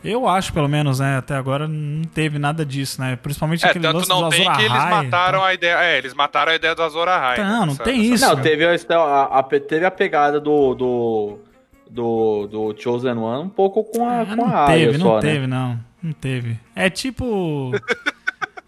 Eu 0.05 0.29
acho, 0.29 0.53
pelo 0.53 0.69
menos, 0.69 1.01
né? 1.01 1.19
Até 1.19 1.35
agora 1.35 1.67
não 1.67 2.05
teve 2.05 2.39
nada 2.39 2.65
disso, 2.65 3.01
né? 3.01 3.17
Principalmente 3.17 3.65
é, 3.65 3.71
aquele 3.71 3.85
tanto 3.85 3.97
lance 3.97 4.09
não 4.09 4.23
do 4.23 4.29
tem 4.29 4.49
Azor 4.49 4.57
que 4.57 4.63
eles 4.65 4.85
mataram 4.85 5.43
a 5.43 5.55
ideia. 5.55 5.75
É, 5.83 5.99
eles 5.99 6.15
mataram 6.15 6.53
a 6.53 6.55
ideia 6.55 6.75
do 6.75 6.83
Azor 6.83 7.09
Ahai. 7.09 7.39
Não, 7.39 7.61
né? 7.61 7.67
não 7.67 7.77
tem 7.77 8.01
isso. 8.01 8.25
Não, 8.25 8.37
teve 8.41 8.65
a, 8.65 9.23
a, 9.25 9.43
teve 9.43 9.85
a 9.85 9.91
pegada 9.91 10.41
do, 10.41 10.75
do, 10.75 11.39
do, 11.91 12.47
do 12.47 12.75
Chosen 12.79 13.17
One 13.17 13.45
um 13.45 13.49
pouco 13.49 13.83
com 13.85 14.09
a, 14.09 14.21
ah, 14.21 14.27
com 14.27 14.37
não 14.37 14.47
a 14.47 14.67
teve, 14.67 14.99
não 14.99 15.07
só, 15.07 15.15
né? 15.17 15.21
teve, 15.21 15.47
não. 15.47 15.81
Não 16.03 16.13
teve. 16.13 16.59
É 16.77 16.89
tipo. 16.89 17.73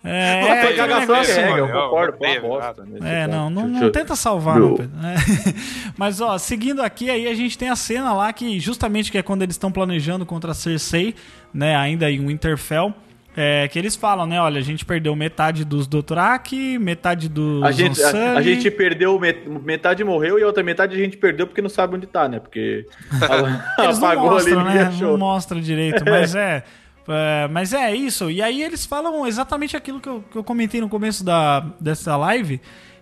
É, 0.03 0.41
não, 0.41 0.63
foi 0.63 0.77
cagação 0.77 1.21
de 1.21 1.33
regra, 1.33 1.59
eu 1.59 1.69
concordo, 1.69 2.13
pô, 2.17 2.49
bosta. 2.49 2.85
É, 3.03 3.27
não, 3.27 3.51
não, 3.51 3.69
não 3.69 3.93
tenta 3.93 4.17
salvar, 4.17 4.59
não, 4.59 4.75
Pedro. 4.75 4.93
É. 5.05 5.55
Mas, 5.97 6.23
ó, 6.23 6.39
seguindo 6.39 6.81
aqui, 6.81 7.11
aí 7.11 7.29
a 7.29 7.35
gente 7.35 7.59
tem 7.59 7.69
a 7.69 7.77
cena 7.77 8.15
lá 8.15 8.33
que, 8.33 8.59
justamente, 8.59 9.13
que 9.13 9.19
é 9.19 9.23
quando 9.23 9.43
eles 9.43 9.57
estão 9.57 9.71
planejando 9.71 10.25
contra 10.25 10.53
a 10.53 10.55
Cersei, 10.55 11.15
né, 11.53 11.77
ainda 11.77 12.11
em 12.11 12.27
Winterfell, 12.27 12.95
é, 13.37 13.69
que 13.69 13.79
eles 13.79 13.95
falam, 13.95 14.27
né, 14.27 14.41
olha, 14.41 14.59
a 14.59 14.63
gente 14.63 14.87
perdeu 14.87 15.15
metade 15.15 15.67
dos 15.67 15.87
Dothraki, 15.87 16.79
metade 16.79 17.29
dos 17.29 17.63
a 17.63 17.71
gente, 17.71 18.03
a, 18.03 18.39
a, 18.39 18.43
gente 18.43 18.71
perdeu, 18.71 19.21
metade 19.63 20.03
morreu 20.03 20.39
e 20.39 20.43
a 20.43 20.47
outra 20.47 20.63
metade 20.63 20.95
a 20.95 20.99
gente 20.99 21.19
perdeu 21.19 21.47
porque 21.47 21.61
não 21.61 21.69
sabe 21.69 21.95
onde 21.95 22.07
tá, 22.07 22.27
né, 22.27 22.41
porque 22.41 22.87
eles 23.79 23.99
não 23.99 24.17
mostram, 24.17 24.61
ali 24.61 24.79
né, 24.79 24.93
não 24.99 25.19
mostra 25.19 25.61
direito, 25.61 26.03
mas 26.07 26.35
é... 26.35 26.65
É, 27.11 27.49
mas 27.49 27.73
é 27.73 27.95
isso. 27.95 28.31
E 28.31 28.41
aí 28.41 28.63
eles 28.63 28.87
falam 28.87 29.27
exatamente 29.27 29.77
aquilo 29.77 30.01
que 30.01 30.09
eu, 30.09 30.25
que 30.31 30.39
eu 30.39 30.45
comentei 30.45 30.81
no 30.81 30.89
começo 30.89 31.25
da, 31.25 31.61
dessa 31.81 32.17
live. 32.17 32.61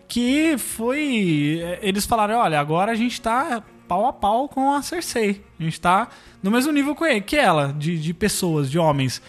Que 0.08 0.56
foi. 0.56 1.60
É, 1.62 1.78
eles 1.82 2.06
falaram: 2.06 2.38
olha, 2.38 2.58
agora 2.58 2.92
a 2.92 2.94
gente 2.94 3.20
tá 3.20 3.62
pau 3.86 4.06
a 4.06 4.12
pau 4.12 4.48
com 4.48 4.72
a 4.72 4.82
Cersei. 4.82 5.44
A 5.58 5.62
gente 5.62 5.80
tá 5.80 6.08
no 6.42 6.50
mesmo 6.50 6.72
nível 6.72 6.96
que 7.26 7.36
ela, 7.36 7.72
de, 7.76 7.98
de 7.98 8.14
pessoas, 8.14 8.70
de 8.70 8.78
homens. 8.78 9.20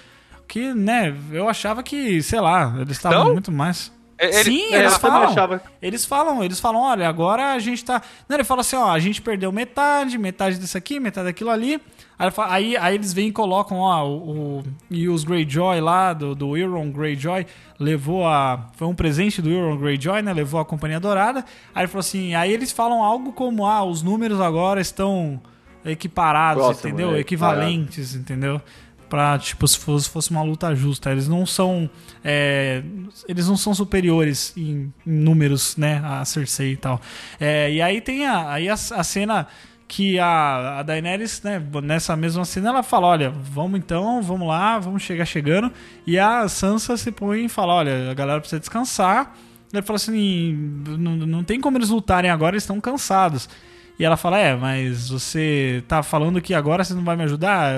Que, 0.47 0.73
né, 0.73 1.15
eu 1.31 1.47
achava 1.47 1.83
que, 1.83 2.23
sei 2.23 2.39
lá, 2.39 2.73
eles 2.77 2.97
estavam 2.97 3.21
então? 3.21 3.33
muito 3.33 3.51
mais. 3.51 3.91
É, 4.17 4.41
ele, 4.41 4.51
Sim, 4.51 4.73
eles 4.73 4.97
falam. 4.97 5.61
Eles 5.81 6.05
falam, 6.05 6.43
eles 6.43 6.59
falam, 6.59 6.81
olha, 6.81 7.07
agora 7.07 7.53
a 7.53 7.59
gente 7.59 7.85
tá. 7.85 8.01
Não, 8.27 8.35
ele 8.35 8.43
fala 8.43 8.61
assim, 8.61 8.75
ó, 8.75 8.91
a 8.91 8.99
gente 8.99 9.21
perdeu 9.21 9.51
metade, 9.51 10.17
metade 10.17 10.57
disso 10.57 10.77
aqui, 10.77 10.99
metade 10.99 11.27
daquilo 11.27 11.49
ali. 11.49 11.79
Aí, 12.19 12.31
aí, 12.37 12.77
aí 12.77 12.95
eles 12.95 13.13
vêm 13.13 13.29
e 13.29 13.31
colocam, 13.31 13.77
ó, 13.77 14.05
o, 14.05 14.59
o, 14.59 14.63
e 14.91 15.07
os 15.07 15.23
Greyjoy 15.23 15.79
lá, 15.79 16.11
do, 16.11 16.35
do 16.35 16.57
Euron 16.57 16.91
Greyjoy, 16.91 17.45
levou 17.79 18.27
a. 18.27 18.67
Foi 18.75 18.89
um 18.89 18.93
presente 18.93 19.41
do 19.41 19.49
Euron 19.49 19.77
Greyjoy, 19.77 20.21
né? 20.21 20.33
Levou 20.33 20.59
a 20.59 20.65
Companhia 20.65 20.99
Dourada. 20.99 21.45
Aí 21.73 21.83
ele 21.83 21.87
falou 21.87 22.01
assim, 22.01 22.35
aí 22.35 22.51
eles 22.51 22.73
falam 22.73 23.01
algo 23.01 23.31
como, 23.31 23.65
ah, 23.65 23.85
os 23.85 24.03
números 24.03 24.41
agora 24.41 24.81
estão 24.81 25.41
equiparados, 25.85 26.61
Próximo, 26.61 26.89
entendeu? 26.89 27.15
É, 27.15 27.19
Equivalentes, 27.19 28.13
entendeu? 28.15 28.61
Pra, 29.09 29.39
tipo, 29.39 29.65
se 29.65 29.77
fosse, 29.77 30.09
fosse 30.09 30.29
uma 30.29 30.43
luta 30.43 30.75
justa. 30.75 31.11
Eles 31.11 31.27
não 31.27 31.45
são. 31.45 31.89
É, 32.21 32.83
eles 33.29 33.47
não 33.47 33.55
são 33.55 33.73
superiores 33.73 34.53
em, 34.57 34.93
em, 35.07 35.11
números, 35.11 35.77
né? 35.77 36.01
A 36.03 36.25
Cersei 36.25 36.73
e 36.73 36.77
tal. 36.77 36.99
É, 37.39 37.71
e 37.71 37.81
aí 37.81 38.01
tem 38.01 38.27
a, 38.27 38.51
aí 38.51 38.67
a, 38.67 38.73
a 38.73 39.03
cena 39.03 39.47
que 39.89 40.19
a, 40.19 40.77
a 40.79 40.83
Daenerys, 40.83 41.41
né, 41.41 41.61
nessa 41.81 42.15
mesma 42.15 42.45
cena, 42.45 42.69
ela 42.69 42.83
fala: 42.83 43.07
olha, 43.07 43.31
vamos 43.31 43.79
então, 43.79 44.21
vamos 44.21 44.47
lá, 44.47 44.77
vamos 44.77 45.01
chegar 45.01 45.25
chegando. 45.25 45.71
E 46.05 46.17
a 46.17 46.47
Sansa 46.47 46.95
se 46.95 47.11
põe 47.11 47.45
e 47.45 47.49
fala: 47.49 47.73
olha, 47.73 48.11
a 48.11 48.13
galera 48.13 48.39
precisa 48.39 48.59
descansar. 48.59 49.35
Ele 49.73 49.81
fala 49.81 49.97
assim: 49.97 50.53
não, 50.87 51.15
não 51.15 51.43
tem 51.43 51.59
como 51.59 51.77
eles 51.77 51.89
lutarem 51.89 52.29
agora, 52.29 52.53
eles 52.53 52.63
estão 52.63 52.79
cansados. 52.79 53.49
E 53.97 54.05
ela 54.05 54.15
fala: 54.15 54.37
É, 54.37 54.55
mas 54.55 55.09
você 55.09 55.83
tá 55.87 56.03
falando 56.03 56.39
que 56.39 56.53
agora 56.53 56.83
você 56.83 56.93
não 56.93 57.03
vai 57.03 57.15
me 57.15 57.23
ajudar 57.23 57.73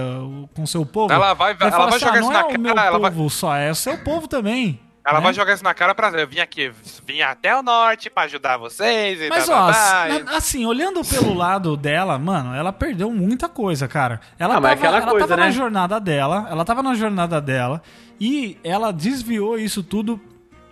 com 0.53 0.63
o 0.63 0.67
seu 0.67 0.85
povo? 0.85 1.13
Ela 1.13 1.33
vai, 1.33 1.55
ela 1.57 1.69
vai 1.69 1.87
assim, 1.87 1.99
jogar 1.99 2.13
ah, 2.13 2.19
isso 2.19 2.29
não 2.29 2.37
é 2.37 2.41
na 2.41 2.47
o 2.47 2.59
meu 2.59 2.71
ela 2.77 3.09
povo 3.09 3.21
vai... 3.21 3.29
só, 3.29 3.55
é 3.55 3.71
o 3.71 3.75
seu 3.75 3.97
povo 3.99 4.27
também. 4.27 4.79
Ela 5.03 5.19
né? 5.19 5.23
vai 5.23 5.33
jogar 5.33 5.53
isso 5.53 5.63
na 5.63 5.73
cara 5.73 5.95
pra 5.95 6.09
eu 6.09 6.27
vim 6.27 6.39
aqui, 6.39 6.71
vim 7.05 7.21
até 7.21 7.55
o 7.57 7.63
norte 7.63 8.09
pra 8.09 8.23
ajudar 8.23 8.57
vocês 8.57 9.19
e 9.19 9.29
Mas, 9.29 9.47
tá, 9.47 9.65
ó, 9.67 9.71
tá, 9.71 9.73
tá, 9.73 10.09
e- 10.33 10.35
assim, 10.37 10.65
olhando 10.65 11.03
pelo 11.03 11.33
lado 11.33 11.75
dela, 11.75 12.19
mano, 12.19 12.53
ela 12.53 12.71
perdeu 12.71 13.09
muita 13.11 13.49
coisa, 13.49 13.87
cara. 13.87 14.21
Ela 14.37 14.57
Ah, 14.57 14.59
mas 14.61 14.71
tava, 14.71 14.73
aquela 14.87 14.97
ela 15.01 15.11
coisa, 15.11 15.27
tava 15.27 15.39
na 15.41 15.47
né? 15.47 15.51
jornada 15.51 15.99
dela, 15.99 16.47
ela 16.49 16.63
tava 16.63 16.83
na 16.83 16.93
jornada 16.93 17.41
dela 17.41 17.81
e 18.19 18.57
ela 18.63 18.91
desviou 18.93 19.57
isso 19.57 19.81
tudo, 19.81 20.21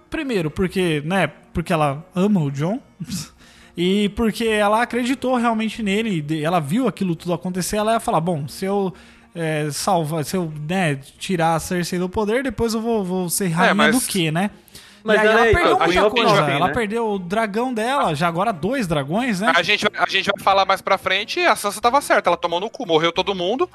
primeiro, 0.10 0.52
porque, 0.52 1.02
né, 1.06 1.28
porque 1.52 1.74
ela 1.74 2.06
ama 2.16 2.40
o 2.42 2.52
John 2.52 2.80
e 3.76 4.10
porque 4.10 4.46
ela 4.46 4.82
acreditou 4.84 5.36
realmente 5.38 5.82
nele, 5.82 6.44
ela 6.44 6.60
viu 6.60 6.88
aquilo 6.88 7.16
tudo 7.16 7.34
acontecer, 7.34 7.78
ela 7.78 7.94
ia 7.94 8.00
falar, 8.00 8.22
bom, 8.22 8.48
se 8.48 8.66
eu 8.66 8.94
é, 9.40 9.72
salvar, 9.72 10.26
se 10.26 10.36
eu 10.36 10.52
né, 10.68 11.00
tirar 11.18 11.56
a 11.56 11.60
Cersei 11.60 11.98
do 11.98 12.10
poder, 12.10 12.44
depois 12.44 12.74
eu 12.74 12.82
vou, 12.82 13.04
vou 13.04 13.30
ser 13.30 13.48
rainha 13.48 13.74
mas- 13.74 13.96
do 13.96 14.06
quê, 14.06 14.32
né? 14.32 14.50
Mas 15.02 15.16
e 15.16 15.20
aí 15.22 15.28
ela 15.28 15.48
é- 15.48 15.54
perdeu 15.54 15.76
a 15.82 15.86
muita 15.86 16.12
Queen 16.12 16.26
coisa. 16.26 16.42
of 16.44 16.52
ela 16.52 16.68
né? 16.68 16.74
perdeu 16.74 17.08
o 17.14 17.18
dragão 17.18 17.74
dela, 17.74 18.14
já 18.14 18.28
agora 18.28 18.52
dois 18.52 18.86
dragões, 18.86 19.40
né? 19.40 19.54
A 19.56 19.64
gente, 19.64 19.88
a 19.98 20.10
gente 20.10 20.26
vai 20.36 20.44
falar 20.44 20.66
mais 20.66 20.82
pra 20.82 20.98
frente, 20.98 21.40
a 21.40 21.56
Sansa 21.56 21.80
tava 21.80 22.02
certa, 22.02 22.30
ela 22.30 22.36
tomou 22.38 22.60
no 22.60 22.70
cu, 22.70 22.86
morreu 22.86 23.12
todo 23.14 23.34
mundo. 23.34 23.70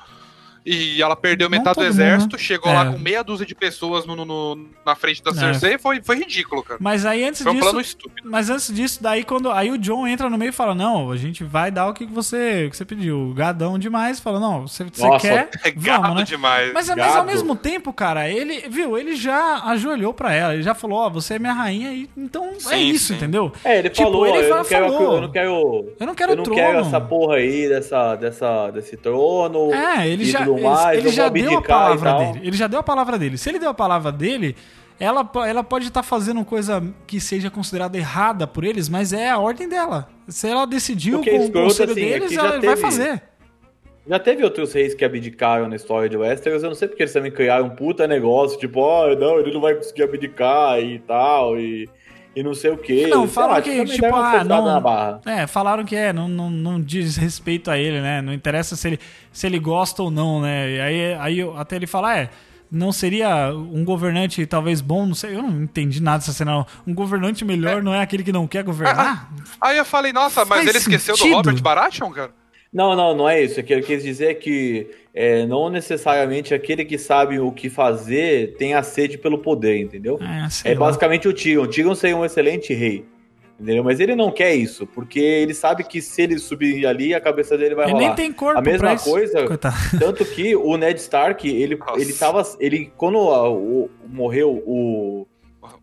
E 0.67 1.03
ela 1.03 1.15
perdeu 1.15 1.49
Não 1.49 1.59
metade 1.59 1.75
do 1.75 1.83
todo 1.83 1.85
mundo, 1.85 2.01
exército, 2.01 2.37
né? 2.37 2.43
chegou 2.43 2.73
É. 2.73 2.75
lá 2.75 2.87
com 2.93 2.99
meia 2.99 3.23
dúzia 3.23 3.45
de 3.45 3.55
pessoas 3.55 4.07
no, 4.07 4.17
no- 4.17 4.25
no- 4.25 4.67
na 4.85 4.95
frente 4.95 5.23
da 5.23 5.31
É. 5.31 5.35
Cersei, 5.35 5.77
foi, 5.79 6.01
foi 6.03 6.17
ridículo, 6.17 6.62
cara. 6.62 6.79
Mas 6.81 7.05
aí 7.05 7.23
antes 7.25 7.43
Foi 7.43 7.53
um 7.53 7.55
disso, 7.57 7.65
plano 7.67 7.81
estúpido. 7.81 8.31
mas 8.31 8.49
antes 8.49 8.73
disso, 8.73 9.03
daí 9.03 9.25
quando 9.25 9.51
aí 9.51 9.71
o 9.71 9.77
John 9.77 10.07
entra 10.07 10.31
no 10.31 10.39
meio 10.39 10.49
e 10.49 10.53
fala: 10.53 10.75
"Não, 10.75 11.11
a 11.11 11.17
gente 11.19 11.45
vai 11.45 11.71
dar 11.71 11.89
o 11.89 11.93
que 11.93 12.07
você, 12.07 12.65
o 12.67 12.71
que 12.71 12.77
você 12.79 12.85
pediu". 12.85 13.35
Gadão 13.37 13.79
demais, 13.79 14.21
fala: 14.21 14.41
"Não, 14.41 14.67
você, 14.67 14.85
você 14.85 15.07
Nossa, 15.07 15.29
quer? 15.29 15.51
É 15.65 15.71
gado 15.71 16.03
Vamos, 16.03 16.17
né?" 16.21 16.25
demais. 16.25 16.73
Mas, 16.73 16.89
mas 16.89 17.17
ao 17.17 17.25
mesmo 17.25 17.55
tempo, 17.55 17.93
cara, 17.93 18.29
ele, 18.31 18.67
viu, 18.71 18.97
ele 18.97 19.17
já 19.17 19.62
ajoelhou 19.67 20.15
pra 20.15 20.33
ela, 20.33 20.55
ele 20.55 20.62
já 20.62 20.75
falou, 20.75 20.99
ó, 20.99 21.11
você 21.11 21.35
é 21.35 21.39
minha 21.39 21.53
rainha, 21.53 21.93
e 21.93 22.09
então 22.17 22.47
é 22.47 22.59
Sim, 22.61 22.77
isso, 22.89 23.09
sim. 23.09 23.15
entendeu? 23.15 23.53
É, 23.62 23.79
ele 23.81 23.91
Tipo, 23.91 24.05
falou, 24.11 24.27
ele 24.27 24.39
eu, 24.39 24.57
não 24.57 24.65
quero, 24.65 24.85
falou. 24.93 25.15
eu 25.17 25.21
não 25.21 25.31
quero. 25.31 25.95
Eu 26.01 26.07
não 26.07 26.15
quero 26.15 26.33
eu 26.33 26.37
não 26.37 26.43
trono. 26.45 26.59
quero 26.61 26.79
essa 26.79 27.01
porra 27.01 27.35
aí 27.37 27.69
dessa, 27.69 28.17
dessa, 28.17 28.71
desse 28.71 28.97
trono. 28.97 29.73
É, 29.75 30.09
ele 30.09 30.25
já, 30.25 30.45
mais, 30.61 30.98
ele 30.98 31.11
já 31.11 31.28
deu 31.28 31.59
a 31.59 31.62
palavra 31.62 32.12
dele. 32.14 32.40
Ele 32.46 32.57
já 32.57 32.66
deu 32.66 32.80
a 32.80 32.82
palavra 32.82 33.18
dele. 33.18 33.38
Se 33.38 33.48
ele 33.48 33.59
deu 33.59 33.70
a 33.70 33.74
palavra 33.74 34.11
dele, 34.12 34.57
ela, 34.98 35.28
ela 35.46 35.64
pode 35.64 35.88
estar 35.88 36.02
fazendo 36.02 36.44
coisa 36.44 36.82
que 37.07 37.20
seja 37.20 37.50
considerada 37.50 37.96
errada 37.98 38.46
por 38.46 38.64
eles, 38.64 38.88
mas 38.88 39.12
é 39.12 39.28
a 39.30 39.38
ordem 39.38 39.68
dela. 39.68 40.09
Se 40.28 40.48
ela 40.48 40.66
decidiu 40.66 41.18
O 41.18 41.22
que 41.22 41.30
é 41.30 41.38
com 41.38 41.44
o 41.46 41.52
conselho 41.52 41.92
assim, 41.92 42.00
deles, 42.00 42.32
ela 42.36 42.50
vai 42.52 42.61
teve- 42.61 42.76
fazer. 42.76 43.22
Já 44.07 44.18
teve 44.18 44.44
outros 44.44 44.72
reis 44.74 44.94
que 44.94 45.02
abdicaram 45.02 45.66
na 45.66 45.76
história 45.76 46.11
de 46.11 46.16
Westeros, 46.16 46.62
eu 46.62 46.68
não 46.68 46.76
sei 46.76 46.86
porque 46.88 47.02
eles 47.05 47.12
também 47.12 47.32
criaram 47.32 47.64
um 47.66 47.70
puta 47.70 48.07
negócio, 48.07 48.59
tipo, 48.59 48.78
ó, 48.80 49.14
não, 49.16 49.38
ele 49.40 49.50
não 49.52 49.62
vai 49.62 49.74
conseguir 49.74 50.02
abdicar 50.02 50.78
e 50.78 50.98
tal, 50.98 51.59
e, 51.59 51.88
e 52.35 52.43
não 52.43 52.55
sei 52.55 52.70
o 52.70 52.76
quê. 52.76 53.07
Não, 53.07 53.28
lá, 53.37 53.62
que, 53.62 53.70
também 53.70 53.87
tipo, 53.87 54.07
uma 54.07 54.41
ah, 54.41 54.45
não- 54.45 54.64
na 54.64 54.80
barra. 54.80 55.20
É, 55.26 55.47
falaram 55.47 55.85
que 55.85 55.95
é, 55.95 56.12
não, 56.12 56.28
não, 56.28 56.51
não 56.51 56.80
diz 56.80 57.16
respeito 57.16 57.70
a 57.70 57.78
ele, 57.78 58.01
né? 58.01 58.20
Não 58.20 58.32
interessa 58.32 58.76
se 58.76 58.89
ele, 58.89 59.01
se 59.32 59.47
ele 59.47 59.59
gosta 59.59 60.03
ou 60.03 60.11
não, 60.11 60.41
né? 60.41 60.70
E 60.70 60.80
aí, 60.80 61.14
aí 61.14 61.51
até 61.57 61.76
ele 61.76 61.87
fala, 61.87 62.16
é, 62.18 62.30
não 62.70 62.91
seria 62.93 63.53
um 63.55 63.85
governante 63.85 64.45
talvez 64.47 64.80
bom, 64.80 65.07
não 65.07 65.14
sei, 65.14 65.37
eu 65.37 65.43
não 65.43 65.62
entendi 65.62 66.03
nada 66.03 66.18
dessa 66.18 66.32
cena, 66.32 66.53
não. 66.53 66.66
Um 66.87 66.95
governante 66.95 67.45
melhor 67.45 67.82
não 67.82 67.95
é 67.95 68.01
aquele 68.01 68.24
que 68.24 68.32
não 68.32 68.47
quer 68.47 68.64
governar? 68.64 69.30
Aí 69.61 69.76
eu 69.76 69.85
falei, 69.85 70.12
nossa, 70.12 70.45
mas 70.45 70.59
Faz 70.59 70.68
ele 70.68 70.78
esqueceu 70.78 71.16
sentido. 71.16 71.30
do 71.30 71.37
Robert 71.37 71.62
Baratheon, 71.62 72.11
cara? 72.11 72.43
Não, 72.75 72.97
não, 72.97 73.16
não 73.16 73.29
é 73.29 73.41
isso. 73.41 73.61
O 73.61 73.62
que 73.62 73.72
ele 73.72 73.83
quis 73.83 74.03
dizer 74.03 74.31
é 74.31 74.35
que 74.35 74.89
é, 75.14 75.47
não 75.47 75.70
necessariamente 75.70 76.53
aquele 76.53 76.85
que 76.85 76.99
sabe 76.99 77.39
o 77.39 77.53
que 77.53 77.70
fazer 77.70 78.57
tem 78.59 78.75
a 78.75 78.83
sede 78.83 79.16
pelo 79.16 79.39
poder, 79.39 79.79
entendeu? 79.79 80.18
É, 80.20 80.51
sei 80.51 80.72
É 80.72 80.75
lá. 80.75 80.81
basicamente 80.81 81.29
o 81.29 81.33
Tyrion. 81.33 81.62
O 81.62 81.68
Tyrion 81.68 81.95
seria 81.95 82.16
um 82.16 82.25
excelente 82.25 82.75
rei. 82.75 83.05
Entendeu? 83.61 83.85
Mas 83.85 84.01
ele 84.01 84.16
não 84.16 84.33
quer 84.33 84.53
isso, 84.57 84.85
porque 84.85 85.20
ele 85.20 85.55
sabe 85.55 85.85
que 85.85 86.03
se 86.03 86.20
ele 86.22 86.37
subir 86.41 86.85
ali, 86.85 87.14
a 87.14 87.20
cabeça 87.20 87.57
dele 87.57 87.77
vai 87.77 87.85
Ele 87.85 87.93
rolar. 87.93 88.07
nem 88.09 88.16
tem 88.16 88.33
corpo 88.33 88.59
A 88.59 88.61
mesma 88.62 88.99
coisa- 88.99 89.47
Coitado. 89.47 89.77
Tanto 90.01 90.25
que 90.25 90.57
o 90.57 90.77
Ned 90.77 90.99
Stark, 90.99 91.49
ele, 91.49 91.77
Nossa. 91.77 92.01
ele 92.01 92.12
tava. 92.12 92.43
Ele, 92.59 92.91
quando 92.97 93.16
ah, 93.18 93.49
o- 93.49 93.89
morreu 94.09 94.51
o, 94.66 95.25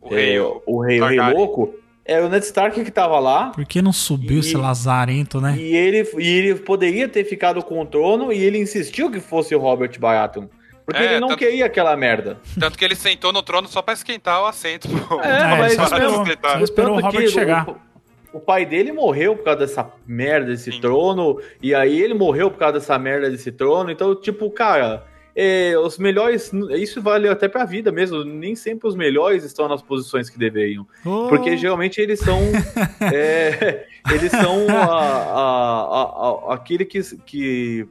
O 0.02 0.14
é, 0.14 0.16
rei, 0.16 0.40
o, 0.42 0.62
o... 0.66 0.82
rei, 0.82 1.00
o 1.02 1.06
rei 1.06 1.20
louco, 1.34 1.74
é 2.06 2.20
o 2.22 2.30
Ned 2.30 2.44
Stark 2.46 2.84
que 2.84 2.92
tava 2.92 3.20
lá. 3.20 3.50
Por 3.50 3.66
que 3.66 3.82
não 3.82 3.94
subiu 3.94 4.38
E- 4.38 4.40
esse 4.40 4.56
lazarento, 4.58 5.40
né? 5.40 5.56
E 5.58 5.76
ele, 5.76 6.08
e 6.18 6.28
ele 6.28 6.56
poderia 6.56 7.08
ter 7.08 7.24
ficado 7.26 7.62
com 7.64 7.80
o 7.82 7.86
trono 7.86 8.32
e 8.34 8.42
ele 8.44 8.58
insistiu 8.58 9.12
que 9.12 9.20
fosse 9.20 9.54
o 9.56 9.60
Robert 9.60 9.98
Baratheon. 10.00 10.48
Porque 10.86 11.02
É, 11.02 11.06
ele 11.12 11.20
não 11.20 11.30
tanto- 11.30 11.40
queria 11.40 11.66
aquela 11.68 11.96
merda. 11.96 12.40
Tanto 12.60 12.78
que 12.78 12.84
ele 12.84 12.96
sentou 12.96 13.32
no 13.32 13.42
trono 13.44 13.68
só 13.68 13.82
pra 13.82 13.94
esquentar 13.94 14.42
o 14.42 14.46
assento. 14.48 14.88
É, 15.24 15.42
É, 15.54 15.58
mas 15.58 15.74
esperou, 15.74 16.26
esperou 16.64 16.98
o 16.98 17.02
Robert 17.02 17.22
que 17.22 17.28
chegar. 17.30 17.70
O, 17.70 17.78
o 18.34 18.40
pai 18.40 18.66
dele 18.66 18.92
morreu 18.92 19.36
por 19.36 19.44
causa 19.46 19.60
dessa 19.60 19.90
merda 20.08 20.48
desse 20.48 20.72
Sim. 20.72 20.82
trono, 20.82 21.40
e 21.62 21.74
aí 21.76 22.02
ele 22.02 22.14
morreu 22.16 22.50
por 22.50 22.58
causa 22.58 22.74
dessa 22.80 22.98
merda 22.98 23.30
desse 23.30 23.52
trono. 23.52 23.92
Então, 23.92 24.16
tipo, 24.20 24.50
cara, 24.50 25.06
é, 25.36 25.78
os 25.78 25.98
melhores. 25.98 26.52
Isso 26.78 27.02
vale 27.02 27.28
até 27.28 27.48
pra 27.48 27.66
vida 27.66 27.92
mesmo. 27.92 28.24
Nem 28.24 28.56
sempre 28.56 28.88
os 28.88 28.96
melhores 28.96 29.44
estão 29.44 29.68
nas 29.68 29.82
posições 29.82 30.30
que 30.30 30.38
deveriam. 30.38 30.86
Ô, 31.06 31.28
Porque 31.30 31.56
geralmente 31.58 32.00
eles 32.02 32.20
são. 32.20 32.40
é, 33.14 33.86
eles 34.12 34.32
são 34.32 34.68
a- 34.70 34.84
a- 34.84 36.50
a- 36.50 36.52
a- 36.52 36.54
aquele 36.56 36.86
que. 36.86 37.02
que 37.26 37.88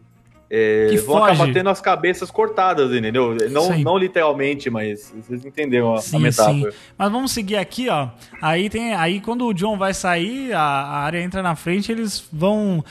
é, 0.53 0.89
Que 0.91 0.97
vão 0.97 1.19
foge. 1.19 1.33
acabar 1.35 1.53
tendo 1.53 1.71
as 1.71 1.81
cabeças 1.81 2.29
cortadas, 2.29 2.91
entendeu? 2.93 3.37
Não, 3.53 3.73
Sim. 3.73 3.85
não 3.85 3.97
literalmente, 3.97 4.69
mas 4.69 5.15
vocês 5.17 5.45
entenderam 5.47 5.95
a, 5.95 5.99
a 5.99 6.03
Sim, 6.03 6.19
metáfora. 6.19 6.73
sim. 6.73 6.79
Mas 6.99 7.13
vamos 7.13 7.31
seguir 7.31 7.55
aqui, 7.57 7.89
ó. 7.89 8.09
Aí 8.43 8.69
tem, 8.69 8.93
aí 8.93 9.21
quando 9.21 9.47
o 9.47 9.55
John 9.55 9.79
vai 9.79 9.95
sair, 9.95 10.53
a, 10.53 10.61
a 10.61 10.99
área 11.05 11.23
entra 11.23 11.41
na 11.41 11.55
frente, 11.55 11.93
eles 11.93 12.27
vão 12.33 12.85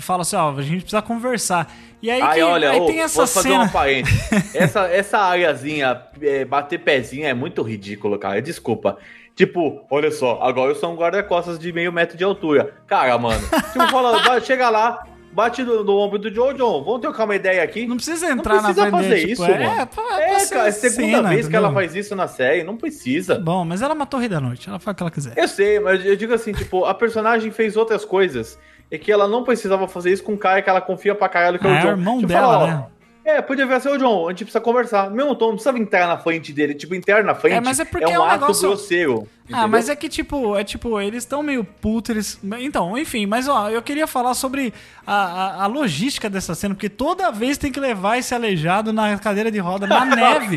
fala 0.00 0.22
assim, 0.22 0.36
ó, 0.36 0.50
a 0.56 0.62
gente 0.62 0.80
precisa 0.82 1.02
conversar. 1.02 1.72
E 2.02 2.10
aí, 2.10 2.20
Aí, 2.20 2.34
que- 2.34 2.42
olha, 2.42 2.70
aí 2.70 2.80
ô, 2.80 2.86
tem 2.86 3.00
essa 3.00 3.20
posso 3.20 3.34
fazer 3.34 3.48
cena. 3.50 3.62
uma 3.64 3.70
parênteses. 3.70 4.20
essa, 4.54 4.80
essa 4.88 5.18
áreazinha, 5.18 6.02
é, 6.20 6.44
bater 6.44 6.78
pezinho 6.80 7.26
é 7.26 7.32
muito 7.34 7.62
ridículo, 7.62 8.18
cara. 8.18 8.40
Desculpa. 8.42 8.98
Tipo, 9.34 9.84
olha 9.90 10.10
só, 10.10 10.40
agora 10.42 10.70
eu 10.70 10.74
sou 10.74 10.90
um 10.92 10.96
guarda-costas 10.96 11.58
de 11.58 11.72
meio 11.72 11.92
metro 11.92 12.16
de 12.16 12.24
altura. 12.24 12.74
Cara, 12.86 13.16
mano, 13.18 13.40
tipo, 13.72 13.86
fala, 13.92 14.40
chega 14.40 14.70
lá, 14.70 15.04
bate 15.32 15.62
no, 15.62 15.84
no 15.84 15.98
ombro 15.98 16.18
do 16.18 16.30
John, 16.30 16.54
John, 16.54 16.82
vamos 16.82 17.02
trocar 17.02 17.24
uma 17.24 17.36
ideia 17.36 17.62
aqui? 17.62 17.86
Não 17.86 17.96
precisa 17.96 18.30
entrar 18.30 18.62
precisa 18.62 18.90
na 18.90 18.98
frente 18.98 19.02
fazer 19.10 19.20
tipo, 19.20 19.32
isso, 19.32 19.44
é, 19.44 19.66
mano. 19.66 19.86
pra- 19.88 20.22
É, 20.22 20.38
ser 20.38 20.54
cara, 20.54 20.66
é 20.66 20.68
a 20.68 20.72
segunda 20.72 21.16
cena, 21.16 21.28
vez 21.28 21.48
que 21.48 21.56
ela 21.56 21.70
faz 21.70 21.94
isso 21.94 22.16
na 22.16 22.26
série, 22.26 22.62
não 22.62 22.78
precisa. 22.78 23.38
Bom, 23.38 23.62
mas 23.66 23.82
ela 23.82 23.94
matou 23.94 24.16
o 24.18 24.20
Rei 24.20 24.28
da 24.30 24.40
Noite, 24.40 24.68
ela 24.70 24.78
faz 24.78 24.94
o 24.94 24.96
que 24.96 25.02
ela 25.02 25.10
quiser. 25.10 25.34
Eu 25.36 25.48
sei, 25.48 25.78
mas 25.80 26.02
eu 26.06 26.16
digo 26.16 26.32
assim, 26.32 26.52
tipo, 26.52 26.86
a 26.86 26.94
personagem 26.94 27.50
fez 27.50 27.76
outras 27.76 28.06
coisas. 28.06 28.58
E 28.90 28.98
que 28.98 29.10
ela 29.10 29.26
não 29.26 29.42
precisava 29.42 29.88
fazer 29.88 30.12
isso 30.12 30.22
com 30.22 30.32
um 30.32 30.36
cara 30.36 30.62
que 30.62 30.70
ela 30.70 30.80
confia 30.80 31.14
pra 31.14 31.28
caralho, 31.28 31.58
que 31.58 31.66
é, 31.66 31.70
É, 31.70 31.78
o 31.78 31.80
John. 31.82 31.86
o 31.88 31.90
irmão 31.90 32.16
Tipo, 32.18 32.28
dela, 32.28 32.46
fala, 32.46 32.66
né? 32.66 32.84
É, 33.28 33.42
podia 33.42 33.66
ver 33.66 33.74
assim, 33.74 33.88
ô 33.88 33.96
John, 33.98 34.26
a 34.28 34.30
gente 34.30 34.44
precisa 34.44 34.60
conversar. 34.60 35.10
Mesmo 35.10 35.34
tom, 35.34 35.46
não 35.46 35.52
precisava 35.54 35.76
entrar 35.80 36.06
na 36.06 36.16
frente 36.16 36.52
dele. 36.52 36.74
Tipo, 36.74 36.94
entrar 36.94 37.24
na 37.24 37.34
frente 37.34 37.54
É, 37.56 37.60
mas 37.60 37.80
é 37.80 37.84
porque 37.84 38.06
um, 38.06 38.10
é 38.14 38.18
um 38.20 38.22
ato 38.22 38.40
negócio- 38.42 38.68
grosseiro. 38.68 39.26
Ah, 39.52 39.66
mas 39.66 39.88
é 39.88 39.96
que, 39.96 40.08
tipo, 40.08 40.56
é 40.56 40.62
tipo, 40.62 41.00
eles 41.00 41.24
estão 41.24 41.42
meio 41.42 41.64
putos, 41.64 42.10
eles... 42.10 42.40
Então, 42.60 42.96
enfim, 42.96 43.26
mas 43.26 43.48
ó, 43.48 43.68
eu 43.68 43.80
queria 43.82 44.06
falar 44.06 44.34
sobre 44.34 44.72
a, 45.04 45.14
a, 45.14 45.64
a 45.64 45.66
logística 45.66 46.30
dessa 46.30 46.54
cena, 46.54 46.74
porque 46.74 46.88
toda 46.88 47.30
vez 47.32 47.56
tem 47.58 47.70
que 47.72 47.78
levar 47.80 48.16
esse 48.18 48.32
aleijado 48.34 48.92
na 48.92 49.16
cadeira 49.18 49.50
de 49.50 49.58
roda, 49.58 49.86
na 49.88 50.04
neve. 50.06 50.56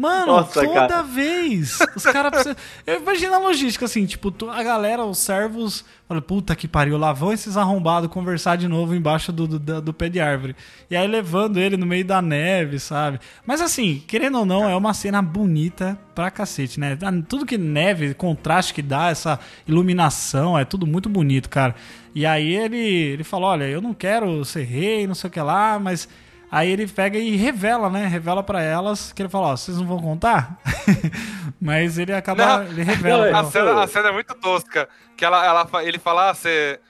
Mano, 0.00 0.28
Nossa, 0.28 0.64
toda 0.64 0.88
cara. 0.88 1.02
vez. 1.02 1.78
Os 1.94 2.04
caras 2.04 2.30
precisam. 2.30 2.56
Eu 2.86 3.02
imagino 3.02 3.34
a 3.34 3.38
logística, 3.38 3.84
assim, 3.84 4.06
tipo, 4.06 4.32
a 4.50 4.62
galera, 4.62 5.04
os 5.04 5.18
servos, 5.18 5.84
fala, 6.08 6.22
puta 6.22 6.56
que 6.56 6.66
pariu, 6.66 6.96
lá 6.96 7.12
vão 7.12 7.34
esses 7.34 7.54
arrombados 7.54 8.08
conversar 8.08 8.56
de 8.56 8.66
novo 8.66 8.94
embaixo 8.94 9.30
do, 9.30 9.46
do, 9.46 9.82
do 9.82 9.92
pé 9.92 10.08
de 10.08 10.18
árvore. 10.18 10.56
E 10.90 10.96
aí 10.96 11.06
levando 11.06 11.58
ele 11.58 11.76
no 11.76 11.84
meio 11.84 12.02
da 12.02 12.22
neve, 12.22 12.78
sabe? 12.78 13.20
Mas 13.44 13.60
assim, 13.60 14.02
querendo 14.06 14.38
ou 14.38 14.46
não, 14.46 14.66
é 14.66 14.74
uma 14.74 14.94
cena 14.94 15.20
bonita 15.20 15.98
pra 16.14 16.30
cacete, 16.30 16.80
né? 16.80 16.96
Tudo 17.28 17.44
que 17.44 17.58
neve, 17.58 18.14
contraste 18.14 18.72
que 18.72 18.80
dá, 18.80 19.10
essa 19.10 19.38
iluminação, 19.68 20.58
é 20.58 20.64
tudo 20.64 20.86
muito 20.86 21.10
bonito, 21.10 21.50
cara. 21.50 21.74
E 22.14 22.24
aí 22.24 22.56
ele, 22.56 22.78
ele 22.78 23.22
falou: 23.22 23.50
olha, 23.50 23.64
eu 23.64 23.82
não 23.82 23.92
quero 23.92 24.42
ser 24.46 24.62
rei, 24.62 25.06
não 25.06 25.14
sei 25.14 25.28
o 25.28 25.30
que 25.30 25.40
lá, 25.42 25.78
mas. 25.78 26.08
Aí 26.50 26.68
ele 26.70 26.86
pega 26.86 27.16
e 27.18 27.36
revela, 27.36 27.88
né? 27.88 28.06
Revela 28.06 28.42
pra 28.42 28.60
elas 28.60 29.12
que 29.12 29.22
ele 29.22 29.28
fala, 29.28 29.48
ó, 29.48 29.56
vocês 29.56 29.76
não 29.78 29.86
vão 29.86 30.00
contar? 30.00 30.58
Mas 31.60 31.96
ele 31.98 32.12
acaba, 32.12 32.44
Não, 32.58 32.62
ele 32.64 32.82
revela. 32.82 33.30
não, 33.30 33.38
A 33.38 33.44
cena, 33.50 33.82
a 33.82 33.86
cena 33.86 34.08
é 34.08 34.12
muito 34.12 34.34
tosca. 34.34 34.88
Que 35.16 35.24
ela, 35.24 35.44
ela, 35.44 35.84
ele 35.84 35.98
fala, 35.98 36.30
ah, 36.30 36.34
você. 36.34 36.80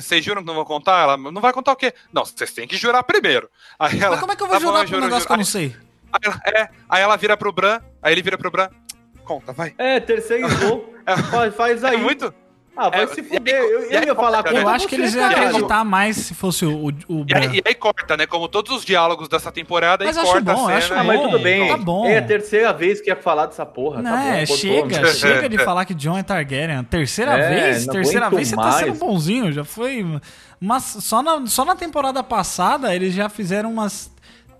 Vocês 0.00 0.24
juram 0.24 0.42
que 0.42 0.46
não 0.46 0.54
vão 0.54 0.64
contar? 0.64 1.02
Ela 1.02 1.16
não 1.16 1.40
vai 1.40 1.52
contar 1.52 1.72
o 1.72 1.76
quê? 1.76 1.92
Não, 2.12 2.24
vocês 2.24 2.52
têm 2.52 2.66
que 2.68 2.76
jurar 2.76 3.02
primeiro. 3.02 3.48
Aí 3.78 3.98
ela, 3.98 4.10
Mas 4.10 4.20
como 4.20 4.32
é 4.32 4.36
que 4.36 4.42
eu 4.42 4.46
vou 4.48 4.56
"Tá 4.56 4.60
bom, 4.60 4.66
jurar 4.66 4.78
pra 4.80 4.84
um 4.84 4.88
juro, 4.88 5.00
negócio 5.02 5.20
juro." 5.20 5.26
que 5.28 5.32
eu 5.32 5.36
não 5.38 5.44
sei? 5.44 5.76
Aí, 6.12 6.20
ela, 6.24 6.40
é, 6.62 6.68
aí 6.88 7.02
ela 7.02 7.16
vira 7.16 7.36
pro 7.36 7.52
Bran, 7.52 7.80
aí 8.02 8.12
ele 8.12 8.22
vira 8.22 8.36
pro 8.36 8.50
Bran. 8.50 8.68
Conta, 9.24 9.52
vai. 9.52 9.74
É, 9.78 9.98
terceirizou. 10.00 10.94
faz, 11.30 11.54
faz 11.54 11.84
aí. 11.84 11.94
É 11.94 11.98
muito. 11.98 12.32
Ah, 12.76 12.90
vai 12.90 13.04
É, 13.04 13.06
se 13.06 13.20
e 13.20 13.22
aí- 13.22 13.28
fuder. 13.28 13.54
Eu, 13.54 13.80
eu 13.90 13.98
aí 13.98 14.06
ia 14.06 14.14
falar 14.14 14.42
corta, 14.42 14.50
contra 14.50 14.60
Eu 14.62 14.68
acho 14.68 14.86
que 14.86 14.94
eles 14.96 15.14
iam 15.14 15.24
acreditar 15.24 15.82
mais 15.84 16.16
se 16.16 16.34
fosse 16.34 16.66
o, 16.66 16.88
o, 16.88 16.88
o 17.08 17.26
E 17.28 17.34
aí, 17.34 17.56
e 17.56 17.62
aí 17.64 17.74
corta, 17.74 18.16
né? 18.16 18.26
Como 18.26 18.46
todos 18.48 18.70
os 18.76 18.84
diálogos 18.84 19.28
dessa 19.28 19.50
temporada, 19.50 20.04
Mas 20.04 20.16
aí 20.16 20.22
acho 20.22 20.32
corta 20.32 20.52
bom, 20.54 20.68
a 20.68 20.74
acho 20.76 20.88
cena. 20.88 21.00
Ah, 21.00 21.04
mas 21.04 21.18
bom. 21.18 21.26
tudo 21.30 21.38
bem. 21.42 21.68
Tá 21.68 21.76
bom. 21.78 22.06
É 22.06 22.18
a 22.18 22.22
terceira 22.22 22.72
vez 22.72 23.00
que 23.00 23.08
ia 23.08 23.16
falar 23.16 23.46
dessa 23.46 23.64
porra. 23.64 24.02
Não, 24.02 24.10
tá 24.10 24.16
bom, 24.18 24.22
é, 24.28 24.46
chega, 24.46 25.00
não. 25.00 25.08
chega 25.14 25.48
de 25.48 25.58
falar 25.58 25.84
que 25.86 25.94
John 25.94 26.18
é 26.18 26.22
Targaryen. 26.22 26.84
Terceira 26.84 27.32
É, 27.38 27.48
vez? 27.70 27.86
Terceira 27.86 28.28
vez 28.28 28.48
você 28.48 28.56
tá 28.56 28.72
sendo 28.72 28.88
mais. 28.88 28.98
bonzinho. 28.98 29.50
Já 29.52 29.64
foi. 29.64 30.04
Mas 30.60 30.82
só 30.84 31.22
na, 31.22 31.46
só 31.46 31.64
na 31.64 31.74
temporada 31.76 32.22
passada 32.22 32.94
eles 32.94 33.14
já 33.14 33.28
fizeram 33.28 33.70
umas 33.72 34.10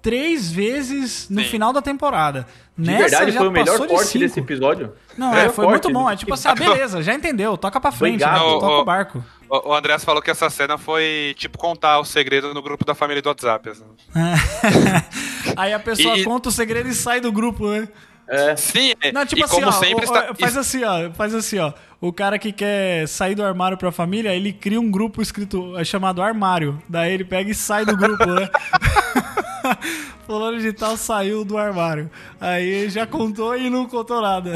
três 0.06 0.52
vezes 0.52 1.28
no 1.28 1.40
Sim. 1.42 1.48
final 1.48 1.72
da 1.72 1.82
temporada. 1.82 2.46
De 2.78 2.86
Nessa 2.88 3.00
verdade, 3.08 3.32
já 3.32 3.38
foi 3.40 3.48
o 3.48 3.50
melhor 3.50 3.72
passou 3.72 3.86
de 3.88 3.92
corte 3.92 4.06
cinco. 4.08 4.24
desse 4.24 4.38
episódio. 4.38 4.92
Não, 5.18 5.34
é, 5.34 5.48
foi 5.48 5.64
corte 5.64 5.86
muito 5.88 5.92
bom. 5.92 6.08
É 6.08 6.14
tipo 6.14 6.32
assim, 6.32 6.46
ah, 6.46 6.54
beleza, 6.54 7.02
já 7.02 7.12
entendeu, 7.12 7.56
toca 7.58 7.80
pra 7.80 7.90
frente, 7.90 8.20
né? 8.24 8.38
Toca 8.38 8.66
o 8.66 8.80
ô, 8.82 8.84
barco. 8.84 9.24
O, 9.50 9.70
o 9.70 9.74
Andrés 9.74 10.04
falou 10.04 10.22
que 10.22 10.30
essa 10.30 10.48
cena 10.48 10.78
foi, 10.78 11.34
tipo, 11.36 11.58
contar 11.58 11.98
o 11.98 12.04
segredo 12.04 12.54
no 12.54 12.62
grupo 12.62 12.84
da 12.84 12.94
família 12.94 13.20
do 13.20 13.28
WhatsApp. 13.28 13.68
assim. 13.70 13.84
Aí 15.56 15.72
a 15.72 15.80
pessoa 15.80 16.16
E- 16.16 16.22
conta 16.22 16.50
o 16.50 16.52
segredo 16.52 16.88
e 16.88 16.94
sai 16.94 17.20
do 17.20 17.32
grupo, 17.32 17.68
né? 17.68 17.88
É. 18.28 18.54
Sim, 18.56 18.92
é, 19.02 19.10
Não, 19.10 19.24
tipo 19.26 19.40
e 19.40 19.44
assim, 19.44 19.54
como 19.56 19.68
ó, 19.68 19.72
sempre 19.72 20.06
o- 20.06 20.10
o- 20.10 20.14
está... 20.16 20.34
faz 20.34 20.56
assim, 20.56 20.84
ó, 20.84 21.10
faz 21.12 21.34
assim, 21.34 21.58
ó. 21.58 21.72
O 22.00 22.12
cara 22.12 22.38
que 22.38 22.52
quer 22.52 23.08
sair 23.08 23.34
do 23.34 23.42
armário 23.44 23.76
pra 23.78 23.90
família, 23.90 24.34
ele 24.34 24.52
cria 24.52 24.80
um 24.80 24.90
grupo 24.90 25.22
escrito 25.22 25.76
é 25.78 25.84
chamado 25.84 26.20
armário. 26.22 26.80
Daí 26.88 27.12
ele 27.12 27.24
pega 27.24 27.50
e 27.50 27.54
sai 27.54 27.84
do 27.84 27.96
grupo, 27.96 28.24
né? 28.26 28.48
Fulano 30.26 30.58
de 30.58 30.72
tal 30.72 30.96
saiu 30.96 31.44
do 31.44 31.56
armário. 31.56 32.10
Aí 32.40 32.88
já 32.90 33.06
contou 33.06 33.56
e 33.56 33.70
não 33.70 33.86
contou 33.86 34.20
nada. 34.20 34.54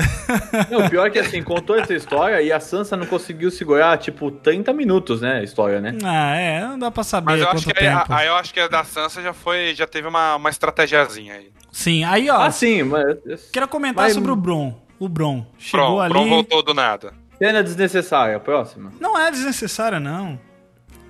Não, 0.71 0.85
o 0.87 0.91
pior 0.91 1.07
é 1.07 1.11
que 1.11 1.19
assim, 1.19 1.43
contou 1.43 1.77
essa 1.79 1.95
história 1.95 2.43
e 2.43 2.51
a 2.53 2.59
Sansa 2.59 2.97
não 2.97 3.07
conseguiu 3.07 3.51
segurar, 3.51 3.97
tipo, 3.99 4.31
30 4.31 4.73
minutos, 4.73 5.21
né? 5.21 5.39
A 5.39 5.43
história, 5.43 5.81
né? 5.81 5.97
ah, 6.05 6.35
é, 6.37 6.61
não 6.67 6.79
dá 6.79 6.91
pra 6.91 7.05
saber 7.05 7.33
Mas 7.33 7.41
eu 7.41 7.47
quanto 7.47 7.57
acho 7.59 7.67
que 7.67 7.79
aí, 7.85 7.89
tempo. 7.97 8.13
aí 8.13 8.27
eu 8.27 8.35
acho 8.35 8.53
que 8.55 8.61
a 8.61 8.69
da 8.69 8.83
Sansa 8.85 9.23
já 9.23 9.33
foi, 9.33 9.75
já 9.75 9.87
teve 9.87 10.09
uma, 10.09 10.37
uma 10.37 10.51
estratégiazinha 10.51 11.35
aí. 11.35 11.51
Sim, 11.71 12.03
aí 12.05 12.29
ó, 12.29 12.43
Ah, 12.43 12.51
sim, 12.51 12.83
mas. 12.83 13.49
quero 13.53 13.69
comentar 13.69 14.05
Mas- 14.07 14.15
sobre 14.15 14.33
o 14.33 14.37
Bron. 14.37 14.77
O 14.99 15.09
Bron 15.09 15.47
chegou 15.57 15.87
Pronto, 15.87 16.01
ali. 16.03 16.13
Bron 16.13 16.29
voltou 16.29 16.63
do 16.63 16.75
nada. 16.75 17.15
Cena 17.39 17.63
desnecessária, 17.63 18.39
próxima. 18.39 18.93
Não 19.01 19.19
é 19.19 19.31
desnecessária, 19.31 19.99
não. 19.99 20.39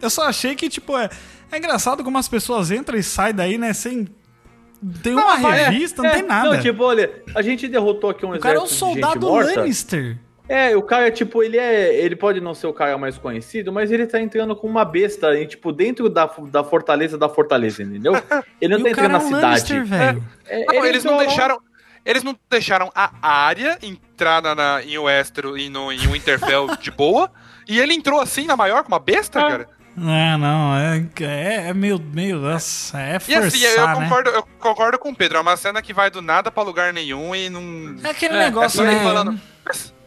Eu 0.00 0.08
só 0.08 0.28
achei 0.28 0.54
que, 0.54 0.68
tipo, 0.68 0.96
é, 0.96 1.08
é 1.50 1.58
engraçado 1.58 2.02
como 2.04 2.18
as 2.18 2.28
pessoas 2.28 2.70
entram 2.70 2.98
e 2.98 3.02
saem 3.02 3.34
daí, 3.34 3.58
né, 3.58 3.72
sem. 3.72 4.08
Tem 5.02 5.12
uma 5.12 5.34
É, 5.54 5.68
revista, 5.68 6.02
não 6.02 6.08
é, 6.10 6.14
tem 6.14 6.22
nada. 6.22 6.54
Não, 6.54 6.60
tipo, 6.60 6.82
olha, 6.82 7.22
a 7.34 7.42
gente 7.42 7.68
derrotou 7.68 8.08
aqui 8.10 8.24
um 8.24 8.32
o 8.34 8.38
cara 8.38 8.56
é 8.56 8.60
um 8.60 8.64
exército 8.64 8.78
soldado. 8.86 9.28
Lannister. 9.30 10.18
É, 10.48 10.74
o 10.76 10.82
cara, 10.82 11.10
tipo, 11.10 11.42
ele 11.42 11.58
é. 11.58 11.94
Ele 12.02 12.16
pode 12.16 12.40
não 12.40 12.54
ser 12.54 12.66
o 12.66 12.72
cara 12.72 12.96
mais 12.98 13.16
conhecido, 13.18 13.70
mas 13.72 13.92
ele 13.92 14.06
tá 14.06 14.20
entrando 14.20 14.56
com 14.56 14.66
uma 14.66 14.84
besta, 14.84 15.38
e, 15.38 15.46
tipo, 15.46 15.70
dentro 15.70 16.08
da, 16.08 16.26
da 16.50 16.64
fortaleza 16.64 17.16
da 17.18 17.28
fortaleza, 17.28 17.82
entendeu? 17.84 18.14
Ele 18.60 18.76
não 18.76 18.80
E 18.80 18.84
tá 18.84 18.90
o 18.90 18.94
cara 18.96 19.06
entrando 19.06 19.06
é 19.06 19.08
na 19.12 19.18
um 19.18 19.26
cidade. 19.28 19.44
Lannister, 19.44 19.84
velho. 19.84 20.24
É, 20.48 20.64
Não, 20.64 20.74
ele 20.74 20.88
eles 20.88 21.04
não 21.04 21.12
entrou 21.12 21.16
lá- 21.18 21.26
deixaram. 21.26 21.60
Eles 22.04 22.22
não 22.24 22.36
deixaram 22.50 22.90
a 22.94 23.10
área 23.44 23.78
entrar 23.82 24.42
na, 24.42 24.54
na- 24.54 24.82
em 24.82 24.98
Westeros 24.98 25.60
e 25.60 25.68
no, 25.68 25.92
em 25.92 25.98
Winterfell 25.98 26.74
de 26.80 26.90
boa. 26.90 27.30
E 27.68 27.78
ele 27.78 27.92
entrou 27.94 28.18
assim 28.20 28.46
na 28.46 28.56
maior, 28.56 28.82
com 28.82 28.88
uma 28.88 28.98
besta, 28.98 29.38
Ah. 29.38 29.48
cara. 29.48 29.68
É, 29.96 30.36
não, 30.36 30.74
é, 30.76 31.06
é, 31.20 31.68
é 31.68 31.74
meio, 31.74 31.98
meio, 31.98 32.38
nossa, 32.38 32.98
é 33.00 33.16
E 33.16 33.20
forçar, 33.20 33.44
assim, 33.44 33.64
eu 33.64 33.86
né? 33.86 33.94
concordo, 33.94 34.30
eu 34.30 34.42
concordo 34.58 34.98
com 34.98 35.10
o 35.10 35.16
Pedro. 35.16 35.38
É 35.38 35.40
uma 35.40 35.56
cena 35.56 35.82
que 35.82 35.92
vai 35.92 36.10
do 36.10 36.22
nada 36.22 36.50
pra 36.50 36.62
lugar 36.62 36.92
nenhum 36.92 37.34
e 37.34 37.50
não. 37.50 37.96
É 38.02 38.10
aquele 38.10 38.34
É, 38.34 38.38
negócio, 38.38 38.78
só 38.78 38.84
né? 38.84 38.92
ele 38.92 39.00
falando. 39.00 39.40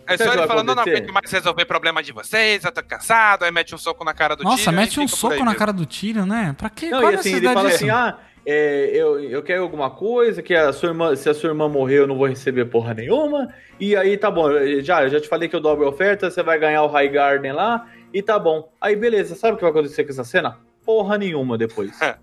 É 0.08 0.18
só 0.18 0.34
ele 0.34 0.42
que 0.42 0.48
falando, 0.48 0.74
não 0.74 0.74
acontecer? 0.74 0.98
aguento 0.98 1.14
mais 1.14 1.32
resolver 1.32 1.66
problema 1.66 2.02
de 2.04 2.12
vocês, 2.12 2.64
eu 2.64 2.72
tô 2.72 2.84
cansado, 2.84 3.44
aí 3.44 3.52
mete 3.52 3.74
um 3.76 3.78
soco 3.78 4.04
na 4.04 4.14
cara 4.14 4.36
do 4.36 4.44
Nossa, 4.44 4.72
e 4.72 4.72
mete 4.72 5.00
um 5.00 5.08
soco 5.08 5.44
na 5.46 5.46
mesmo. 5.46 5.56
cara 5.56 5.72
do 5.74 5.86
Tyrion, 5.86 6.26
né? 6.26 6.54
Pra 6.58 6.70
quê? 6.70 6.90
Não, 6.90 7.00
Qual 7.00 7.12
e 7.12 7.16
assim, 7.16 7.38
ele 7.38 7.50
fala 7.50 7.70
disso? 7.70 7.76
assim: 7.76 7.90
ah, 7.90 8.20
é, 8.46 8.90
eu, 8.94 9.20
eu 9.22 9.42
quero 9.44 9.64
alguma 9.64 9.90
coisa, 9.92 10.42
que 10.44 10.54
a 10.54 10.74
sua 10.74 10.90
irmã, 10.90 11.16
se 11.16 11.30
a 11.30 11.34
sua 11.34 11.50
irmã 11.50 11.70
morrer, 11.70 12.00
eu 12.00 12.08
não 12.08 12.18
vou 12.18 12.28
receber 12.28 12.66
porra 12.66 12.94
nenhuma. 12.94 13.48
E 13.80 13.96
aí 13.96 14.18
tá 14.18 14.30
bom, 14.30 14.50
já, 14.82 15.04
eu 15.04 15.10
já 15.10 15.22
te 15.22 15.28
falei 15.30 15.48
que 15.48 15.56
eu 15.56 15.62
dobro 15.62 15.86
a 15.86 15.90
oferta, 15.90 16.30
você 16.30 16.44
vai 16.44 16.60
ganhar 16.60 16.84
o 16.84 16.88
High 16.88 17.08
Garden 17.10 17.54
lá, 17.54 17.86
e 18.14 18.22
tá 18.22 18.38
bom. 18.38 18.70
Aí 18.80 18.96
beleza, 18.96 19.36
sabe 19.36 19.54
o 19.54 19.56
que 19.58 19.64
vai 19.64 19.72
acontecer 19.72 20.04
com 20.04 20.12
essa 20.12 20.24
cena? 20.24 20.58
Porra 20.86 21.18
nenhuma 21.18 21.58
depois. 21.58 22.00
É, 22.02 22.18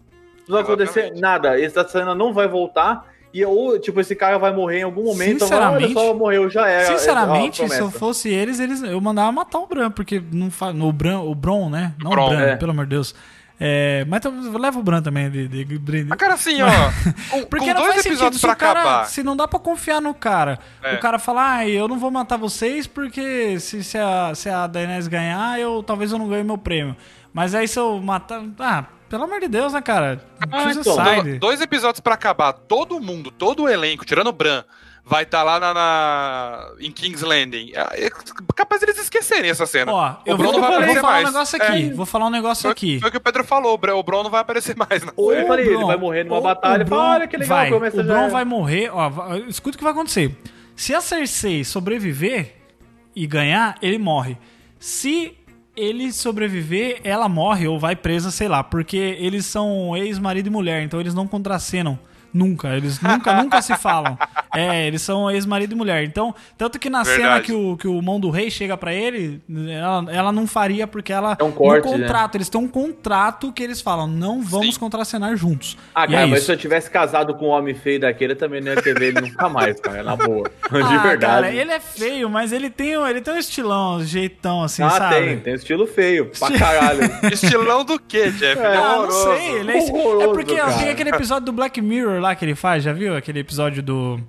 Não 0.47 0.55
vai 0.55 0.63
acontecer 0.63 1.01
exatamente. 1.01 1.21
nada, 1.21 1.61
essa 1.61 1.87
cena 1.89 2.15
não 2.15 2.33
vai 2.33 2.47
voltar. 2.47 3.07
E 3.33 3.45
ou, 3.45 3.79
tipo, 3.79 4.01
esse 4.01 4.17
cara 4.17 4.39
vai 4.39 4.53
morrer 4.53 4.81
em 4.81 4.83
algum 4.83 5.05
momento. 5.05 5.41
Sinceramente- 5.45 5.97
olha 5.97 6.07
só, 6.09 6.15
morreu, 6.15 6.51
já 6.51 6.69
era. 6.69 6.99
Sinceramente, 6.99 7.63
é, 7.63 7.65
ó, 7.65 7.69
se 7.69 7.79
eu 7.79 7.91
fosse 7.91 8.29
eles, 8.29 8.59
eles 8.59 8.83
eu 8.83 9.01
mandava 9.01 9.31
matar 9.31 9.61
o 9.61 9.67
Bran, 9.69 9.89
porque 9.91 10.21
não 10.33 10.51
fa... 10.51 10.71
o 10.71 10.93
Bran, 10.93 11.21
o 11.21 11.33
Bron, 11.35 11.71
né? 11.71 11.95
Não 12.03 12.11
Bron, 12.11 12.27
o 12.27 12.29
Bran, 12.31 12.41
é. 12.41 12.57
pelo 12.57 12.73
amor 12.73 12.87
de 12.87 12.91
Deus. 12.91 13.15
É, 13.63 14.07
mas 14.09 14.21
então, 14.25 14.33
leva 14.59 14.79
o 14.79 14.83
Bran 14.83 15.03
também 15.03 15.31
de, 15.31 15.47
de, 15.47 15.65
de- 15.67 16.05
Mas, 16.05 16.19
cara, 16.19 16.33
assim, 16.33 16.63
ó. 16.63 16.67
Com, 17.31 17.45
Porque 17.45 17.67
com 17.67 17.75
não 17.75 17.81
dois 17.83 17.93
faz 17.93 18.03
sentido 18.03 18.13
episódios 18.15 18.41
se 18.41 18.47
cara, 18.57 18.81
acabar. 18.81 19.05
se 19.07 19.23
não 19.23 19.37
dá 19.37 19.47
pra 19.47 19.61
confiar 19.61 20.01
no 20.01 20.15
cara. 20.15 20.59
É. 20.83 20.95
O 20.95 20.99
cara 21.01 21.19
fala, 21.19 21.57
ah, 21.57 21.69
eu 21.69 21.87
não 21.87 21.99
vou 21.99 22.11
matar 22.11 22.39
vocês 22.39 22.87
porque 22.87 23.61
se, 23.61 23.85
se, 23.85 23.99
a, 23.99 24.33
se 24.35 24.49
a 24.49 24.67
Daenerys 24.67 25.07
ganhar, 25.09 25.61
eu 25.61 25.83
talvez 25.83 26.11
eu 26.11 26.19
não 26.19 26.27
ganhe 26.27 26.43
meu 26.43 26.57
prêmio. 26.57 26.97
Mas 27.35 27.55
aí 27.55 27.69
se 27.69 27.79
eu 27.79 28.01
matar, 28.01 28.43
ah, 28.61 28.85
pelo 29.11 29.25
amor 29.25 29.41
de 29.41 29.49
Deus, 29.49 29.75
né, 29.75 29.83
cara? 29.83 30.25
Ah, 30.51 30.71
então, 30.73 31.39
dois 31.39 31.61
episódios 31.61 32.01
pra 32.01 32.15
acabar, 32.15 32.55
todo 32.55 32.99
mundo, 32.99 33.31
todo 33.31 33.65
o 33.65 33.69
elenco, 33.69 34.07
tirando 34.07 34.29
o 34.29 34.33
Bran, 34.33 34.65
vai 35.11 35.25
estar 35.25 35.43
lá 35.43 35.59
na, 35.59 35.75
na- 35.75 36.67
em 36.79 36.93
King's 36.93 37.21
Landing. 37.23 37.73
É, 37.75 38.07
é 38.07 38.11
capaz 38.55 38.81
deles 38.81 38.97
esquecerem 38.99 39.51
essa 39.51 39.67
cena. 39.67 39.93
Ó, 39.93 40.15
eu 40.25 40.35
o 40.35 40.37
vou, 40.39 40.47
Bron 40.47 40.53
não 40.53 40.61
vai 40.61 40.69
eu 40.71 40.73
vou 40.73 40.77
aparecer 40.79 41.01
falar 41.01 41.13
mais. 41.15 41.25
um 41.29 41.33
negócio 41.33 41.63
aqui. 41.63 41.91
É, 41.91 41.95
Vou 41.95 42.07
falar 42.07 42.27
um 42.27 42.31
negócio 42.31 42.63
foi, 42.63 42.71
aqui. 42.71 43.01
foi 43.01 43.09
o 43.09 43.11
que 43.13 43.19
o 43.19 43.21
Pedro 43.21 43.43
falou, 43.45 43.75
o 43.75 43.79
Bron- 43.79 43.99
o 43.99 44.03
Bron 44.05 44.23
não 44.23 44.31
vai 44.31 44.41
aparecer 44.41 44.77
mais. 44.77 45.05
Não. 45.05 45.13
Ou 45.17 45.33
eu 45.33 45.47
falei, 45.49 45.67
ele 45.67 45.75
Bron- 45.77 45.87
vai 45.89 45.97
morrer 45.97 46.25
numa 46.25 46.39
o- 46.39 46.43
batalha. 46.43 46.87
fala, 46.87 47.03
Bron 47.03 47.11
olha 47.15 47.27
que 47.27 47.37
legal, 47.37 47.59
vai, 47.59 47.73
o 47.73 48.05
Bron 48.05 48.27
é. 48.27 48.29
vai 48.31 48.45
morrer, 48.45 48.91
ó, 48.93 49.37
escuta 49.49 49.75
o 49.75 49.79
que 49.79 49.85
vai 49.85 49.93
acontecer. 49.93 50.35
Se 50.77 50.95
a 50.95 51.01
Cersei 51.01 51.65
sobreviver 51.65 52.55
e 53.15 53.27
ganhar, 53.27 53.77
ele 53.83 53.99
morre. 53.99 54.39
Se 54.79 55.37
ele 55.77 56.13
sobreviver, 56.13 57.01
ela 57.03 57.29
morre 57.29 57.67
ou 57.67 57.79
vai 57.79 57.97
presa, 57.97 58.31
sei 58.31 58.47
lá, 58.49 58.63
porque 58.63 58.97
eles 59.19 59.45
são 59.47 59.97
ex-marido 59.97 60.47
e 60.47 60.51
mulher, 60.51 60.83
então 60.83 61.01
eles 61.01 61.15
não 61.15 61.27
contracenam. 61.27 61.99
Nunca, 62.33 62.69
eles 62.77 63.01
nunca, 63.01 63.35
nunca 63.43 63.63
se 63.63 63.77
falam. 63.77 64.17
É, 64.53 64.85
eles 64.89 65.01
são 65.01 65.31
ex-marido 65.31 65.75
e 65.75 65.77
mulher. 65.77 66.03
Então, 66.03 66.35
tanto 66.59 66.77
que 66.77 66.91
na 66.91 67.05
cena 67.05 67.19
Verdade. 67.19 67.45
que 67.45 67.53
o, 67.53 67.77
que 67.77 67.87
o 67.87 68.03
mão 68.03 68.19
do 68.19 68.31
rei 68.31 68.51
chega 68.51 68.77
pra 68.77 68.93
ele, 68.93 69.41
ela, 69.71 70.05
ela 70.13 70.33
não 70.33 70.45
faria 70.45 70.89
porque 70.89 71.13
ela. 71.13 71.37
É 71.39 71.45
um 71.45 71.53
corte, 71.53 71.87
no 71.87 71.93
né? 71.93 71.99
contrato, 72.01 72.35
eles 72.35 72.49
têm 72.49 72.61
um 72.61 72.67
contrato 72.67 73.53
que 73.53 73.63
eles 73.63 73.81
falam, 73.81 74.09
não 74.09 74.43
vamos 74.43 74.75
Sim. 74.75 74.81
contracenar 74.81 75.37
juntos. 75.37 75.79
Ah, 75.95 76.05
cara, 76.05 76.23
é 76.23 76.27
mas 76.27 76.39
isso. 76.39 76.47
se 76.47 76.53
eu 76.53 76.57
tivesse 76.57 76.91
casado 76.91 77.33
com 77.37 77.47
um 77.47 77.51
homem 77.51 77.77
feio 77.77 78.01
daquele, 78.01 78.33
eu 78.33 78.37
também 78.37 78.61
não 78.61 78.73
ia 78.73 78.83
ter 78.83 78.93
ver 78.99 79.15
ele 79.17 79.21
nunca 79.21 79.49
mais, 79.49 79.79
cara, 79.79 80.03
na 80.03 80.17
boa. 80.17 80.51
De 80.69 80.83
Ah, 80.83 80.99
verdade. 80.99 81.19
cara, 81.45 81.53
ele 81.55 81.71
é 81.71 81.79
feio, 81.79 82.29
mas 82.29 82.51
ele 82.51 82.69
tem, 82.71 82.99
um- 82.99 83.07
ele 83.07 83.21
tem 83.21 83.35
um 83.35 83.39
estilão, 83.39 83.99
um 83.99 84.05
jeitão 84.05 84.65
assim, 84.65 84.83
ah, 84.83 84.91
sabe? 84.91 85.15
tem, 85.15 85.39
tem 85.39 85.55
estilo 85.55 85.87
feio, 85.87 86.27
pra 86.37 86.51
caralho. 86.59 87.01
Estilão 87.33 87.85
do 87.85 88.01
quê, 88.01 88.33
Jeff? 88.33 88.61
É 88.61 88.65
É, 88.65 88.77
Ah, 88.77 88.97
não 88.97 89.11
sei, 89.13 89.51
ele 89.61 89.71
é, 89.73 89.79
é 90.25 90.27
porque 90.29 90.57
cara. 90.57 90.73
tem 90.73 90.89
aquele 90.91 91.11
episódio 91.11 91.47
do 91.47 91.53
Black 91.53 91.81
Mirror 91.81 92.20
lá 92.21 92.35
que 92.35 92.45
ele 92.45 92.55
faz, 92.55 92.85
já 92.85 92.93
viu? 92.93 93.17
Aquele 93.17 93.41
episódio 93.41 93.83
do 93.83 94.21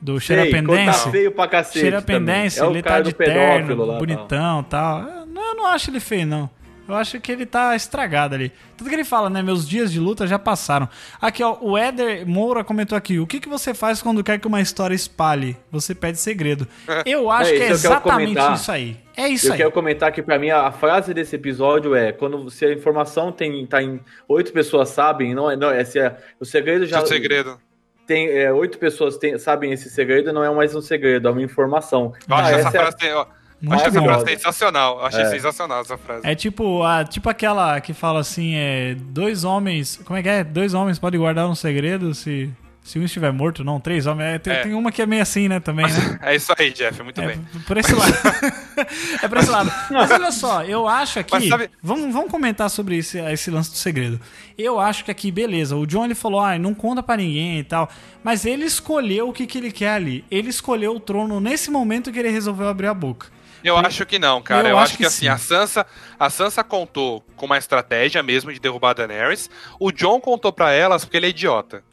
do 0.00 0.18
Xerapendense. 0.20 1.04
tá 1.04 1.10
feio 1.12 1.30
pra 1.30 1.46
cacete 1.46 1.78
Xerapendense. 1.78 2.60
É 2.60 2.66
ele 2.66 2.82
tá 2.82 3.00
de 3.00 3.12
terno, 3.12 3.84
lá, 3.84 3.98
bonitão 3.98 4.60
e 4.60 4.64
tal. 4.64 5.00
Eu 5.02 5.26
não, 5.26 5.48
eu 5.50 5.54
não 5.54 5.66
acho 5.66 5.90
ele 5.90 6.00
feio, 6.00 6.26
não. 6.26 6.50
Eu 6.88 6.96
acho 6.96 7.20
que 7.20 7.30
ele 7.30 7.46
tá 7.46 7.76
estragado 7.76 8.34
ali. 8.34 8.50
Tudo 8.76 8.90
que 8.90 8.96
ele 8.96 9.04
fala, 9.04 9.30
né? 9.30 9.40
Meus 9.40 9.66
dias 9.66 9.92
de 9.92 10.00
luta 10.00 10.26
já 10.26 10.38
passaram. 10.38 10.88
Aqui, 11.20 11.40
ó, 11.42 11.56
o 11.60 11.78
Éder 11.78 12.26
Moura 12.26 12.64
comentou 12.64 12.98
aqui. 12.98 13.20
O 13.20 13.26
que, 13.26 13.38
que 13.38 13.48
você 13.48 13.72
faz 13.72 14.02
quando 14.02 14.22
quer 14.24 14.40
que 14.40 14.48
uma 14.48 14.60
história 14.60 14.94
espalhe? 14.94 15.56
Você 15.70 15.94
pede 15.94 16.18
segredo. 16.18 16.66
Eu 17.06 17.30
acho 17.30 17.52
É, 17.52 17.56
que 17.56 17.62
é 17.62 17.68
exatamente 17.70 18.40
isso 18.54 18.72
aí. 18.72 18.96
É 19.16 19.28
isso 19.28 19.48
Eu 19.48 19.52
aí. 19.52 19.58
quero 19.58 19.72
comentar 19.72 20.10
que 20.12 20.22
pra 20.22 20.38
mim 20.38 20.50
a, 20.50 20.70
frase 20.72 21.12
desse 21.12 21.36
episódio 21.36 21.94
é 21.94 22.12
quando 22.12 22.48
se 22.50 22.64
a 22.64 22.72
informação 22.72 23.30
tem 23.32 23.64
tá 23.66 23.82
em 23.82 24.00
oito 24.28 24.52
pessoas 24.52 24.88
sabem, 24.90 25.34
não 25.34 25.50
é, 25.50 25.56
não 25.56 25.70
é 25.70 25.84
se 25.84 25.98
é, 25.98 26.16
o 26.40 26.44
segredo 26.44 26.86
já 26.86 26.98
Seu 26.98 27.08
segredo. 27.08 27.58
tem 28.06 28.28
é, 28.28 28.52
oito 28.52 28.78
pessoas 28.78 29.16
tem- 29.18 29.38
sabem 29.38 29.72
esse 29.72 29.90
segredo, 29.90 30.32
não 30.32 30.42
é 30.42 30.50
mais 30.54 30.74
um 30.74 30.80
segredo, 30.80 31.28
é 31.28 31.30
uma 31.30 31.42
informação. 31.42 32.12
Eu 32.28 32.34
acho 32.36 32.46
Ah, 32.46 32.50
essa 32.58 32.68
essa 32.68 32.76
é 32.76 32.80
frase. 32.80 32.96
Eu 33.06 33.26
Muito 33.68 33.74
acho 33.80 33.88
essa 33.90 34.02
frase 34.02 34.24
sensacional. 34.26 34.98
Eu 34.98 35.06
achei 35.06 35.22
É. 35.22 35.26
sensacional 35.26 35.80
essa 35.82 35.96
frase. 35.96 36.26
É 36.26 36.34
tipo, 36.34 36.82
a, 36.82 37.04
tipo 37.04 37.28
aquela 37.28 37.80
que 37.80 37.92
fala 37.92 38.18
assim, 38.20 38.54
é, 38.56 38.96
dois 38.98 39.44
homens, 39.44 40.00
como 40.04 40.18
é 40.18 40.22
que 40.22 40.28
é? 40.28 40.42
Dois 40.42 40.74
homens 40.74 40.98
podem 40.98 41.20
guardar 41.20 41.48
um 41.48 41.54
segredo 41.54 42.12
se, 42.12 42.50
se 42.82 42.98
um 42.98 43.04
estiver 43.04 43.32
morto, 43.32 43.62
não, 43.62 43.78
três 43.80 44.06
homens. 44.06 44.34
É, 44.34 44.38
tem, 44.38 44.52
É. 44.52 44.62
tem 44.64 44.74
uma 44.74 44.90
que 44.90 45.00
é 45.00 45.06
meio 45.06 45.22
assim, 45.22 45.48
né, 45.48 45.60
também, 45.60 45.86
né? 45.86 46.18
É 46.22 46.34
isso 46.34 46.52
aí, 46.58 46.70
Jeff. 46.72 47.02
Muito 47.02 47.20
É, 47.20 47.26
bem. 47.28 47.46
por 47.66 47.76
esse 47.76 47.94
lado. 47.94 48.12
é 49.22 49.28
por 49.28 49.38
esse 49.38 49.50
lado. 49.50 49.72
Mas 49.90 50.10
olha 50.10 50.32
só, 50.32 50.64
eu 50.64 50.88
acho 50.88 51.18
aqui. 51.20 51.32
Mas 51.32 51.48
sabe- 51.48 51.70
Vamos, 51.82 52.12
vamos 52.12 52.30
comentar 52.30 52.68
sobre 52.68 52.96
esse, 52.98 53.18
esse 53.18 53.50
lance 53.50 53.70
do 53.70 53.76
segredo. 53.76 54.20
Eu 54.58 54.80
acho 54.80 55.04
que 55.04 55.10
aqui, 55.10 55.30
beleza, 55.30 55.76
o 55.76 55.86
John 55.86 56.04
ele 56.04 56.14
falou, 56.14 56.40
ah, 56.40 56.58
não 56.58 56.74
conta 56.74 57.02
pra 57.02 57.16
ninguém 57.16 57.58
e 57.60 57.64
tal. 57.64 57.88
Mas 58.22 58.44
ele 58.44 58.64
escolheu 58.64 59.28
o 59.28 59.32
que, 59.32 59.46
que 59.46 59.58
ele 59.58 59.70
quer 59.72 59.90
ali. 59.94 60.24
Ele 60.30 60.50
escolheu 60.50 60.94
o 60.96 61.00
trono 61.00 61.40
nesse 61.40 61.70
momento 61.70 62.10
que 62.12 62.18
ele 62.18 62.30
resolveu 62.30 62.68
abrir 62.68 62.88
a 62.88 62.94
boca. 62.94 63.28
Eu 63.64 63.76
acho 63.76 64.04
que 64.04 64.18
não, 64.18 64.42
cara. 64.42 64.66
Eu 64.68 64.72
Eu, 64.72 64.76
acho 64.78 64.84
acho, 64.86 64.92
que 64.94 64.98
que, 65.04 65.06
assim, 65.06 65.20
sim. 65.20 65.28
a 65.28 65.38
Sansa, 65.38 65.86
a 66.18 66.28
Sansa 66.28 66.64
contou 66.64 67.24
com 67.36 67.46
uma 67.46 67.56
estratégia 67.56 68.20
mesmo 68.20 68.52
de 68.52 68.58
derrubar 68.58 68.90
a 68.90 68.94
Daenerys. 68.94 69.48
O 69.78 69.92
John 69.92 70.20
contou 70.20 70.52
pra 70.52 70.72
elas 70.72 71.04
porque 71.04 71.16
ele 71.16 71.26
é 71.26 71.30
idiota. 71.30 71.84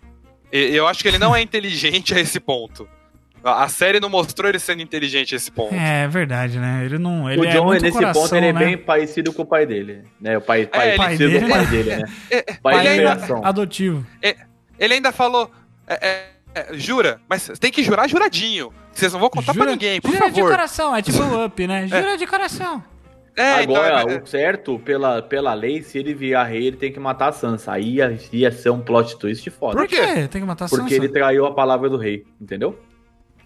Eu 0.51 0.87
acho 0.87 1.01
que 1.01 1.07
ele 1.07 1.17
não 1.19 1.35
é 1.35 1.41
inteligente 1.41 2.13
a 2.13 2.19
esse 2.19 2.39
ponto. 2.39 2.87
A 3.43 3.69
série 3.69 3.99
não 4.01 4.09
mostrou 4.09 4.49
ele 4.49 4.59
sendo 4.59 4.81
inteligente 4.81 5.33
a 5.33 5.37
esse 5.37 5.49
ponto. 5.49 5.73
É 5.73 6.07
verdade, 6.09 6.59
né? 6.59 6.83
Ele 6.83 6.97
não. 6.97 7.29
Ele 7.31 7.39
o 7.41 7.45
é 7.45 7.51
John, 7.51 7.65
muito 7.65 7.81
nesse 7.83 7.97
coração, 7.97 8.21
ponto, 8.23 8.35
ele 8.35 8.47
é 8.47 8.53
né? 8.53 8.59
bem 8.65 8.77
parecido 8.77 9.31
com 9.31 9.43
o 9.43 9.45
pai 9.45 9.65
dele. 9.65 10.03
Né? 10.19 10.37
O 10.37 10.41
pai, 10.41 10.65
pai, 10.65 10.89
ele- 10.89 10.97
parecido 10.97 11.31
pai 11.31 11.39
com 11.39 11.45
o 11.45 11.49
pai 11.49 11.65
dele, 11.67 11.95
né? 11.95 12.03
Pai 12.61 12.73
Pai 12.75 12.81
de 12.81 12.87
ainda- 12.89 13.47
adotivo. 13.47 14.05
Ele 14.77 14.93
ainda 14.95 15.11
falou. 15.13 15.49
é, 15.87 16.07
é, 16.07 16.25
é, 16.55 16.67
jura, 16.73 17.21
mas 17.29 17.47
tem 17.59 17.71
que 17.71 17.81
jurar 17.83 18.09
juradinho. 18.09 18.73
Vocês 18.91 19.13
não 19.13 19.19
vão 19.21 19.29
contar 19.29 19.53
Jura- 19.53 19.65
pra 19.67 19.71
ninguém, 19.73 20.01
por 20.01 20.11
jura 20.11 20.29
de 20.29 20.35
favor. 20.35 20.51
coração, 20.51 20.95
é 20.95 21.01
tipo 21.01 21.17
o 21.23 21.45
up, 21.45 21.67
né? 21.67 21.87
Jura 21.87 22.17
de 22.17 22.27
coração. 22.27 22.83
É, 23.41 23.63
então, 23.63 23.75
Agora, 23.75 24.11
é- 24.13 24.21
o 24.21 24.25
certo, 24.25 24.77
pela, 24.79 25.21
pela 25.21 25.53
lei, 25.53 25.81
se 25.81 25.97
ele 25.97 26.13
virar 26.13 26.43
rei, 26.43 26.67
ele 26.67 26.77
tem 26.77 26.91
que 26.91 26.99
matar 26.99 27.29
a 27.29 27.31
Sansa. 27.31 27.71
Aí 27.73 27.95
ia, 27.95 28.19
ia 28.33 28.51
ser 28.51 28.69
um 28.69 28.79
plot 28.81 29.17
twist 29.17 29.49
foda. 29.49 29.77
Por 29.77 29.87
quê? 29.87 30.27
Tem 30.27 30.41
que 30.41 30.47
matar 30.47 30.65
a 30.65 30.69
Porque 30.69 30.83
Sansa. 30.83 30.95
ele 30.95 31.09
traiu 31.09 31.45
a 31.45 31.53
palavra 31.53 31.89
do 31.89 31.97
rei, 31.97 32.25
entendeu? 32.41 32.77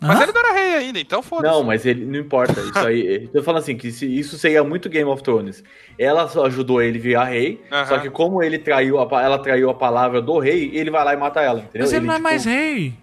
mas 0.01 0.19
Hã? 0.19 0.23
ele 0.23 0.31
não 0.33 0.41
era 0.41 0.53
rei 0.53 0.73
ainda, 0.75 0.99
então 0.99 1.21
foda-se. 1.21 1.53
Não, 1.53 1.63
mas 1.63 1.85
ele 1.85 2.03
não 2.05 2.19
importa. 2.19 2.59
Isso 2.59 2.77
aí. 2.85 3.23
Eu 3.31 3.39
tô 3.39 3.43
falando 3.43 3.61
assim, 3.61 3.77
que 3.77 3.89
se- 3.89 4.05
isso 4.19 4.37
seria 4.37 4.61
muito 4.61 4.89
Game 4.89 5.09
of 5.09 5.23
Thrones. 5.23 5.63
Ela 5.97 6.27
só 6.27 6.45
ajudou 6.47 6.81
ele 6.81 6.97
a 6.99 7.01
virar 7.01 7.23
rei, 7.25 7.61
só 7.87 7.97
que 7.99 8.09
como 8.09 8.43
ele 8.43 8.57
traiu 8.57 8.99
a, 8.99 9.21
ela 9.21 9.39
traiu 9.39 9.69
a 9.69 9.73
palavra 9.73 10.21
do 10.21 10.39
rei, 10.39 10.71
ele 10.73 10.91
vai 10.91 11.05
lá 11.05 11.13
e 11.13 11.17
mata 11.17 11.39
ela, 11.41 11.59
entendeu? 11.59 11.81
Mas 11.83 11.93
ele 11.93 12.05
não 12.05 12.13
é 12.13 12.17
tipo, 12.17 12.23
mais 12.23 12.43
rei. 12.43 12.93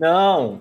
Não. 0.00 0.60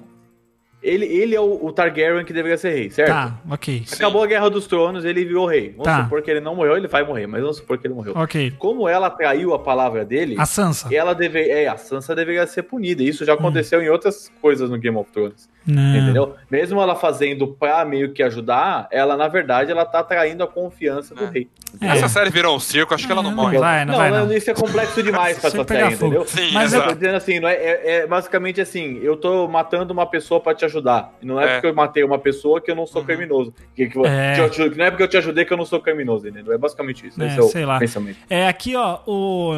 Ele, 0.83 1.05
ele 1.05 1.35
é 1.35 1.39
o, 1.39 1.63
o 1.65 1.71
Targaryen 1.71 2.25
que 2.25 2.33
deveria 2.33 2.57
ser 2.57 2.71
rei, 2.71 2.89
certo? 2.89 3.09
Tá, 3.09 3.37
ok. 3.51 3.83
Sim. 3.85 3.95
Acabou 3.95 4.23
a 4.23 4.25
Guerra 4.27 4.49
dos 4.49 4.65
Tronos, 4.65 5.05
ele 5.05 5.23
virou 5.23 5.45
rei. 5.45 5.69
Vamos 5.69 5.83
Tá. 5.83 6.03
supor 6.03 6.21
que 6.23 6.31
ele 6.31 6.39
não 6.39 6.55
morreu, 6.55 6.75
ele 6.75 6.87
vai 6.87 7.03
morrer, 7.03 7.27
mas 7.27 7.41
vamos 7.41 7.57
supor 7.57 7.77
que 7.77 7.85
ele 7.85 7.93
morreu. 7.93 8.13
Ok. 8.15 8.51
Como 8.57 8.89
ela 8.89 9.09
traiu 9.09 9.53
a 9.53 9.59
palavra 9.59 10.03
dele, 10.03 10.35
A 10.39 10.45
Sansa. 10.47 10.93
ela 10.93 11.13
deve, 11.13 11.39
é, 11.49 11.67
a 11.67 11.77
Sansa 11.77 12.15
deveria 12.15 12.47
ser 12.47 12.63
punida. 12.63 13.03
Isso 13.03 13.23
já 13.23 13.33
aconteceu 13.33 13.79
em 13.81 13.89
outras 13.89 14.31
coisas 14.41 14.69
no 14.71 14.77
Game 14.79 14.97
of 14.97 15.11
Thrones. 15.11 15.47
Não. 15.65 15.95
Entendeu? 15.95 16.35
Mesmo 16.49 16.81
ela 16.81 16.95
fazendo 16.95 17.47
pra 17.47 17.85
meio 17.85 18.11
que 18.13 18.23
ajudar, 18.23 18.87
ela, 18.91 19.15
na 19.15 19.27
verdade, 19.27 19.71
ela 19.71 19.85
tá 19.85 20.03
traindo 20.03 20.43
a 20.43 20.47
confiança 20.47 21.13
do 21.13 21.25
É. 21.25 21.29
rei. 21.29 21.47
É. 21.79 21.87
Essa 21.87 22.09
série 22.09 22.29
virou 22.29 22.55
um 22.55 22.59
circo, 22.59 22.93
acho 22.93 23.05
que 23.05 23.11
ela 23.11 23.21
não 23.23 23.31
É, 23.31 23.33
morre. 23.35 23.53
não 23.53 23.61
vai, 23.61 23.85
não 23.85 23.95
vai, 23.95 24.11
não. 24.11 24.33
Isso 24.33 24.49
é 24.49 24.53
complexo 24.53 25.01
demais 25.03 25.37
pra 25.39 25.47
essa 25.49 25.63
série, 25.63 25.95
fogo. 25.95 26.05
entendeu? 26.07 26.25
Sim, 26.27 26.51
Mas 26.51 26.73
Eu 26.73 26.79
eu- 26.79 26.83
tô 26.83 26.89
exato. 26.89 26.99
dizendo 26.99 27.15
assim, 27.15 27.39
não 27.39 27.47
é, 27.47 27.53
é- 27.53 27.81
é 27.97 28.07
basicamente 28.07 28.59
assim, 28.59 28.99
eu 29.03 29.15
tô 29.15 29.47
matando 29.47 29.93
uma 29.93 30.05
pessoa 30.05 30.39
pra 30.41 30.53
te 30.55 30.65
ajudar. 30.65 31.13
Não 31.21 31.39
é, 31.39 31.45
É. 31.45 31.53
porque 31.53 31.67
eu 31.67 31.73
matei 31.75 32.03
uma 32.03 32.17
pessoa 32.19 32.59
que 32.59 32.69
eu 32.71 32.75
não 32.75 32.85
sou 32.87 33.01
Uhum. 33.01 33.07
criminoso. 33.07 33.53
Que, 33.75 33.87
que, 33.87 33.99
É. 34.05 34.49
te- 34.49 34.69
não 34.75 34.85
é 34.85 34.89
porque 34.89 35.03
eu 35.03 35.07
te 35.07 35.17
ajudei 35.17 35.45
que 35.45 35.53
eu 35.53 35.57
não 35.57 35.65
sou 35.65 35.79
criminoso, 35.79 36.27
entendeu? 36.27 36.53
É 36.53 36.57
basicamente 36.57 37.07
isso. 37.07 37.21
É, 37.21 37.27
Esse 37.27 37.39
é 37.39 37.41
o 37.41 37.47
sei 37.47 37.65
lá. 37.65 37.77
pensamento. 37.79 38.17
É, 38.29 38.47
aqui, 38.47 38.75
ó, 38.75 38.99
o, 39.05 39.53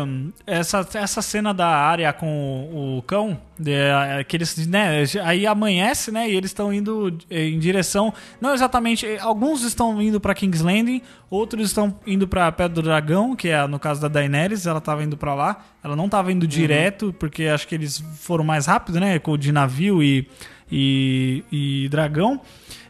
essa, 0.46 0.86
essa 0.96 1.22
cena 1.22 1.54
da 1.54 1.68
área 1.68 2.12
com 2.14 2.98
o 2.98 3.02
cão, 3.04 3.40
é, 3.68 4.24
que 4.24 4.38
eles, 4.38 4.68
né, 4.68 5.04
aí 5.24 5.46
amanhece, 5.46 6.12
né, 6.12 6.30
e 6.30 6.36
eles 6.36 6.52
estão 6.52 6.74
indo 6.74 7.18
em 7.30 7.58
direção, 7.60 8.14
não 8.40 8.54
exatamente, 8.54 9.06
alguns 9.20 9.64
estão 9.64 10.02
indo 10.02 10.20
pra 10.20 10.34
King's 10.34 10.62
Landing, 10.62 11.02
outros 11.30 11.68
estão 11.68 11.98
indo 12.06 12.28
pra 12.28 12.52
Pedra 12.52 12.74
do 12.74 12.82
Dragão, 12.82 13.36
que 13.36 13.50
é 13.50 13.66
no 13.68 13.80
caso 13.80 14.02
da 14.02 14.08
Daenerys, 14.08 14.66
ela 14.66 14.82
tava 14.82 15.04
indo 15.04 15.18
pra 15.18 15.34
lá, 15.34 15.64
ela 15.84 15.96
não 15.96 16.10
tava 16.10 16.32
indo 16.32 16.48
direto, 16.48 17.14
porque 17.20 17.44
acho 17.46 17.68
que 17.68 17.76
eles 17.76 18.04
foram 18.18 18.44
mais 18.44 18.66
rápido, 18.66 19.00
né, 19.00 19.20
com 19.20 19.38
de 19.38 19.52
navio 19.52 20.02
e, 20.02 20.28
e, 20.72 21.44
e 21.52 21.90
dragão, 21.90 22.42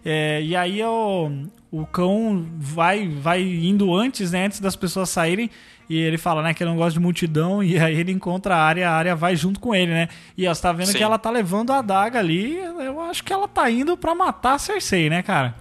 é, 0.05 0.41
e 0.41 0.55
aí 0.55 0.83
o, 0.83 1.31
o 1.71 1.87
cão 1.87 2.45
vai, 2.57 3.07
vai 3.07 3.41
indo 3.41 3.95
antes, 3.95 4.31
né? 4.31 4.45
Antes 4.45 4.59
das 4.59 4.75
pessoas 4.75 5.09
saírem. 5.09 5.49
E 5.89 5.97
ele 5.99 6.17
fala, 6.17 6.41
né, 6.41 6.53
que 6.53 6.63
ele 6.63 6.69
não 6.71 6.77
gosta 6.77 6.93
de 6.93 6.99
multidão. 6.99 7.63
E 7.63 7.77
aí 7.77 7.99
ele 7.99 8.11
encontra 8.11 8.55
a 8.55 8.61
área, 8.63 8.89
a 8.89 8.93
área 8.93 9.15
vai 9.15 9.35
junto 9.35 9.59
com 9.59 9.75
ele, 9.75 9.91
né? 9.91 10.07
E 10.37 10.47
ó, 10.47 10.53
você 10.53 10.61
tá 10.61 10.71
vendo 10.71 10.87
Sim. 10.87 10.97
que 10.97 11.03
ela 11.03 11.17
tá 11.17 11.29
levando 11.29 11.71
a 11.71 11.79
adaga 11.79 12.19
ali. 12.19 12.57
Eu 12.57 12.99
acho 13.01 13.23
que 13.23 13.31
ela 13.33 13.47
tá 13.47 13.69
indo 13.69 13.95
pra 13.97 14.15
matar 14.15 14.53
a 14.55 14.57
Cersei, 14.59 15.09
né, 15.09 15.21
cara? 15.21 15.55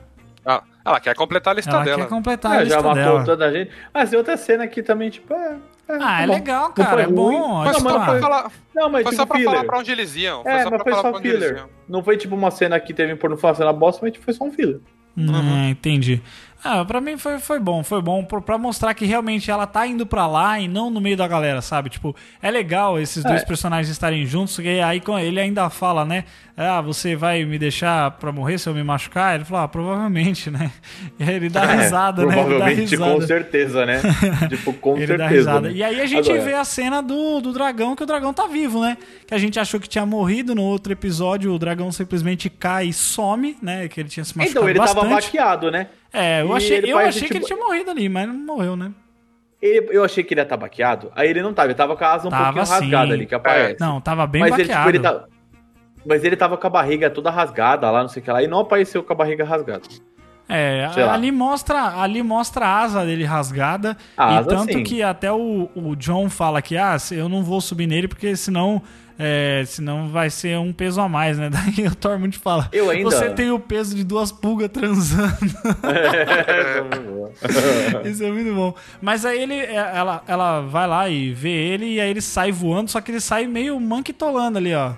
Ah, 0.44 0.62
ela 0.84 0.98
quer 1.00 1.14
completar 1.14 1.52
a 1.52 1.56
lista 1.56 1.70
Ela 1.70 1.84
dela. 1.84 1.96
quer 2.02 2.08
completar 2.08 2.52
a 2.52 2.56
É, 2.56 2.64
lista 2.64 2.74
já 2.74 2.82
matou 2.82 2.94
dela. 3.02 3.24
toda 3.24 3.46
a 3.46 3.52
gente. 3.52 3.70
Mas 3.94 4.10
tem 4.10 4.18
outra 4.18 4.36
cena 4.36 4.64
aqui 4.64 4.82
também, 4.82 5.10
tipo, 5.10 5.32
é. 5.34 5.56
Ah, 5.88 5.98
tá 5.98 6.20
é 6.22 6.26
bom. 6.26 6.32
legal, 6.34 6.68
Não 6.68 6.74
foi 6.74 6.84
cara. 6.84 7.02
É 7.02 7.06
bom. 7.06 7.30
Foi 7.62 7.72
Não, 7.72 7.74
só 7.74 7.80
mas 7.80 7.92
pra 7.92 8.02
ah, 8.16 8.20
falar, 8.20 8.50
Não, 8.74 8.88
mas 8.90 9.02
foi 9.02 9.10
tipo 9.12 9.16
só 9.16 9.26
pra 9.26 9.36
filler. 9.36 9.52
falar 9.52 9.64
pra 9.66 9.78
onde 9.78 9.92
eles 9.92 10.16
iam. 10.16 10.42
Foi 10.42 10.52
É, 10.52 10.62
só 10.62 10.70
mas 10.70 10.82
pra 10.82 10.82
foi 10.84 10.92
falar 10.92 11.02
só 11.02 11.10
pra 11.10 11.18
onde 11.18 11.28
eles 11.28 11.42
filler. 11.44 11.58
iam. 11.58 11.68
Não 11.88 12.02
foi 12.02 12.16
tipo 12.16 12.34
uma 12.34 12.50
cena 12.50 12.80
que 12.80 12.94
teve 12.94 13.14
por 13.16 13.28
não 13.30 13.36
falar 13.36 13.52
uma 13.52 13.56
cena 13.58 13.72
bosta, 13.72 14.00
mas 14.02 14.12
tipo, 14.12 14.24
foi 14.24 14.32
só 14.34 14.44
um 14.44 14.50
filler. 14.52 14.80
Ah, 15.18 15.68
entendi. 15.68 16.22
Ah, 16.64 16.84
pra 16.84 17.00
mim 17.00 17.16
foi, 17.18 17.40
foi 17.40 17.58
bom, 17.58 17.82
foi 17.82 18.00
bom 18.00 18.24
pra 18.24 18.56
mostrar 18.56 18.94
que 18.94 19.04
realmente 19.04 19.50
ela 19.50 19.66
tá 19.66 19.84
indo 19.84 20.06
pra 20.06 20.28
lá 20.28 20.60
e 20.60 20.68
não 20.68 20.90
no 20.90 21.00
meio 21.00 21.16
da 21.16 21.26
galera, 21.26 21.60
sabe? 21.60 21.90
Tipo, 21.90 22.14
é 22.40 22.50
legal 22.52 23.00
esses 23.00 23.24
dois 23.24 23.42
É. 23.42 23.44
personagens 23.44 23.88
estarem 23.88 24.24
juntos, 24.24 24.56
e 24.60 24.80
aí 24.80 25.00
com- 25.00 25.18
ele 25.18 25.40
ainda 25.40 25.68
fala, 25.70 26.04
né? 26.04 26.24
Ah, 26.56 26.80
você 26.80 27.16
vai 27.16 27.44
me 27.44 27.58
deixar 27.58 28.12
pra 28.12 28.30
morrer 28.30 28.58
se 28.58 28.68
eu 28.68 28.74
me 28.74 28.82
machucar? 28.84 29.34
Ele 29.34 29.44
fala, 29.44 29.64
ah, 29.64 29.68
provavelmente, 29.68 30.50
né? 30.50 30.70
E 31.18 31.24
aí 31.24 31.34
ele 31.34 31.48
dá 31.48 31.64
risada, 31.64 32.24
né? 32.26 32.32
É, 32.38 32.42
Provavelmente, 32.44 32.96
com 32.96 33.04
risada. 33.04 33.26
certeza, 33.26 33.86
né? 33.86 34.00
tipo, 34.48 34.72
com 34.74 34.96
Ele 34.96 35.06
certeza. 35.06 35.60
né? 35.60 35.72
E 35.72 35.82
aí 35.82 36.00
a 36.00 36.06
gente 36.06 36.30
Agora, 36.30 36.44
vê 36.44 36.54
a 36.54 36.64
cena 36.64 37.02
do, 37.02 37.40
do 37.40 37.52
dragão, 37.52 37.96
que 37.96 38.02
o 38.04 38.06
dragão 38.06 38.32
tá 38.32 38.46
vivo, 38.46 38.80
né? 38.82 38.96
Que 39.26 39.34
a 39.34 39.38
gente 39.38 39.58
achou 39.58 39.80
que 39.80 39.88
tinha 39.88 40.06
morrido 40.06 40.54
no 40.54 40.62
outro 40.62 40.92
episódio, 40.92 41.52
o 41.52 41.58
dragão 41.58 41.90
simplesmente 41.90 42.48
cai 42.48 42.86
e 42.88 42.92
some, 42.92 43.56
né? 43.60 43.88
Que 43.88 43.98
ele 44.00 44.08
tinha 44.08 44.24
se 44.24 44.36
machucado 44.38 44.58
Então, 44.60 44.68
ele 44.70 44.78
bastante. 44.78 45.00
tava 45.02 45.14
baqueado, 45.14 45.70
né? 45.70 45.88
É, 46.12 46.42
eu 46.42 46.48
E 46.48 46.56
achei, 46.56 46.76
ele 46.78 46.90
eu 46.90 46.98
achei 46.98 47.28
que 47.28 47.36
ele 47.38 47.44
tinha 47.44 47.58
morrido 47.58 47.90
ali, 47.90 48.08
mas 48.08 48.26
não 48.28 48.34
morreu, 48.34 48.76
né? 48.76 48.92
Ele- 49.60 49.88
eu 49.90 50.04
achei 50.04 50.22
que 50.24 50.34
ele 50.34 50.40
ia 50.40 50.44
estar 50.44 50.56
baqueado. 50.56 51.10
Aí 51.14 51.28
ele 51.30 51.40
não 51.42 51.54
tava, 51.54 51.68
ele 51.68 51.74
tava 51.74 51.96
com 51.96 52.04
a 52.04 52.12
asa 52.12 52.26
um 52.26 52.30
Tava 52.30 52.44
pouquinho 52.44 52.66
sim. 52.66 52.72
rasgada 52.72 53.14
ali, 53.14 53.26
que 53.26 53.34
aparece. 53.34 53.80
Não, 53.80 54.00
tava 54.00 54.26
bem 54.26 54.40
mas 54.42 54.52
ele, 54.54 54.62
baqueado. 54.68 54.80
tipo, 54.92 54.96
ele 54.96 55.02
tá- 55.02 55.24
Mas 56.04 56.24
ele 56.24 56.36
tava 56.36 56.56
com 56.56 56.66
a 56.66 56.70
barriga 56.70 57.08
toda 57.08 57.30
rasgada 57.30 57.88
lá, 57.88 58.00
não 58.02 58.08
sei 58.08 58.20
o 58.20 58.24
que 58.24 58.30
lá, 58.32 58.42
e 58.42 58.48
não 58.48 58.58
apareceu 58.58 59.04
com 59.04 59.12
a 59.12 59.16
barriga 59.16 59.44
rasgada. 59.44 59.82
É, 60.48 60.90
Sei 60.92 61.04
lá. 61.04 61.14
ali 61.14 61.30
mostra, 61.30 62.00
ali 62.02 62.20
mostra 62.22 62.66
a 62.66 62.80
asa 62.80 63.04
dele 63.06 63.24
rasgada. 63.24 63.96
A 64.16 64.32
e 64.34 64.38
asa, 64.38 64.48
tanto 64.48 64.72
sim. 64.72 64.82
que 64.82 65.00
até 65.02 65.30
o, 65.32 65.70
o 65.74 65.94
John 65.94 66.28
fala 66.28 66.60
que 66.60 66.76
ah, 66.76 66.96
eu 67.12 67.28
não 67.28 67.44
vou 67.44 67.60
subir 67.60 67.86
nele 67.86 68.08
porque 68.08 68.34
senão, 68.34 68.82
é, 69.22 69.62
senão 69.66 70.08
vai 70.08 70.28
ser 70.30 70.58
um 70.58 70.72
peso 70.72 71.00
a 71.00 71.08
mais, 71.08 71.38
né? 71.38 71.48
Daí 71.52 71.86
o 71.86 71.94
Tormund 71.94 72.36
fala: 72.38 72.68
Eu 72.72 72.90
ainda- 72.90 73.10
Você 73.10 73.30
tem 73.30 73.50
o 73.50 73.58
peso 73.58 73.94
de 73.94 74.04
duas 74.04 74.32
pulgas 74.32 74.68
transando. 74.68 75.32
Isso 78.04 78.24
é 78.24 78.30
muito 78.30 78.54
bom. 78.54 78.74
Mas 79.00 79.24
aí 79.24 79.40
ele, 79.42 79.54
é, 79.54 79.74
ela, 79.74 80.22
ela 80.26 80.60
vai 80.62 80.86
lá 80.86 81.08
e 81.08 81.32
vê 81.32 81.50
ele 81.50 81.94
e 81.94 82.00
aí 82.00 82.10
ele 82.10 82.20
sai 82.20 82.52
voando, 82.52 82.90
só 82.90 83.00
que 83.00 83.10
ele 83.10 83.20
sai 83.20 83.46
meio 83.46 83.78
manquitolando 83.80 84.58
ali, 84.58 84.74
ó. 84.74 84.92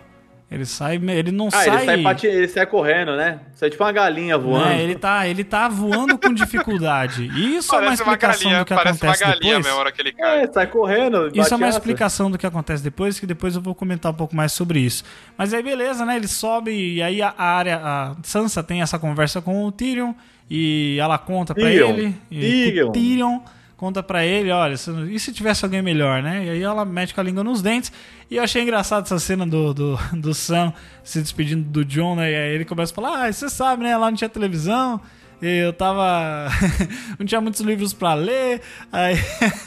Ele 0.50 0.64
sai, 0.66 1.00
ele 1.08 1.32
não 1.32 1.48
ah, 1.48 1.50
sai. 1.50 1.68
ele 1.68 1.84
sai, 1.84 2.02
pati- 2.02 2.26
ele 2.26 2.48
sai 2.48 2.66
correndo, 2.66 3.16
né? 3.16 3.40
Sai 3.54 3.70
tipo 3.70 3.82
uma 3.82 3.90
galinha 3.90 4.38
voando. 4.38 4.68
É, 4.68 4.82
ele 4.82 4.94
tá, 4.94 5.26
ele 5.26 5.42
tá 5.42 5.68
voando 5.68 6.16
com 6.18 6.32
dificuldade. 6.32 7.24
E 7.34 7.56
isso 7.56 7.74
é 7.74 7.78
uma 7.78 7.84
Parece 7.86 8.02
uma 8.02 8.12
explicação 8.12 8.42
galinha, 8.44 8.58
do 8.60 8.66
que 8.66 8.74
parece 8.74 8.92
uma 8.92 9.12
acontece 9.12 9.24
galinha 9.24 9.38
depois. 9.40 9.66
mesmo, 9.66 9.78
hora 9.80 9.90
que 9.92 10.00
ele 10.02 10.12
cai. 10.12 10.42
É, 10.44 10.52
sai 10.52 10.66
correndo. 10.66 11.30
Isso 11.34 11.52
é 11.52 11.56
uma 11.56 11.68
explicação 11.68 12.30
do 12.30 12.38
que 12.38 12.46
acontece 12.46 12.84
depois, 12.84 13.18
que 13.18 13.26
depois 13.26 13.56
eu 13.56 13.62
vou 13.62 13.74
comentar 13.74 14.12
um 14.12 14.14
pouco 14.14 14.36
mais 14.36 14.52
sobre 14.52 14.78
isso. 14.80 15.02
Mas 15.36 15.52
aí 15.52 15.62
beleza, 15.62 16.04
né? 16.04 16.14
Ele 16.14 16.28
sobe 16.28 16.70
e 16.70 17.02
aí 17.02 17.20
a 17.22 17.34
área, 17.36 17.80
a 17.82 18.16
Sansa 18.22 18.62
tem 18.62 18.80
essa 18.82 18.98
conversa 18.98 19.40
com 19.42 19.64
o 19.64 19.72
Tyrion 19.72 20.12
e 20.48 20.98
ela 21.00 21.18
conta 21.18 21.54
pra 21.54 21.64
Tyrion. 21.64 21.88
ele. 21.90 22.16
e 22.30 22.40
Tyrion. 22.40 22.88
o 22.88 22.92
Tyrion 22.92 23.40
conta 23.76 24.02
pra 24.02 24.24
ele, 24.24 24.50
olha, 24.50 24.74
e 24.74 25.18
se 25.18 25.32
tivesse 25.32 25.64
alguém 25.64 25.82
melhor, 25.82 26.22
né? 26.22 26.44
E 26.46 26.50
aí 26.50 26.62
ela 26.62 26.84
mete 26.84 27.14
com 27.14 27.20
a 27.20 27.24
língua 27.24 27.44
nos 27.44 27.60
dentes. 27.60 27.92
E 28.30 28.36
eu 28.36 28.42
achei 28.42 28.62
engraçado 28.62 29.04
essa 29.04 29.18
cena 29.18 29.46
do, 29.46 29.74
do, 29.74 29.98
do 30.14 30.34
Sam 30.34 30.72
se 31.02 31.20
despedindo 31.20 31.64
do 31.68 31.84
John, 31.84 32.16
né? 32.16 32.30
E 32.30 32.34
aí 32.34 32.54
ele 32.54 32.64
começa 32.64 32.92
a 32.92 32.94
falar, 32.94 33.24
ah, 33.24 33.32
você 33.32 33.48
sabe, 33.48 33.82
né? 33.82 33.96
Lá 33.96 34.10
não 34.10 34.16
tinha 34.16 34.28
televisão. 34.28 35.00
E 35.44 35.58
Eu 35.58 35.72
tava. 35.72 36.48
não 37.18 37.26
tinha 37.26 37.40
muitos 37.40 37.60
livros 37.60 37.92
pra 37.92 38.14
ler. 38.14 38.62
Aí, 38.90 39.16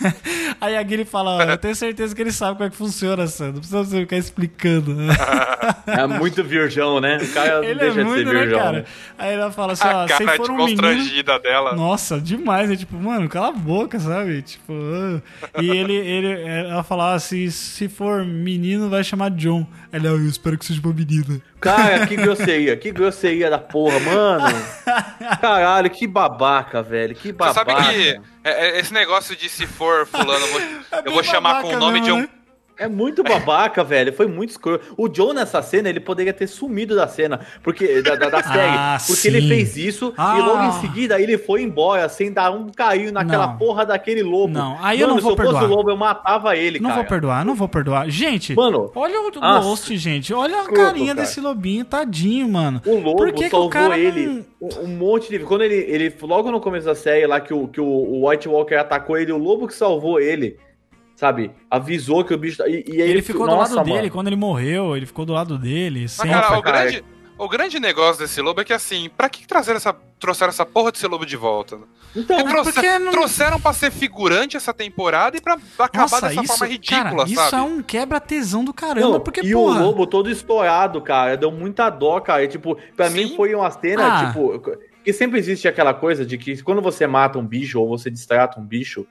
aí 0.60 0.76
a 0.76 0.82
Guiri 0.82 1.06
fala: 1.06 1.38
ó, 1.38 1.42
Eu 1.44 1.58
tenho 1.58 1.76
certeza 1.76 2.16
que 2.16 2.22
ele 2.22 2.32
sabe 2.32 2.54
como 2.58 2.68
é 2.68 2.70
que 2.70 2.76
funciona, 2.76 3.28
Sam. 3.28 3.48
Não 3.48 3.54
precisa 3.60 3.84
você 3.84 4.02
ficar 4.02 4.18
explicando. 4.18 4.96
É 5.86 6.06
muito 6.06 6.44
virgão, 6.44 7.00
né? 7.00 7.18
O 7.18 7.34
cara 7.34 7.66
ele 7.66 7.80
deixa 7.80 7.86
é 7.86 7.90
de 7.90 7.94
ser 7.94 8.04
muito, 8.04 8.34
né, 8.34 8.40
virgão. 8.42 8.60
cara? 8.60 8.72
né? 8.80 8.86
Aí 9.18 9.34
ela 9.34 9.52
fala 9.52 9.74
assim: 9.74 9.88
ó, 9.88 10.08
se 10.08 10.26
cara 10.26 10.38
for 10.38 10.52
um 10.52 10.58
menino. 10.58 10.82
constrangida 10.82 11.40
dela. 11.40 11.76
Nossa, 11.76 12.20
demais. 12.20 12.70
É 12.70 12.76
tipo, 12.76 12.96
mano, 12.98 13.30
cala 13.30 13.50
a 13.50 13.52
boca, 13.52 14.00
sabe? 14.00 14.42
Tipo, 14.42 14.74
ah. 14.74 15.62
e 15.62 15.70
ele, 15.70 15.94
ele, 15.94 16.42
ela 16.42 16.84
fala 16.84 17.14
assim: 17.14 17.50
se 17.50 17.88
for 17.88 18.26
menino, 18.26 18.90
vai 18.90 19.04
chamar 19.04 19.32
John. 19.32 19.66
Ele, 19.92 20.08
ah, 20.08 20.12
eu 20.12 20.28
espero 20.28 20.58
que 20.58 20.66
seja 20.66 20.82
uma 20.82 20.94
menina. 20.94 21.42
Cara, 21.60 22.06
que 22.06 22.16
grosseria, 22.16 22.78
que 22.78 22.92
grosseria 22.92 23.50
da 23.50 23.58
porra, 23.58 24.00
mano. 24.00 24.46
Caralho, 25.42 25.90
que 25.90 26.06
babaca, 26.08 26.82
velho. 26.84 27.16
Que 27.16 27.30
Você 27.30 27.34
babaca. 27.34 27.66
sabe 27.74 27.94
que 27.94 28.22
é- 28.44 28.68
é 28.70 28.80
esse 28.80 28.94
negócio 28.94 29.36
de 29.36 29.50
se 29.50 29.66
for 29.66 30.06
fulano, 30.06 30.46
eu 30.46 30.52
vou, 30.52 30.62
eu 31.06 31.12
vou 31.12 31.24
chamar 31.24 31.62
com 31.64 31.70
o 31.74 31.80
nome 31.80 32.00
de 32.00 32.08
mesmo, 32.12 32.18
um. 32.20 32.22
né? 32.22 32.30
É 32.78 32.88
muito 32.88 33.24
babaca, 33.24 33.84
velho. 33.84 34.14
Foi 34.14 34.28
muito 34.28 34.52
escuro. 34.52 34.80
O 34.96 35.08
John 35.08 35.34
nessa 35.34 35.62
cena, 35.62 35.90
ele 35.90 36.00
poderia 36.00 36.32
ter 36.34 36.48
sumido 36.48 36.96
da 36.96 37.08
cena, 37.08 37.40
porque 37.64 38.02
da, 38.02 38.16
da, 38.16 38.30
da 38.30 38.44
série. 38.44 38.76
Ah, 38.78 38.98
porque 39.00 39.22
sim. 39.22 39.28
ele 39.30 39.48
fez 39.48 39.76
isso 39.78 40.14
Ah. 40.18 40.36
e 40.38 40.42
logo 40.42 40.64
em 40.64 40.72
seguida 40.82 41.20
ele 41.20 41.38
foi 41.38 41.62
embora 41.64 42.08
sem 42.10 42.32
dar 42.32 42.52
um 42.52 42.70
carinho 42.70 43.12
naquela 43.12 43.48
Não. 43.48 43.58
porra 43.58 43.86
daquele 43.86 44.22
lobo. 44.24 44.54
Não, 44.54 44.78
aí 44.82 45.02
eu 45.02 45.08
não 45.08 45.18
vou 45.20 45.34
se 45.36 45.40
eu 45.40 45.46
fosse 45.46 45.52
perdoar. 45.60 45.72
o 45.72 45.76
lobo, 45.76 45.90
eu 45.90 45.98
matava 45.98 46.56
ele, 46.56 46.80
Não 46.80 46.90
cara. 46.90 47.02
vou 47.02 47.10
perdoar, 47.10 47.46
não 47.46 47.56
vou 47.56 47.68
perdoar. 47.68 48.10
Gente, 48.10 48.56
Mano, 48.56 48.92
olha 48.96 49.20
o 49.22 49.32
nossa. 49.40 49.68
Ghost, 49.68 49.98
gente. 49.98 50.34
Olha 50.34 50.62
a 50.62 50.72
carinha 50.72 51.16
cara. 51.16 51.22
desse 51.26 51.42
lobinho, 51.42 51.84
tadinho, 51.86 52.48
mano. 52.48 52.82
O 52.86 52.96
lobo 53.00 53.18
Por 53.18 53.32
que 53.32 53.42
que 53.42 53.48
o 53.48 53.50
salvou 53.50 53.70
cara 53.70 53.98
ele 53.98 54.46
não- 54.62 54.70
um, 54.84 54.88
monte 54.88 55.30
de. 55.30 55.40
Quando 55.40 55.64
ele, 55.64 55.76
ele. 55.76 56.14
Logo 56.22 56.52
no 56.52 56.60
começo 56.60 56.86
da 56.86 56.96
série, 56.96 57.26
lá 57.28 57.40
que 57.40 57.54
o, 57.54 57.68
que 57.68 57.80
o 57.82 58.28
White 58.28 58.48
Walker 58.50 58.76
atacou 58.76 59.18
ele, 59.18 59.32
o 59.32 59.38
lobo 59.38 59.68
que 59.68 59.74
salvou 59.74 60.20
ele. 60.20 60.58
Sabe? 61.18 61.52
Avisou 61.70 62.24
que 62.24 62.32
o 62.34 62.38
bicho. 62.38 62.62
E, 62.68 62.86
e 62.88 63.02
aí 63.02 63.10
Ele 63.10 63.22
ficou 63.24 63.48
do 63.48 63.56
nossa, 63.56 63.74
lado 63.76 63.86
dele, 63.86 63.98
mano. 63.98 64.12
quando 64.12 64.28
ele 64.28 64.36
morreu, 64.36 64.96
ele 64.96 65.06
ficou 65.08 65.26
do 65.26 65.34
lado 65.34 65.58
dele. 65.58 66.02
Mas, 66.04 66.12
Sempre. 66.12 66.30
cara, 66.30 66.60
o 66.60 66.62
cara. 66.62 66.82
grande, 66.84 67.04
o 67.40 67.50
grande 67.50 67.80
negócio 67.80 68.22
desse 68.22 68.40
lobo 68.40 68.62
é 68.62 68.64
que, 68.64 68.72
assim, 68.72 69.10
pra 69.18 69.28
que 69.28 69.48
trazeram 69.48 69.78
essa, 69.78 69.96
trouxeram 70.20 70.50
essa 70.52 70.64
porra 70.64 70.92
desse 70.92 71.08
lobo 71.08 71.26
de 71.26 71.36
volta? 71.36 71.80
Então, 72.16 72.38
Porque 72.38 72.52
trouxe- 72.54 72.72
porque 72.74 73.00
não- 73.00 73.12
Trouxeram 73.12 73.60
pra 73.60 73.74
ser 73.74 73.92
figurante 73.92 74.56
essa 74.56 74.72
temporada 74.72 75.36
e 75.36 75.42
pra 75.42 75.58
acabar 75.80 76.02
Nossa, 76.04 76.22
dessa 76.30 76.42
isso, 76.44 76.54
forma 76.54 76.68
ridícula, 76.72 77.10
cara, 77.10 77.24
isso 77.30 77.50
sabe? 77.50 77.56
é 77.56 77.62
um 77.66 77.82
quebra-tesão 77.82 78.64
do 78.64 78.72
caramba, 78.74 79.10
Não, 79.10 79.20
porque, 79.20 79.42
e 79.42 79.54
porra... 79.54 79.82
o 79.82 79.84
lobo 79.86 80.06
todo 80.06 80.30
estourado, 80.30 81.02
cara. 81.02 81.36
Deu 81.36 81.52
muita 81.52 81.90
dó, 81.90 82.20
cara. 82.20 82.44
E, 82.44 82.48
tipo, 82.48 82.78
pra 82.96 83.10
Sim. 83.10 83.16
mim 83.16 83.36
foi 83.36 83.56
uma 83.56 83.72
cena, 83.72 84.20
Ah. 84.22 84.28
tipo. 84.28 84.62
Que 85.04 85.12
sempre 85.14 85.40
existe 85.40 85.68
aquela 85.68 85.94
coisa 85.96 86.24
de 86.26 86.38
que 86.38 86.62
quando 86.62 86.82
você 86.82 87.08
mata 87.08 87.40
um 87.40 87.46
bicho 87.46 87.80
ou 87.80 87.88
você 87.88 88.12
distrata 88.12 88.60
um 88.60 88.64
bicho 88.66 89.08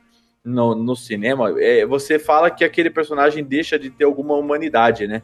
no, 0.46 0.74
no 0.74 0.94
cinema, 0.96 1.52
é, 1.60 1.84
você 1.84 2.18
fala 2.18 2.50
que 2.50 2.64
aquele 2.64 2.88
personagem 2.88 3.42
deixa 3.44 3.78
de 3.78 3.90
ter 3.90 4.04
alguma 4.04 4.34
humanidade, 4.34 5.06
né? 5.06 5.20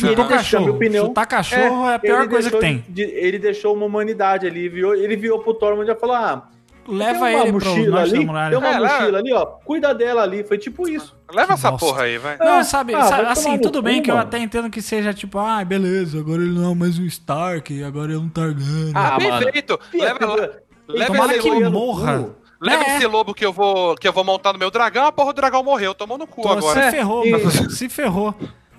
Na 0.00 0.24
cachorro. 0.28 0.70
opinião, 0.70 1.06
Chutar 1.06 1.26
cachorro 1.26 1.88
é, 1.90 1.94
a 1.96 1.98
pior 1.98 2.28
coisa 2.28 2.48
que 2.48 2.56
deixou 2.56 2.60
tem. 2.60 2.84
de- 2.88 3.02
ele 3.02 3.40
deixou 3.40 3.74
uma 3.74 3.84
humanidade 3.86 4.46
ali, 4.46 4.68
viu? 4.68 4.94
Ele 4.94 5.16
virou 5.16 5.40
pro 5.40 5.52
Tormund 5.52 5.90
e 5.90 5.94
falou: 5.96 6.14
Ah, 6.14 6.48
Leva 6.88 7.26
tem 7.26 7.34
uma 7.36 7.42
ele 7.42 7.52
mochila 7.52 8.00
ali, 8.02 8.10
tem 8.12 8.26
uma 8.28 8.48
É, 8.48 8.78
lá- 8.78 8.98
mochila 9.00 9.18
ali, 9.18 9.32
ó. 9.32 9.44
Cuida 9.46 9.92
dela 9.92 10.22
ali. 10.22 10.44
Foi 10.44 10.58
tipo 10.58 10.88
isso. 10.88 11.16
Leva 11.32 11.48
Que 11.48 11.52
essa 11.54 11.70
bosta. 11.72 11.86
porra 11.86 12.02
aí, 12.04 12.18
vai. 12.18 12.38
Não, 12.38 12.60
É. 12.60 12.62
sabe, 12.64 12.94
Ah, 12.94 13.02
sabe, 13.02 13.22
vai 13.24 13.32
assim, 13.32 13.58
tudo 13.58 13.82
bem 13.82 13.96
cu, 13.98 14.04
que 14.04 14.10
eu 14.12 14.14
mano. 14.14 14.28
até 14.28 14.38
entendo 14.38 14.70
que 14.70 14.80
seja 14.80 15.12
tipo, 15.12 15.38
ah, 15.40 15.64
beleza, 15.64 16.20
agora 16.20 16.40
ele 16.40 16.52
não 16.56 16.70
é 16.70 16.74
mais 16.76 16.96
um 16.98 17.04
Stark, 17.04 17.82
agora 17.82 18.12
é 18.14 18.16
um 18.16 18.28
Targaryen. 18.28 18.92
Ah, 18.94 19.18
mano. 19.20 19.42
Perfeito. 19.44 19.78
Leva, 19.92 20.24
lá- 20.26 20.48
leva 20.88 21.12
Tomara 21.12 21.38
que 21.38 21.50
morra. 21.68 22.26
Leva 22.60 22.84
É. 22.84 22.96
esse 22.96 23.06
lobo 23.06 23.32
que 23.32 23.44
eu 23.44 23.52
vou 23.52 23.94
que 23.96 24.06
eu 24.06 24.12
vou 24.12 24.22
montar 24.24 24.52
no 24.52 24.58
meu 24.58 24.70
dragão, 24.70 25.06
a 25.06 25.12
porra 25.12 25.32
do 25.32 25.36
dragão 25.36 25.62
morreu, 25.62 25.94
tomou 25.94 26.18
no 26.18 26.26
cu 26.26 26.42
Pô, 26.42 26.50
agora. 26.52 26.82
se 26.84 26.90
ferrou, 26.90 27.24
E- 27.26 27.30
mano, 27.30 27.70
se 27.70 27.88
ferrou. 27.88 28.34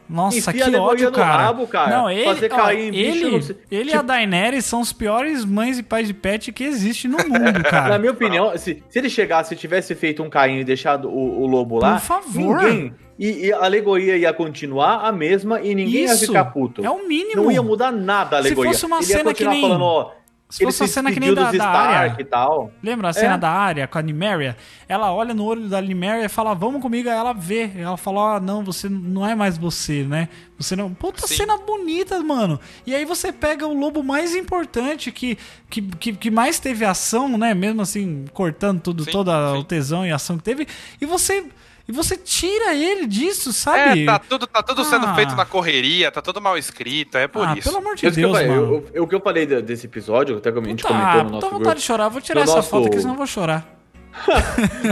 Nossa, 0.07 0.37
Enfia 0.39 0.69
que 0.69 0.75
ódio, 0.75 1.09
cara. 1.09 1.43
rabo, 1.43 1.65
cara. 1.65 1.89
Não, 1.97 2.09
ele, 2.09 2.25
Fazer 2.25 2.51
ó, 2.51 2.55
cair 2.57 2.89
em 2.89 2.91
bicho, 2.91 3.25
ele, 3.27 3.35
ele 3.71 3.81
e 3.81 3.85
tipo- 3.85 3.99
a 3.99 4.01
Daenerys 4.01 4.65
são 4.65 4.81
os 4.81 4.91
piores 4.91 5.45
mães 5.45 5.79
e 5.79 5.83
pais 5.83 6.05
de 6.05 6.13
pet 6.13 6.51
que 6.51 6.65
existe 6.65 7.07
no 7.07 7.17
mundo, 7.17 7.63
cara. 7.63 7.91
Na 7.91 7.97
minha 7.97 8.11
opinião, 8.11 8.51
se, 8.57 8.83
se 8.89 8.99
ele 8.99 9.09
chegasse 9.09 9.53
e 9.53 9.57
tivesse 9.57 9.95
feito 9.95 10.21
um 10.21 10.29
carinho 10.29 10.59
e 10.59 10.63
deixado 10.65 11.07
o, 11.09 11.41
o 11.43 11.47
lobo 11.47 11.79
lá, 11.79 11.93
Por 11.93 12.01
favor. 12.01 12.61
ninguém. 12.61 12.93
E, 13.17 13.45
e 13.47 13.53
a 13.53 13.63
alegoria 13.63 14.17
ia 14.17 14.33
continuar 14.33 15.05
a 15.07 15.13
mesma 15.13 15.61
e 15.61 15.73
ninguém 15.73 16.01
ia 16.03 16.13
Isso, 16.13 16.25
ficar 16.27 16.43
puto. 16.45 16.83
é 16.85 16.89
o 16.89 17.07
mínimo. 17.07 17.43
Não 17.43 17.51
ia 17.51 17.63
mudar 17.63 17.91
nada 17.91 18.37
a 18.39 18.41
Se 18.41 18.47
alegoria. 18.49 18.73
fosse 18.73 18.85
uma 18.85 18.97
ele 18.97 19.05
ia 19.05 19.17
cena 19.17 19.23
que 19.33 19.45
continuar 19.45 19.53
nem- 19.53 19.61
falando, 19.61 19.83
ó. 19.83 20.11
Se 20.51 20.63
ele 20.63 20.71
fosse 20.71 20.87
se 20.87 20.93
cena 20.93 21.11
que 21.11 21.19
nem 21.19 21.33
da, 21.33 21.51
da 21.51 21.69
área. 21.69 22.15
e 22.19 22.23
tal. 22.23 22.71
Lembra 22.83 23.09
a 23.09 23.13
cena 23.13 23.35
É. 23.35 23.37
da 23.37 23.49
área 23.49 23.87
com 23.87 23.97
a 23.97 24.01
Niméria? 24.01 24.55
Ela 24.87 25.11
olha 25.13 25.33
no 25.33 25.45
olho 25.45 25.67
da 25.69 25.81
Niméria 25.81 26.25
e 26.25 26.29
fala, 26.29 26.53
vamos 26.53 26.81
comigo, 26.81 27.09
aí 27.09 27.15
ela 27.15 27.33
vê. 27.33 27.71
Ela 27.77 27.97
fala, 27.97 28.35
ah, 28.35 28.39
não, 28.39 28.63
você 28.63 28.89
não 28.89 29.25
é 29.25 29.33
mais 29.33 29.57
você, 29.57 30.03
né? 30.03 30.27
Você 30.57 30.75
não. 30.75 30.93
Puta 30.93 31.25
Sim. 31.25 31.37
cena 31.37 31.57
bonita, 31.57 32.21
mano. 32.21 32.59
E 32.85 32.93
aí 32.93 33.05
você 33.05 33.31
pega 33.31 33.65
o 33.65 33.73
lobo 33.73 34.03
mais 34.03 34.35
importante, 34.35 35.11
que, 35.11 35.37
que, 35.69 35.81
que, 35.81 36.13
que 36.13 36.29
mais 36.29 36.59
teve 36.59 36.85
ação, 36.85 37.37
né? 37.37 37.53
Mesmo 37.53 37.81
assim, 37.81 38.25
cortando 38.33 38.81
tudo, 38.81 39.05
Sim, 39.05 39.11
toda 39.11 39.53
sim. 39.53 39.57
o 39.59 39.63
tesão 39.63 40.05
e 40.05 40.11
ação 40.11 40.37
que 40.37 40.43
teve. 40.43 40.67
E 40.99 41.05
você. 41.05 41.45
E 41.87 41.91
você 41.91 42.15
tira 42.15 42.73
ele 42.75 43.05
disso, 43.07 43.51
sabe? 43.51 44.03
É, 44.03 44.05
tá 44.05 44.19
tudo, 44.19 44.47
tá 44.47 44.61
tudo 44.63 44.83
sendo 44.85 45.07
Ah. 45.07 45.15
feito 45.15 45.35
na 45.35 45.45
correria, 45.45 46.11
tá 46.11 46.21
tudo 46.21 46.39
mal 46.41 46.57
escrito, 46.57 47.17
é 47.17 47.27
por 47.27 47.47
ah, 47.47 47.53
isso. 47.57 47.67
pelo 47.67 47.77
amor 47.81 47.95
de 47.95 48.05
eu 48.05 48.11
Deus, 48.11 48.31
falei, 48.31 48.47
mano. 48.47 48.61
eu- 48.61 48.89
eu- 48.93 49.03
o 49.03 49.07
que 49.07 49.15
eu 49.15 49.19
falei 49.21 49.45
de- 49.45 49.61
desse 49.61 49.87
episódio, 49.87 50.37
até 50.37 50.51
que 50.51 50.59
a 50.59 50.61
gente 50.63 50.81
Puta, 50.83 50.93
comentou 50.93 51.23
no 51.23 51.29
nosso 51.31 51.41
vontade 51.47 51.59
grupo. 51.63 51.75
de 51.75 51.81
chorar. 51.81 52.07
Vou 52.09 52.21
tirar 52.21 52.39
no 52.39 52.43
essa 52.43 52.55
nosso- 52.57 52.69
foto 52.69 52.87
aqui, 52.87 52.99
senão 52.99 53.13
eu 53.13 53.17
vou 53.17 53.27
chorar. 53.27 53.65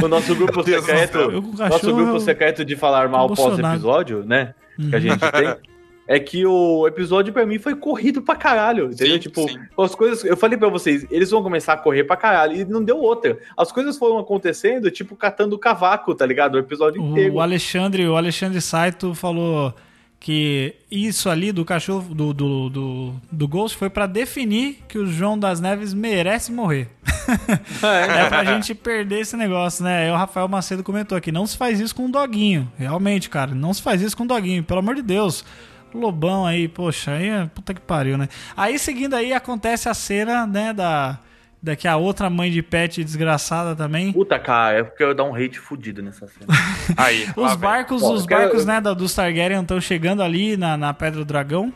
no 0.01 0.07
nosso 0.07 0.33
grupo 0.35 0.63
Deus 0.63 0.85
secreto, 0.85 1.19
o 1.19 1.69
nosso 1.69 1.93
grupo 1.93 2.19
secreto 2.19 2.63
de 2.65 2.75
falar 2.75 3.09
mal 3.09 3.25
emocionado. 3.27 3.61
pós-episódio, 3.61 4.23
né? 4.25 4.53
Que 4.89 4.95
a 4.95 4.99
gente 4.99 5.19
tem. 5.19 5.55
É 6.11 6.19
que 6.19 6.43
o 6.43 6.87
episódio 6.87 7.31
pra 7.31 7.45
mim 7.45 7.59
foi 7.59 7.75
corrido 7.75 8.19
pra 8.19 8.35
caralho, 8.35 8.85
entendeu? 8.85 9.13
Sim, 9.13 9.19
tipo, 9.19 9.47
sim. 9.47 9.59
as 9.77 9.93
coisas. 9.93 10.23
Eu 10.23 10.35
falei 10.35 10.57
pra 10.57 10.67
vocês, 10.67 11.05
eles 11.11 11.29
vão 11.29 11.43
começar 11.43 11.73
a 11.73 11.77
correr 11.77 12.03
pra 12.03 12.17
caralho. 12.17 12.55
E 12.55 12.65
não 12.65 12.83
deu 12.83 12.97
outra. 12.97 13.37
As 13.55 13.71
coisas 13.71 13.95
foram 13.95 14.17
acontecendo, 14.17 14.89
tipo, 14.89 15.15
catando 15.15 15.55
cavaco, 15.59 16.15
tá 16.15 16.25
ligado? 16.25 16.55
O 16.55 16.57
episódio 16.57 16.99
inteiro. 16.99 17.35
O 17.35 17.39
Alexandre, 17.39 18.07
o 18.07 18.17
Alexandre 18.17 18.59
Saito 18.59 19.13
falou 19.13 19.71
que 20.19 20.73
isso 20.89 21.29
ali 21.29 21.51
do 21.51 21.63
cachorro 21.63 22.13
do, 22.13 22.33
do, 22.33 22.69
do, 22.71 23.13
do 23.31 23.47
Ghost 23.47 23.77
foi 23.77 23.91
pra 23.91 24.07
definir 24.07 24.79
que 24.87 24.97
o 24.97 25.05
João 25.05 25.37
das 25.37 25.61
Neves 25.61 25.93
merece 25.93 26.51
morrer. 26.51 26.89
é 27.85 28.27
pra 28.27 28.43
gente 28.43 28.73
perder 28.73 29.19
esse 29.19 29.37
negócio, 29.37 29.83
né? 29.83 30.05
Aí 30.05 30.11
o 30.11 30.15
Rafael 30.15 30.47
Macedo 30.47 30.83
comentou 30.83 31.15
aqui: 31.15 31.31
não 31.31 31.45
se 31.45 31.55
faz 31.55 31.79
isso 31.79 31.93
com 31.93 32.05
um 32.05 32.11
doguinho. 32.11 32.67
Realmente, 32.79 33.29
cara, 33.29 33.53
não 33.53 33.71
se 33.75 33.81
faz 33.83 34.01
isso 34.01 34.17
com 34.17 34.23
um 34.23 34.27
doguinho, 34.27 34.63
pelo 34.63 34.79
amor 34.79 34.95
de 34.95 35.03
Deus. 35.03 35.45
Lobão 35.93 36.45
aí, 36.45 36.67
poxa, 36.67 37.11
aí 37.11 37.29
é 37.29 37.45
puta 37.53 37.73
que 37.73 37.81
pariu, 37.81 38.17
né? 38.17 38.27
Aí 38.55 38.77
seguindo 38.79 39.15
aí 39.15 39.33
acontece 39.33 39.87
a 39.89 39.93
cena, 39.93 40.45
né, 40.45 40.73
da. 40.73 41.17
Da 41.61 41.75
que 41.75 41.89
a 41.89 41.97
outra 41.97 42.29
mãe 42.29 42.49
de 42.49 42.61
pet 42.63 43.03
desgraçada 43.03 43.75
também. 43.75 44.13
Puta, 44.13 44.39
cara, 44.39 44.77
é 44.77 44.83
porque 44.83 45.03
eu 45.03 45.13
dar 45.13 45.25
um 45.25 45.35
hate 45.35 45.59
fudido 45.59 46.01
nessa 46.01 46.25
cena. 46.25 46.47
Aí, 46.95 47.27
Os 47.35 47.53
barcos, 47.57 48.01
Ó, 48.01 48.13
os 48.13 48.21
eu 48.21 48.27
barcos, 48.29 48.65
né, 48.65 48.79
da, 48.79 48.93
dos 48.93 49.13
Targaryen 49.13 49.59
estão 49.61 49.81
chegando 49.81 50.23
ali 50.23 50.55
na, 50.55 50.77
na 50.77 50.93
Pedra 50.93 51.19
do 51.19 51.25
Dragão. 51.25 51.73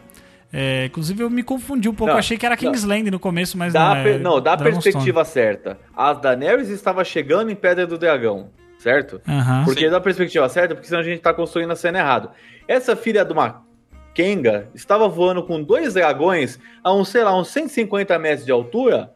É, 0.54 0.86
inclusive 0.86 1.22
eu 1.22 1.30
me 1.30 1.44
confundi 1.44 1.90
um 1.90 1.94
pouco, 1.94 2.12
Não, 2.12 2.16
eu 2.16 2.20
achei 2.20 2.38
que 2.38 2.46
era 2.46 2.56
Kingsland 2.56 3.12
no 3.12 3.20
começo, 3.20 3.58
mas 3.58 3.74
Dá 3.74 3.90
não 3.90 3.96
é. 3.98 4.18
não, 4.20 4.40
dá 4.40 4.54
a 4.54 4.56
Dragonstone. 4.56 4.84
perspectiva 4.84 5.26
certa. 5.26 5.78
A 5.94 6.14
Daenerys 6.14 6.70
estava 6.70 7.04
chegando 7.04 7.52
em 7.52 7.56
Pedra 7.56 7.86
do 7.86 7.98
Dragão, 7.98 8.52
certo? 8.78 9.20
Porque 9.66 9.84
Sim. 9.84 9.90
dá 9.90 9.98
a 9.98 10.02
perspectiva 10.02 10.48
certa, 10.48 10.76
porque 10.76 10.88
senão 10.88 11.02
a 11.02 11.04
gente 11.04 11.20
tá 11.20 11.34
construindo 11.34 11.72
a 11.72 11.76
cena 11.76 12.00
errado. 12.00 12.30
Essa 12.70 12.96
filha 12.96 13.26
de 13.26 13.34
uma 13.34 13.64
Kenga 14.14 14.70
estava 14.74 15.08
voando 15.08 15.44
com 15.44 15.62
dois 15.62 15.94
dragões 15.94 16.60
a 16.84 16.94
uns, 16.94 17.10
sei 17.10 17.24
lá, 17.24 17.38
uns 17.38 17.48
150 17.50 18.18
metros 18.20 18.46
de 18.46 18.52
altura. 18.52 19.12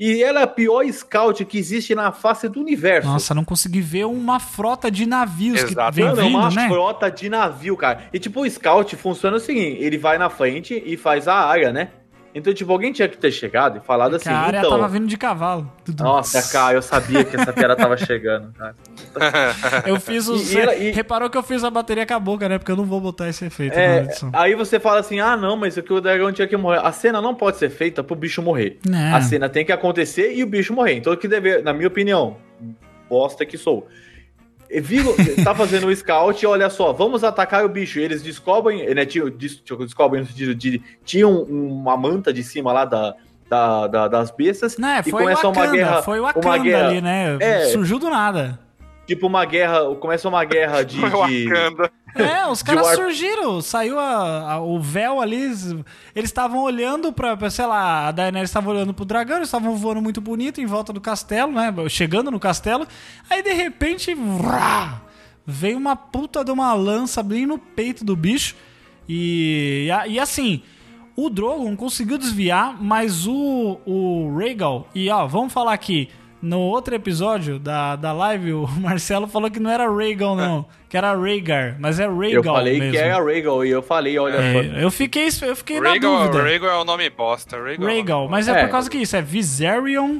E 0.00 0.22
ela 0.22 0.40
é 0.40 0.42
a 0.42 0.48
pior 0.48 0.84
scout 0.90 1.44
que 1.44 1.58
existe 1.58 1.94
na 1.94 2.10
face 2.10 2.48
do 2.48 2.60
universo. 2.60 3.08
Nossa, 3.08 3.34
não 3.34 3.44
consegui 3.44 3.80
ver 3.80 4.04
uma 4.06 4.40
frota 4.40 4.90
de 4.90 5.06
navios 5.06 5.62
que 5.62 5.72
Exato. 5.72 5.94
vem 5.94 6.06
Mano, 6.06 6.20
é 6.20 6.24
vindo, 6.24 6.38
uma 6.38 6.50
né? 6.50 6.68
frota 6.68 7.10
de 7.10 7.28
navio, 7.28 7.76
cara. 7.76 8.04
E 8.12 8.18
tipo, 8.18 8.40
o 8.40 8.50
scout 8.50 8.96
funciona 8.96 9.36
o 9.36 9.40
seguinte: 9.40 9.80
ele 9.80 9.98
vai 9.98 10.18
na 10.18 10.28
frente 10.28 10.82
e 10.84 10.96
faz 10.96 11.28
a 11.28 11.34
área, 11.34 11.72
né? 11.72 11.90
Então, 12.34 12.52
tipo, 12.54 12.72
alguém 12.72 12.92
tinha 12.92 13.06
que 13.08 13.16
ter 13.18 13.30
chegado 13.30 13.76
e 13.76 13.80
falado 13.80 14.16
assim. 14.16 14.30
a 14.30 14.38
área 14.38 14.58
então, 14.58 14.70
tava 14.70 14.88
vindo 14.88 15.06
de 15.06 15.16
cavalo. 15.18 15.70
Tudo- 15.84 16.02
Nossa, 16.02 16.42
cara, 16.50 16.76
eu 16.78 16.82
sabia 16.82 17.22
que 17.24 17.36
essa 17.36 17.52
piada 17.52 17.76
tava 17.76 17.96
chegando, 17.96 18.50
cara. 18.54 18.74
Eu 19.86 20.00
fiz 20.00 20.26
os. 20.28 20.52
E- 20.52 20.58
e 20.58 20.88
e- 20.88 20.90
Reparou 20.92 21.28
que 21.28 21.36
eu 21.36 21.42
fiz 21.42 21.62
a 21.62 21.70
bateria 21.70 22.06
com 22.06 22.14
a 22.14 22.18
boca, 22.18 22.48
né? 22.48 22.56
Porque 22.58 22.72
eu 22.72 22.76
não 22.76 22.84
vou 22.86 23.00
botar 23.00 23.28
esse 23.28 23.44
efeito 23.44 23.74
na 23.76 23.80
É, 23.82 23.98
edição. 23.98 24.30
aí 24.32 24.54
você 24.54 24.80
fala 24.80 25.00
assim: 25.00 25.20
ah, 25.20 25.36
não, 25.36 25.56
mas 25.56 25.76
o 25.76 25.82
que 25.82 25.92
o 25.92 26.00
dragão 26.00 26.32
tinha 26.32 26.48
que 26.48 26.56
morrer. 26.56 26.80
A 26.82 26.90
cena 26.92 27.20
não 27.20 27.34
pode 27.34 27.58
ser 27.58 27.68
feita 27.68 28.02
pro 28.02 28.16
bicho 28.16 28.40
morrer. 28.40 28.78
É. 28.90 29.12
A 29.12 29.20
cena 29.20 29.48
tem 29.48 29.64
que 29.64 29.72
acontecer 29.72 30.34
e 30.34 30.42
o 30.42 30.46
bicho 30.46 30.72
morrer. 30.72 30.94
Então, 30.94 31.12
o 31.12 31.16
que 31.16 31.28
deve, 31.28 31.60
na 31.60 31.72
minha 31.74 31.88
opinião, 31.88 32.36
bosta 33.10 33.44
que 33.44 33.58
sou. 33.58 33.86
E 34.72 34.80
Vigo 34.80 35.14
tá 35.44 35.54
fazendo 35.54 35.86
o 35.88 35.94
scout 35.94 36.42
e 36.42 36.46
olha 36.46 36.70
só, 36.70 36.92
vamos 36.92 37.22
atacar 37.22 37.64
o 37.64 37.68
bicho. 37.68 37.98
E 37.98 38.02
eles 38.02 38.22
descobrem, 38.22 38.94
né? 38.94 39.04
Tinham, 39.04 39.28
des- 39.28 39.60
descobrem 39.78 40.22
no 40.22 40.26
sentido 40.28 40.54
de. 40.54 40.80
Tinham 41.04 41.42
uma 41.42 41.96
manta 41.96 42.32
de 42.32 42.42
cima 42.42 42.72
lá 42.72 42.84
da, 42.86 43.14
da- 43.50 43.86
da- 43.86 44.08
das 44.08 44.30
bestas. 44.30 44.78
Né, 44.78 45.02
e 45.04 45.10
foi 45.10 45.22
o 45.22 45.24
começa 45.26 45.46
Wakanda, 45.46 45.66
uma 45.66 45.72
guerra. 45.76 46.02
foi 46.02 46.20
o 46.20 46.22
uma 46.22 46.58
guerra- 46.58 46.88
ali, 46.88 47.00
né? 47.02 47.36
É. 47.38 47.64
Surgiu 47.66 47.98
do 47.98 48.08
nada. 48.08 48.58
Tipo 49.06 49.26
uma 49.26 49.44
guerra. 49.44 49.94
Começa 49.96 50.28
uma 50.28 50.44
guerra 50.44 50.82
de. 50.84 50.96
Foi 51.10 51.28
de-. 51.28 51.48
É, 52.14 52.46
os 52.46 52.62
caras 52.62 52.86
War- 52.86 52.96
surgiram, 52.96 53.62
saiu 53.62 53.98
a- 53.98 54.52
a- 54.54 54.60
o 54.60 54.78
véu 54.80 55.20
ali, 55.20 55.36
eles 55.36 55.74
estavam 56.16 56.60
olhando 56.62 57.12
pra, 57.12 57.48
sei 57.48 57.64
lá, 57.64 58.08
a 58.08 58.12
Daenerys 58.12 58.50
estava 58.50 58.68
olhando 58.70 58.92
pro 58.92 59.04
dragão, 59.04 59.36
eles 59.36 59.48
estavam 59.48 59.74
voando 59.76 60.02
muito 60.02 60.20
bonito 60.20 60.60
em 60.60 60.66
volta 60.66 60.92
do 60.92 61.00
castelo, 61.00 61.52
né, 61.52 61.72
chegando 61.88 62.30
no 62.30 62.38
castelo, 62.38 62.86
aí 63.30 63.42
de 63.42 63.52
repente, 63.54 64.14
vrá, 64.14 65.00
veio 65.46 65.78
uma 65.78 65.96
puta 65.96 66.44
de 66.44 66.50
uma 66.50 66.74
lança 66.74 67.22
bem 67.22 67.46
no 67.46 67.56
peito 67.58 68.04
do 68.04 68.14
bicho, 68.14 68.54
e, 69.08 69.88
e, 70.08 70.12
e 70.12 70.20
assim, 70.20 70.62
o 71.16 71.30
Drogon 71.30 71.74
conseguiu 71.76 72.18
desviar, 72.18 72.76
mas 72.82 73.26
o, 73.26 73.78
o 73.86 74.36
Rhaegal, 74.36 74.86
e 74.94 75.08
ó, 75.10 75.26
vamos 75.26 75.52
falar 75.52 75.72
aqui, 75.72 76.08
no 76.42 76.58
outro 76.58 76.94
episódio 76.94 77.58
da, 77.58 77.94
da 77.96 78.12
live, 78.12 78.52
o 78.52 78.66
Marcelo 78.80 79.26
falou 79.28 79.50
que 79.50 79.60
não 79.60 79.70
era 79.70 79.88
Rhaegal, 79.88 80.34
não. 80.36 80.66
Que 80.88 80.96
era 80.96 81.14
Rhaegar, 81.14 81.76
mas 81.78 81.98
é 82.00 82.06
Rhaegal 82.06 82.30
Eu 82.32 82.42
falei 82.44 82.78
mesmo. 82.78 82.92
que 82.92 82.98
era 82.98 83.22
Rhaegal 83.24 83.64
e 83.64 83.70
eu 83.70 83.82
falei, 83.82 84.18
olha 84.18 84.36
só. 84.36 84.42
É, 84.78 84.84
eu 84.84 84.90
fiquei, 84.90 85.28
eu 85.42 85.56
fiquei 85.56 85.80
na 85.80 85.90
Rhaegal, 85.90 86.24
dúvida. 86.24 86.42
Rhaegal 86.42 86.70
é 86.70 86.80
o 86.80 86.84
nome 86.84 87.08
bosta. 87.08 87.56
Rhaegal, 87.56 87.88
é 87.88 87.92
Rhaegal, 87.92 88.28
mas 88.28 88.48
é, 88.48 88.52
É. 88.58 88.64
por 88.64 88.70
causa 88.70 88.90
que 88.90 88.98
isso, 88.98 89.16
é 89.16 89.22
Viserion, 89.22 90.18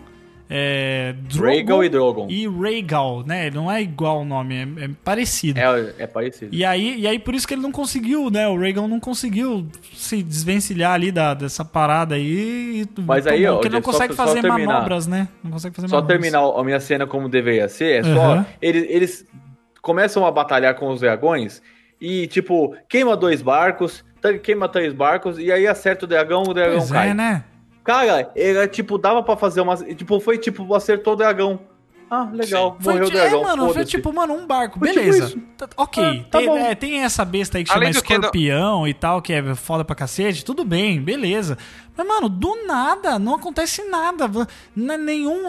é, 0.55 1.15
Drogon 1.33 1.83
e 1.83 1.89
Drogon. 1.89 2.27
e 2.29 2.47
Rhaegal, 2.47 3.25
né? 3.27 3.51
Não 3.51 3.73
é 3.73 3.81
igual 3.81 4.21
o 4.21 4.25
nome, 4.25 4.55
é, 4.55 4.85
é 4.85 4.91
parecido. 5.03 5.59
É, 5.59 5.95
é 6.01 6.07
parecido. 6.07 6.55
E 6.55 6.63
aí, 6.63 7.01
e 7.01 7.07
aí 7.07 7.19
por 7.19 7.35
isso 7.35 7.49
que 7.49 7.55
ele 7.55 7.63
não 7.63 7.73
conseguiu, 7.73 8.29
né? 8.29 8.47
O 8.49 8.59
Rhaegal 8.59 8.87
não 8.87 9.01
conseguiu 9.01 9.67
se 9.95 10.23
desvencilhar 10.23 10.93
ali 10.93 11.11
da, 11.11 11.33
dessa 11.33 11.65
parada 11.65 12.17
aí. 12.17 12.83
e 12.97 13.01
Mas 13.01 13.27
aí, 13.27 13.47
ó, 13.47 13.55
porque 13.55 13.69
ele 13.69 13.77
não 13.77 13.83
só- 13.83 13.93
consegue 13.93 14.15
só 14.15 14.27
fazer 14.27 14.43
terminar. 14.43 14.67
manobras, 14.75 15.07
né? 15.07 15.27
Não 15.43 15.51
consegue 15.53 15.75
fazer 15.75 15.89
Só 15.89 15.97
manobras. 15.97 16.21
terminar 16.21 16.41
a 16.61 16.63
minha 16.65 16.81
cena 16.81 17.07
como 17.07 17.29
deveria 17.31 17.69
ser, 17.69 18.01
é 18.01 18.15
só. 18.15 18.45
Eles, 18.61 18.87
eles 18.91 19.27
começam 19.81 20.27
a 20.27 20.31
batalhar 20.31 20.75
com 20.75 20.89
os 20.91 21.01
dragões 21.01 21.63
e, 22.01 22.27
tipo, 22.27 22.77
queima 22.89 23.17
dois 23.17 23.41
barcos, 23.41 24.05
queima 24.43 24.69
três 24.69 24.93
barcos, 24.93 25.39
e 25.39 25.51
aí 25.51 25.67
acerta 25.67 26.05
o 26.05 26.09
dragão, 26.09 26.43
o 26.43 26.53
dragão 26.55 26.79
Pois 26.79 26.91
cai. 26.91 27.09
é, 27.11 27.15
né? 27.15 27.45
Cara, 27.85 28.31
era 28.37 28.69
tipo, 28.69 28.97
dava 28.99 29.23
pra 29.23 29.37
fazer 29.37 29.61
uma. 29.61 29.77
Tipo, 29.77 30.21
foi 30.21 30.39
tipo, 30.39 30.75
acertou 30.75 31.15
o 31.15 31.17
dragão. 31.17 31.61
Ah, 32.15 32.29
legal, 32.31 32.77
Foi, 32.79 32.93
morreu 32.93 33.07
o 33.07 33.11
ti- 33.11 33.17
dragão. 33.17 33.41
é, 33.41 33.43
mano, 33.43 33.73
foi 33.73 33.85
tipo, 33.87 34.13
mano, 34.13 34.35
um 34.35 34.47
barco, 34.47 34.79
Foi 34.79 34.89
tipo 34.89 35.01
beleza. 35.01 35.35
Tá- 35.57 35.67
ok, 35.79 36.05
Ah, 36.05 36.25
tá 36.31 36.39
tem, 36.41 36.47
bom. 36.47 36.59
é, 36.59 36.75
tem 36.75 37.03
essa 37.03 37.25
besta 37.25 37.57
aí 37.57 37.65
que 37.65 37.73
Além 37.73 37.91
chama 37.91 38.01
do 38.03 38.07
que, 38.07 38.13
não- 38.13 38.21
escorpião 38.21 38.87
e 38.89 38.93
tal, 38.93 39.23
que 39.23 39.33
é 39.33 39.55
foda 39.55 39.83
pra 39.83 39.97
cacete, 39.97 40.45
tudo 40.45 40.63
bem, 40.63 41.01
beleza. 41.01 41.57
Mas, 41.97 42.07
mano, 42.07 42.29
do 42.29 42.67
nada, 42.67 43.19
não 43.19 43.35
acontece 43.37 43.83
nada. 43.85 44.31
Nenhum, 44.77 45.49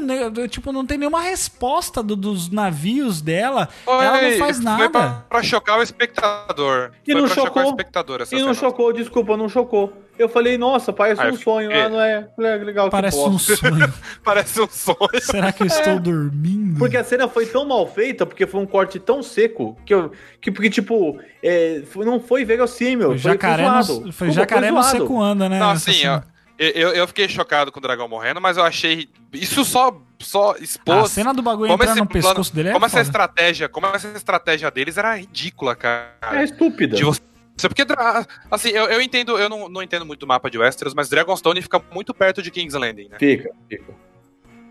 tipo, 0.49 0.71
não 0.71 0.85
tem 0.85 0.97
nenhuma 0.97 1.21
resposta 1.21 2.01
do- 2.01 2.15
dos 2.15 2.49
navios 2.49 3.21
dela. 3.21 3.67
Foi- 3.83 4.05
ela 4.05 4.21
não 4.21 4.37
faz 4.37 4.55
Foi 4.57 4.65
nada. 4.65 4.89
pra, 4.89 5.09
pra 5.29 5.43
chocar 5.43 5.79
o 5.79 5.81
espectador. 5.81 6.91
E 7.05 7.11
foi 7.11 7.21
não 7.21 7.27
pra 7.27 7.35
chocar 7.35 7.47
chocou. 7.53 7.63
o 7.63 7.67
espectador 7.69 8.21
essa 8.21 8.35
E 8.35 8.41
não 8.41 8.53
chocou, 8.53 8.93
desculpa, 8.93 9.35
não 9.35 9.49
chocou. 9.49 9.91
Eu 10.17 10.29
falei, 10.29 10.57
nossa, 10.57 10.93
parece 10.93 11.21
Ah, 11.21 11.29
um 11.29 11.35
sonho. 11.35 11.69
fiquei- 11.69 11.83
Ah, 11.83 11.89
não 11.89 11.99
é? 12.01 12.27
É 12.39 12.57
legal, 12.57 12.85
que 12.85 12.91
Parece 12.91 13.17
um 13.17 13.39
sonho. 13.39 13.93
Parece 14.23 14.61
um 14.61 14.67
sonho. 14.69 14.97
Será 15.21 15.51
que 15.51 15.63
eu 15.63 15.67
estou 15.67 15.99
dormindo? 15.99 16.77
Porque 16.77 16.95
a 16.97 17.03
cena 17.03 17.27
foi 17.27 17.45
tão 17.47 17.65
mal 17.65 17.87
feita, 17.87 18.25
porque 18.25 18.45
foi 18.45 18.61
um 18.61 18.65
corte 18.65 18.99
tão 18.99 19.23
seco, 19.23 19.77
que 19.85 19.93
eu. 19.93 20.11
Que, 20.39 20.51
porque, 20.51 20.69
tipo, 20.69 21.19
é, 21.41 21.81
foi- 21.87 22.05
não 22.05 22.19
foi 22.19 22.45
verossímil. 22.45 23.09
Foi 23.09 23.17
jacaré, 23.17 23.63
foi 24.11 24.31
jacaré 24.31 24.69
no 24.71 24.83
seco 24.83 25.21
anda, 25.21 25.49
né? 25.49 25.57
Não, 25.59 25.71
assim, 25.71 26.05
ó, 26.07 26.21
eu, 26.59 26.89
eu 26.93 27.07
fiquei 27.07 27.27
chocado 27.27 27.71
com 27.71 27.79
o 27.79 27.81
dragão 27.81 28.07
morrendo, 28.07 28.39
mas 28.39 28.57
eu 28.57 28.63
achei. 28.63 29.09
Isso 29.33 29.65
só, 29.65 29.99
só 30.19 30.55
expôs. 30.59 30.99
A 30.99 31.07
cena 31.07 31.33
do 31.33 31.41
bagulho 31.41 31.71
como 31.71 31.81
entrar 31.83 31.95
no 31.95 32.05
plano- 32.05 32.23
pescoço 32.27 32.53
dele 32.55 32.69
é 32.69 32.73
como 32.73 32.85
essa 32.85 33.01
estratégia, 33.01 33.67
como 33.67 33.87
essa 33.87 34.07
estratégia 34.09 34.69
deles 34.69 34.95
era 34.97 35.15
ridícula, 35.15 35.75
cara. 35.75 36.11
É 36.33 36.43
estúpida. 36.43 36.95
De 36.95 37.03
você. 37.03 37.19
Porque, 37.57 37.85
dra- 37.85 38.25
assim, 38.49 38.69
eu, 38.69 38.85
eu 38.85 39.01
entendo, 39.01 39.37
eu 39.37 39.47
não, 39.47 39.69
não 39.69 39.81
entendo 39.83 40.05
muito 40.05 40.21
do 40.21 40.27
mapa 40.27 40.49
de 40.49 40.57
Westeros, 40.57 40.93
mas 40.93 41.07
Dragonstone 41.09 41.61
fica 41.61 41.81
muito 41.91 42.13
perto 42.13 42.41
de 42.41 42.49
King's 42.51 42.73
Landing, 42.73 43.09
né? 43.09 43.17
Fica, 43.19 43.51
fica. 43.69 43.93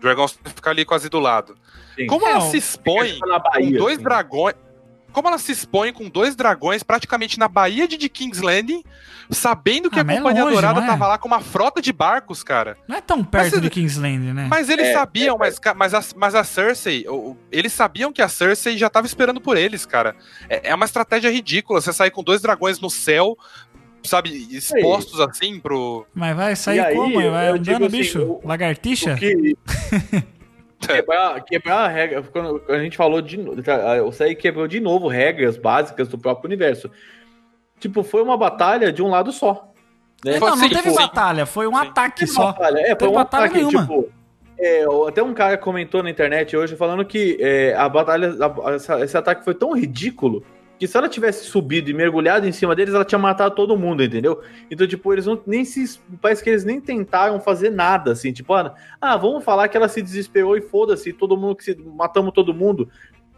Dragonstone 0.01 0.53
fica 0.53 0.69
ali 0.69 0.83
quase 0.85 1.07
do 1.09 1.19
lado. 1.19 1.55
Sim. 1.95 2.07
Como 2.07 2.27
ela 2.27 2.41
se 2.41 2.57
expõe 2.57 3.17
na 3.19 3.39
com 3.39 3.49
Bahia, 3.49 3.77
dois 3.77 3.95
assim. 3.95 4.03
dragões. 4.03 4.55
Como 5.13 5.27
ela 5.27 5.37
se 5.37 5.51
expõe 5.51 5.93
com 5.93 6.09
dois 6.09 6.35
dragões 6.35 6.83
praticamente 6.83 7.37
na 7.39 7.47
Baía 7.47 7.87
de, 7.87 8.09
King's 8.09 8.41
Landing, 8.41 8.83
sabendo 9.29 9.89
que 9.89 9.97
Ah, 9.99 10.01
a 10.01 10.03
mas 10.03 10.15
é 10.17 10.19
Companhia 10.19 10.43
longe, 10.43 10.53
Dourada 10.55 10.81
é? 10.81 10.85
tava 10.87 11.07
lá 11.07 11.17
com 11.17 11.27
uma 11.27 11.39
frota 11.39 11.81
de 11.81 11.93
barcos, 11.93 12.43
cara. 12.43 12.77
Não 12.87 12.97
é 12.97 13.01
tão 13.01 13.23
perto 13.23 13.53
Mas- 13.53 13.61
de 13.61 13.69
Kingsland, 13.69 14.33
né? 14.33 14.47
Mas 14.49 14.69
eles 14.69 14.87
É, 14.87 14.93
sabiam, 14.93 15.37
mas, 15.37 15.59
ca- 15.59 15.73
mas, 15.73 15.93
a, 15.93 16.03
mas 16.17 16.35
a 16.35 16.43
Cersei, 16.43 17.05
eles 17.51 17.71
sabiam 17.71 18.11
que 18.11 18.21
a 18.21 18.27
Cersei 18.27 18.77
já 18.77 18.89
tava 18.89 19.05
esperando 19.07 19.39
por 19.39 19.55
eles, 19.55 19.85
cara. 19.85 20.15
É, 20.49 20.69
é 20.71 20.75
uma 20.75 20.85
estratégia 20.85 21.31
ridícula, 21.31 21.79
você 21.79 21.93
sair 21.93 22.11
com 22.11 22.23
dois 22.23 22.41
dragões 22.41 22.79
no 22.79 22.89
céu, 22.89 23.37
sabe, 24.03 24.47
expostos 24.51 25.19
assim 25.21 25.59
pro. 25.59 26.05
Mas 26.13 26.35
vai 26.35 26.55
sair 26.55 26.79
aí, 26.81 26.95
como? 26.95 27.13
Vai 27.31 27.49
eu 27.49 27.53
andando, 27.55 27.85
assim, 27.85 27.97
bicho? 27.97 28.21
o- 28.21 28.41
Lagartixa? 28.43 29.13
O 29.13 29.17
que... 29.17 29.55
quebrar, 30.87 31.43
quebrar 31.43 31.77
a 31.79 31.87
regra. 31.87 32.21
Quando 32.23 32.61
a 32.69 32.79
gente 32.79 32.95
falou 32.97 33.21
de 33.21 33.37
novo. 33.37 33.61
O 34.07 34.11
Saí 34.11 34.35
quebrou 34.35 34.67
de 34.67 34.79
novo 34.79 35.07
regras 35.07 35.57
básicas 35.57 36.07
do 36.07 36.17
próprio 36.17 36.47
universo. 36.47 36.89
Tipo, 37.79 38.03
foi 38.03 38.21
uma 38.21 38.37
batalha 38.37 38.91
de 38.91 39.01
um 39.01 39.09
lado 39.09 39.31
só. 39.31 39.71
Né? 40.23 40.35
É, 40.35 40.39
não, 40.39 40.55
não 40.55 40.69
teve 40.69 40.91
batalha, 40.93 41.45
foi 41.45 41.67
um 41.67 41.75
Sim. 41.75 41.87
ataque 41.87 42.25
só. 42.27 42.45
batalha, 42.53 42.79
É, 42.79 42.95
foi 42.97 43.07
um 43.09 43.13
batalha 43.13 43.45
ataque, 43.45 43.55
nenhuma. 43.57 43.81
tipo. 43.81 44.09
é, 44.57 44.85
até 45.07 45.21
um 45.21 45.33
cara 45.33 45.57
comentou 45.57 46.01
na 46.01 46.09
internet 46.09 46.55
hoje 46.55 46.75
falando 46.77 47.03
que 47.03 47.37
é, 47.41 47.73
a 47.75 47.89
batalha. 47.89 48.31
a- 48.39 48.71
essa- 48.71 49.01
esse 49.03 49.17
ataque 49.17 49.43
foi 49.43 49.53
tão 49.53 49.73
ridículo 49.73 50.43
que 50.79 50.87
se 50.87 50.97
ela 50.97 51.07
tivesse 51.07 51.45
subido 51.45 51.89
e 51.89 51.93
mergulhado 51.93 52.47
em 52.47 52.51
cima 52.51 52.75
deles, 52.75 52.93
ela 52.93 53.05
tinha 53.05 53.19
matado 53.19 53.55
todo 53.55 53.77
mundo, 53.77 54.03
entendeu? 54.03 54.41
Então, 54.69 54.87
tipo, 54.87 55.13
eles 55.13 55.25
não 55.25 55.41
nem 55.45 55.63
se. 55.63 55.99
Parece 56.21 56.43
que 56.43 56.49
eles 56.49 56.65
nem 56.65 56.81
tentaram 56.81 57.39
fazer 57.39 57.69
nada, 57.69 58.11
assim, 58.11 58.33
tipo, 58.33 58.53
ah, 58.53 58.75
ah, 58.99 59.15
vamos 59.15 59.43
falar 59.43 59.67
que 59.67 59.77
ela 59.77 59.87
se 59.87 60.01
desesperou 60.01 60.57
e 60.57 60.61
foda-se, 60.61 61.13
todo 61.13 61.37
mundo 61.37 61.55
que 61.55 61.63
se. 61.63 61.75
Matamos 61.75 62.33
todo 62.33 62.53
mundo. 62.53 62.89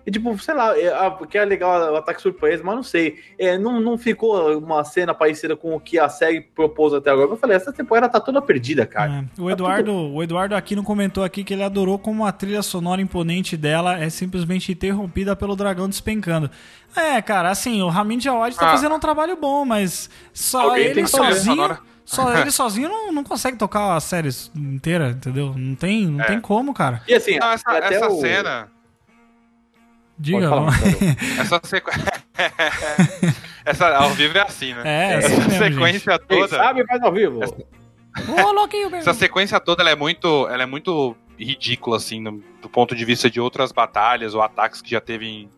E, 0.06 0.11
tipo, 0.11 0.38
sei 0.38 0.53
lá, 0.53 0.77
é, 0.77 0.88
ah, 0.94 1.10
porque 1.10 1.36
é 1.38 1.44
legal 1.44 1.91
o 1.91 1.95
ataque 1.95 2.22
surpresa, 2.22 2.61
mas 2.64 2.76
não 2.76 2.84
sei. 2.84 3.19
É, 3.40 3.57
não, 3.57 3.82
não 3.82 3.98
ficou 3.98 4.56
uma 4.60 4.84
cena 4.84 5.15
parecida 5.15 5.56
com 5.56 5.76
o 5.76 5.80
que 5.80 5.98
a 5.98 6.07
série 6.07 6.41
propôs 6.41 6.94
até 6.94 7.10
agora. 7.10 7.30
Eu 7.32 7.38
falei, 7.38 7.57
essa 7.57 7.73
temporada 7.73 8.07
tá 8.07 8.19
toda 8.19 8.40
perdida, 8.41 8.86
cara. 8.86 9.26
É, 9.38 9.41
O 9.41 9.49
Eduardo, 9.49 9.91
o 9.94 10.22
Eduardo 10.22 10.56
Aquino 10.56 10.84
comentou 10.84 11.23
aqui 11.23 11.44
que 11.44 11.53
ele 11.56 11.64
adorou 11.64 11.98
como 11.98 12.23
a 12.23 12.32
trilha 12.32 12.61
sonora 12.61 13.02
imponente 13.02 13.57
dela 13.57 13.98
é 13.98 14.07
simplesmente 14.10 14.72
interrompida 14.72 15.36
pelo 15.36 15.56
dragão 15.56 15.90
despencando. 15.90 16.52
É, 16.95 17.19
cara, 17.22 17.49
assim, 17.49 17.82
o 17.82 17.90
Ramin 17.90 18.19
Djawad 18.19 18.53
tá 18.56 18.68
Ah. 18.68 18.72
fazendo 18.72 18.94
um 18.94 18.99
trabalho 18.99 19.36
bom, 19.36 19.65
mas 19.65 20.10
só 20.32 20.69
Alguém 20.69 20.86
ele 20.86 21.07
sozinho, 21.07 21.77
só 22.06 22.32
ele 22.38 22.52
sozinho 22.52 22.88
não, 22.90 23.11
não 23.11 23.23
consegue 23.23 23.57
tocar 23.57 23.95
a 23.95 23.99
série 23.99 24.30
inteira, 24.56 25.10
entendeu? 25.10 25.53
Não 25.57 25.73
tem, 25.76 26.06
não 26.06 26.22
É. 26.22 26.27
tem 26.27 26.40
como, 26.40 26.73
cara. 26.76 27.02
E 27.07 27.14
assim, 27.15 27.38
Não, 27.40 27.52
essa, 27.52 27.69
até 27.72 27.95
essa 27.95 28.07
o- 28.07 28.22
cena. 28.22 28.69
Diga. 30.17 30.49
Falar. 30.49 30.73
Essa 31.39 31.61
sequência. 31.63 32.13
essa 33.65 33.97
ao 33.97 34.09
vivo 34.11 34.37
é 34.37 34.41
assim, 34.41 34.73
né? 34.73 34.81
É, 34.85 35.13
é 35.13 35.17
essa 35.17 35.27
assim 35.27 35.37
mesmo, 35.37 35.57
sequência 35.57 36.19
Quem 36.19 36.39
toda. 36.39 36.55
sabe 36.57 36.85
faz 36.85 37.01
ao 37.03 37.11
vivo. 37.11 37.41
Ô, 38.27 38.51
louquinho, 38.53 38.89
meu 38.89 38.99
Essa 38.99 39.13
sequência 39.13 39.59
toda 39.59 39.83
ela 39.83 39.89
é 39.91 39.95
muito, 39.95 40.47
ela 40.47 40.63
é 40.63 40.65
muito 40.65 41.15
ridícula, 41.37 41.97
assim, 41.97 42.21
no- 42.21 42.41
do 42.61 42.69
ponto 42.69 42.95
de 42.95 43.03
vista 43.03 43.29
de 43.29 43.41
outras 43.41 43.71
batalhas 43.73 44.33
ou 44.33 44.41
ataques 44.41 44.81
que 44.81 44.91
já 44.91 45.01
teve 45.01 45.25
em, 45.27 45.49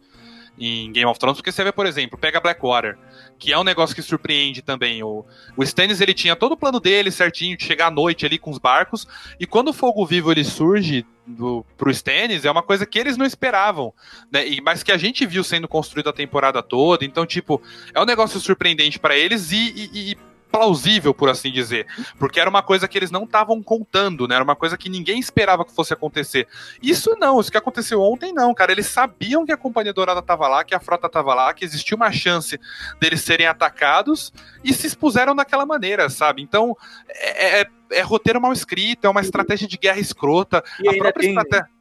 em 0.57 0.91
Game 0.91 1.05
of 1.09 1.19
Thrones. 1.19 1.37
Porque 1.37 1.51
você 1.51 1.63
vê, 1.63 1.71
por 1.71 1.85
exemplo, 1.85 2.17
pega 2.17 2.39
Blackwater, 2.39 2.97
que 3.37 3.53
é 3.53 3.59
um 3.59 3.63
negócio 3.63 3.95
que 3.95 4.01
surpreende 4.01 4.63
também. 4.63 5.03
O, 5.03 5.23
o 5.55 5.63
Stannis, 5.63 6.01
ele 6.01 6.15
tinha 6.15 6.35
todo 6.35 6.53
o 6.53 6.57
plano 6.57 6.79
dele 6.79 7.11
certinho, 7.11 7.55
de 7.55 7.63
chegar 7.63 7.87
à 7.87 7.91
noite 7.91 8.25
ali 8.25 8.39
com 8.39 8.49
os 8.49 8.57
barcos, 8.57 9.07
e 9.39 9.45
quando 9.45 9.67
o 9.67 9.73
Fogo 9.73 10.03
Vivo 10.03 10.31
ele 10.31 10.43
surge 10.43 11.05
do, 11.27 11.65
pro 11.77 11.91
Stannis, 11.91 12.45
é 12.45 12.49
uma 12.51 12.63
coisa 12.63 12.85
que 12.85 12.97
eles 12.97 13.17
não 13.17 13.25
esperavam, 13.25 13.93
né? 14.31 14.47
E, 14.47 14.61
mas 14.61 14.81
que 14.81 14.91
a 14.91 14.97
gente 14.97 15.25
viu 15.25 15.43
sendo 15.43 15.67
construído 15.67 16.09
a 16.09 16.13
temporada 16.13 16.63
toda, 16.63 17.03
então, 17.03 17.25
tipo, 17.25 17.61
é 17.93 18.01
um 18.01 18.05
negócio 18.05 18.39
surpreendente 18.39 18.97
para 18.97 19.15
eles 19.17 19.51
e- 19.51 19.73
e- 19.93 20.11
e 20.11 20.17
plausível, 20.51 21.13
por 21.13 21.29
assim 21.29 21.51
dizer. 21.51 21.85
Porque 22.17 22.39
era 22.39 22.49
uma 22.49 22.61
coisa 22.63 22.87
que 22.87 22.97
eles 22.97 23.11
não 23.11 23.23
estavam 23.23 23.61
contando, 23.61 24.27
né? 24.27 24.35
Era 24.35 24.43
uma 24.43 24.55
coisa 24.55 24.77
que 24.77 24.89
ninguém 24.89 25.19
esperava 25.19 25.65
que 25.65 25.73
fosse 25.73 25.93
acontecer. 25.93 26.47
Isso 26.81 27.15
não, 27.19 27.39
isso 27.39 27.51
que 27.51 27.57
aconteceu 27.57 28.01
ontem 28.01 28.33
não, 28.33 28.53
cara. 28.53 28.71
Eles 28.71 28.87
sabiam 28.87 29.45
que 29.45 29.51
a 29.51 29.57
Companhia 29.57 29.93
Dourada 29.93 30.21
tava 30.21 30.47
lá, 30.47 30.63
que 30.63 30.73
a 30.75 30.79
frota 30.79 31.09
tava 31.09 31.33
lá, 31.33 31.53
que 31.53 31.65
existia 31.65 31.95
uma 31.95 32.11
chance 32.11 32.59
deles 32.99 33.21
serem 33.21 33.47
atacados 33.47 34.31
e 34.63 34.73
se 34.73 34.87
expuseram 34.87 35.35
daquela 35.35 35.65
maneira, 35.65 36.09
sabe? 36.09 36.41
Então, 36.41 36.75
é, 37.09 37.61
é- 37.61 37.67
é 37.91 38.01
roteiro 38.01 38.41
mal 38.41 38.51
escrito, 38.51 39.05
é 39.05 39.09
uma 39.09 39.21
estratégia 39.21 39.67
de 39.67 39.77
guerra 39.77 39.99
escrota. 39.99 40.63
E 40.81 40.89
a 40.89 40.93
própria 40.97 41.13
tem 41.13 41.29
estratégia. 41.29 41.76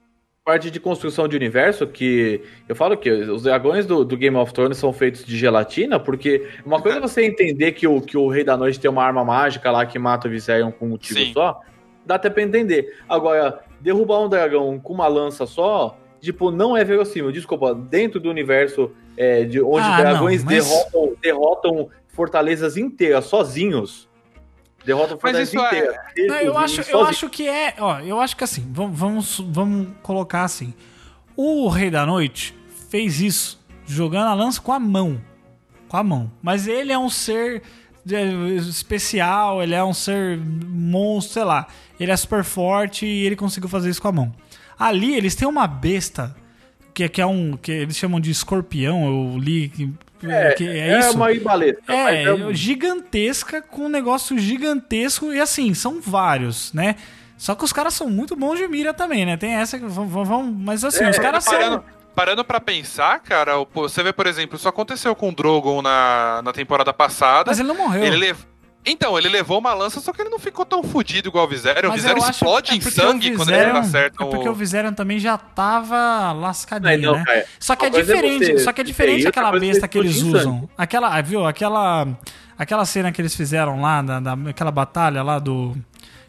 Parte 0.46 0.70
de 0.70 0.78
construção 0.78 1.26
de 1.26 1.34
universo 1.34 1.88
que 1.88 2.40
eu 2.68 2.76
falo 2.76 2.96
que 2.96 3.10
os 3.10 3.42
dragões 3.42 3.84
do, 3.84 4.04
do 4.04 4.16
Game 4.16 4.36
of 4.36 4.54
Thrones 4.54 4.78
são 4.78 4.92
feitos 4.92 5.24
de 5.24 5.36
gelatina, 5.36 5.98
porque 5.98 6.46
uma 6.64 6.80
coisa 6.80 6.98
é 6.98 7.00
você 7.02 7.26
entender 7.26 7.72
que 7.72 7.84
o, 7.84 8.00
que 8.00 8.16
o 8.16 8.28
Rei 8.28 8.44
da 8.44 8.56
Noite 8.56 8.78
tem 8.78 8.88
uma 8.88 9.02
arma 9.02 9.24
mágica 9.24 9.72
lá 9.72 9.84
que 9.84 9.98
mata 9.98 10.28
o 10.28 10.30
Viserion 10.30 10.70
com 10.70 10.86
um 10.92 10.96
tiro 10.96 11.18
Sim. 11.18 11.32
só, 11.32 11.60
dá 12.06 12.14
até 12.14 12.30
pra 12.30 12.44
entender. 12.44 12.96
Agora, 13.08 13.58
derrubar 13.80 14.20
um 14.20 14.28
dragão 14.28 14.78
com 14.78 14.92
uma 14.94 15.08
lança 15.08 15.46
só, 15.46 15.98
tipo, 16.20 16.52
não 16.52 16.76
é 16.76 16.84
verossímil. 16.84 17.32
Desculpa, 17.32 17.74
dentro 17.74 18.20
do 18.20 18.30
universo 18.30 18.92
é, 19.16 19.42
de 19.42 19.60
onde 19.60 19.88
Ah, 19.88 19.96
dragões 20.00 20.44
não, 20.44 20.52
mas- 20.52 20.64
derrotam, 20.64 21.12
derrotam 21.20 21.88
fortalezas 22.06 22.76
inteiras 22.76 23.24
sozinhos. 23.24 24.05
Derrotam 24.86 25.18
Mas 25.20 25.32
fortalezas 25.32 25.48
isso 25.52 25.62
é- 25.62 25.66
inteiras. 25.66 25.96
Não, 26.28 26.36
eu, 26.36 26.56
acho, 26.56 26.80
eu 26.82 27.04
acho 27.04 27.28
que 27.28 27.48
é. 27.48 27.74
Ó, 27.78 27.98
eu 27.98 28.20
acho 28.20 28.36
que 28.36 28.44
assim, 28.44 28.64
vamos, 28.70 28.96
vamos, 28.98 29.40
vamos 29.40 29.88
colocar 30.00 30.44
assim. 30.44 30.72
O 31.36 31.68
Rei 31.68 31.90
da 31.90 32.06
Noite 32.06 32.56
fez 32.88 33.20
isso 33.20 33.60
jogando 33.84 34.28
a 34.28 34.34
lança 34.34 34.60
com 34.60 34.72
a 34.72 34.78
mão. 34.78 35.20
Com 35.88 35.96
a 35.96 36.04
mão. 36.04 36.30
Mas 36.40 36.68
ele 36.68 36.92
é 36.92 36.98
um 36.98 37.10
ser 37.10 37.62
é, 38.10 38.22
especial, 38.54 39.60
ele 39.60 39.74
é 39.74 39.82
um 39.82 39.92
ser 39.92 40.38
monstro, 40.38 41.34
sei 41.34 41.44
lá. 41.44 41.66
Ele 41.98 42.12
é 42.12 42.16
super 42.16 42.44
forte 42.44 43.04
e 43.04 43.26
ele 43.26 43.34
conseguiu 43.34 43.68
fazer 43.68 43.90
isso 43.90 44.00
com 44.00 44.08
a 44.08 44.12
mão. 44.12 44.32
Ali 44.78 45.16
eles 45.16 45.34
têm 45.34 45.48
uma 45.48 45.66
besta 45.66 46.36
que, 46.96 47.08
que 47.10 47.20
é 47.20 47.26
um. 47.26 47.58
que 47.58 47.70
eles 47.70 47.94
chamam 47.96 48.18
de 48.18 48.30
escorpião, 48.30 49.04
eu 49.34 49.38
li. 49.38 49.68
Que, 49.68 49.92
É, 50.26 50.52
que 50.52 50.66
é, 50.66 51.10
uma 51.10 51.30
ibaleta. 51.30 51.82
é, 51.92 52.32
mas 52.32 52.40
um- 52.40 52.54
gigantesca, 52.54 53.60
com 53.60 53.82
um 53.82 53.88
negócio 53.90 54.38
gigantesco, 54.38 55.30
e 55.30 55.38
assim, 55.38 55.74
são 55.74 56.00
vários, 56.00 56.72
né? 56.72 56.96
Só 57.36 57.54
que 57.54 57.62
os 57.62 57.72
caras 57.72 57.92
são 57.92 58.08
muito 58.08 58.34
bons 58.34 58.58
de 58.58 58.66
mira 58.66 58.94
também, 58.94 59.26
né? 59.26 59.36
Tem 59.36 59.52
essa 59.56 59.78
que 59.78 59.84
vão. 59.84 60.42
mas 60.42 60.82
assim, 60.84 61.04
É, 61.04 61.10
os 61.10 61.18
caras 61.18 61.44
parando, 61.44 61.74
são. 61.74 61.84
parando 62.14 62.42
pra 62.46 62.58
pensar, 62.58 63.20
cara, 63.20 63.52
você 63.74 64.02
vê, 64.02 64.10
por 64.10 64.26
exemplo, 64.26 64.56
isso 64.56 64.66
aconteceu 64.66 65.14
com 65.14 65.28
o 65.28 65.34
Drogon 65.34 65.82
na, 65.82 66.40
na 66.42 66.52
temporada 66.54 66.94
passada. 66.94 67.50
Mas 67.50 67.58
ele 67.60 67.68
não 67.68 67.76
morreu. 67.76 68.02
Ele 68.04 68.16
lev... 68.16 68.38
Então, 68.86 69.18
ele 69.18 69.28
levou 69.28 69.58
uma 69.58 69.74
lança, 69.74 70.00
só 70.00 70.12
que 70.12 70.22
ele 70.22 70.30
não 70.30 70.38
ficou 70.38 70.64
tão 70.64 70.82
fudido 70.82 71.28
igual 71.28 71.44
o 71.44 71.48
Viserion. 71.48 71.90
O 71.90 71.92
Viserion 71.92 72.28
explode 72.30 72.72
é 72.72 72.74
em 72.76 72.80
sangue 72.80 73.32
o 73.32 73.36
quando 73.36 73.48
ele 73.50 73.58
Viserion- 73.58 73.80
acerta 73.80 74.22
É 74.24 74.26
porque 74.26 74.48
o 74.48 74.54
Viserion 74.54 74.92
também 74.92 75.18
já 75.18 75.36
tava 75.36 76.32
lascadinho, 76.32 77.12
Não, 77.12 77.18
não, 77.18 77.24
né? 77.24 77.44
Só 77.58 77.74
que 77.74 77.84
é 77.84 77.88
Uma 77.88 77.94
coisa 77.94 78.12
é 78.12 78.14
diferente, 78.22 78.58
só 78.60 78.72
que 78.72 78.80
é 78.80 78.84
diferente 78.84 79.18
isso, 79.20 79.28
aquela 79.28 79.54
é 79.54 79.60
besta 79.60 79.88
que 79.88 79.98
eles 79.98 80.22
usam. 80.22 80.68
Aquela, 80.78 81.08
ah, 81.16 81.20
viu? 81.20 81.44
Aquela 81.46 82.06
aquela 82.58 82.86
cena 82.86 83.12
que 83.12 83.20
eles 83.20 83.34
fizeram 83.34 83.80
lá 83.80 84.00
da, 84.00 84.20
da- 84.20 84.38
aquela 84.50 84.70
batalha 84.70 85.22
lá 85.22 85.38
do 85.38 85.76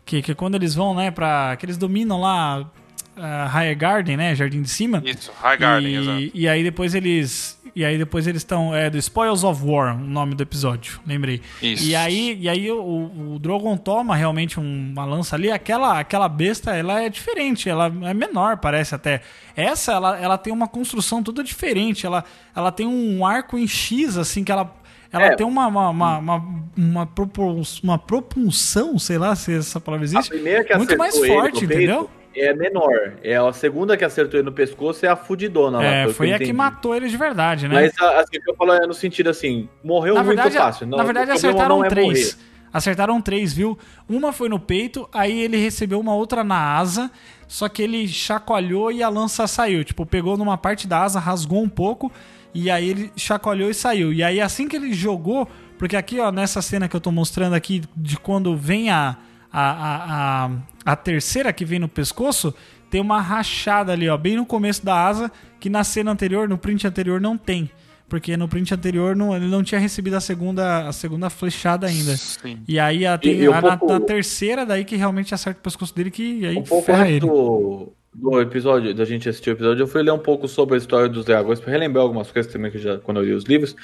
que, 0.06 0.22
que 0.22 0.34
quando 0.36 0.56
eles 0.56 0.74
vão, 0.76 0.94
né, 0.96 1.10
para 1.12 1.56
que 1.58 1.66
eles 1.66 1.78
dominam 1.78 2.20
lá 2.20 2.62
uh, 2.62 3.58
Higher 3.58 3.78
Garden, 3.78 4.18
né, 4.18 4.36
Jardim 4.36 4.62
de 4.62 4.70
Cima. 4.70 5.02
Isso, 5.06 5.32
High 5.42 5.58
Garden, 5.58 5.96
exato. 5.96 6.20
e, 6.20 6.32
e 6.34 6.48
aí 6.50 6.64
depois 6.64 6.94
eles 6.96 7.57
e 7.78 7.86
aí 7.86 7.98
depois 7.98 8.26
eles 8.28 8.42
estão 8.42 8.74
é 8.76 8.90
do 8.90 8.98
Spoils 8.98 9.44
of 9.44 9.64
War, 9.66 9.96
o 9.96 10.00
nome 10.00 10.36
do 10.36 10.44
episódio, 10.44 11.00
lembrei. 11.06 11.42
Isso. 11.62 11.86
E 11.88 11.96
aí, 11.96 12.38
e 12.42 12.50
aí 12.50 12.72
o, 12.72 13.34
o 13.36 13.40
Drogon 13.40 13.78
toma 13.78 14.16
realmente 14.16 14.60
um- 14.60 14.92
uma 14.92 15.06
lança 15.06 15.36
ali. 15.36 15.52
Aquela, 15.52 16.00
aquela 16.00 16.28
besta, 16.28 16.76
ela 16.76 17.02
é 17.02 17.10
diferente. 17.10 17.70
Ela 17.70 17.86
é 18.04 18.14
menor, 18.14 18.58
parece 18.58 18.96
até. 18.96 19.22
Essa, 19.56 19.94
ela, 19.94 20.20
ela 20.20 20.38
tem 20.38 20.52
uma 20.52 20.68
construção 20.68 21.22
toda 21.24 21.44
diferente. 21.44 22.06
Ela, 22.06 22.24
ela 22.56 22.72
tem 22.72 22.86
um 22.88 23.26
arco 23.26 23.58
em 23.58 23.68
X, 23.68 24.18
assim, 24.18 24.44
que 24.44 24.52
ela... 24.52 24.76
Ela 25.10 25.28
É. 25.28 25.36
tem 25.38 25.48
uma, 25.48 25.68
uma, 25.68 25.90
uma, 25.90 26.18
uma, 26.18 26.46
uma, 26.78 27.06
propor- 27.06 27.62
uma 27.82 27.98
propulsão, 27.98 29.00
sei 29.00 29.18
lá 29.18 29.36
se 29.36 29.54
essa 29.54 29.80
palavra 29.80 30.06
existe. 30.06 30.34
Muito 30.78 30.98
mais 30.98 31.16
forte, 31.36 31.66
entendeu? 31.66 32.10
É 32.40 32.54
menor. 32.54 33.14
É 33.24 33.36
a 33.36 33.52
segunda 33.52 33.98
que 33.98 34.06
acertou 34.06 34.40
ele 34.40 34.46
no 34.46 34.52
pescoço 34.52 35.06
é 35.06 35.10
a 35.10 35.16
fudidona 35.16 35.80
lá. 35.80 35.84
É, 35.84 36.02
pelo 36.04 36.14
foi 36.14 36.34
a 36.34 36.38
que 36.38 36.54
matou 36.54 36.96
ele 36.96 37.10
de 37.10 37.18
verdade, 37.18 37.68
né? 37.68 37.74
Mas 37.74 37.94
assim, 38.00 38.38
o 38.38 38.42
que 38.42 38.52
eu 38.52 38.56
falo 38.56 38.74
é 38.74 38.86
no 38.86 38.94
sentido 38.94 39.30
assim, 39.30 39.68
morreu 39.84 40.16
na 40.16 40.24
muito 40.24 40.38
verdade, 40.38 40.58
fácil. 40.58 40.88
Não, 40.88 40.98
na 40.98 41.04
verdade 41.04 41.32
acertaram 41.32 41.84
é 41.84 41.88
três. 41.88 42.08
morrer. 42.08 42.48
Acertaram 42.72 43.22
três, 43.22 43.54
viu? 43.54 43.78
Uma 44.08 44.32
foi 44.32 44.50
no 44.50 44.60
peito, 44.60 45.10
aí 45.14 45.40
ele 45.40 45.58
recebeu 45.58 46.00
uma 46.00 46.14
outra 46.14 46.44
na 46.44 46.78
asa, 46.78 47.10
só 47.48 47.68
que 47.70 47.82
ele 47.82 48.08
chacoalhou 48.08 48.92
e 48.92 49.02
a 49.02 49.10
lança 49.10 49.48
saiu. 49.48 49.84
Tipo, 49.84 50.06
pegou 50.06 50.38
numa 50.38 50.58
parte 50.58 50.88
da 50.88 51.02
asa, 51.02 51.20
rasgou 51.20 51.64
um 51.64 51.70
pouco, 51.70 52.12
e 52.54 52.70
aí 52.70 52.90
ele 52.90 53.12
chacoalhou 53.16 53.70
e 53.70 53.74
saiu. 53.74 54.14
E 54.14 54.22
aí 54.22 54.42
assim 54.42 54.68
que 54.68 54.76
ele 54.76 54.94
jogou, 54.94 55.48
porque 55.78 55.96
aqui, 55.96 56.20
ó, 56.20 56.32
nessa 56.32 56.62
cena 56.62 56.88
que 56.88 56.96
eu 56.96 57.02
tô 57.02 57.12
mostrando 57.12 57.54
aqui, 57.54 57.82
de 57.96 58.18
quando 58.18 58.56
vem 58.56 58.90
a, 58.90 59.16
a, 59.52 59.72
a, 59.72 60.46
a, 60.46 60.50
a 60.86 60.96
terceira 60.96 61.52
que 61.54 61.66
vem 61.66 61.80
no 61.80 61.88
pescoço, 61.88 62.54
tem 62.90 63.02
uma 63.02 63.22
rachada 63.22 63.92
ali, 63.94 64.08
ó, 64.10 64.18
bem 64.18 64.36
no 64.38 64.46
começo 64.46 64.86
da 64.86 64.96
asa, 65.08 65.32
que 65.60 65.70
na 65.70 65.84
cena 65.84 66.12
anterior, 66.12 66.48
no 66.48 66.58
print 66.58 66.86
anterior, 66.88 67.20
não 67.20 67.38
tem. 67.38 67.70
Porque 68.10 68.38
no 68.38 68.48
print 68.48 68.74
anterior 68.74 69.14
não, 69.18 69.36
ele 69.36 69.48
não 69.48 69.62
tinha 69.62 69.80
recebido 69.82 70.14
a 70.16 70.22
segunda, 70.22 70.88
a 70.88 70.94
segunda 70.94 71.30
flechada 71.30 71.88
ainda. 71.88 72.16
Sim. 72.16 72.60
E 72.66 72.80
aí 72.80 73.06
a, 73.06 73.18
tem, 73.18 73.34
e 73.42 73.50
um 73.50 73.54
a- 73.54 73.62
pouco- 73.62 73.88
na 73.92 74.00
terceira, 74.00 74.66
daday 74.66 74.86
que 74.86 74.96
realmente 74.96 75.34
acerta 75.34 75.60
o 75.60 75.64
pescoço 75.64 75.94
dele, 75.94 76.10
que 76.10 76.46
aí 76.46 76.56
Um 76.58 76.64
pouco 76.64 76.86
ferra 76.86 77.00
antes 77.04 77.12
ele. 77.18 77.20
do, 77.20 77.92
do 78.14 78.40
episódio, 78.40 78.94
da 78.96 79.04
gente 79.04 79.28
assistir 79.28 79.50
o 79.50 79.54
episódio, 79.54 79.84
eu 79.84 79.88
fui 79.88 80.02
ler 80.02 80.12
um 80.12 80.18
pouco 80.20 80.48
sobre 80.48 80.76
a 80.76 80.78
história 80.78 81.10
dos 81.10 81.26
dragões, 81.26 81.60
pra 81.60 81.70
relembrar 81.70 82.02
algumas 82.04 82.32
coisas 82.32 82.50
também 82.50 82.72
que 82.72 82.78
já, 82.80 82.98
quando 83.00 83.18
eu 83.20 83.26
li 83.26 83.34
os 83.34 83.44
livros. 83.44 83.76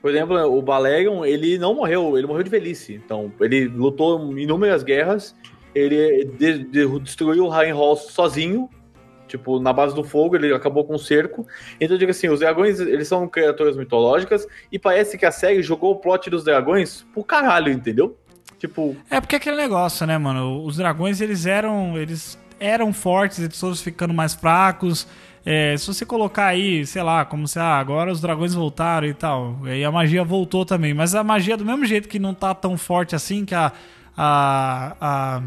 Por 0.00 0.10
exemplo, 0.10 0.36
o 0.56 0.62
Balerion, 0.62 1.24
ele 1.24 1.58
não 1.58 1.74
morreu, 1.74 2.16
ele 2.16 2.26
morreu 2.26 2.42
de 2.42 2.50
velhice. 2.50 2.94
Então, 2.94 3.32
ele 3.40 3.66
lutou 3.68 4.36
inúmeras 4.38 4.82
guerras, 4.82 5.34
ele 5.74 6.24
de- 6.38 6.64
de- 6.64 6.98
destruiu 7.00 7.44
o 7.46 7.50
Harrenhal 7.50 7.94
sozinho, 7.96 8.68
tipo, 9.28 9.60
na 9.60 9.72
base 9.72 9.94
do 9.94 10.02
fogo, 10.02 10.34
ele 10.36 10.52
acabou 10.54 10.84
com 10.84 10.94
o 10.94 10.98
cerco. 10.98 11.46
Então, 11.80 11.94
eu 11.94 11.98
digo 11.98 12.10
assim, 12.10 12.28
os 12.28 12.40
dragões, 12.40 12.80
eles 12.80 13.06
são 13.06 13.28
criaturas 13.28 13.76
mitológicas, 13.76 14.46
e 14.72 14.78
parece 14.78 15.16
que 15.18 15.26
a 15.26 15.30
série 15.30 15.62
jogou 15.62 15.92
o 15.92 15.96
plot 15.96 16.28
dos 16.30 16.42
dragões 16.44 17.06
pro 17.12 17.22
caralho, 17.22 17.70
entendeu? 17.72 18.16
Tipo, 18.58 18.96
É 19.10 19.20
porque 19.20 19.36
é 19.36 19.38
aquele 19.38 19.56
negócio, 19.56 20.06
né, 20.06 20.18
mano? 20.18 20.64
Os 20.64 20.76
dragões, 20.76 21.20
eles 21.20 21.46
eram. 21.46 21.96
Eles 21.96 22.38
eram 22.58 22.92
fortes, 22.92 23.38
eles 23.38 23.58
todos 23.58 23.80
ficando 23.80 24.12
mais 24.12 24.34
fracos. 24.34 25.06
É, 25.44 25.76
se 25.76 25.86
você 25.86 26.04
colocar 26.04 26.46
aí, 26.46 26.84
sei 26.86 27.02
lá, 27.02 27.24
como 27.24 27.48
se 27.48 27.58
ah, 27.58 27.78
agora 27.78 28.12
os 28.12 28.20
dragões 28.20 28.54
voltaram 28.54 29.06
e 29.06 29.14
tal. 29.14 29.58
E 29.64 29.70
aí 29.70 29.84
a 29.84 29.90
magia 29.90 30.22
voltou 30.22 30.64
também. 30.64 30.92
Mas 30.92 31.14
a 31.14 31.24
magia, 31.24 31.56
do 31.56 31.64
mesmo 31.64 31.84
jeito 31.84 32.08
que 32.08 32.18
não 32.18 32.34
tá 32.34 32.54
tão 32.54 32.76
forte 32.76 33.14
assim, 33.14 33.44
que 33.44 33.54
a. 33.54 33.72
A. 34.16 34.96
a 35.00 35.42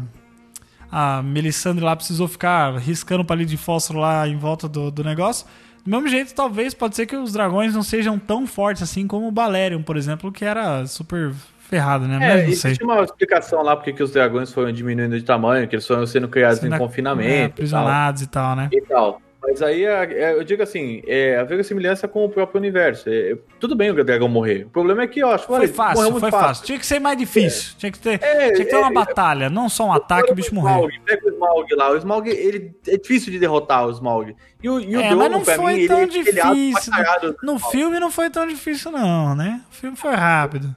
a 0.96 1.20
Melisandre 1.24 1.84
lá 1.84 1.96
precisou 1.96 2.28
ficar 2.28 2.76
riscando 2.76 3.24
palito 3.24 3.50
de 3.50 3.56
fósforo 3.56 3.98
lá 3.98 4.28
em 4.28 4.36
volta 4.36 4.68
do, 4.68 4.92
do 4.92 5.02
negócio. 5.02 5.44
Do 5.84 5.90
mesmo 5.90 6.06
jeito, 6.06 6.32
talvez, 6.32 6.72
pode 6.72 6.94
ser 6.94 7.04
que 7.04 7.16
os 7.16 7.32
dragões 7.32 7.74
não 7.74 7.82
sejam 7.82 8.16
tão 8.16 8.46
fortes 8.46 8.84
assim 8.84 9.04
como 9.04 9.26
o 9.26 9.32
Balerion, 9.32 9.82
por 9.82 9.96
exemplo, 9.96 10.30
que 10.30 10.44
era 10.44 10.86
super 10.86 11.32
ferrado, 11.58 12.06
né? 12.06 12.14
É, 12.16 12.18
Mas 12.18 12.64
existe 12.64 12.84
uma 12.84 13.02
explicação 13.02 13.60
lá 13.60 13.74
porque 13.74 13.92
que 13.92 14.04
os 14.04 14.12
dragões 14.12 14.52
foram 14.52 14.70
diminuindo 14.70 15.18
de 15.18 15.24
tamanho, 15.24 15.66
que 15.66 15.74
eles 15.74 15.86
foram 15.86 16.06
sendo 16.06 16.28
criados 16.28 16.60
Sendo 16.60 16.76
em 16.76 16.78
confinamento 16.78 17.28
é, 17.28 17.34
e, 17.34 17.40
tal, 17.40 17.48
aprisionados 17.48 18.22
e 18.22 18.26
tal, 18.28 18.56
né? 18.56 18.68
e 18.72 18.80
tal. 18.80 19.20
Mas 19.46 19.62
aí 19.62 19.84
é- 19.84 20.12
é, 20.12 20.32
eu 20.34 20.42
digo 20.44 20.62
assim, 20.62 21.02
é, 21.06 21.36
a 21.36 21.44
verossimilhança 21.44 22.08
com 22.08 22.24
o 22.24 22.28
próprio 22.28 22.58
universo. 22.58 23.08
É, 23.08 23.36
tudo 23.60 23.76
bem 23.76 23.90
o 23.90 24.04
dragão 24.04 24.28
morrer. 24.28 24.64
O 24.66 24.70
problema 24.70 25.02
é 25.02 25.06
que 25.06 25.20
eu 25.20 25.28
acho 25.30 25.46
que 25.46 25.54
Foi 25.54 25.68
fácil, 25.68 26.18
foi 26.18 26.30
fácil. 26.30 26.64
Tinha 26.64 26.78
que 26.78 26.86
ser 26.86 26.98
mais 26.98 27.16
difícil. 27.18 27.74
Tinha 27.78 27.92
que 27.92 27.98
ter, 27.98 28.22
É, 28.22 28.52
tinha 28.52 28.64
que 28.64 28.70
ter 28.70 28.76
é, 28.76 28.78
uma 28.78 28.90
é, 28.90 28.92
batalha, 28.92 29.50
não 29.50 29.68
só 29.68 29.86
um 29.86 29.92
ataque 29.92 30.30
e 30.30 30.32
o 30.32 30.34
bicho 30.34 30.54
morrer. 30.54 30.72
Smaug, 30.74 31.00
pega 31.04 31.26
o 31.26 31.30
Smaug 31.30 31.74
lá. 31.74 31.90
O 31.90 31.96
Smaug, 31.96 32.28
ele 32.28 32.74
é 32.88 32.96
difícil 32.96 33.30
de 33.32 33.38
derrotar 33.38 33.86
o 33.86 33.90
Smaug. 33.90 34.34
E 34.62 34.68
o, 34.68 34.80
e 34.80 34.96
o 34.96 35.00
É, 35.00 35.08
Drogon, 35.08 35.16
mas 35.22 35.30
não 35.32 35.44
foi 35.44 35.74
mim, 35.74 35.86
tão 35.86 36.00
é 36.00 36.06
difícil. 36.06 36.92
caralho. 36.92 37.36
No 37.42 37.58
filme 37.58 38.00
não 38.00 38.10
foi 38.10 38.30
tão 38.30 38.46
difícil, 38.46 38.90
não, 38.90 39.34
né? 39.34 39.60
O 39.70 39.74
filme 39.74 39.96
foi 39.96 40.14
rápido. 40.14 40.74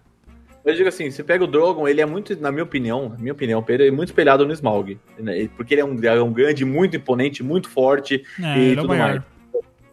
Eu 0.68 0.76
digo 0.76 0.90
assim, 0.90 1.10
você 1.10 1.24
pega 1.24 1.44
o 1.44 1.48
Drogon, 1.48 1.88
ele 1.88 2.02
é 2.02 2.06
muito, 2.06 2.40
na 2.42 2.52
minha 2.52 2.64
opinião, 2.64 3.10
na 3.10 3.18
minha 3.18 3.32
opinião, 3.32 3.64
Pedro, 3.64 3.84
ele 3.84 3.92
é 3.94 3.96
muito 3.96 4.10
espelhado 4.10 4.46
no 4.46 4.52
Smaug. 4.54 5.00
né? 5.18 5.48
Porque 5.56 5.74
ele 5.74 5.82
é 5.82 5.86
um 5.86 5.96
dragão 5.96 6.32
grande, 6.34 6.66
muito 6.66 6.98
imponente, 6.98 7.42
muito 7.42 7.70
forte. 7.70 8.24
É, 8.44 8.58
E 8.60 8.72
é 8.74 8.76
tudo 8.76 8.90
mais. 8.90 9.22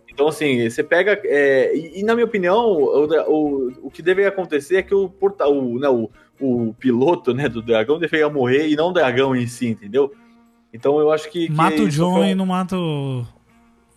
Então, 0.09 0.29
assim, 0.29 0.69
você 0.69 0.83
pega. 0.83 1.21
é, 1.25 1.77
e, 1.77 2.01
e, 2.01 2.03
na 2.03 2.15
minha 2.15 2.25
opinião, 2.27 2.73
o, 2.73 3.05
o, 3.29 3.73
o 3.85 3.91
que 3.91 4.03
deveria 4.03 4.29
acontecer 4.29 4.77
é 4.77 4.83
que 4.83 4.95
o, 4.95 5.09
porta, 5.09 5.47
o, 5.49 5.79
né, 5.79 5.89
o, 5.89 6.11
o 6.41 6.75
piloto 6.75 7.33
né, 7.35 7.49
do 7.49 7.61
dragão 7.63 7.99
deveria 7.99 8.29
morrer 8.29 8.69
e 8.69 8.77
não 8.77 8.89
o 8.89 8.93
dragão 8.93 9.35
em 9.35 9.47
si, 9.47 9.69
entendeu? 9.69 10.13
Então 10.73 10.99
eu 10.99 11.11
acho 11.13 11.31
que. 11.31 11.47
que 11.47 11.53
Mata 11.53 11.83
o 11.83 11.89
John 11.89 12.15
foi 12.17 12.29
e 12.31 12.35
não 12.35 12.47
mata 12.47 12.77
o 12.77 13.25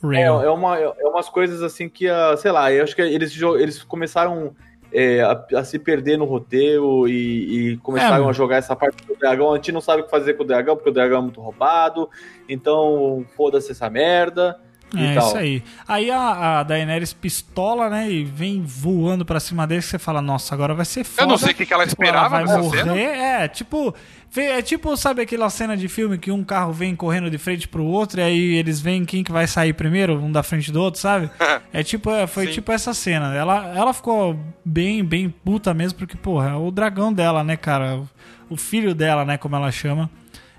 É, 0.04 0.08
Rail. 0.08 0.42
é, 0.42 0.50
uma, 0.52 0.78
é 0.78 1.06
umas 1.08 1.28
coisas 1.30 1.62
assim 1.64 1.88
que, 1.90 2.08
ah, 2.08 2.36
sei 2.38 2.52
lá, 2.52 2.72
eu 2.72 2.84
acho 2.84 2.96
que 2.96 3.02
eles, 3.02 3.36
eles 3.60 3.84
começaram 3.84 4.56
é, 4.92 5.22
a, 5.22 5.46
a 5.58 5.64
se 5.64 5.78
perder 5.78 6.18
no 6.18 6.26
roteiro 6.26 7.08
e, 7.08 7.72
e 7.72 7.78
começaram 7.78 8.28
É, 8.28 8.30
a 8.30 8.34
jogar 8.34 8.58
essa 8.58 8.76
parte 8.76 9.06
do 9.06 9.16
dragão. 9.16 9.52
A 9.52 9.56
gente 9.56 9.72
não 9.72 9.82
sabe 9.82 10.02
o 10.02 10.06
que 10.06 10.12
fazer 10.12 10.34
com 10.34 10.44
o 10.44 10.48
dragão, 10.48 10.76
porque 10.76 10.90
o 10.90 10.94
dragão 10.94 11.20
é 11.20 11.22
muito 11.22 11.42
roubado. 11.42 12.10
Então, 12.48 13.26
foda-se 13.36 13.72
essa 13.72 13.90
merda. 13.90 14.60
E 14.96 15.04
É 15.06 15.14
tal. 15.16 15.28
isso 15.28 15.38
aí. 15.38 15.64
Aí 15.88 16.10
a, 16.12 16.60
a 16.60 16.64
Daenerys 16.64 17.14
pistola, 17.14 17.90
né? 17.90 18.10
E 18.10 18.24
vem 18.24 18.62
voando 18.66 19.26
pra 19.26 19.40
cima 19.40 19.68
dele. 19.68 19.82
que 19.82 19.88
Você 19.88 20.00
fala, 20.00 20.22
nossa, 20.22 20.54
agora 20.56 20.74
vai 20.74 20.86
ser 20.86 21.04
foda. 21.04 21.24
Eu 21.24 21.28
não 21.28 21.38
sei 21.38 21.52
o 21.52 21.56
que, 21.56 21.66
que 21.66 21.74
ela 21.74 21.86
Tipo, 21.86 22.04
ela 22.04 22.10
esperava 22.12 22.30
vai 22.38 22.46
nessa 22.46 22.60
morrer. 22.60 22.84
cena. 22.84 22.98
É, 22.98 23.48
tipo. 23.48 23.94
É 24.36 24.62
tipo, 24.62 24.96
sabe 24.98 25.22
aquela 25.22 25.50
cena 25.50 25.76
de 25.76 25.88
filme 25.88 26.18
que 26.18 26.30
um 26.30 26.44
carro 26.44 26.72
vem 26.74 26.96
correndo 26.96 27.30
de 27.32 27.38
frente 27.38 27.68
pro 27.68 27.84
outro 27.84 28.20
e 28.20 28.24
aí 28.24 28.56
eles 28.56 28.80
veem 28.80 29.04
quem 29.06 29.24
que 29.24 29.32
vai 29.32 29.48
sair 29.48 29.72
primeiro, 29.74 30.20
um 30.22 30.32
da 30.32 30.44
frente 30.44 30.70
do 30.72 30.82
outro, 30.82 31.00
sabe? 31.00 31.30
É 31.74 31.82
tipo, 31.84 32.10
é, 32.10 32.26
foi 32.28 32.48
Sim. 32.48 32.54
tipo 32.54 32.72
essa 32.72 32.94
cena. 32.94 33.34
Ela, 33.36 33.68
ela 33.76 33.94
ficou 33.94 34.38
bem, 34.66 35.04
bem 35.04 35.30
puta 35.30 35.74
mesmo, 35.74 35.98
porque, 36.00 36.16
porra, 36.18 36.50
é 36.52 36.56
o 36.56 36.72
dragão 36.72 37.12
dela, 37.12 37.44
né, 37.44 37.56
cara? 37.58 38.02
O 38.50 38.56
filho 38.58 38.94
dela, 38.96 39.24
né, 39.26 39.38
como 39.38 39.56
ela 39.56 39.72
chama. 39.72 40.10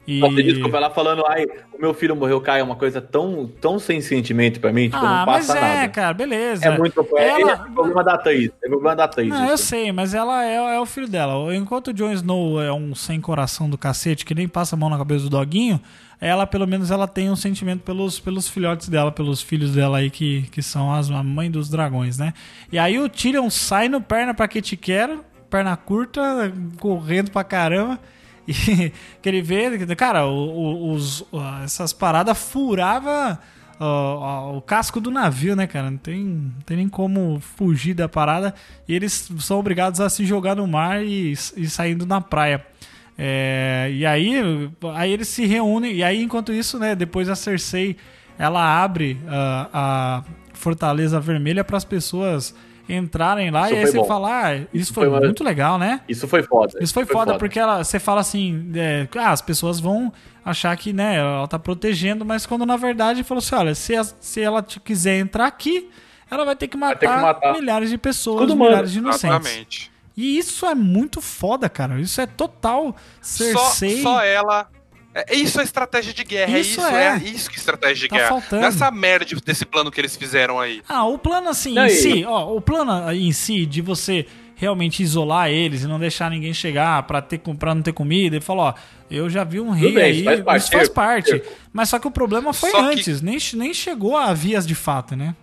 E... 0.09 0.21
Nossa, 0.21 0.43
desculpa, 0.43 0.79
ela 0.79 0.89
falando, 0.89 1.23
ai, 1.29 1.45
o 1.71 1.79
meu 1.79 1.93
filho 1.93 2.17
morreu, 2.17 2.41
Caio, 2.41 2.63
é 2.63 2.65
uma 2.65 2.77
coisa 2.77 2.99
tão, 2.99 3.47
tão 3.61 3.79
sem 3.79 4.01
sentimento 4.01 4.59
pra 4.59 4.73
mim, 4.73 4.85
tipo, 4.85 4.97
ah, 4.97 5.19
não 5.19 5.27
mas 5.27 5.47
passa 5.47 5.59
é, 5.59 5.61
nada. 5.61 5.89
cara, 5.91 6.15
beleza. 6.15 6.65
É 6.65 6.79
muito. 6.79 7.07
É, 7.15 7.29
Ela- 7.29 7.53
é 7.53 7.57
problema 7.75 8.03
da 8.03 8.17
Thaís. 8.17 8.51
É 8.65 8.69
problema 8.69 8.97
da 8.97 9.07
Thaís. 9.07 9.29
Não, 9.29 9.47
eu 9.51 9.59
sei, 9.59 9.93
mas 9.93 10.15
ela 10.15 10.43
é, 10.43 10.77
é 10.77 10.81
o 10.81 10.87
filho 10.87 11.07
dela. 11.07 11.55
Enquanto 11.55 11.89
o 11.89 11.93
Jon 11.93 12.11
Snow 12.13 12.59
é 12.59 12.73
um 12.73 12.95
sem 12.95 13.21
coração 13.21 13.69
do 13.69 13.77
cacete, 13.77 14.25
que 14.25 14.35
nem 14.35 14.49
passa 14.49 14.75
a 14.75 14.79
mão 14.79 14.89
na 14.89 14.97
cabeça 14.97 15.25
do 15.25 15.31
doguinho, 15.31 15.79
ela, 16.19 16.47
pelo 16.47 16.67
menos, 16.67 16.91
ela 16.91 17.07
tem 17.07 17.31
um 17.31 17.37
sentimento 17.37 17.83
pelos, 17.83 18.19
pelos 18.19 18.49
filhotes 18.49 18.89
dela, 18.89 19.13
pelos 19.13 19.43
filhos 19.43 19.75
dela 19.75 19.99
aí, 19.99 20.09
que, 20.09 20.49
que 20.51 20.63
são 20.63 20.91
as, 20.91 21.11
a 21.11 21.23
mãe 21.23 21.51
dos 21.51 21.69
dragões, 21.69 22.17
né? 22.17 22.33
E 22.73 22.79
aí 22.79 22.99
o 22.99 23.11
Tyrion 23.11 23.51
sai 23.51 23.91
no 23.91 24.01
perna 24.01 24.33
pra 24.33 24.49
que 24.49 24.63
te 24.63 24.75
quero, 24.75 25.23
perna 25.51 25.77
curta, 25.77 26.51
correndo 26.81 27.31
pra 27.31 27.45
caramba. 27.45 28.01
E 28.69 28.93
que 29.21 29.29
ele 29.29 29.43
vê, 29.43 29.85
cara, 29.95 30.27
os, 30.27 31.23
essas 31.65 31.93
paradas 31.93 32.39
furava 32.39 33.39
o, 33.79 34.57
o, 34.57 34.63
casco 34.63 35.01
do 35.01 35.11
navio, 35.11 35.55
né, 35.55 35.67
cara? 35.67 35.91
Não 35.91 35.99
tem, 35.99 36.25
não 36.25 36.61
tem 36.65 36.79
nem 36.79 36.89
como 36.89 37.41
fugir 37.41 37.95
da 37.95 38.09
parada. 38.09 38.55
E 38.89 38.95
eles 38.95 39.31
são 39.39 39.59
obrigados 39.59 40.01
a 40.01 40.09
se 40.09 40.25
jogar 40.25 40.57
no 40.57 40.67
mar 40.67 41.05
e, 41.05 41.33
e 41.33 41.69
saindo 41.69 42.07
na 42.07 42.21
praia. 42.21 42.65
É, 43.17 43.91
e 43.93 44.07
aí, 44.07 44.35
aí 44.95 45.13
eles 45.13 45.29
se 45.29 45.45
reúnem. 45.45 45.93
E 45.93 46.03
aí, 46.03 46.23
enquanto 46.23 46.53
isso, 46.53 46.79
né, 46.79 46.95
depois 46.95 47.29
a 47.29 47.37
Cersei 47.37 47.97
ela 48.39 48.83
abre 48.83 49.19
uh, 49.25 49.69
a 49.73 50.25
Fortaleza 50.55 51.19
Vermelha 51.19 51.65
para 51.65 51.77
as 51.77 51.85
pessoas 51.85 52.55
entrarem 52.89 53.51
lá 53.51 53.67
Isso 53.67 53.75
e 53.75 53.79
aí 53.79 53.87
você 53.87 53.97
bom. 53.99 54.05
fala, 54.05 54.29
ah, 54.49 54.57
isso 54.73 54.95
foi, 54.95 55.09
Foi 55.09 55.21
muito 55.21 55.45
legal, 55.45 55.79
né? 55.79 56.01
Isso 56.09 56.27
foi 56.27 56.43
foda. 56.43 56.79
Isso 56.81 56.95
foi, 56.95 57.05
foda, 57.05 57.37
porque 57.39 57.59
ela, 57.59 57.85
você 57.85 57.99
fala 57.99 58.21
assim, 58.21 58.71
é, 58.75 59.07
ah, 59.19 59.31
as 59.31 59.43
pessoas 59.43 59.79
vão 59.79 60.13
achar 60.45 60.75
que, 60.77 60.93
né, 60.93 61.17
ela 61.17 61.47
tá 61.47 61.59
protegendo, 61.59 62.25
mas 62.25 62.47
quando 62.47 62.65
na 62.65 62.77
verdade 62.77 63.23
falou 63.23 63.39
assim, 63.41 63.55
olha, 63.55 63.75
se, 63.75 63.95
a- 63.95 64.05
se 64.05 64.41
ela 64.41 64.63
te- 64.63 64.81
quiser 64.81 65.19
entrar 65.19 65.47
aqui, 65.47 65.91
ela 66.31 66.45
vai 66.45 66.57
ter 66.57 66.69
que 66.69 66.77
matar, 66.77 66.97
ter 66.99 67.09
que 67.09 67.17
matar. 67.17 67.53
milhares 67.55 67.91
de 67.91 67.99
pessoas, 67.99 68.49
mundo. 68.49 68.57
milhares 68.65 68.93
de 68.93 68.99
inocentes. 68.99 69.25
Exatamente. 69.49 69.93
E 70.17 70.37
isso 70.39 70.67
é 70.67 70.75
muito 70.75 71.21
foda, 71.21 71.69
cara. 71.69 72.01
Isso 72.01 72.21
é 72.21 72.27
total 72.27 72.97
Só, 73.23 73.45
Cersei. 73.45 74.03
só 74.03 74.21
ela. 74.23 74.69
É, 75.27 75.35
isso 75.35 75.61
é 75.61 75.65
estratégia 75.65 76.13
de 76.13 76.25
guerra. 76.25 76.59
Isso 76.59 76.81
é 76.81 76.85
isso, 76.85 76.97
é. 76.97 77.07
é. 77.07 77.17
isso 77.31 77.51
que 77.51 77.57
é 77.57 77.59
estratégia 77.59 77.97
de 78.03 78.09
Tá 78.09 78.17
guerra. 78.17 78.29
faltando. 78.29 78.63
Nessa 78.63 78.91
merda 78.91 79.25
de- 79.25 79.35
desse 79.37 79.65
plano 79.65 79.91
que 79.91 80.01
eles 80.01 80.17
fizeram 80.17 80.61
aí. 80.61 80.83
Ah, 80.89 81.05
o 81.05 81.19
plano 81.19 81.49
assim 81.49 81.79
em 81.79 81.89
si, 81.91 82.25
ó, 82.25 82.55
o 82.55 82.61
plano 82.61 83.11
em 83.13 83.33
si 83.33 83.67
de 83.67 83.81
você 83.83 84.27
realmente 84.55 85.03
isolar 85.03 85.49
eles 85.51 85.83
e 85.85 85.87
não 85.87 86.01
deixar 86.01 86.29
ninguém 86.31 86.53
chegar 86.53 87.03
pra 87.05 87.23
ter 87.23 87.39
pra 87.39 87.75
não 87.75 87.83
ter 87.83 87.93
comida 87.93 88.37
e 88.37 88.41
falar, 88.41 88.63
ó, 88.63 88.75
eu 89.09 89.31
já 89.31 89.45
vi 89.45 89.61
um 89.61 89.71
rei 89.71 89.93
bem, 89.93 90.03
aí, 90.05 90.17
isso 90.17 90.25
faz 90.25 90.41
parte, 90.43 90.61
isso 90.63 90.73
faz 90.73 90.89
parte. 90.89 91.31
certo. 91.31 91.53
Mas 91.73 91.89
só 91.89 91.99
que 92.01 92.09
o 92.09 92.11
problema 92.11 92.53
foi 92.53 92.71
Só 92.71 92.79
que- 92.81 92.85
antes, 92.99 93.23
nem, 93.23 93.39
nem 93.55 93.73
chegou 93.73 94.17
a 94.17 94.35
vias 94.35 94.67
de 94.67 94.75
fato, 94.75 95.15
né? 95.15 95.35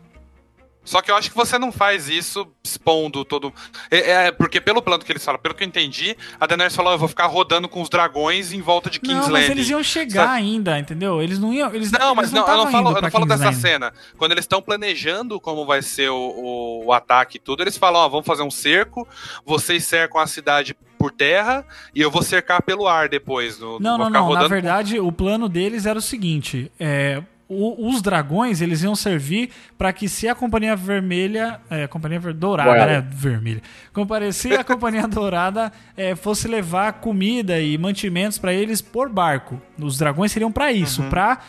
Só 0.86 1.02
que 1.02 1.10
eu 1.10 1.16
acho 1.16 1.32
que 1.32 1.36
você 1.36 1.58
não 1.58 1.72
faz 1.72 2.08
isso 2.08 2.48
expondo 2.64 3.26
todo. 3.26 3.52
É, 3.90 4.28
é, 4.28 4.32
porque 4.32 4.62
pelo 4.62 4.82
plano 4.82 5.04
que 5.04 5.12
eles 5.12 5.26
falam, 5.26 5.42
pelo 5.42 5.56
que 5.56 5.64
eu 5.64 5.68
entendi, 5.68 6.16
a 6.40 6.46
Daenerys 6.46 6.76
falou: 6.76 6.94
eu 6.94 6.98
vou 6.98 7.08
ficar 7.08 7.26
rodando 7.26 7.68
com 7.68 7.82
os 7.82 7.90
dragões 7.90 8.54
em 8.54 8.62
volta 8.62 8.90
de 8.90 9.00
King's 9.00 9.26
não, 9.26 9.32
mas 9.32 9.50
eles 9.50 9.70
iam 9.70 9.84
chegar 9.84 10.28
Sabe? 10.28 10.38
ainda, 10.38 10.78
entendeu? 10.78 11.22
Eles 11.22 11.40
não 11.40 11.52
iam, 11.52 11.74
eles 11.74 11.92
Não, 11.92 12.00
eles 12.00 12.16
mas 12.16 12.32
não, 12.32 12.48
eu 12.48 12.58
não 12.58 12.72
falo, 12.72 12.96
eu 12.96 13.02
não 13.02 13.12
falo 13.12 13.26
dessa 13.26 13.52
cena. 13.52 13.92
Quando 14.18 14.34
eles 14.34 14.44
estão 14.44 14.62
planejando 14.62 15.40
como 15.40 15.66
vai 15.66 15.82
ser 15.82 16.10
o, 16.10 16.84
o, 16.86 16.94
ataque 16.94 17.38
e 17.38 17.40
tudo, 17.40 17.64
eles 17.64 17.76
falam: 17.76 18.02
ó, 18.02 18.08
vamos 18.08 18.26
fazer 18.26 18.44
um 18.44 18.52
cerco, 18.52 19.08
vocês 19.44 19.84
cercam 19.86 20.22
a 20.22 20.28
cidade 20.28 20.76
por 20.98 21.12
terra 21.12 21.66
e 21.94 22.02
eu 22.02 22.12
vou 22.12 22.22
cercar 22.22 22.62
pelo 22.62 22.88
ar 22.88 23.10
depois. 23.10 23.60
No, 23.60 23.80
Não, 23.80 23.98
não, 23.98 24.10
não. 24.10 24.34
Na 24.34 24.48
verdade, 24.48 25.00
o 25.00 25.12
plano 25.12 25.50
deles 25.50 25.86
era 25.86 25.98
o 25.98 26.02
seguinte: 26.02 26.72
é, 26.80 27.22
o- 27.48 27.88
os 27.90 28.02
dragões 28.02 28.62
eles 28.62 28.82
iam 28.82 28.96
servir 28.96 29.50
para 29.78 29.94
que 29.94 30.10
se 30.10 30.28
a 30.28 30.34
companhia 30.34 30.76
vermelha, 30.76 31.60
é, 31.70 31.84
a 31.84 31.88
companhia 31.88 32.20
ver- 32.20 32.34
dourada, 32.34 32.86
né, 32.86 33.08
vermelha, 33.08 33.62
comparecer 33.94 34.60
a 34.60 34.64
companhia 34.64 35.08
dourada 35.08 35.72
é, 35.96 36.16
fosse 36.16 36.48
levar 36.48 36.94
comida 36.94 37.60
e 37.60 37.78
mantimentos 37.78 38.38
para 38.40 38.52
eles 38.54 38.82
por 38.82 39.10
barco. 39.10 39.62
Os 39.80 39.98
dragões 39.98 40.32
seriam 40.32 40.52
para 40.52 40.72
isso, 40.72 41.02
Uhum. 41.04 41.10
pra 41.10 41.40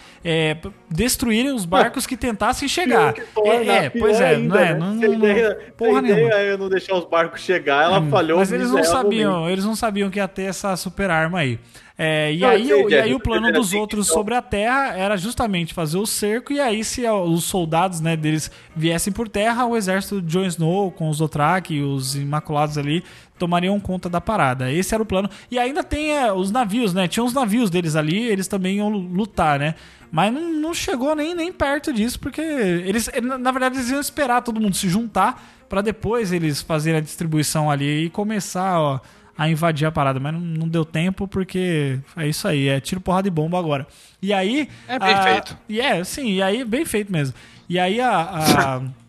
para 0.60 0.72
destruírem 0.90 1.52
os 1.54 1.64
barcos 1.64 2.04
que 2.04 2.16
tentassem 2.16 2.68
chegar. 2.68 3.12
Que 3.12 3.20
torna, 3.32 3.52
É, 3.72 3.84
é, 3.86 3.90
pois 3.90 4.20
é, 4.20 4.30
ainda, 4.30 4.54
não 4.54 4.60
é, 4.60 4.72
né? 4.72 4.74
não, 4.80 4.94
não- 4.94 5.14
ideia, 5.14 5.58
porra 5.76 6.02
nenhuma. 6.02 6.30
é 6.34 6.56
não 6.56 6.68
deixar 6.68 6.96
os 6.96 7.04
barcos 7.04 7.40
chegar, 7.42 7.84
ela 7.84 8.02
falhou. 8.08 8.38
Mas 8.38 8.50
eles 8.50 8.68
não 8.70 8.76
miseravelmente. 8.78 9.22
sabiam, 9.22 9.48
eles 9.48 9.64
não 9.64 9.76
sabiam 9.76 10.10
que 10.10 10.18
ia 10.18 10.26
ter 10.26 10.42
essa 10.42 10.76
super 10.76 11.10
arma 11.10 11.38
aí. 11.38 11.60
É, 11.98 12.30
e, 12.34 12.40
Não, 12.40 12.48
aí, 12.50 12.66
sei, 12.66 12.88
e 12.88 12.94
aí 12.94 13.14
o 13.14 13.20
plano 13.20 13.50
dos 13.50 13.72
outros 13.72 14.06
então- 14.06 14.18
sobre 14.18 14.34
a 14.34 14.42
Terra 14.42 14.94
era 14.94 15.16
justamente 15.16 15.72
fazer 15.72 15.96
o 15.96 16.04
cerco 16.04 16.52
e 16.52 16.60
aí 16.60 16.84
se 16.84 17.08
os 17.08 17.44
soldados 17.44 18.02
né, 18.02 18.14
deles 18.14 18.50
viessem 18.74 19.10
por 19.10 19.30
terra, 19.30 19.64
o 19.64 19.74
exército 19.74 20.20
de 20.20 20.28
Jon 20.28 20.44
Snow 20.44 20.90
com 20.90 21.08
os 21.08 21.16
Dothraki 21.18 21.76
e 21.76 21.82
os 21.82 22.14
Imaculados 22.14 22.76
ali 22.76 23.02
tomariam 23.38 23.80
conta 23.80 24.10
da 24.10 24.20
parada. 24.20 24.70
Esse 24.70 24.92
era 24.94 25.02
o 25.02 25.06
plano. 25.06 25.28
E 25.50 25.58
ainda 25.58 25.82
tem 25.82 26.12
é, 26.12 26.30
os 26.30 26.50
navios, 26.50 26.92
né? 26.92 27.08
Tinha 27.08 27.24
os 27.24 27.32
navios 27.32 27.70
deles 27.70 27.96
ali, 27.96 28.22
eles 28.24 28.46
também 28.46 28.76
iam 28.76 28.90
lutar, 28.90 29.58
né? 29.58 29.74
Mas 30.12 30.32
não, 30.32 30.52
não 30.52 30.74
chegou 30.74 31.14
nem, 31.16 31.34
nem 31.34 31.50
perto 31.52 31.92
disso, 31.92 32.20
porque 32.20 32.40
eles, 32.40 33.10
na 33.40 33.50
verdade, 33.50 33.76
eles 33.76 33.90
iam 33.90 34.00
esperar 34.00 34.42
todo 34.42 34.60
mundo 34.60 34.76
se 34.76 34.88
juntar 34.88 35.42
pra 35.68 35.80
depois 35.80 36.30
eles 36.32 36.62
fazerem 36.62 36.98
a 36.98 37.02
distribuição 37.02 37.70
ali 37.70 38.04
e 38.04 38.10
começar, 38.10 38.80
ó, 38.80 39.00
a 39.36 39.48
invadir 39.48 39.86
a 39.86 39.92
parada, 39.92 40.18
mas 40.20 40.32
não, 40.32 40.40
não 40.40 40.68
deu 40.68 40.84
tempo 40.84 41.26
porque 41.28 41.98
é 42.16 42.26
isso 42.28 42.46
aí, 42.48 42.68
é 42.68 42.80
tiro, 42.80 43.00
porrada 43.00 43.28
e 43.28 43.30
bomba 43.30 43.58
agora. 43.58 43.86
E 44.22 44.32
aí. 44.32 44.68
É 44.88 44.98
bem 44.98 45.14
a- 45.14 45.22
feito. 45.22 45.56
E 45.68 45.80
é, 45.80 46.02
sim, 46.04 46.32
e 46.32 46.42
aí, 46.42 46.64
bem 46.64 46.84
feito 46.84 47.12
mesmo. 47.12 47.34
E 47.68 47.78
aí 47.78 48.00
a. 48.00 48.20
a 48.20 48.82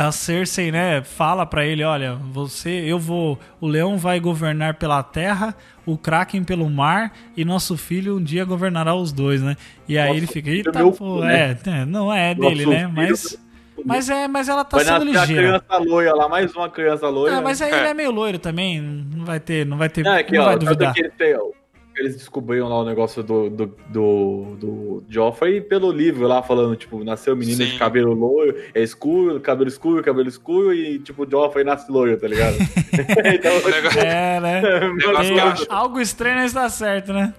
A 0.00 0.12
Cersei, 0.12 0.70
né, 0.70 1.02
fala 1.02 1.44
pra 1.44 1.66
ele, 1.66 1.82
olha, 1.82 2.14
você, 2.14 2.70
eu 2.70 3.00
vou, 3.00 3.36
o 3.60 3.66
leão 3.66 3.98
vai 3.98 4.20
governar 4.20 4.74
pela 4.74 5.02
terra, 5.02 5.56
o 5.84 5.98
Kraken 5.98 6.44
pelo 6.44 6.70
mar 6.70 7.12
e 7.36 7.44
nosso 7.44 7.76
filho 7.76 8.16
um 8.16 8.22
dia 8.22 8.44
governará 8.44 8.94
os 8.94 9.10
dois, 9.10 9.42
né? 9.42 9.56
E 9.88 9.98
aí 9.98 10.06
Nosso 10.06 10.18
ele 10.20 10.26
fica, 10.28 10.50
eita, 10.50 10.70
é 10.78 10.90
pô, 10.92 11.24
né? 11.24 11.58
é, 11.66 11.68
é, 11.80 11.84
não 11.84 12.14
é 12.14 12.32
Nosso 12.32 12.48
dele, 12.48 12.66
né? 12.66 12.78
filho 12.82 12.92
Mas 12.94 13.36
mas 13.84 14.08
é, 14.10 14.26
mas 14.28 14.48
ela 14.48 14.64
tá 14.64 14.76
Vai 14.78 14.86
sendo 14.86 15.04
ligeira. 15.04 15.60
criança 15.60 15.84
loira 15.84 16.14
lá, 16.14 16.28
mais 16.28 16.54
uma 16.54 16.68
criança 16.68 17.08
loira. 17.08 17.36
Ah, 17.36 17.40
mas 17.40 17.60
aí 17.62 17.70
ele 17.72 17.88
é 17.88 17.94
meio 17.94 18.10
loiro 18.10 18.38
também, 18.38 18.80
não 18.80 19.24
vai 19.24 19.40
ter, 19.40 19.64
não 19.66 19.76
vai 19.76 19.88
ter, 19.88 20.02
Não, 20.04 20.14
é 20.14 20.22
que, 20.22 20.32
não 20.36 20.42
ó, 20.42 20.46
vai 20.46 20.58
duvidar. 20.58 20.92
que 20.94 21.00
eles, 21.00 21.12
têm, 21.16 21.34
ó, 21.36 21.50
eles 21.96 22.16
descobriram 22.16 22.68
lá 22.68 22.80
o 22.80 22.84
negócio 22.84 23.22
do, 23.24 23.50
do, 23.50 23.76
do, 23.88 24.56
do 24.58 25.04
Joffrey 25.08 25.60
pelo 25.60 25.90
livro 25.90 26.26
lá, 26.28 26.42
falando, 26.42 26.76
tipo, 26.76 27.02
nasceu 27.02 27.34
menino 27.34 27.56
Sim. 27.64 27.70
de 27.72 27.78
cabelo 27.78 28.14
loiro, 28.14 28.56
é 28.74 28.80
escuro, 28.82 29.40
cabelo 29.40 29.68
escuro, 29.68 30.02
cabelo 30.02 30.28
escuro, 30.28 30.72
e, 30.72 30.98
tipo, 31.00 31.24
o 31.24 31.30
Joffrey 31.30 31.64
nasce 31.64 31.90
loiro, 31.90 32.16
tá 32.20 32.28
ligado? 32.28 32.56
então, 33.34 33.56
O 33.58 33.68
negócio, 33.70 34.00
É, 34.00 34.40
né? 34.40 34.60
negócio 34.60 34.98
que 35.00 35.04
eu 35.06 35.14
Tem- 35.34 35.40
acho- 35.40 35.66
algo 35.70 36.00
estranho 36.00 36.44
está 36.44 36.68
certo, 36.68 37.12
né? 37.12 37.34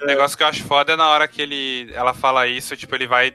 o 0.00 0.04
negócio 0.04 0.36
que 0.36 0.42
eu 0.42 0.48
acho 0.48 0.64
foda 0.64 0.94
é 0.94 0.96
na 0.96 1.08
hora 1.08 1.28
que 1.28 1.40
ele, 1.40 1.88
ela 1.94 2.12
fala 2.12 2.48
isso, 2.48 2.76
tipo, 2.76 2.92
ele 2.96 3.06
vai 3.06 3.32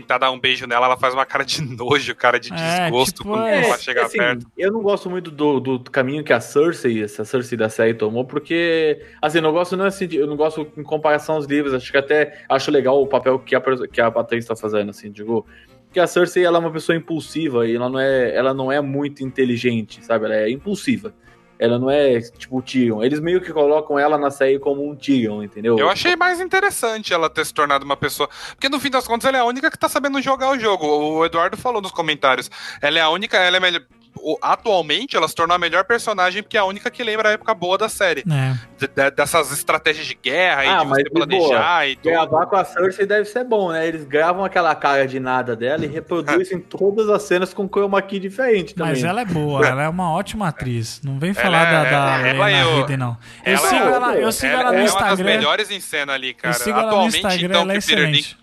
tentar 0.00 0.18
dar 0.18 0.30
um 0.30 0.38
beijo 0.40 0.66
nela, 0.66 0.86
ela 0.86 0.96
faz 0.96 1.12
uma 1.12 1.26
cara 1.26 1.44
de 1.44 1.60
nojo, 1.62 2.14
cara 2.14 2.38
de 2.40 2.52
É, 2.52 2.56
desgosto 2.88 3.16
tipo, 3.22 3.28
quando 3.28 3.46
é, 3.46 3.64
ela 3.66 3.78
chega 3.78 4.04
assim, 4.06 4.18
perto. 4.18 4.46
Eu 4.56 4.72
não 4.72 4.80
gosto 4.80 5.10
muito 5.10 5.30
do, 5.30 5.60
do 5.60 5.90
caminho 5.90 6.24
que 6.24 6.32
a 6.32 6.40
Cersei, 6.40 7.02
essa 7.02 7.24
Cersei 7.24 7.58
da 7.58 7.68
série 7.68 7.94
tomou, 7.94 8.24
porque, 8.24 9.04
assim, 9.20 9.38
eu 9.38 9.42
não 9.42 9.52
gosto 9.52 9.76
não 9.76 9.84
é 9.84 9.88
assim, 9.88 10.06
de- 10.06 10.16
eu 10.16 10.26
não 10.26 10.36
gosto 10.36 10.66
em 10.76 10.82
comparação 10.82 11.34
aos 11.34 11.46
livros, 11.46 11.74
acho 11.74 11.90
que 11.90 11.98
até 11.98 12.42
acho 12.48 12.70
legal 12.70 13.02
o 13.02 13.06
papel 13.06 13.38
que 13.38 13.54
a, 13.54 13.60
que 13.60 14.00
a 14.00 14.06
atriz 14.06 14.46
tá 14.46 14.56
fazendo, 14.56 14.90
assim, 14.90 15.10
digo, 15.10 15.46
que 15.92 16.00
a 16.00 16.06
Cersei, 16.06 16.44
ela 16.44 16.56
é 16.56 16.60
uma 16.60 16.70
pessoa 16.72 16.96
impulsiva 16.96 17.66
e 17.66 17.76
ela 17.76 17.88
não 17.90 18.00
é, 18.00 18.34
ela 18.34 18.54
não 18.54 18.72
é 18.72 18.80
muito 18.80 19.22
inteligente, 19.22 20.02
sabe? 20.04 20.24
Ela 20.24 20.36
é 20.36 20.50
impulsiva. 20.50 21.12
Ela 21.62 21.78
não 21.78 21.88
é, 21.88 22.20
tipo, 22.20 22.58
o 22.58 22.62
Tyrion. 22.62 23.04
Eles 23.04 23.20
meio 23.20 23.40
que 23.40 23.52
colocam 23.52 23.96
ela 23.96 24.18
na 24.18 24.32
série 24.32 24.58
como 24.58 24.84
um 24.84 24.96
Tyrion, 24.96 25.44
entendeu? 25.44 25.78
Eu 25.78 25.88
achei 25.88 26.16
mais 26.16 26.40
interessante 26.40 27.14
ela 27.14 27.30
ter 27.30 27.46
se 27.46 27.54
tornado 27.54 27.84
uma 27.84 27.96
pessoa. 27.96 28.28
Porque 28.48 28.68
no 28.68 28.80
fim 28.80 28.90
das 28.90 29.06
contas 29.06 29.28
ela 29.28 29.38
é 29.38 29.40
a 29.40 29.44
única 29.44 29.70
que 29.70 29.78
tá 29.78 29.88
sabendo 29.88 30.20
jogar 30.20 30.50
o 30.50 30.58
jogo. 30.58 30.84
O 30.84 31.24
Eduardo 31.24 31.56
falou 31.56 31.80
nos 31.80 31.92
comentários. 31.92 32.50
Ela 32.80 32.98
é 32.98 33.02
a 33.02 33.10
única, 33.10 33.36
ela 33.36 33.58
é 33.58 33.60
melhor. 33.60 33.82
O- 34.16 34.38
Atualmente 34.42 35.16
ela 35.16 35.26
se 35.28 35.34
tornou 35.34 35.54
a 35.54 35.58
melhor 35.58 35.84
personagem 35.84 36.42
porque 36.42 36.56
é 36.56 36.60
a 36.60 36.64
única 36.64 36.90
que 36.90 37.02
lembra 37.02 37.30
a 37.30 37.32
época 37.32 37.54
boa 37.54 37.76
da 37.78 37.88
série. 37.88 38.22
É. 38.30 38.54
De- 38.78 38.86
de- 38.88 39.10
dessas 39.12 39.50
estratégias 39.52 40.06
de 40.06 40.14
guerra 40.14 40.60
Ah, 40.62 40.64
e 40.64 40.84
de 40.84 40.86
mas 40.90 41.02
planejar 41.10 41.88
e 41.88 41.96
tudo. 41.96 42.10
Gravar 42.12 42.46
com 42.46 42.56
a 42.56 42.64
Cersei 42.64 43.06
deve 43.06 43.24
ser 43.24 43.44
bom, 43.44 43.72
né? 43.72 43.86
Eles 43.86 44.04
gravam 44.04 44.44
aquela 44.44 44.74
cara 44.74 45.06
de 45.06 45.18
nada 45.18 45.56
dela 45.56 45.84
e 45.84 45.88
reproduzem 45.88 46.58
todas 46.68 47.08
as 47.08 47.22
cenas 47.22 47.52
com 47.54 47.68
chroma 47.68 48.00
key 48.02 48.18
diferente 48.18 48.74
também. 48.74 48.92
Mas 48.92 49.04
ela 49.04 49.20
é 49.22 49.24
boa, 49.24 49.64
ela 49.66 49.82
é 49.84 49.88
uma 49.88 50.12
ótima 50.12 50.48
atriz. 50.48 51.00
Não 51.02 51.18
vem 51.18 51.30
Ela 51.30 51.40
falar 51.42 51.66
é- 51.68 51.72
da, 51.72 51.82
da 52.18 52.28
ela 52.28 52.50
e 52.50 52.54
Lena 52.54 52.66
o- 52.68 52.76
Headey, 52.78 52.96
não. 52.96 53.16
Eu 53.44 53.56
ela- 53.56 53.68
sigo 53.68 53.84
ela, 53.84 54.14
eu 54.16 54.32
sigo 54.32 54.52
ela, 54.52 54.62
ela 54.62 54.72
no 54.72 54.78
é 54.78 54.80
uma 54.82 54.86
das 54.86 54.94
Instagram. 55.12 55.24
melhores 55.24 55.70
em 55.70 55.80
cena 55.80 56.12
ali, 56.12 56.34
cara. 56.34 56.54
Eu 56.54 56.58
sigo 56.58 56.70
ela 56.70 56.82
no 56.82 56.88
Atualmente, 56.88 57.16
Instagram, 57.16 57.46
então, 57.46 57.60
ela 57.62 57.72
é 57.72 57.80
Peter. 57.80 58.36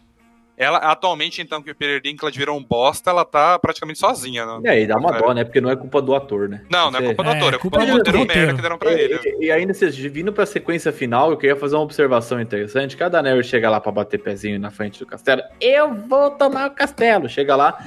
Ela, 0.60 0.78
atualmente, 0.80 1.42
então, 1.42 1.62
que 1.64 1.72
o 1.72 1.76
Peter 1.76 2.02
Dinklage 2.02 2.38
virou 2.38 2.58
um 2.58 2.64
bosta, 2.64 3.10
ela 3.10 3.24
tá 3.24 3.58
praticamente 3.58 3.98
sozinha. 3.98 4.46
Não, 4.46 4.62
E 4.62 4.68
aí, 4.68 4.86
dá 4.86 4.98
uma 4.98 5.12
dó, 5.14 5.34
né? 5.34 5.46
Porque 5.46 5.62
não 5.62 5.70
é 5.70 5.76
culpa 5.78 6.02
do 6.02 6.14
ator, 6.14 6.50
né? 6.50 6.62
não, 6.70 6.92
não 6.92 7.00
é 7.00 7.04
culpa 7.04 7.24
do 7.24 7.30
É, 7.30 7.38
ator, 7.38 7.54
é 7.54 7.58
culpa 7.58 7.78
culpa 7.80 7.92
do 7.92 7.98
roteiro 7.98 8.26
merda 8.28 8.54
que 8.54 8.62
deram 8.62 8.78
pra 8.78 8.92
ele. 8.92 9.20
E, 9.40 9.46
e 9.46 9.52
ainda, 9.52 9.74
vocês 9.74 9.96
vindo 9.96 10.34
pra 10.34 10.46
sequência 10.46 10.92
final, 10.92 11.32
eu 11.32 11.38
queria 11.38 11.56
fazer 11.56 11.76
uma 11.78 11.84
observação 11.84 12.42
interessante. 12.42 12.98
Que 12.98 13.04
a 13.04 13.08
Daenerys 13.08 13.46
chega 13.48 13.70
lá 13.70 13.80
pra 13.80 13.92
bater 13.92 14.20
pezinho 14.20 14.60
na 14.60 14.70
frente 14.70 15.00
do 15.00 15.06
castelo. 15.06 15.42
Eu 15.62 15.94
vou 15.94 16.32
tomar 16.32 16.68
o 16.70 16.72
castelo. 16.72 17.30
Chega 17.30 17.56
lá 17.56 17.78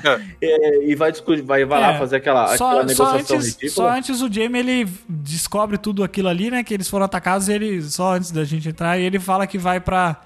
é, 0.40 0.85
e 0.86 0.94
vai 0.94 1.12
discutir, 1.12 1.43
vai, 1.43 1.66
vai 1.66 1.78
É, 1.82 1.86
lá 1.89 1.99
fazer 1.99 2.16
aquela, 2.16 2.57
Só, 2.57 2.69
aquela 2.70 2.89
só 2.94 3.05
negociação 3.12 3.36
antes, 3.36 3.47
ridícula. 3.49 3.70
só 3.70 3.90
antes 3.90 4.23
o 4.23 4.32
Jamie 4.32 4.61
ele 4.61 4.89
descobre 5.09 5.77
tudo 5.77 6.03
aquilo 6.03 6.28
ali, 6.28 6.51
né? 6.51 6.65
Que 6.65 6.73
eles 6.73 6.89
foram 6.89 7.05
atacados 7.05 7.49
e 7.49 7.53
ele, 7.53 7.82
só 7.82 8.15
antes 8.15 8.31
da 8.31 8.44
gente 8.44 8.66
entrar, 8.69 8.99
e 8.99 9.05
ele 9.05 9.19
fala 9.19 9.47
que 9.47 9.59
vai 9.59 9.78
pra, 9.78 10.20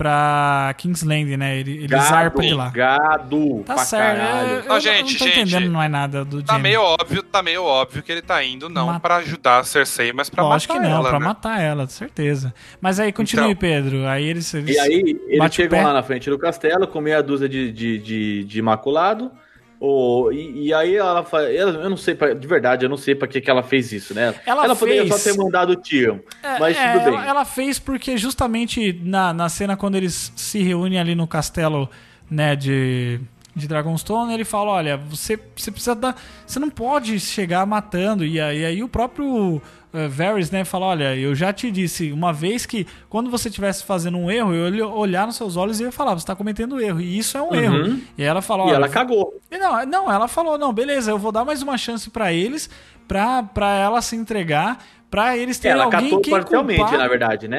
pra 0.00 0.72
Kingsland, 0.78 1.36
né? 1.36 1.58
Ele, 1.58 1.72
ele 1.72 1.88
Gado, 1.88 2.08
zarpa 2.08 2.40
de 2.40 2.54
lá. 2.54 2.70
Gado. 2.70 3.62
Tá 3.66 3.74
pra 3.74 3.84
certo. 3.84 4.16
caralho. 4.18 4.48
Eu, 4.48 4.56
eu 4.62 4.68
Não, 4.68 4.80
gente, 4.80 5.12
não 5.12 5.18
tô 5.18 5.24
gente, 5.26 5.40
entendendo 5.42 5.70
mais 5.72 5.90
nada 5.90 6.24
do 6.24 6.42
Tá 6.42 6.58
meio 6.58 6.80
óbvio, 6.80 7.22
tá 7.22 7.42
meio 7.42 7.62
óbvio 7.62 8.02
que 8.02 8.10
ele 8.10 8.22
tá 8.22 8.42
indo 8.42 8.70
não 8.70 8.86
Mata- 8.86 9.00
pra 9.00 9.16
ajudar 9.16 9.58
a 9.58 9.64
Cersei, 9.64 10.10
mas 10.10 10.30
pra 10.30 10.42
Lógico 10.42 10.72
matar 10.72 10.82
que 10.82 10.88
não, 10.90 10.96
ela, 11.00 11.08
pra 11.10 11.18
né? 11.20 11.24
matar 11.26 11.60
ela, 11.60 11.86
certeza. 11.86 12.54
Mas 12.80 12.98
aí, 12.98 13.12
continue, 13.12 13.50
Então. 13.50 13.56
Pedro. 13.60 14.06
Aí 14.08 14.24
eles. 14.24 14.54
eles 14.54 14.74
E 14.74 14.78
aí, 14.80 15.20
eles 15.28 15.54
chegam 15.54 15.82
lá 15.84 15.92
na 15.92 16.02
frente 16.02 16.30
do 16.30 16.38
castelo 16.38 16.86
com 16.86 16.98
meia 17.02 17.22
dúzia 17.22 17.46
de, 17.48 17.70
de, 17.70 17.98
de, 17.98 18.44
de 18.44 18.58
imaculado. 18.58 19.30
O, 19.82 20.30
e, 20.30 20.66
e 20.66 20.74
aí 20.74 20.94
ela 20.94 21.24
faz. 21.24 21.48
Eu 21.58 21.88
não 21.88 21.96
sei, 21.96 22.14
pra- 22.14 22.34
de 22.34 22.46
verdade, 22.46 22.84
eu 22.84 22.88
não 22.90 22.98
sei 22.98 23.14
pra 23.14 23.26
que, 23.26 23.40
que 23.40 23.50
ela 23.50 23.62
fez 23.62 23.90
isso, 23.92 24.12
né? 24.12 24.34
Ela 24.44 24.76
poderia 24.76 25.06
fez- 25.06 25.22
só 25.22 25.30
ter 25.32 25.38
mandado 25.38 25.70
o 25.72 25.76
Tyrion. 25.76 26.18
É, 26.42 26.58
mas 26.58 26.76
é, 26.76 26.92
tudo 26.92 27.04
bem. 27.06 27.14
Ela, 27.14 27.26
ela 27.26 27.44
fez 27.46 27.78
porque 27.78 28.18
justamente 28.18 28.92
na, 29.02 29.32
na 29.32 29.48
cena 29.48 29.78
quando 29.78 29.94
eles 29.94 30.30
se 30.36 30.62
reúnem 30.62 30.98
ali 31.00 31.14
no 31.14 31.26
castelo, 31.26 31.88
né, 32.30 32.54
de, 32.54 33.18
de 33.54 33.66
Dragonstone, 33.66 34.32
ele 34.32 34.44
fala, 34.44 34.70
olha, 34.70 34.96
você, 34.96 35.38
você 35.56 35.70
precisa 35.70 35.94
dar... 35.94 36.16
Você 36.46 36.58
não 36.58 36.70
pode 36.70 37.18
chegar 37.18 37.66
matando. 37.66 38.24
E 38.24 38.40
aí, 38.40 38.64
aí 38.64 38.82
o 38.82 38.88
próprio 38.88 39.60
eh, 39.92 40.06
Varys, 40.08 40.50
né, 40.52 40.64
fala, 40.64 40.86
olha, 40.86 41.16
eu 41.16 41.34
já 41.34 41.52
te 41.52 41.70
disse 41.70 42.12
uma 42.12 42.32
vez 42.32 42.64
que 42.64 42.86
quando 43.08 43.28
você 43.30 43.48
estivesse 43.48 43.84
fazendo 43.84 44.16
um 44.18 44.30
erro, 44.30 44.54
eu 44.54 44.72
ia 44.74 44.86
olhar 44.86 45.26
nos 45.26 45.34
seus 45.36 45.56
olhos 45.56 45.80
e 45.80 45.82
ia 45.84 45.90
falar, 45.92 46.14
você 46.14 46.24
tá 46.26 46.36
cometendo 46.36 46.80
erro. 46.80 47.00
E 47.00 47.18
isso 47.18 47.36
é 47.36 47.42
um 47.42 47.52
erro. 47.54 47.98
E 48.16 48.22
ela 48.22 48.40
fala, 48.40 48.62
Uhum. 48.62 48.68
E 48.68 48.72
olha... 48.72 48.76
ela 48.76 48.88
cagou. 48.88 49.34
E 49.50 49.58
Não, 49.58 49.84
não, 49.86 50.12
ela 50.12 50.28
falou, 50.28 50.56
não, 50.56 50.72
beleza, 50.72 51.10
eu 51.10 51.18
vou 51.18 51.32
dar 51.32 51.44
mais 51.44 51.60
uma 51.60 51.76
chance 51.76 52.08
pra 52.08 52.32
eles, 52.32 52.70
pra, 53.08 53.42
pra 53.42 53.74
ela 53.74 54.00
se 54.00 54.14
entregar, 54.14 54.78
pra 55.10 55.36
eles 55.36 55.58
terem 55.58 55.74
Ela 55.74 55.84
alguém 55.86 56.04
catou 56.04 56.20
que 56.20 56.30
parcialmente, 56.30 56.80
culpar. 56.82 56.98
na 56.98 57.08
verdade, 57.08 57.48
né? 57.48 57.58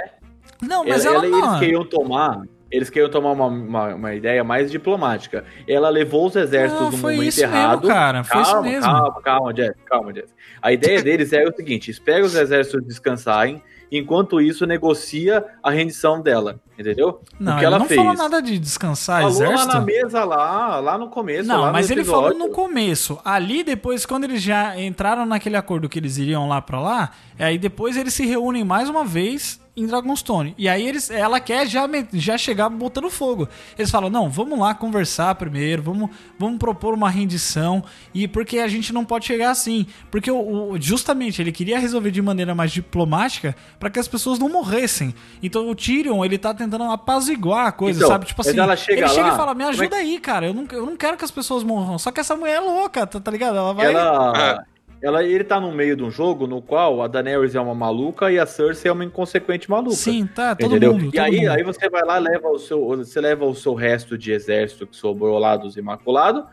Não, 0.61 0.85
mas 0.85 1.03
ela, 1.05 1.17
ela, 1.17 1.25
ela- 1.25 1.37
não. 1.37 1.47
eles 1.49 1.59
queriam 1.59 1.85
tomar. 1.85 2.43
Eles 2.71 2.89
queriam 2.89 3.09
tomar 3.09 3.31
uma, 3.31 3.47
uma, 3.47 3.95
uma 3.95 4.15
ideia 4.15 4.43
mais 4.43 4.71
diplomática. 4.71 5.43
Ela 5.67 5.89
levou 5.89 6.27
os 6.27 6.35
exércitos 6.35 6.81
Não, 6.85 6.91
no 6.91 6.97
foi 6.97 7.15
momento 7.15 7.29
isso 7.29 7.41
mesmo, 7.41 7.55
errado. 7.55 7.87
cara, 7.87 8.23
foi 8.23 8.41
calma, 8.41 8.47
isso 8.47 8.61
mesmo. 8.61 8.91
Calma, 8.91 9.21
calma, 9.21 9.55
Jess, 9.55 9.75
calma, 9.85 10.13
Jess. 10.13 10.33
A 10.61 10.71
ideia 10.71 11.03
deles 11.03 11.33
era 11.33 11.49
o 11.49 11.53
seguinte: 11.55 11.91
espera 11.91 12.23
os 12.23 12.33
exércitos 12.33 12.87
descansarem, 12.87 13.61
enquanto 13.91 14.39
isso 14.39 14.65
negocia 14.65 15.43
a 15.61 15.69
rendição 15.69 16.21
dela. 16.21 16.59
Entendeu? 16.79 17.21
Não, 17.39 17.55
o 17.55 17.59
que 17.59 17.65
ela 17.65 17.77
não 17.77 17.85
fez. 17.85 17.99
falou 17.99 18.15
nada 18.15 18.41
de 18.41 18.57
descansar 18.57 19.21
Falou 19.21 19.35
exército. 19.35 19.67
lá 19.67 19.73
na 19.75 19.81
mesa, 19.81 20.23
lá, 20.23 20.79
lá 20.79 20.97
no 20.97 21.09
começo. 21.09 21.47
Não, 21.47 21.71
mas 21.71 21.91
ele 21.91 22.03
falou 22.03 22.33
no 22.33 22.49
começo. 22.49 23.19
Ali, 23.23 23.63
depois, 23.63 24.03
quando 24.03 24.23
eles 24.23 24.41
já 24.41 24.79
entraram 24.79 25.23
naquele 25.25 25.57
acordo 25.57 25.87
que 25.87 25.99
eles 25.99 26.17
iriam 26.17 26.47
lá 26.47 26.59
pra 26.59 26.79
lá, 26.79 27.11
aí 27.37 27.59
depois 27.59 27.95
eles 27.97 28.13
se 28.15 28.25
reúnem 28.25 28.63
mais 28.63 28.89
uma 28.89 29.05
vez 29.05 29.60
em 29.75 29.85
Dragonstone. 29.85 30.53
E 30.57 30.67
aí 30.67 30.85
eles, 30.87 31.09
ela 31.09 31.39
quer 31.39 31.65
já, 31.67 31.87
já 32.13 32.37
chegar 32.37 32.69
botando 32.69 33.09
fogo. 33.09 33.47
Eles 33.77 33.89
falam: 33.89 34.09
não, 34.09 34.29
vamos 34.29 34.59
lá 34.59 34.73
conversar 34.75 35.33
primeiro, 35.35 35.81
vamos, 35.81 36.09
vamos 36.37 36.57
propor 36.59 36.93
uma 36.93 37.09
rendição. 37.09 37.83
E 38.13 38.27
porque 38.27 38.59
a 38.59 38.67
gente 38.67 38.91
não 38.91 39.05
pode 39.05 39.25
chegar 39.25 39.49
assim. 39.51 39.85
Porque 40.09 40.29
o, 40.29 40.71
o- 40.73 40.81
justamente 40.81 41.41
ele 41.41 41.51
queria 41.51 41.79
resolver 41.79 42.11
de 42.11 42.21
maneira 42.21 42.53
mais 42.53 42.71
diplomática 42.71 43.55
para 43.79 43.89
que 43.89 43.99
as 43.99 44.07
pessoas 44.07 44.37
não 44.39 44.49
morressem. 44.49 45.15
Então 45.41 45.69
o 45.69 45.75
Tyrion, 45.75 46.23
ele 46.25 46.37
tá 46.37 46.53
tentando 46.53 46.83
apaziguar 46.85 47.67
a 47.67 47.71
coisa, 47.71 47.99
Então, 47.99 48.09
sabe? 48.09 48.25
Tipo 48.25 48.41
assim, 48.41 48.59
ela 48.59 48.75
chega 48.75 48.99
ele 49.01 49.07
chega 49.09 49.27
lá, 49.27 49.33
e 49.33 49.37
fala: 49.37 49.53
me 49.55 49.63
é 49.63 49.67
ajuda 49.67 49.95
aí, 49.95 50.19
cara. 50.19 50.47
Eu 50.47 50.53
não, 50.53 50.65
eu 50.71 50.85
não 50.85 50.97
quero 50.97 51.17
que 51.17 51.23
as 51.25 51.31
pessoas 51.31 51.63
morram. 51.63 51.97
Só 51.97 52.11
que 52.11 52.19
essa 52.19 52.35
mulher 52.35 52.57
é 52.57 52.59
louca, 52.59 53.07
tá, 53.07 53.19
tá 53.19 53.31
ligado? 53.31 53.55
Ela 53.57 53.73
vai. 53.73 53.85
Ela, 53.87 54.65
ela, 55.01 55.23
ele 55.23 55.43
tá 55.43 55.59
no 55.59 55.71
meio 55.71 55.95
de 55.95 56.03
um 56.03 56.11
jogo 56.11 56.45
no 56.45 56.61
qual 56.61 57.01
a 57.01 57.07
Daenerys 57.07 57.55
é 57.55 57.59
uma 57.61 57.73
maluca 57.73 58.31
e 58.31 58.37
a 58.37 58.45
Cersei 58.45 58.89
é 58.89 58.93
uma 58.93 59.03
inconsequente 59.03 59.69
maluca. 59.69 59.95
Sim, 59.95 60.27
tá, 60.27 60.55
todo 60.55 60.71
entendeu? 60.71 60.93
mundo. 60.93 61.05
e 61.05 61.11
todo 61.11 61.19
aí, 61.21 61.37
mundo. 61.37 61.49
aí 61.49 61.63
você 61.63 61.89
vai 61.89 62.03
lá, 62.03 62.17
leva 62.17 62.47
o 62.49 62.59
seu, 62.59 62.85
você 62.85 63.19
leva 63.19 63.45
o 63.45 63.55
seu 63.55 63.73
resto 63.73 64.17
de 64.17 64.31
exército 64.31 64.85
que 64.85 64.95
sobrou 64.95 65.39
lá 65.39 65.57
dos 65.57 65.75
Imaculados 65.77 66.43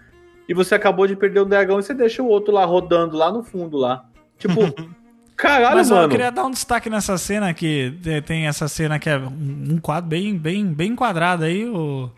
e 0.49 0.55
você 0.55 0.75
acabou 0.75 1.07
de 1.07 1.15
perder 1.15 1.41
o 1.41 1.45
dragão 1.45 1.79
e 1.79 1.83
você 1.83 1.93
deixa 1.93 2.23
o 2.23 2.27
outro 2.27 2.55
lá 2.55 2.65
rodando 2.65 3.17
lá 3.17 3.31
no 3.31 3.43
fundo 3.43 3.77
lá. 3.77 4.05
Tipo, 4.39 4.61
caralho, 5.37 5.77
Mas 5.77 5.91
mano. 5.91 6.05
eu 6.05 6.09
queria 6.09 6.31
dar 6.31 6.45
um 6.47 6.51
destaque 6.51 6.89
nessa 6.89 7.19
cena 7.19 7.53
que 7.53 7.93
te- 8.03 8.23
tem 8.23 8.47
essa 8.47 8.67
cena 8.67 8.99
que 8.99 9.11
é 9.11 9.19
um 9.19 9.75
um 9.75 9.79
quadro 9.79 10.09
bem, 10.09 10.39
bem, 10.39 10.65
bem 10.67 10.93
enquadrado 10.93 11.45
aí. 11.45 11.67
O, 11.67 12.11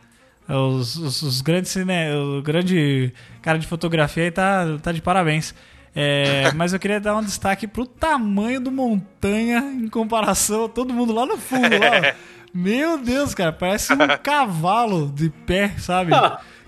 os, 0.49 0.97
os, 0.97 1.23
os 1.23 1.41
grandes 1.43 1.71
cine, 1.71 1.93
o 2.15 2.43
grande 2.43 3.13
cara 3.43 3.59
de 3.59 3.67
fotografia 3.67 4.25
aí 4.25 4.31
tá, 4.31 4.79
tá 4.83 4.93
de 4.93 5.01
parabéns. 5.03 5.55
É, 5.95 6.53
mas 6.55 6.73
eu 6.73 6.79
queria 6.79 7.01
dar 7.01 7.17
um 7.17 7.23
destaque 7.23 7.67
pro 7.67 7.87
tamanho 7.87 8.61
do 8.61 8.71
montanha 8.71 9.59
em 9.59 9.89
comparação 9.89 10.65
a 10.67 10.69
todo 10.69 10.93
mundo 10.95 11.13
lá 11.13 11.27
no 11.27 11.37
fundo. 11.37 11.69
Lá. 11.79 12.15
Meu 12.53 12.99
Deus, 12.99 13.35
cara, 13.35 13.53
parece 13.53 13.93
um 13.93 13.99
cavalo 14.23 15.09
de 15.15 15.31
pé, 15.31 15.75
sabe? 15.79 16.11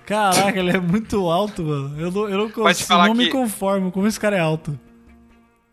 Caraca, 0.06 0.58
ele 0.58 0.70
é 0.70 0.80
muito 0.80 1.28
alto, 1.28 1.62
mano. 1.62 2.00
Eu 2.00 2.10
não, 2.10 2.28
eu 2.28 2.38
não 2.38 2.50
consigo, 2.50 2.94
não 2.98 3.14
me 3.14 3.24
que- 3.26 3.30
conformo 3.32 3.90
como 3.90 4.06
esse 4.06 4.18
cara 4.18 4.36
é 4.36 4.40
alto. 4.40 4.78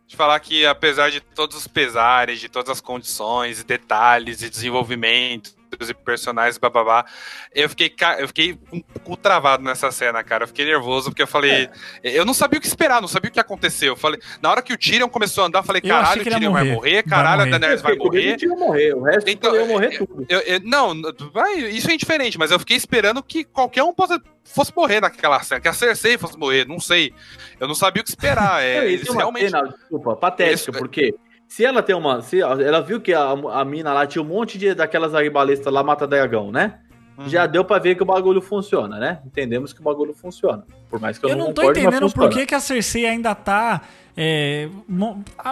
De 0.08 0.16
falar 0.16 0.40
que, 0.40 0.66
apesar 0.66 1.12
de 1.12 1.20
todos 1.22 1.56
os 1.56 1.68
pesares, 1.68 2.40
de 2.40 2.50
todas 2.50 2.72
as 2.72 2.82
condições, 2.82 3.64
detalhes 3.64 4.42
e 4.42 4.50
desenvolvimentos 4.50 5.56
e 5.90 5.94
personagens, 5.94 6.58
bababá, 6.58 7.06
eu 7.54 7.70
fiquei, 7.70 7.94
eu 8.18 8.28
fiquei 8.28 8.54
com 8.70 8.78
o 8.78 9.00
cu 9.02 9.18
travado 9.18 9.64
nessa 9.64 9.92
cena, 9.92 10.24
cara. 10.24 10.44
Eu 10.44 10.48
fiquei 10.48 10.66
nervoso 10.66 11.10
porque 11.10 11.22
eu 11.22 11.28
falei. 11.28 11.70
É. 12.04 12.18
Eu 12.18 12.26
não 12.26 12.34
sabia 12.34 12.58
o 12.58 12.62
que 12.62 12.68
esperar, 12.68 13.02
não 13.02 13.08
sabia 13.08 13.30
o 13.30 13.34
que 13.34 13.40
aconteceu. 13.40 13.94
Eu 13.94 13.96
falei, 13.96 14.20
na 14.42 14.50
hora 14.50 14.62
que 14.62 14.74
o 14.74 14.78
Tyrion 14.78 15.08
começou 15.10 15.44
a 15.44 15.48
andar, 15.48 15.60
eu 15.60 15.64
falei, 15.64 15.82
Eu 15.84 15.90
caralho, 15.90 16.22
o 16.22 16.24
Tyrion 16.24 16.52
vai 16.52 16.64
morrer. 16.64 16.76
morrer, 16.76 16.94
Vai 16.94 17.04
caralho, 17.04 17.38
morrer. 17.42 17.50
a 17.56 17.58
Daenerys 17.58 17.82
vai 17.82 17.92
Eu 17.94 17.98
medo 17.98 18.06
morrer. 18.06 18.32
de 18.32 18.38
Tyrion 18.38 18.56
morrer. 18.58 18.94
O 18.96 19.04
resto 19.04 19.30
Então, 19.30 19.56
ia 19.56 19.66
morrer 19.66 19.98
tudo. 19.98 20.26
Eu- 20.28 20.40
eu- 20.42 20.62
não, 20.64 20.94
vai, 21.32 21.54
isso 21.60 21.90
é 21.90 21.94
indiferente, 21.94 22.38
mas 22.38 22.52
eu 22.52 22.60
fiquei 22.60 22.76
esperando 22.78 23.22
que 23.22 23.44
qualquer 23.44 23.84
um 23.84 23.94
possa, 23.94 24.22
fosse 24.44 24.74
morrer 24.76 25.02
naquela 25.02 25.42
cena, 25.44 25.62
que 25.62 25.68
a 25.68 25.74
Cersei 25.74 26.18
fosse 26.18 26.38
morrer, 26.38 26.66
não 26.68 26.80
sei. 26.80 27.14
Eu 27.60 27.68
não 27.68 27.76
sabia 27.76 28.02
o 28.02 28.04
que 28.04 28.10
esperar. 28.10 28.64
É, 28.64 28.86
eles 28.92 29.08
uma 29.10 29.18
realmente. 29.18 29.52
cena, 29.52 29.68
desculpa, 29.68 30.16
patética, 30.16 30.56
Isso- 30.56 30.72
porque 30.72 31.14
se 31.50 31.66
ela 31.66 31.82
tem 31.82 31.96
uma. 31.96 32.22
Se 32.22 32.40
ela 32.40 32.80
viu 32.80 33.02
que 33.02 33.12
a, 33.12 33.32
a 33.32 33.66
mina 33.66 33.92
lá 33.92 34.06
tinha 34.06 34.22
um 34.22 34.26
monte 34.26 34.56
de 34.56 34.76
daquelas 34.76 35.16
arbalestas 35.16 35.74
lá, 35.74 35.82
mata 35.84 36.06
dragão, 36.06 36.52
né? 36.52 36.78
Uhum. 37.18 37.28
Já 37.28 37.48
deu 37.48 37.66
pra 37.66 37.80
ver 37.80 37.96
que 37.96 38.04
o 38.04 38.06
bagulho 38.06 38.40
funciona, 38.40 39.00
né? 39.00 39.20
Entendemos 39.26 39.74
que 39.74 39.82
o 39.82 39.84
bagulho 39.84 40.14
funciona. 40.14 40.64
Por 40.88 41.00
mais 41.00 41.18
que 41.18 41.26
eu, 41.26 41.32
Eu 41.32 41.36
não 41.36 41.48
tô 41.48 41.64
concorde, 41.64 41.80
entendendo 41.80 42.14
por 42.14 42.30
que, 42.30 42.46
que 42.46 42.54
a 42.54 42.60
Cersei 42.60 43.08
ainda 43.08 43.34
tá 43.34 43.82
é, 44.16 44.70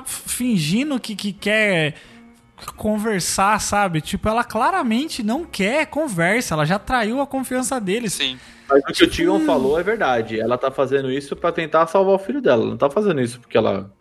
fingindo 0.05 0.99
que, 0.99 1.15
que 1.15 1.33
quer 1.33 1.95
conversar, 2.75 3.59
sabe? 3.59 3.99
Tipo, 3.99 4.29
ela 4.29 4.43
claramente 4.43 5.23
não 5.23 5.43
quer 5.45 5.87
conversa, 5.87 6.53
ela 6.53 6.65
já 6.65 6.77
traiu 6.77 7.19
a 7.21 7.25
confiança 7.27 7.81
deles. 7.81 8.13
Sim. 8.13 8.37
Mas 8.69 8.81
o 8.81 8.93
que 8.93 9.03
o 9.03 9.07
Hum. 9.07 9.09
Tyrion 9.09 9.39
falou 9.45 9.79
é 9.79 9.83
verdade. 9.83 10.39
Ela 10.39 10.59
tá 10.59 10.69
fazendo 10.69 11.11
isso 11.11 11.35
pra 11.35 11.51
tentar 11.51 11.87
salvar 11.87 12.15
o 12.15 12.19
filho 12.19 12.39
dela. 12.39 12.61
Ela 12.61 12.69
não 12.71 12.77
tá 12.77 12.89
fazendo 12.89 13.19
isso 13.19 13.39
porque 13.39 13.57
ela. 13.57 13.91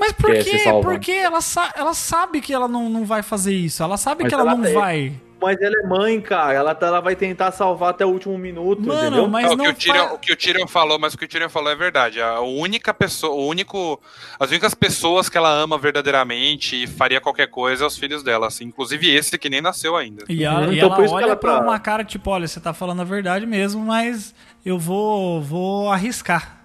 Mas 0.00 0.12
por 0.12 0.34
se 0.34 0.42
quê? 0.44 0.64
Porque 0.82 1.12
ela, 1.12 1.40
sa 1.42 1.72
ela 1.76 1.92
sabe 1.94 2.40
que 2.40 2.52
ela 2.54 2.66
não, 2.66 2.88
não 2.88 3.04
vai 3.04 3.22
fazer 3.22 3.54
isso. 3.54 3.82
Ela 3.82 3.96
sabe 3.98 4.22
Mas 4.24 4.30
que 4.30 4.34
ela, 4.34 4.42
ela 4.50 4.54
não 4.56 4.64
tem- 4.64 4.74
vai. 4.74 5.12
Mas 5.42 5.58
ela 5.62 5.74
é 5.82 5.86
mãe, 5.86 6.20
cara. 6.20 6.52
Ela, 6.52 6.74
tá- 6.74 6.88
ela 6.88 7.00
vai 7.00 7.16
tentar 7.16 7.50
salvar 7.50 7.90
até 7.90 8.04
o 8.04 8.10
último 8.10 8.36
minuto, 8.36 8.82
Mano, 8.86 9.00
entendeu? 9.06 9.26
mas 9.26 9.46
É, 9.46 9.48
o, 9.54 9.56
não 9.56 9.64
que 9.64 9.70
o, 9.70 9.74
Tyrion, 9.74 10.08
fa- 10.08 10.12
o 10.14 10.18
que 10.18 10.32
o 10.34 10.36
Tyrion 10.36 10.66
falou, 10.66 10.98
mas 10.98 11.14
o 11.14 11.18
que 11.18 11.24
o 11.24 11.28
Tyrion 11.28 11.48
falou 11.48 11.70
é 11.72 11.74
verdade. 11.74 12.20
A 12.20 12.40
única 12.40 12.92
pessoa, 12.92 13.32
o 13.34 13.46
único, 13.46 13.98
as 14.38 14.50
únicas 14.50 14.74
pessoas 14.74 15.30
que 15.30 15.38
ela 15.38 15.48
ama 15.50 15.78
verdadeiramente 15.78 16.82
e 16.82 16.86
faria 16.86 17.22
qualquer 17.22 17.46
coisa 17.46 17.84
é 17.84 17.86
os 17.86 17.96
filhos 17.96 18.22
dela, 18.22 18.48
assim, 18.48 18.64
inclusive 18.64 19.10
esse 19.10 19.38
que 19.38 19.48
nem 19.48 19.62
nasceu 19.62 19.96
ainda. 19.96 20.24
E, 20.28 20.44
a- 20.44 20.58
Uhum, 20.60 20.72
e 20.72 20.76
então 20.76 20.88
ela 20.88 20.96
por 20.96 21.04
isso 21.06 21.14
que 21.14 21.16
olha 21.22 21.24
ela 21.30 21.36
pra 21.36 21.56
tá- 21.56 21.62
uma 21.62 21.78
cara 21.78 22.04
tipo, 22.04 22.28
olha, 22.30 22.46
você 22.46 22.60
tá 22.60 22.74
falando 22.74 23.00
a 23.00 23.04
verdade 23.04 23.46
mesmo, 23.46 23.82
mas 23.82 24.34
eu 24.62 24.78
vou, 24.78 25.40
vou 25.40 25.90
arriscar. 25.90 26.59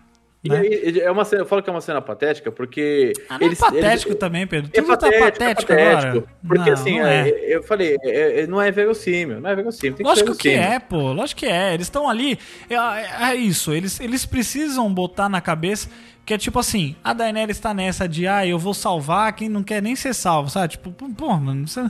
Né? 0.50 0.60
aí, 0.60 1.00
é 1.00 1.10
uma 1.12 1.26
cena, 1.26 1.42
eu 1.42 1.46
falo 1.46 1.62
que 1.64 1.70
é 1.70 1.74
uma 1.74 1.82
cena 1.82 2.02
patética 2.02 2.52
porque. 2.52 3.14
Ah, 3.30 3.38
não 3.40 3.48
eles, 3.48 3.60
é 3.62 3.66
patético 3.66 4.10
eles- 4.12 4.20
também, 4.20 4.46
Pedro. 4.48 4.70
É 4.74 4.82
Tudo 4.82 4.88
tá 4.88 4.98
patético, 4.98 5.24
patético 5.32 5.74
é 5.74 5.88
agora. 5.92 6.08
patético. 6.08 6.30
Porque 6.48 6.66
Não, 6.70 6.74
assim, 6.74 7.00
não 7.00 7.08
é. 7.08 7.30
é, 7.30 7.56
eu 7.56 7.64
falei, 7.64 7.98
é, 8.04 8.42
é, 8.42 8.48
não 8.48 8.62
é 8.62 8.72
verossímil, 8.72 9.40
não 9.42 9.50
é 9.50 9.56
verossímil. 9.56 9.96
Tem 9.98 10.04
que 10.06 10.10
Lógico 10.10 10.36
que 10.36 10.50
verossímil. 10.50 10.76
é, 10.76 10.80
pô. 10.80 11.12
Lógico 11.14 11.40
que 11.40 11.46
é. 11.46 11.74
Eles 11.74 11.88
estão 11.88 12.10
ali. 12.10 12.38
É, 12.70 12.76
é- 12.76 13.32
é 13.32 13.36
isso. 13.36 13.74
Eles, 13.74 14.00
eles 14.00 14.26
precisam 14.26 14.94
botar 14.94 15.28
na 15.30 15.42
cabeça 15.42 15.90
que 16.26 16.34
é 16.34 16.38
tipo 16.38 16.58
assim: 16.60 16.96
a 17.04 17.14
Daenerys 17.14 17.60
tá 17.60 17.74
nessa 17.74 18.08
de, 18.08 18.28
ah, 18.28 18.46
eu 18.46 18.58
vou 18.58 18.74
salvar 18.74 19.34
quem 19.34 19.48
não 19.50 19.64
quer 19.64 19.82
nem 19.82 19.96
ser 19.96 20.14
salvo, 20.14 20.50
sabe? 20.50 20.70
Tipo, 20.70 20.92
pô, 20.92 21.38
mano, 21.38 21.68
você, 21.68 21.82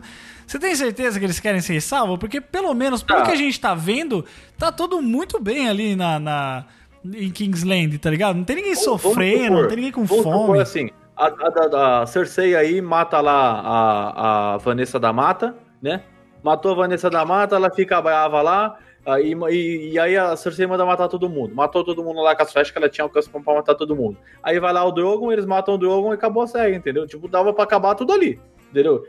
você 0.45 0.59
tem 0.59 0.75
certeza 0.75 1.17
que 1.19 1.25
eles 1.25 1.39
querem 1.39 1.61
ser 1.61 1.79
salvos? 1.81 2.17
Porque 2.19 2.41
pelo 2.41 2.73
menos, 2.73 3.01
pelo 3.01 3.19
Tá. 3.19 3.25
que 3.27 3.31
a 3.31 3.35
gente 3.35 3.59
tá 3.59 3.73
vendo, 3.73 4.25
tá 4.57 4.71
tudo 4.71 5.01
muito 5.01 5.39
bem 5.39 5.69
ali 5.69 5.95
na. 5.95 6.19
na 6.19 6.65
em 7.13 7.29
Kingsland, 7.29 7.97
tá 7.99 8.09
ligado? 8.09 8.35
Não 8.37 8.43
tem 8.43 8.55
ninguém 8.57 8.75
sofrendo, 8.75 9.43
supor, 9.45 9.61
não 9.61 9.67
tem 9.67 9.75
ninguém 9.77 9.91
com 9.91 10.03
vamos 10.05 10.23
fome. 10.23 10.39
supor 10.39 10.59
assim, 10.61 10.89
a, 11.15 11.27
a- 11.27 12.01
a- 12.01 12.05
Cersei 12.05 12.55
aí 12.55 12.81
mata 12.81 13.21
lá 13.21 13.61
a, 13.61 14.53
a 14.53 14.57
Vanessa 14.57 14.99
da 14.99 15.11
Mata, 15.13 15.55
né? 15.81 16.01
Matou 16.43 16.71
a 16.71 16.75
Vanessa 16.75 17.09
da 17.09 17.25
Mata, 17.25 17.55
ela 17.55 17.71
fica 17.71 18.01
brava 18.01 18.41
lá, 18.41 18.77
aí, 19.05 19.33
e, 19.51 19.93
e 19.93 19.99
aí 19.99 20.15
a 20.15 20.35
Cersei 20.35 20.67
manda 20.67 20.85
matar 20.85 21.07
todo 21.07 21.27
mundo. 21.29 21.55
Matou 21.55 21.83
todo 21.83 22.03
mundo 22.03 22.21
lá 22.21 22.35
com 22.35 22.43
as 22.43 22.51
flechas 22.53 22.71
que 22.71 22.77
ela 22.77 22.87
tinha 22.89 23.03
alcance 23.03 23.29
pra 23.29 23.41
matar 23.53 23.75
todo 23.75 23.95
mundo. 23.95 24.17
Aí 24.43 24.59
vai 24.59 24.71
lá 24.71 24.83
o 24.83 24.91
Drogon, 24.91 25.31
eles 25.31 25.45
matam 25.45 25.73
o 25.75 25.77
Drogon 25.77 26.11
e 26.11 26.15
acabou 26.15 26.43
a 26.43 26.47
série, 26.47 26.75
entendeu? 26.75 27.07
Tipo, 27.07 27.27
dava 27.27 27.51
pra 27.53 27.63
acabar 27.63 27.95
tudo 27.95 28.13
ali, 28.13 28.39
entendeu? 28.69 29.03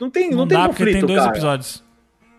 Não 0.00 0.10
tem, 0.10 0.30
não, 0.30 0.38
Não, 0.38 0.48
tem 0.48 0.56
dá 0.58 0.64
porque 0.68 0.78
conflito, 0.84 0.98
tem 0.98 1.06
dois 1.06 1.20
cara. 1.20 1.30
episódios. 1.32 1.84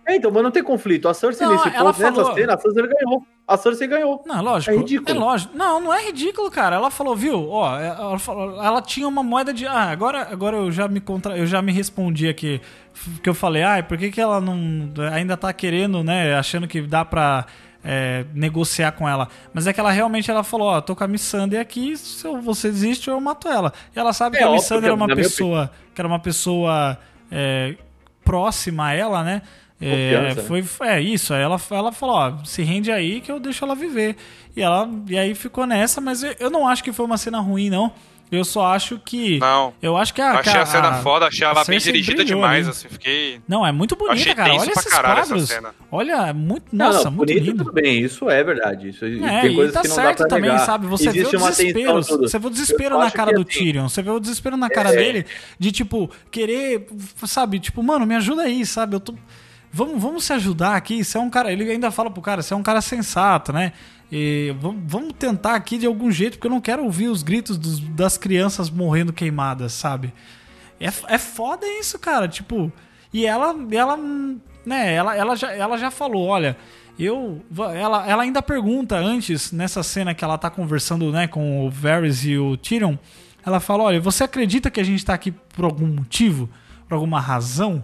É, 0.05 0.15
então, 0.17 0.29
mas 0.31 0.43
não 0.43 0.51
tem 0.51 0.61
conflito. 0.63 1.07
A 1.07 1.13
Cersei 1.13 1.45
Não, 1.47 1.53
nesse 1.53 1.69
ela 1.69 1.93
ponto, 1.93 2.01
nessa 2.01 2.15
falou- 2.15 2.33
cena, 2.35 2.53
a 2.53 2.57
Cersei 2.59 2.87
ganhou. 2.87 3.23
A 3.47 3.57
Cersei 3.57 3.87
ganhou. 3.87 4.23
Não, 4.25 4.41
lógico. 4.41 4.73
É 4.73 4.77
ridículo. 4.77 5.09
É 5.09 5.13
lógico. 5.19 5.57
Não, 5.57 5.79
não 5.79 5.93
é 5.93 6.05
ridículo, 6.05 6.49
cara. 6.51 6.75
Ela 6.75 6.89
falou, 6.91 7.15
viu? 7.15 7.49
Ó, 7.49 7.77
ela, 7.79 8.19
falou- 8.19 8.61
ela 8.63 8.81
tinha 8.81 9.07
uma 9.07 9.23
moeda 9.23 9.53
de. 9.53 9.65
Ah, 9.65 9.89
agora, 9.91 10.27
agora 10.31 10.57
eu 10.57 10.71
já 10.71 10.87
me 10.87 10.99
contra, 10.99 11.37
eu 11.37 11.45
já 11.45 11.61
me 11.61 11.71
respondi 11.71 12.27
aqui. 12.27 12.59
Que 13.21 13.29
eu 13.29 13.33
falei, 13.33 13.63
ah, 13.63 13.81
por 13.81 13.97
que, 13.97 14.11
que 14.11 14.19
ela 14.21 14.39
não. 14.41 14.57
Ainda 15.13 15.35
tá 15.37 15.51
querendo, 15.53 16.03
né? 16.03 16.35
Achando 16.35 16.67
que 16.67 16.81
dá 16.81 17.03
pra. 17.05 17.45
é, 17.85 18.25
negociar 18.33 18.93
com 18.93 19.09
ela, 19.09 19.27
mas 19.53 19.67
é 19.67 19.73
que 19.73 19.79
ela 19.79 19.91
realmente 19.91 20.31
ela 20.31 20.41
falou: 20.43 20.67
Ó, 20.67 20.79
tô 20.79 20.95
com 20.95 21.03
a 21.03 21.07
Missandei 21.07 21.59
aqui, 21.59 21.97
se 21.97 22.25
você 22.41 22.69
desiste, 22.69 23.09
eu 23.09 23.19
mato 23.19 23.47
ela. 23.49 23.73
E 23.93 23.99
ela 23.99 24.13
sabe 24.13 24.37
É 24.37 24.39
que 24.39 24.45
a 24.45 24.51
Missandei 24.51 24.85
era 24.85 24.93
uma 24.95 25.05
na 25.07 25.15
minha 25.15 25.25
pessoa, 25.27 25.69
que 25.93 25.99
era 25.99 26.07
uma 26.07 26.19
pessoa 26.19 26.97
é, 27.29 27.75
próxima 28.23 28.85
a 28.87 28.93
ela, 28.93 29.21
né? 29.23 29.41
É, 29.81 30.35
né? 30.35 30.35
foi, 30.35 30.63
é 30.81 31.01
isso. 31.01 31.33
Aí 31.33 31.41
ela, 31.41 31.59
ela 31.71 31.91
falou: 31.91 32.15
ó, 32.15 32.33
se 32.45 32.61
rende 32.63 32.91
aí 32.91 33.19
que 33.21 33.31
eu 33.31 33.39
deixo 33.39 33.65
ela 33.65 33.75
viver. 33.75 34.15
E 34.55 34.61
ela 34.61 34.89
e 35.07 35.17
aí 35.17 35.35
ficou 35.35 35.65
nessa, 35.65 35.99
mas 35.99 36.23
eu, 36.23 36.33
eu 36.39 36.49
não 36.49 36.67
acho 36.67 36.83
que 36.83 36.93
foi 36.93 37.05
uma 37.05 37.17
cena 37.17 37.39
ruim, 37.39 37.69
não. 37.69 37.91
Eu 38.31 38.43
só 38.43 38.65
acho 38.73 38.97
que. 38.97 39.37
Não. 39.37 39.73
Eu 39.79 39.95
acho 39.95 40.11
que 40.11 40.19
a. 40.21 40.39
achei 40.39 40.59
a 40.59 40.65
cena 40.65 40.93
foda, 41.03 41.27
achei 41.27 41.45
ela 41.45 41.61
a 41.61 41.65
bem 41.65 41.77
dirigida 41.77 42.23
brilhou 42.23 42.39
demais, 42.41 42.65
ali. 42.67 42.71
assim, 42.75 42.87
fiquei. 42.89 43.39
Não, 43.47 43.63
é 43.63 43.71
muito 43.71 43.95
bonita, 43.95 44.13
achei 44.15 44.33
cara. 44.33 44.55
Olha 44.55 44.71
esses 44.71 44.91
quadros. 44.91 45.47
cena. 45.49 45.75
Olha, 45.91 46.13
é 46.29 46.33
muito. 46.33 46.65
Não, 46.71 46.87
Nossa, 46.87 47.03
não, 47.05 47.11
muito 47.11 47.29
bonito, 47.31 47.45
lindo. 47.45 47.63
tudo 47.63 47.73
bem, 47.73 47.99
isso 48.01 48.27
é 48.31 48.43
verdade. 48.43 48.89
Isso, 48.89 49.05
É, 49.05 49.41
tem 49.41 49.51
e 49.51 49.55
coisas 49.55 49.73
tá 49.73 49.81
que 49.83 49.87
não 49.87 49.95
dá 49.97 50.01
certo 50.01 50.17
pra 50.19 50.27
também, 50.27 50.49
negar. 50.49 50.65
sabe? 50.65 50.87
Você 50.87 51.09
Existe 51.09 51.29
vê 51.29 51.37
o 51.37 51.47
desespero. 51.47 52.01
Você 52.03 52.39
vê 52.39 52.47
o 52.47 52.49
desespero 52.49 52.97
na 52.97 53.11
cara 53.11 53.33
do 53.33 53.41
assim, 53.41 53.49
Tyrion. 53.59 53.87
Você 53.89 54.01
vê 54.01 54.09
o 54.09 54.19
desespero 54.19 54.57
na 54.57 54.69
cara 54.69 54.89
É. 54.91 54.95
dele 54.95 55.25
de, 55.59 55.71
tipo, 55.71 56.09
querer, 56.31 56.87
sabe? 57.27 57.59
Tipo, 57.59 57.83
mano, 57.83 58.03
me 58.07 58.15
ajuda 58.15 58.43
aí, 58.43 58.65
sabe? 58.65 58.95
Eu 58.95 58.99
tô. 58.99 59.13
Vamos, 59.75 59.99
vamos 60.01 60.23
se 60.23 60.31
ajudar 60.33 60.75
aqui. 60.75 61.03
Você 61.03 61.17
é 61.17 61.19
um 61.19 61.29
cara. 61.31 61.51
Ele 61.51 61.69
ainda 61.69 61.89
fala 61.89 62.11
pro 62.11 62.21
cara, 62.21 62.43
você 62.43 62.53
é 62.53 62.57
um 62.57 62.61
cara 62.61 62.79
sensato, 62.79 63.51
né? 63.51 63.73
E 64.11 64.55
vamos, 64.87 65.13
tentar 65.17 65.55
aqui 65.55 65.79
de 65.79 65.87
algum 65.87 66.11
jeito, 66.11 66.33
porque 66.37 66.45
eu 66.45 66.51
não 66.51 66.61
quero 66.61 66.83
ouvir 66.83 67.07
os 67.07 67.23
gritos 67.23 67.57
dos- 67.57 67.79
das 67.79 68.15
crianças 68.15 68.69
morrendo 68.69 69.11
queimadas, 69.11 69.73
sabe? 69.73 70.13
É, 70.79 70.89
é 71.15 71.17
foda 71.17 71.65
isso, 71.79 71.97
cara. 71.97 72.27
Tipo, 72.27 72.71
e 73.11 73.25
ela, 73.25 73.55
ela, 73.71 73.97
né, 74.63 74.93
ela, 74.93 75.15
ela, 75.15 75.35
já, 75.35 75.51
ela 75.51 75.75
já 75.77 75.89
falou, 75.89 76.27
olha, 76.27 76.55
eu. 76.99 77.41
Ela, 77.75 78.07
ela 78.07 78.21
ainda 78.21 78.43
pergunta 78.43 78.95
antes, 78.95 79.51
nessa 79.51 79.81
cena 79.81 80.13
que 80.13 80.23
ela 80.23 80.37
tá 80.37 80.51
conversando, 80.51 81.11
né, 81.11 81.27
com 81.27 81.65
o 81.65 81.69
Varys 81.71 82.23
e 82.23 82.37
o 82.37 82.55
Tyrion, 82.55 82.95
ela 83.43 83.59
fala, 83.59 83.85
olha, 83.85 83.99
você 83.99 84.23
acredita 84.23 84.69
que 84.69 84.79
a 84.79 84.83
gente 84.83 85.03
tá 85.03 85.15
aqui 85.15 85.31
por 85.31 85.65
algum 85.65 85.87
motivo? 85.87 86.47
Por 86.87 86.93
alguma 86.93 87.19
razão? 87.19 87.83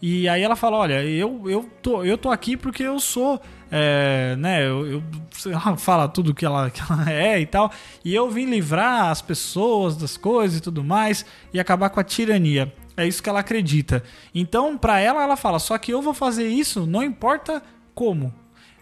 E 0.00 0.28
aí 0.28 0.42
ela 0.42 0.56
fala, 0.56 0.76
olha, 0.76 1.02
eu, 1.04 1.42
eu, 1.48 1.68
tô, 1.82 2.04
eu 2.04 2.18
tô 2.18 2.30
aqui 2.30 2.56
porque 2.56 2.82
eu 2.82 2.98
sou, 3.00 3.40
é, 3.70 4.36
né, 4.36 4.66
eu, 4.66 4.86
eu- 4.86 5.02
ela 5.46 5.76
fala 5.78 6.06
tudo 6.08 6.34
que 6.34 6.44
ela, 6.44 6.70
que 6.70 6.80
ela 6.80 7.10
é 7.10 7.40
e 7.40 7.46
tal, 7.46 7.70
e 8.04 8.14
eu 8.14 8.30
vim 8.30 8.44
livrar 8.46 9.06
as 9.10 9.22
pessoas 9.22 9.96
das 9.96 10.16
coisas 10.16 10.58
e 10.58 10.60
tudo 10.60 10.84
mais, 10.84 11.24
e 11.52 11.58
acabar 11.60 11.88
com 11.90 12.00
a 12.00 12.04
tirania. 12.04 12.72
É 12.96 13.06
isso 13.06 13.22
que 13.22 13.28
ela 13.28 13.40
acredita. 13.40 14.02
Então, 14.34 14.78
pra 14.78 14.98
ela, 15.00 15.22
ela 15.22 15.36
fala, 15.36 15.58
só 15.58 15.76
que 15.76 15.92
eu 15.92 16.00
vou 16.00 16.14
fazer 16.14 16.48
isso, 16.48 16.86
não 16.86 17.02
importa 17.02 17.62
como. 17.94 18.32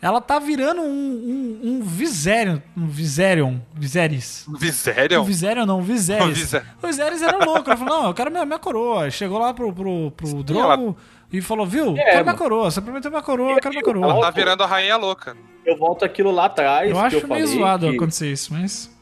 Ela 0.07 0.21
tá 0.21 0.39
virando 0.39 0.83
um, 0.83 0.85
um, 0.85 1.61
um 1.71 1.81
Viserion, 1.83 2.59
um 2.77 2.87
Viserion, 2.87 3.57
Viserys. 3.75 4.45
Viserion? 4.59 5.23
Um 5.23 5.25
Viserion 5.25 5.65
não, 5.65 5.79
um 5.79 5.83
Viserys. 5.83 6.37
Viser- 6.39 6.67
O 6.83 6.87
Viserys 6.87 7.23
era 7.23 7.43
louco. 7.43 7.71
Ele 7.71 7.77
falou, 7.79 8.03
não, 8.03 8.09
eu 8.09 8.15
quero 8.15 8.31
minha, 8.31 8.45
minha 8.45 8.59
coroa. 8.59 9.11
Chegou 9.11 9.39
lá 9.39 9.55
pro, 9.55 9.73
pro, 9.73 10.11
pro 10.11 10.43
Drogo 10.43 10.95
e 11.33 11.41
falou, 11.41 11.67
viu, 11.67 11.97
É, 11.97 12.05
quero 12.13 12.25
minha 12.25 12.37
coroa. 12.37 12.71
Você 12.71 12.83
prometeu 12.83 13.11
minha 13.11 13.23
coroa, 13.23 13.53
eu 13.53 13.61
quero 13.61 13.71
minha 13.71 13.83
Ela 13.83 13.95
coroa. 13.95 14.21
Tá 14.21 14.31
virando 14.31 14.63
a 14.63 14.67
rainha 14.67 14.97
louca. 14.99 15.35
Eu 15.65 15.79
volto 15.79 16.05
aquilo 16.05 16.31
lá 16.31 16.45
atrás. 16.45 16.91
Eu 16.91 16.97
que 16.97 17.01
acho 17.03 17.17
eu 17.17 17.27
meio 17.27 17.47
falei 17.47 17.47
zoado 17.47 17.89
que- 17.89 17.97
acontecer 17.97 18.31
isso, 18.31 18.53
mas... 18.53 18.94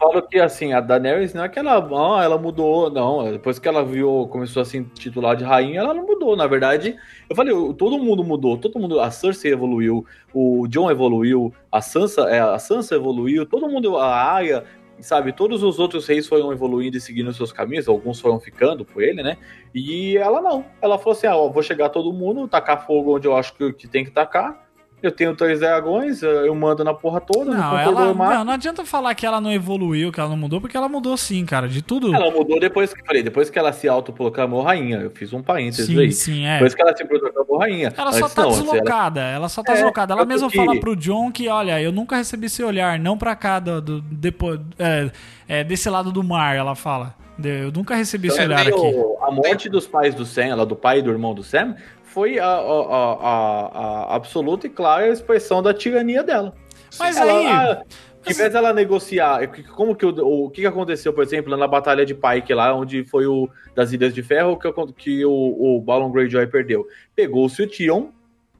falo 0.00 0.22
que 0.22 0.38
assim, 0.38 0.72
a 0.72 0.80
Daenerys 0.80 1.34
não 1.34 1.44
é 1.44 1.48
que 1.48 1.58
ela, 1.58 1.76
ah, 1.76 2.24
ela 2.24 2.38
mudou, 2.38 2.90
não. 2.90 3.30
Depois 3.30 3.58
que 3.58 3.68
ela 3.68 3.84
viu, 3.84 4.26
começou 4.30 4.62
a 4.62 4.64
se 4.64 4.82
titular 4.94 5.36
de 5.36 5.44
rainha, 5.44 5.80
ela 5.80 5.92
não 5.92 6.06
mudou. 6.06 6.34
Na 6.34 6.46
verdade, 6.46 6.96
eu 7.28 7.36
falei, 7.36 7.52
todo 7.74 7.98
mundo 7.98 8.24
mudou, 8.24 8.56
todo 8.56 8.78
mundo, 8.78 8.98
a 8.98 9.10
Cersei 9.10 9.52
evoluiu, 9.52 10.06
o 10.32 10.66
Jon 10.66 10.90
evoluiu, 10.90 11.52
a 11.70 11.82
Sansa, 11.82 12.22
é, 12.22 12.40
a 12.40 12.58
Sansa 12.58 12.94
evoluiu, 12.94 13.44
todo 13.44 13.68
mundo, 13.68 13.98
a 13.98 14.14
Arya, 14.14 14.64
sabe, 15.00 15.32
todos 15.32 15.62
os 15.62 15.78
outros 15.78 16.06
reis 16.06 16.26
foram 16.26 16.50
evoluindo 16.52 16.96
e 16.96 17.00
seguindo 17.00 17.32
seus 17.32 17.52
caminhos, 17.52 17.86
alguns 17.86 18.20
foram 18.20 18.40
ficando 18.40 18.84
por 18.84 19.02
ele, 19.02 19.22
né? 19.22 19.36
E 19.74 20.16
ela 20.16 20.40
não. 20.40 20.64
Ela 20.80 20.98
falou 20.98 21.12
assim: 21.12 21.26
ah, 21.26 21.34
vou 21.34 21.62
chegar 21.62 21.90
todo 21.90 22.12
mundo, 22.12 22.48
tacar 22.48 22.86
fogo 22.86 23.16
onde 23.16 23.28
eu 23.28 23.36
acho 23.36 23.54
que, 23.54 23.72
que 23.72 23.86
tem 23.86 24.04
que 24.04 24.10
tacar. 24.10 24.69
Eu 25.02 25.10
tenho 25.10 25.34
três 25.34 25.60
dragões, 25.60 26.22
eu 26.22 26.54
mando 26.54 26.84
na 26.84 26.92
porra 26.92 27.20
toda, 27.20 27.52
não, 27.52 27.78
ela, 27.78 28.12
não, 28.14 28.44
não 28.44 28.52
adianta 28.52 28.84
falar 28.84 29.14
que 29.14 29.24
ela 29.24 29.40
não 29.40 29.50
evoluiu, 29.50 30.12
que 30.12 30.20
ela 30.20 30.28
não 30.28 30.36
mudou, 30.36 30.60
porque 30.60 30.76
ela 30.76 30.88
mudou 30.88 31.16
sim, 31.16 31.44
cara, 31.46 31.68
de 31.68 31.80
tudo. 31.80 32.14
Ela 32.14 32.30
mudou 32.30 32.60
depois 32.60 32.92
que 32.92 33.02
falei, 33.04 33.22
depois 33.22 33.48
que 33.48 33.58
ela 33.58 33.72
se 33.72 33.88
autoproclamou 33.88 34.62
rainha. 34.62 34.98
Eu 34.98 35.10
fiz 35.10 35.32
um 35.32 35.42
parênteses 35.42 35.86
sim, 35.86 35.98
aí. 35.98 36.12
sim, 36.12 36.44
é. 36.46 36.54
Depois 36.54 36.74
que 36.74 36.82
ela 36.82 36.94
se 36.96 37.04
proclamou 37.04 37.58
rainha. 37.58 37.92
Ela 37.96 38.12
só 38.12 38.28
tá 38.28 38.42
não, 38.42 38.48
antes 38.50 38.60
ela- 38.60 38.72
deslocada, 38.72 39.20
ela 39.22 39.48
só 39.48 39.62
tá 39.62 39.72
É, 39.72 39.74
deslocada. 39.76 40.12
Ela 40.12 40.24
mesma 40.26 40.50
que- 40.50 40.56
fala 40.56 40.78
pro 40.78 40.94
John 40.94 41.32
que, 41.32 41.48
olha, 41.48 41.80
eu 41.80 41.92
nunca 41.92 42.16
recebi 42.16 42.46
esse 42.46 42.62
olhar, 42.62 42.98
não 42.98 43.16
pra 43.16 43.34
cá, 43.34 43.58
do, 43.58 43.80
do- 43.80 44.00
depois, 44.02 44.60
é, 44.78 45.10
é, 45.48 45.64
desse 45.64 45.88
lado 45.88 46.12
do 46.12 46.22
mar, 46.22 46.54
ela 46.56 46.74
fala. 46.74 47.14
Eu 47.42 47.72
nunca 47.72 47.94
recebi 47.94 48.28
esse 48.28 48.36
Então, 48.36 48.48
olhar 48.54 48.68
aqui. 48.68 48.96
a 49.22 49.30
morte 49.30 49.66
dos 49.70 49.86
pais 49.86 50.14
do 50.14 50.26
Sam, 50.26 50.44
ela 50.48 50.66
do 50.66 50.76
pai 50.76 50.98
e 50.98 51.02
do 51.02 51.10
irmão 51.10 51.32
do 51.32 51.42
Sam, 51.42 51.74
foi 52.12 52.38
a, 52.38 52.46
a- 52.46 52.50
a- 52.50 53.18
a- 53.22 54.04
a 54.12 54.14
absoluta 54.16 54.66
e 54.66 54.70
clara 54.70 55.08
expressão 55.08 55.62
da 55.62 55.72
tirania 55.72 56.22
dela. 56.22 56.52
Mas 56.98 57.16
Ela- 57.16 57.32
aí, 57.32 57.78
Em 58.26 58.34
vez 58.34 58.52
dela 58.52 58.74
negociar, 58.74 59.40
como 59.74 59.96
que 59.96 60.04
o, 60.04 60.10
o 60.44 60.50
que 60.50 60.66
aconteceu, 60.66 61.10
por 61.10 61.22
exemplo, 61.24 61.56
na 61.56 61.66
batalha 61.66 62.04
de 62.04 62.14
Pike 62.14 62.52
lá, 62.52 62.74
onde 62.74 63.02
foi 63.04 63.26
o 63.26 63.48
das 63.74 63.92
Ilhas 63.92 64.12
de 64.12 64.22
Ferro 64.22 64.58
que, 64.58 64.70
que 64.94 65.24
o, 65.24 65.30
o 65.76 65.80
Balon 65.80 66.10
Greyjoy 66.10 66.46
perdeu? 66.48 66.86
Pegou-se 67.16 67.62
o 67.62 67.66
Tion, 67.66 68.08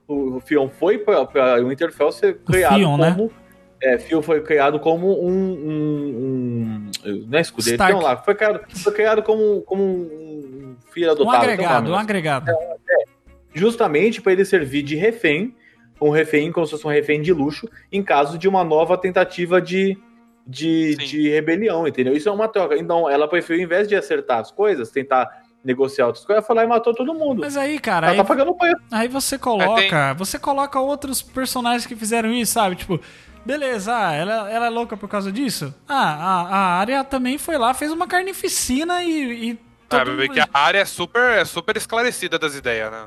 o, 0.08 0.40
Theon 0.40 0.70
foi 0.70 0.96
para 0.96 1.62
o 1.62 1.68
Winterfell 1.68 2.10
ser 2.10 2.38
criado 2.38 2.76
Theon, 2.76 2.96
né? 2.96 3.10
como 3.12 3.30
é, 3.82 3.96
Theon 3.98 4.22
foi 4.22 4.40
criado 4.40 4.80
como 4.80 5.22
um, 5.22 5.30
um, 5.30 6.90
um 7.04 7.24
não 7.28 7.38
é 7.38 7.42
escudeiro. 7.42 7.78
Theon 7.84 8.00
lá, 8.00 8.16
foi 8.16 8.34
criado, 8.34 8.60
foi 8.70 8.92
criado 8.94 9.22
como, 9.22 9.60
como 9.62 9.82
um 9.82 10.76
filho 10.90 11.08
um 11.08 11.12
adotado, 11.12 11.40
tem 11.44 11.52
agregado, 11.52 11.74
nome, 11.82 11.88
um 11.90 11.96
né? 11.96 12.02
agregado. 12.02 12.50
Justamente 13.54 14.20
para 14.20 14.32
ele 14.32 14.44
servir 14.44 14.82
de 14.82 14.96
refém, 14.96 15.54
um 16.00 16.10
refém 16.10 16.50
como 16.50 16.66
se 16.66 16.72
fosse 16.72 16.86
um 16.86 16.90
refém 16.90 17.20
de 17.20 17.32
luxo, 17.32 17.68
em 17.92 18.02
caso 18.02 18.38
de 18.38 18.48
uma 18.48 18.64
nova 18.64 18.96
tentativa 18.96 19.60
de, 19.60 19.98
de, 20.46 20.96
de 20.96 21.28
rebelião, 21.28 21.86
entendeu? 21.86 22.14
Isso 22.14 22.28
é 22.28 22.32
uma 22.32 22.48
troca. 22.48 22.76
Então, 22.76 23.08
ela 23.08 23.28
preferiu, 23.28 23.62
em 23.62 23.66
vez 23.66 23.86
de 23.86 23.94
acertar 23.94 24.38
as 24.38 24.50
coisas, 24.50 24.90
tentar 24.90 25.28
negociar 25.62 26.06
outras 26.06 26.24
coisas, 26.24 26.38
ela 26.38 26.46
foi 26.46 26.56
lá 26.56 26.64
e 26.64 26.66
matou 26.66 26.94
todo 26.94 27.12
mundo. 27.12 27.40
Mas 27.42 27.56
aí, 27.56 27.78
cara, 27.78 28.06
ela 28.06 28.14
aí, 28.14 28.16
tá 28.16 28.24
pagando 28.24 28.52
o 28.52 28.54
preço. 28.54 28.80
aí 28.90 29.08
você 29.08 29.38
coloca, 29.38 29.80
tem- 29.80 29.90
você 30.16 30.38
coloca 30.38 30.80
outros 30.80 31.20
personagens 31.20 31.86
que 31.86 31.94
fizeram 31.94 32.32
isso, 32.32 32.52
sabe? 32.52 32.76
Tipo, 32.76 32.98
beleza, 33.44 33.94
ah, 33.94 34.12
ela, 34.14 34.50
ela 34.50 34.66
é 34.66 34.70
louca 34.70 34.96
por 34.96 35.08
causa 35.08 35.30
disso? 35.30 35.74
Ah, 35.86 36.14
a, 36.14 36.56
a 36.56 36.80
Arya 36.80 37.04
também 37.04 37.36
foi 37.36 37.58
lá, 37.58 37.74
fez 37.74 37.92
uma 37.92 38.06
carnificina 38.06 39.02
e... 39.04 39.50
e 39.50 39.69
Ah, 39.90 40.04
todo- 40.04 40.16
porque 40.16 40.40
a 40.40 40.48
área 40.52 40.78
é 40.78 40.84
super, 40.84 41.38
é 41.38 41.44
super 41.44 41.76
esclarecida 41.76 42.38
das 42.38 42.54
ideias, 42.54 42.90
né? 42.90 43.06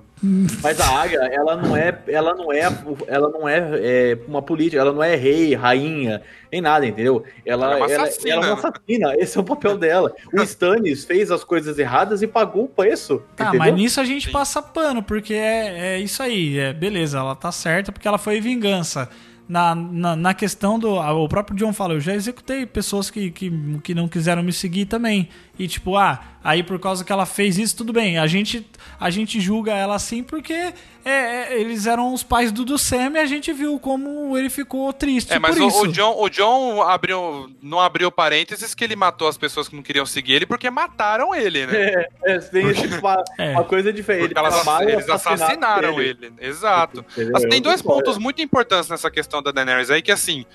Mas 0.61 0.79
a 0.81 0.87
Arya, 0.99 1.19
ela 1.31 1.55
não 1.55 1.75
é, 1.75 1.97
ela 2.07 2.33
não 2.35 2.51
é, 2.51 2.61
ela 3.07 3.29
não 3.29 3.47
é, 3.47 3.57
é, 3.81 4.17
uma 4.27 4.41
política, 4.41 4.81
ela 4.81 4.91
não 4.91 5.01
é 5.01 5.15
rei, 5.15 5.55
rainha, 5.55 6.21
nem 6.51 6.61
nada, 6.61 6.85
entendeu? 6.85 7.23
Ela, 7.45 7.65
Ela 7.67 7.73
é 7.73 7.77
uma 7.77 7.91
ela, 7.91 8.03
assassina, 8.03 8.33
ela 8.33 8.45
é 8.45 8.49
uma 8.53 8.57
assassina, 8.57 9.15
esse 9.17 9.37
é 9.37 9.41
o 9.41 9.43
papel 9.43 9.77
dela. 9.77 10.13
O 10.33 10.41
Stannis 10.43 11.05
fez 11.05 11.31
as 11.31 11.43
coisas 11.43 11.79
erradas 11.79 12.21
e 12.21 12.27
pagou 12.27 12.65
o 12.65 12.69
preço. 12.69 13.21
Tá, 13.35 13.45
entendeu? 13.49 13.59
mas 13.59 13.73
nisso 13.75 14.01
a 14.01 14.05
gente 14.05 14.25
Sim. 14.27 14.31
passa 14.31 14.61
pano, 14.61 15.01
porque 15.01 15.33
é, 15.33 15.95
é 15.95 15.99
isso 15.99 16.21
aí, 16.21 16.57
é, 16.59 16.73
beleza, 16.73 17.17
ela 17.17 17.35
tá 17.35 17.51
certa 17.51 17.91
porque 17.91 18.07
ela 18.07 18.17
foi 18.17 18.39
vingança. 18.41 19.09
Na, 19.45 19.75
na, 19.75 20.15
na 20.15 20.33
questão 20.33 20.79
do. 20.79 20.97
ah, 20.97 21.11
O 21.11 21.27
próprio 21.27 21.57
John 21.57 21.73
fala, 21.73 21.93
eu 21.95 21.99
já 21.99 22.15
executei 22.15 22.65
pessoas 22.65 23.11
que, 23.11 23.29
que, 23.29 23.51
que 23.83 23.93
não 23.93 24.07
quiseram 24.07 24.41
me 24.41 24.53
seguir 24.53 24.85
também. 24.85 25.27
E 25.59 25.67
tipo, 25.67 25.97
ah, 25.97 26.17
aí 26.43 26.61
por 26.63 26.77
causa 26.79 27.03
que 27.05 27.11
ela 27.11 27.25
fez 27.25 27.57
isso, 27.57 27.77
tudo 27.77 27.93
bem. 27.93 28.17
A 28.19 28.27
gente, 28.27 28.67
a 28.99 29.09
gente 29.09 29.39
julga 29.39 29.71
ela 29.73 29.95
assim 29.95 30.21
porque 30.23 30.53
é, 30.53 30.73
é, 31.05 31.59
eles 31.59 31.85
eram 31.85 32.13
os 32.13 32.23
pais 32.23 32.51
do, 32.51 32.63
do 32.65 32.77
Sam 32.77 33.11
e 33.15 33.17
a 33.19 33.25
gente 33.25 33.51
viu 33.53 33.79
como 33.79 34.37
ele 34.37 34.49
ficou 34.49 34.91
triste 34.93 35.31
É, 35.33 35.39
mas 35.39 35.55
por 35.55 35.63
o, 35.63 35.67
isso. 35.67 35.81
o 35.83 35.87
John, 35.91 36.15
o 36.21 36.29
John 36.29 36.81
abriu, 36.81 37.49
não 37.61 37.79
abriu 37.79 38.11
parênteses 38.11 38.73
que 38.75 38.83
ele 38.83 38.95
matou 38.95 39.27
as 39.27 39.37
pessoas 39.37 39.67
que 39.69 39.75
não 39.75 39.83
queriam 39.83 40.05
seguir 40.05 40.33
ele 40.33 40.45
porque 40.45 40.69
mataram 40.69 41.33
ele, 41.33 41.65
né? 41.65 41.73
É, 41.77 42.09
é, 42.25 42.39
tem 42.39 42.67
esse- 42.69 42.87
uma, 42.99 43.23
É. 43.37 43.51
uma 43.51 43.63
coisa 43.63 43.91
diferente. 43.93 44.33
Porque 44.33 44.39
elas- 44.39 44.81
eles 44.81 45.09
assassinaram 45.09 45.95
dele. 45.95 46.17
ele. 46.21 46.33
Exato. 46.41 47.05
Assim, 47.35 47.49
tem 47.49 47.61
dois 47.61 47.81
pontos 47.81 48.17
muito 48.17 48.41
importantes 48.41 48.89
nessa 48.89 49.09
questão 49.11 49.41
da 49.41 49.51
Daenerys 49.51 49.89
aí, 49.89 50.01
que 50.01 50.11
assim, 50.11 50.45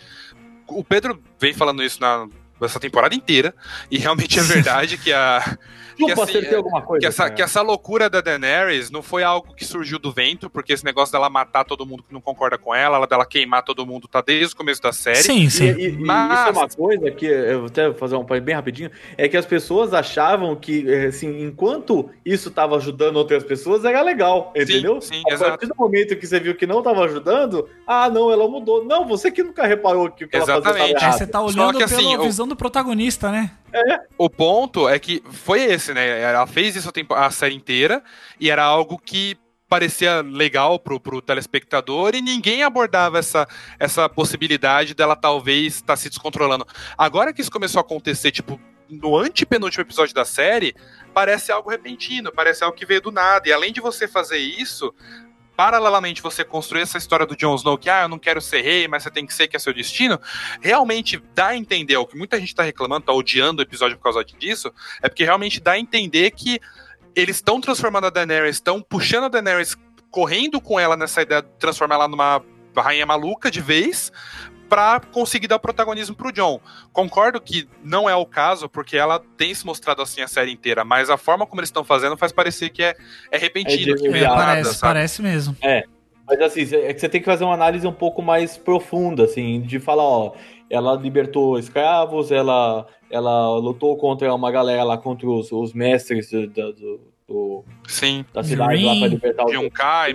o 0.67 0.85
Pedro 0.85 1.23
vem 1.41 1.55
falando 1.55 1.83
isso 1.83 2.01
na, 2.01 2.27
essa 2.65 2.81
temporada 2.81 3.15
inteira. 3.15 3.55
E 3.91 3.99
realmente 3.99 4.39
é 4.39 4.43
verdade 4.45 4.99
que 4.99 5.13
a. 5.13 5.59
que, 5.99 6.09
Chupa, 6.11 6.23
assim, 6.25 6.39
acertei 6.39 6.57
alguma 6.57 6.81
coisa. 6.83 7.01
que 7.01 7.07
essa, 7.07 7.31
que 7.31 7.43
essa 7.43 7.61
loucura 7.63 8.09
da 8.09 8.21
Daenerys 8.21 8.91
não 8.91 9.03
foi 9.03 9.23
algo 9.23 9.55
que 9.55 9.65
surgiu 9.65 9.99
do 9.99 10.13
vento, 10.13 10.49
porque 10.49 10.73
esse 10.73 10.85
negócio 10.85 11.13
dela 11.13 11.29
matar 11.29 11.65
todo 11.65 11.85
mundo 11.85 12.03
que 12.03 12.13
não 12.15 12.21
concorda 12.21 12.57
com 12.57 12.75
ela, 12.75 12.97
ela 12.97 13.07
dela 13.07 13.27
queimar 13.27 13.63
todo 13.65 13.85
mundo, 13.87 14.07
tá 14.09 14.21
desde 14.21 14.55
o 14.55 14.57
começo 14.57 14.81
da 14.81 14.93
série. 14.93 15.17
Sim, 15.23 15.51
sim. 15.51 15.67
e- 15.67 15.89
e 15.89 15.93
Mas- 15.99 16.39
isso 16.41 16.49
é 16.49 16.51
uma 16.53 16.69
coisa 16.69 17.11
que 17.11 17.27
eu 17.27 17.59
vou 17.61 17.67
até 17.67 17.93
fazer 17.95 18.17
um 18.17 18.25
point 18.25 18.45
bem 18.45 18.55
rapidinho, 18.55 18.91
é 19.17 19.29
que 19.29 19.37
as 19.37 19.45
pessoas 19.47 19.93
achavam 19.93 20.55
que, 20.57 20.85
eh, 20.91 21.07
assim, 21.07 21.43
enquanto 21.45 22.09
isso 22.25 22.49
estava 22.49 22.77
ajudando 22.77 23.17
outras 23.17 23.43
pessoas, 23.45 23.85
era 23.85 24.01
legal, 24.03 24.53
entendeu? 24.57 25.01
sim, 25.01 25.23
a 25.29 25.35
exato. 25.35 25.51
partir 25.51 25.67
do 25.67 25.75
momento 25.77 26.17
que 26.17 26.27
você 26.27 26.39
viu 26.39 26.55
que 26.55 26.67
não 26.67 26.79
estava 26.79 27.05
ajudando, 27.05 27.69
ah, 27.87 28.09
não, 28.09 28.31
ela 28.31 28.47
mudou. 28.49 28.85
Não, 28.85 29.07
você 29.07 29.31
que 29.31 29.43
nunca 29.43 29.67
reparou 29.67 30.11
que 30.11 30.25
o 30.25 30.29
que 30.29 30.37
ela 30.37 30.47
fazia 30.47 30.61
Exatamente. 30.61 30.95
É, 30.95 30.99
errado. 31.05 31.19
você 31.19 31.27
tá 31.27 31.39
Só 31.41 31.47
olhando 31.47 31.79
que, 31.79 31.85
assim, 31.85 31.97
pela 32.11 32.21
o- 32.21 32.25
visão 32.25 32.47
do 32.47 32.55
protagonista, 32.57 33.31
né? 33.31 33.51
O 34.17 34.31
ponto 34.31 34.89
é 34.89 34.99
que 34.99 35.23
foi 35.31 35.63
esse, 35.63 35.88
né? 35.93 36.21
Ela 36.21 36.47
fez 36.47 36.77
isso 36.77 36.91
a, 37.11 37.31
série 37.31 37.55
inteira 37.55 38.03
e 38.39 38.51
era 38.51 38.63
algo 38.63 38.99
que 38.99 39.37
parecia 39.69 40.23
legal 40.23 40.79
pro, 40.79 40.99
pro 40.99 41.21
telespectador 41.21 42.15
e 42.15 42.23
ninguém 42.23 42.63
abordava 42.63 43.19
essa, 43.19 43.47
essa 43.79 44.09
possibilidade 44.09 44.95
dela 44.95 45.15
talvez 45.15 45.77
estar 45.77 45.97
se 45.97 46.09
descontrolando. 46.09 46.67
Agora 46.97 47.33
que 47.33 47.43
isso 47.43 47.51
começou 47.51 47.79
a 47.79 47.83
acontecer, 47.83 48.31
tipo, 48.31 48.59
no 48.89 49.17
antepenúltimo 49.17 49.83
episódio 49.83 50.15
da 50.15 50.25
série, 50.25 50.75
parece 51.13 51.53
algo 51.53 51.71
repentino, 51.71 52.33
parece 52.33 52.65
algo 52.65 52.77
que 52.77 52.87
veio 52.87 53.03
do 53.03 53.13
nada. 53.13 53.49
E 53.49 53.53
além 53.53 53.73
de 53.73 53.81
você 53.81 54.09
fazer 54.09 54.39
isso, 54.39 54.95
paralelamente 55.59 56.23
você 56.23 56.45
construir 56.45 56.83
essa 56.83 56.99
história 56.99 57.27
do 57.27 57.35
Jon 57.35 57.57
Snow, 57.57 57.77
que 57.77 57.91
ah, 57.91 58.03
eu 58.03 58.09
não 58.09 58.17
quero 58.17 58.41
ser 58.41 58.61
rei, 58.61 58.87
mas 58.87 59.03
você 59.03 59.11
tem 59.11 59.27
que 59.27 59.35
ser 59.35 59.49
que 59.49 59.57
é 59.57 59.59
seu 59.59 59.75
destino, 59.75 60.17
realmente 60.61 61.21
dá 61.35 61.49
a 61.49 61.57
entender, 61.57 61.97
o 61.97 62.07
que 62.07 62.17
muita 62.17 62.39
gente 62.39 62.55
tá 62.55 62.63
reclamando, 62.63 63.07
tá 63.07 63.13
odiando 63.13 63.61
o 63.61 63.65
episódio 63.65 63.97
por 63.97 64.05
causa 64.05 64.25
disso, 64.25 64.73
é 65.03 65.09
porque 65.09 65.25
realmente 65.25 65.59
dá 65.59 65.73
a 65.73 65.79
entender 65.81 66.31
que 66.31 66.61
eles 67.13 67.39
estão 67.39 67.61
transformando 67.61 68.07
a 68.07 68.11
Daenerys, 68.11 68.55
estão 68.55 68.81
puxando 68.81 69.25
a 69.25 69.29
Daenerys, 69.29 69.77
correndo 70.13 70.61
com 70.61 70.79
ela 70.79 70.97
nessa 70.97 71.23
ideia 71.23 71.43
de 71.43 71.49
transformar 71.59 71.97
ela 71.97 72.07
numa 72.07 72.41
rainha 72.77 73.05
maluca 73.05 73.51
de 73.51 73.61
vez, 73.61 74.13
pra 74.69 75.01
conseguir 75.01 75.47
dar 75.49 75.59
protagonismo 75.59 76.15
pro 76.15 76.33
Jon. 76.33 76.61
Concordo 76.93 77.41
que 77.41 77.69
não 77.83 78.09
é 78.09 78.15
o 78.15 78.27
caso, 78.27 78.69
porque 78.69 78.97
ela 78.97 79.19
tem 79.37 79.55
se 79.55 79.65
mostrado 79.65 80.03
assim 80.03 80.21
a 80.21 80.29
série 80.29 80.53
inteira, 80.53 80.85
mas 80.85 81.09
a 81.11 81.17
forma 81.17 81.47
como 81.47 81.61
eles 81.61 81.69
estão 81.69 81.85
fazendo 81.85 82.17
faz 82.17 82.33
parecer 82.33 82.69
que 82.71 82.83
é, 82.83 82.95
é 83.31 83.39
repentino, 83.39 83.95
É 83.95 83.97
que 83.97 84.09
nada, 84.09 84.35
parece, 84.37 84.75
sabe? 84.75 84.93
parece 84.93 85.23
mesmo. 85.23 85.57
Mas 86.27 86.41
assim, 86.43 86.63
é 86.75 86.93
que 86.93 87.01
você 87.01 87.09
tem 87.09 87.21
que 87.21 87.25
fazer 87.25 87.45
uma 87.45 87.55
análise 87.55 87.87
um 87.87 87.93
pouco 87.93 88.21
mais 88.21 88.59
profunda, 88.59 89.25
assim, 89.25 89.63
de 89.63 89.81
falar, 89.81 90.03
ó, 90.05 90.35
ela 90.69 90.95
libertou 90.95 91.59
escravos, 91.59 92.31
ela, 92.31 92.87
ela 93.11 93.57
lutou 93.59 93.97
contra 93.97 94.35
uma 94.35 94.51
galera 94.51 94.85
lá, 94.85 94.99
contra 94.99 95.27
os, 95.27 95.51
os 95.51 95.73
mestres 95.73 96.31
do, 96.31 96.47
do- 96.49 97.01
do- 97.29 97.63
Sim. 97.87 98.25
da 98.33 98.43
cidade 98.43 98.83
lá 98.85 98.97
pra 98.97 99.07
libertar 99.07 99.45
os 99.45 99.53
Junkai. 99.53 100.15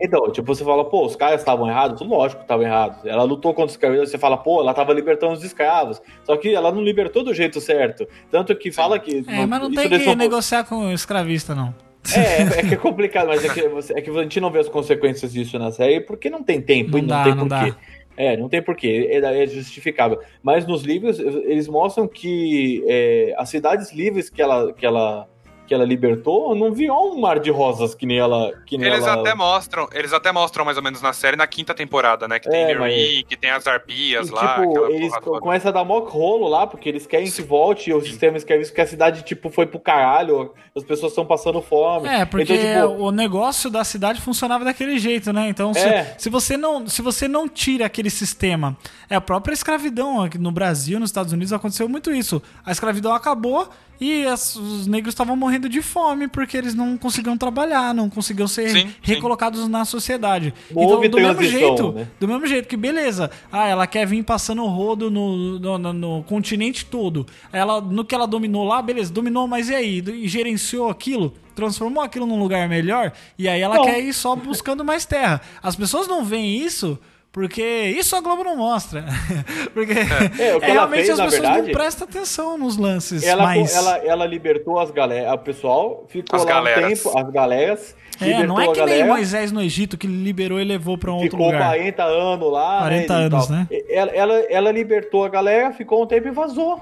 Então, 0.00 0.30
tipo, 0.30 0.54
você 0.54 0.62
fala, 0.62 0.84
pô, 0.84 1.06
os 1.06 1.16
caras 1.16 1.40
estavam 1.40 1.68
errados? 1.68 2.00
Lógico 2.06 2.40
que 2.40 2.44
estavam 2.44 2.64
errados. 2.66 3.04
Ela 3.06 3.22
lutou 3.22 3.52
contra 3.54 3.66
os 3.66 3.72
escravos, 3.72 4.10
você 4.10 4.18
fala, 4.18 4.36
pô, 4.36 4.60
ela 4.60 4.74
tava 4.74 4.92
libertando 4.92 5.32
os 5.32 5.42
escravos. 5.42 6.00
Só 6.24 6.36
que 6.36 6.54
ela 6.54 6.70
não 6.70 6.82
libertou 6.82 7.24
do 7.24 7.32
jeito 7.32 7.60
certo. 7.60 8.06
Tanto 8.30 8.54
que 8.54 8.70
fala 8.70 8.98
que. 8.98 9.24
É, 9.26 9.46
mas 9.46 9.60
não 9.60 9.72
tem 9.72 9.88
que 9.88 10.14
negociar 10.14 10.64
com 10.64 10.86
o 10.88 10.92
escravista, 10.92 11.54
não. 11.54 11.74
É, 12.14 12.60
é 12.60 12.62
que 12.68 12.74
é 12.74 12.76
complicado, 12.76 13.26
mas 13.28 13.44
é 13.44 13.48
que, 13.52 13.66
você- 13.68 13.98
é 13.98 14.00
que 14.00 14.10
a 14.10 14.22
gente 14.22 14.38
não 14.38 14.48
vê 14.50 14.60
as 14.60 14.68
consequências 14.68 15.32
disso 15.32 15.58
na 15.58 15.72
série 15.72 16.00
porque 16.00 16.30
não 16.30 16.40
tem 16.40 16.60
tempo 16.60 16.92
Não 16.92 16.98
e 16.98 17.02
não 17.02 17.08
dá, 17.08 17.24
tem 17.24 17.34
não 17.34 17.48
porquê. 17.48 17.70
dá. 17.72 17.76
É, 18.18 18.36
não 18.36 18.48
tem 18.48 18.62
porquê, 18.62 19.08
é, 19.10 19.42
é 19.42 19.46
justificável. 19.46 20.20
Mas 20.42 20.64
nos 20.66 20.84
livros, 20.84 21.18
eles 21.18 21.66
mostram 21.66 22.06
que 22.06 22.84
é, 22.86 23.34
as 23.36 23.48
cidades 23.48 23.92
livres 23.92 24.30
que 24.30 24.40
ela, 24.40 24.72
que 24.72 24.86
ela, 24.86 25.28
que 25.66 25.74
ela 25.74 25.84
libertou 25.84 26.54
não 26.54 26.72
virou 26.72 27.12
um 27.14 27.20
mar 27.20 27.38
de 27.40 27.50
rosas 27.50 27.94
que 27.94 28.06
nem 28.06 28.18
ela. 28.18 28.52
Que 28.66 28.78
nem 28.78 28.88
Eles 28.88 29.06
ela... 29.06 29.20
até 29.20 29.34
mostram, 29.34 29.88
eles 29.92 30.12
até 30.12 30.32
mostram 30.32 30.64
mais 30.64 30.76
ou 30.76 30.82
menos 30.82 31.02
na 31.02 31.12
série, 31.12 31.36
na 31.36 31.46
quinta 31.46 31.74
temporada, 31.74 32.26
né? 32.28 32.38
Que 32.38 32.48
tem 32.48 32.62
É, 32.62 32.74
Meereen, 32.78 33.24
que 33.24 33.36
tem 33.36 33.50
as 33.50 33.66
arpias 33.66 34.28
E, 34.28 34.32
lá. 34.32 34.60
tipo, 34.60 34.86
eles 34.86 35.08
porra 35.08 35.20
co- 35.20 35.30
toda. 35.30 35.40
começam 35.40 35.68
a 35.68 35.72
dar 35.72 35.84
mock 35.84 36.10
rolo 36.10 36.48
lá, 36.48 36.66
porque 36.66 36.88
eles 36.88 37.06
querem 37.06 37.30
que 37.30 37.42
volte 37.42 37.92
o 37.92 38.00
sistema 38.00 38.36
escravista, 38.36 38.74
que 38.74 38.80
a 38.80 38.86
cidade, 38.86 39.22
tipo, 39.22 39.50
foi 39.50 39.66
pro 39.66 39.78
caralho, 39.80 40.52
as 40.74 40.84
pessoas 40.84 41.12
estão 41.12 41.26
passando 41.26 41.60
fome. 41.60 42.08
É, 42.08 42.24
porque 42.24 42.54
Então, 42.54 42.90
tipo, 42.92 43.02
o 43.04 43.10
negócio 43.10 43.68
da 43.70 43.82
cidade 43.84 44.20
funcionava 44.20 44.64
daquele 44.64 44.98
jeito, 44.98 45.32
né? 45.32 45.48
Então, 45.48 45.74
se, 45.74 45.80
É. 45.80 46.14
se 46.16 46.30
você 46.30 46.56
não, 46.56 46.86
se 46.88 47.02
você 47.02 47.26
não 47.26 47.48
tira 47.48 47.86
aquele 47.86 48.10
sistema, 48.10 48.76
é 49.10 49.16
a 49.16 49.20
própria 49.20 49.52
escravidão 49.52 50.22
aqui 50.22 50.38
no 50.38 50.52
Brasil, 50.52 51.00
nos 51.00 51.10
Estados 51.10 51.32
Unidos 51.32 51.52
aconteceu 51.52 51.88
muito 51.88 52.12
isso. 52.12 52.40
A 52.64 52.70
escravidão 52.72 53.12
acabou 53.14 53.68
e 54.00 54.26
as- 54.26 54.56
os 54.56 54.86
negros 54.86 55.12
estavam 55.12 55.34
morrendo 55.36 55.68
de 55.68 55.80
fome 55.82 56.28
porque 56.28 56.56
eles 56.56 56.74
não 56.74 56.96
conseguiam 56.96 57.36
trabalhar, 57.36 57.94
não 57.94 58.08
conseguiam 58.10 58.46
ser 58.48 58.70
Sim, 58.70 58.80
sim. 58.88 58.94
recolocados 59.02 59.66
na 59.68 59.84
sociedade. 59.84 60.52
Houve 60.74 61.06
então, 61.06 61.20
do 61.20 61.26
mesmo 61.26 61.42
jeito, 61.42 61.92
né? 61.92 62.08
do 62.20 62.28
mesmo 62.28 62.46
jeito 62.46 62.68
que 62.68 62.76
beleza, 62.76 63.30
ah, 63.50 63.66
ela 63.66 63.86
quer 63.86 64.06
vir 64.06 64.22
passando 64.22 64.62
o 64.62 64.68
rodo 64.68 65.10
no, 65.10 65.58
no, 65.58 65.78
no- 65.78 65.92
no 65.92 66.22
continente 66.24 66.84
todo. 66.84 67.26
Ela, 67.52 67.80
no 67.80 68.04
que 68.04 68.14
ela 68.14 68.26
dominou 68.26 68.64
lá, 68.64 68.80
beleza, 68.82 69.12
dominou, 69.12 69.46
mas 69.48 69.68
e 69.68 69.74
aí? 69.74 69.98
E 70.06 70.28
gerenciou 70.28 70.88
aquilo? 70.90 71.32
Transformou 71.54 72.02
aquilo 72.02 72.26
num 72.26 72.38
lugar 72.38 72.68
melhor? 72.68 73.12
E 73.38 73.48
aí 73.48 73.60
ela 73.62 73.76
Não. 73.76 73.84
quer 73.84 73.98
ir 74.00 74.12
só 74.12 74.36
buscando 74.36 74.84
mais 74.84 75.06
terra. 75.06 75.40
As 75.62 75.74
pessoas 75.74 76.06
não 76.06 76.22
veem 76.24 76.56
isso 76.58 76.98
porque 77.36 77.62
isso 77.62 78.16
a 78.16 78.20
Globo 78.22 78.42
não 78.42 78.56
mostra. 78.56 79.04
porque 79.74 79.92
É, 79.92 80.52
ela 80.52 80.66
realmente 80.66 81.04
fez, 81.04 81.10
as 81.10 81.16
pessoas 81.20 81.32
verdade, 81.42 81.66
não 81.66 81.72
prestam 81.74 82.08
atenção 82.08 82.56
nos 82.56 82.78
lances. 82.78 83.22
ela, 83.22 83.44
mas... 83.44 83.76
ela, 83.76 83.98
ela 83.98 84.24
libertou 84.24 84.78
as 84.78 84.90
galera, 84.90 85.34
o 85.34 85.38
pessoal, 85.38 86.06
ficou 86.08 86.34
As 86.34 86.46
lá 86.46 86.50
galeras. 86.50 86.82
um 86.82 86.88
tempo, 86.88 87.18
as 87.18 87.30
galeras, 87.30 87.96
É, 88.22 88.46
não 88.46 88.58
é 88.58 88.72
que 88.72 88.82
nem 88.86 89.06
Moisés 89.06 89.52
no 89.52 89.60
Egito 89.60 89.98
que 89.98 90.06
liberou 90.06 90.58
e 90.58 90.64
levou 90.64 90.96
pra 90.96 91.10
um 91.10 91.16
outro 91.16 91.32
ficou 91.32 91.44
lugar. 91.44 91.74
40 91.76 92.04
anos 92.04 92.50
lá, 92.50 92.78
40 92.78 93.12
né, 93.12 93.24
anos, 93.26 93.48
né? 93.50 93.68
Ela, 93.90 94.12
ela, 94.12 94.34
ela 94.48 94.72
libertou 94.72 95.22
a 95.22 95.28
galera, 95.28 95.74
ficou 95.74 96.02
um 96.02 96.06
tempo 96.06 96.28
e 96.28 96.30
vazou. 96.30 96.80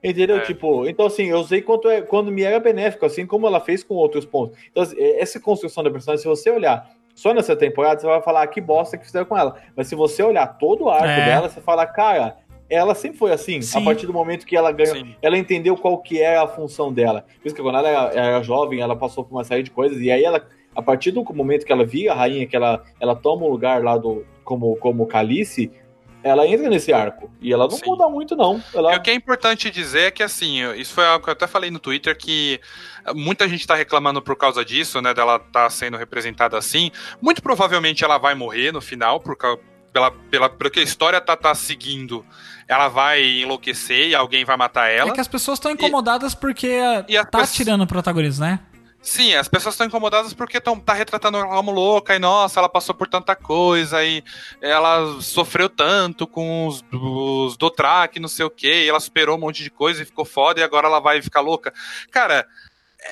Entendeu? 0.00 0.36
É. 0.36 0.40
Tipo, 0.42 0.88
então 0.88 1.06
assim, 1.06 1.24
eu 1.24 1.38
usei 1.38 1.60
quanto 1.60 1.88
é, 1.88 2.02
quando 2.02 2.30
me 2.30 2.42
era 2.42 2.60
benéfico, 2.60 3.04
assim 3.04 3.26
como 3.26 3.48
ela 3.48 3.58
fez 3.58 3.82
com 3.82 3.94
outros 3.94 4.24
pontos. 4.24 4.56
Então, 4.70 4.84
assim, 4.84 4.94
essa 4.96 5.40
construção 5.40 5.82
da 5.82 5.90
personagem, 5.90 6.22
se 6.22 6.28
você 6.28 6.50
olhar 6.50 6.88
só 7.18 7.34
nessa 7.34 7.56
temporada, 7.56 8.00
você 8.00 8.06
vai 8.06 8.22
falar 8.22 8.42
"Ah, 8.42 8.46
que 8.46 8.60
bosta 8.60 8.96
que 8.96 9.04
fizeram 9.04 9.26
com 9.26 9.36
ela. 9.36 9.56
Mas 9.76 9.88
se 9.88 9.96
você 9.96 10.22
olhar 10.22 10.46
todo 10.46 10.84
o 10.84 10.88
arco 10.88 11.04
É. 11.08 11.24
dela, 11.24 11.48
você 11.48 11.60
fala, 11.60 11.84
cara, 11.84 12.36
ela 12.70 12.94
sempre 12.94 13.18
foi 13.18 13.32
assim. 13.32 13.60
Sim. 13.60 13.80
A 13.80 13.84
partir 13.84 14.06
do 14.06 14.12
momento 14.12 14.46
que 14.46 14.56
ela 14.56 14.70
ganhou, 14.70 14.94
Sim. 14.94 15.16
ela 15.20 15.36
entendeu 15.36 15.76
qual 15.76 15.98
que 15.98 16.22
era 16.22 16.44
a 16.44 16.46
função 16.46 16.92
dela. 16.92 17.24
Por 17.42 17.46
isso 17.48 17.56
que 17.56 17.60
quando 17.62 17.76
ela 17.78 17.88
era, 17.88 18.12
era 18.14 18.42
jovem, 18.42 18.80
ela 18.80 18.94
passou 18.94 19.24
por 19.24 19.34
uma 19.34 19.42
série 19.42 19.64
de 19.64 19.70
coisas, 19.72 20.00
e 20.00 20.12
aí 20.12 20.22
ela, 20.22 20.46
a 20.76 20.80
partir 20.80 21.10
do 21.10 21.24
momento 21.34 21.66
que 21.66 21.72
ela 21.72 21.84
via 21.84 22.12
a 22.12 22.14
rainha, 22.14 22.46
que 22.46 22.54
ela, 22.54 22.84
ela 23.00 23.16
toma 23.16 23.46
o 23.46 23.50
lugar 23.50 23.82
lá 23.82 23.96
do 23.98 24.24
como, 24.44 24.76
como 24.76 25.04
Calice, 25.06 25.72
ela 26.22 26.46
entra 26.46 26.68
nesse 26.68 26.92
arco. 26.92 27.30
E 27.40 27.52
ela 27.52 27.64
não 27.64 27.76
Sim. 27.76 27.86
muda 27.86 28.08
muito, 28.08 28.34
não. 28.36 28.62
Ela, 28.74 28.94
E 28.94 28.96
o 28.96 29.02
que 29.02 29.10
é 29.10 29.14
importante 29.14 29.70
dizer 29.70 30.02
é 30.02 30.10
que, 30.10 30.22
assim, 30.22 30.60
isso 30.74 30.92
foi 30.92 31.06
algo 31.06 31.24
que 31.24 31.30
eu 31.30 31.32
até 31.32 31.46
falei 31.46 31.70
no 31.70 31.78
Twitter, 31.78 32.16
que 32.16 32.60
muita 33.14 33.48
gente 33.48 33.66
tá 33.66 33.74
reclamando 33.74 34.20
por 34.20 34.36
causa 34.36 34.64
disso, 34.64 35.00
né, 35.00 35.14
dela 35.14 35.38
tá 35.38 35.68
sendo 35.70 35.96
representada 35.96 36.58
assim. 36.58 36.90
Muito 37.20 37.42
provavelmente 37.42 38.04
ela 38.04 38.18
vai 38.18 38.34
morrer 38.34 38.72
no 38.72 38.80
final, 38.80 39.20
por 39.20 39.36
causa, 39.36 39.60
pela, 39.92 40.10
pela, 40.10 40.48
pelo 40.48 40.70
que 40.70 40.80
a 40.80 40.82
história 40.82 41.20
tá, 41.20 41.36
tá 41.36 41.54
seguindo. 41.54 42.24
Ela 42.66 42.88
vai 42.88 43.22
enlouquecer 43.40 44.08
e 44.08 44.14
alguém 44.14 44.44
vai 44.44 44.56
matar 44.56 44.88
ela. 44.88 45.10
É 45.10 45.14
que 45.14 45.20
as 45.20 45.28
pessoas 45.28 45.58
estão 45.58 45.72
incomodadas 45.72 46.34
porque 46.34 46.80
e 47.08 47.24
tá 47.24 47.46
tirando 47.46 47.82
o 47.82 47.86
protagonismo, 47.86 48.44
né? 48.44 48.60
Sim, 49.08 49.34
as 49.34 49.48
pessoas 49.48 49.74
estão 49.74 49.86
incomodadas 49.86 50.34
porque 50.34 50.60
tão, 50.60 50.78
tá 50.78 50.92
retratando 50.92 51.38
ela 51.38 51.48
como 51.48 51.70
louca 51.70 52.14
e 52.14 52.18
nossa, 52.18 52.60
ela 52.60 52.68
passou 52.68 52.94
por 52.94 53.08
tanta 53.08 53.34
coisa 53.34 54.04
e 54.04 54.22
ela 54.60 55.18
sofreu 55.22 55.70
tanto 55.70 56.26
com 56.26 56.66
os, 56.66 56.84
os 56.92 57.56
Dothraki, 57.56 58.20
não 58.20 58.28
sei 58.28 58.44
o 58.44 58.50
que, 58.50 58.86
ela 58.86 59.00
superou 59.00 59.38
um 59.38 59.40
monte 59.40 59.62
de 59.62 59.70
coisa 59.70 60.02
e 60.02 60.04
ficou 60.04 60.26
foda 60.26 60.60
e 60.60 60.62
agora 60.62 60.88
ela 60.88 61.00
vai 61.00 61.22
ficar 61.22 61.40
louca. 61.40 61.72
Cara, 62.10 62.46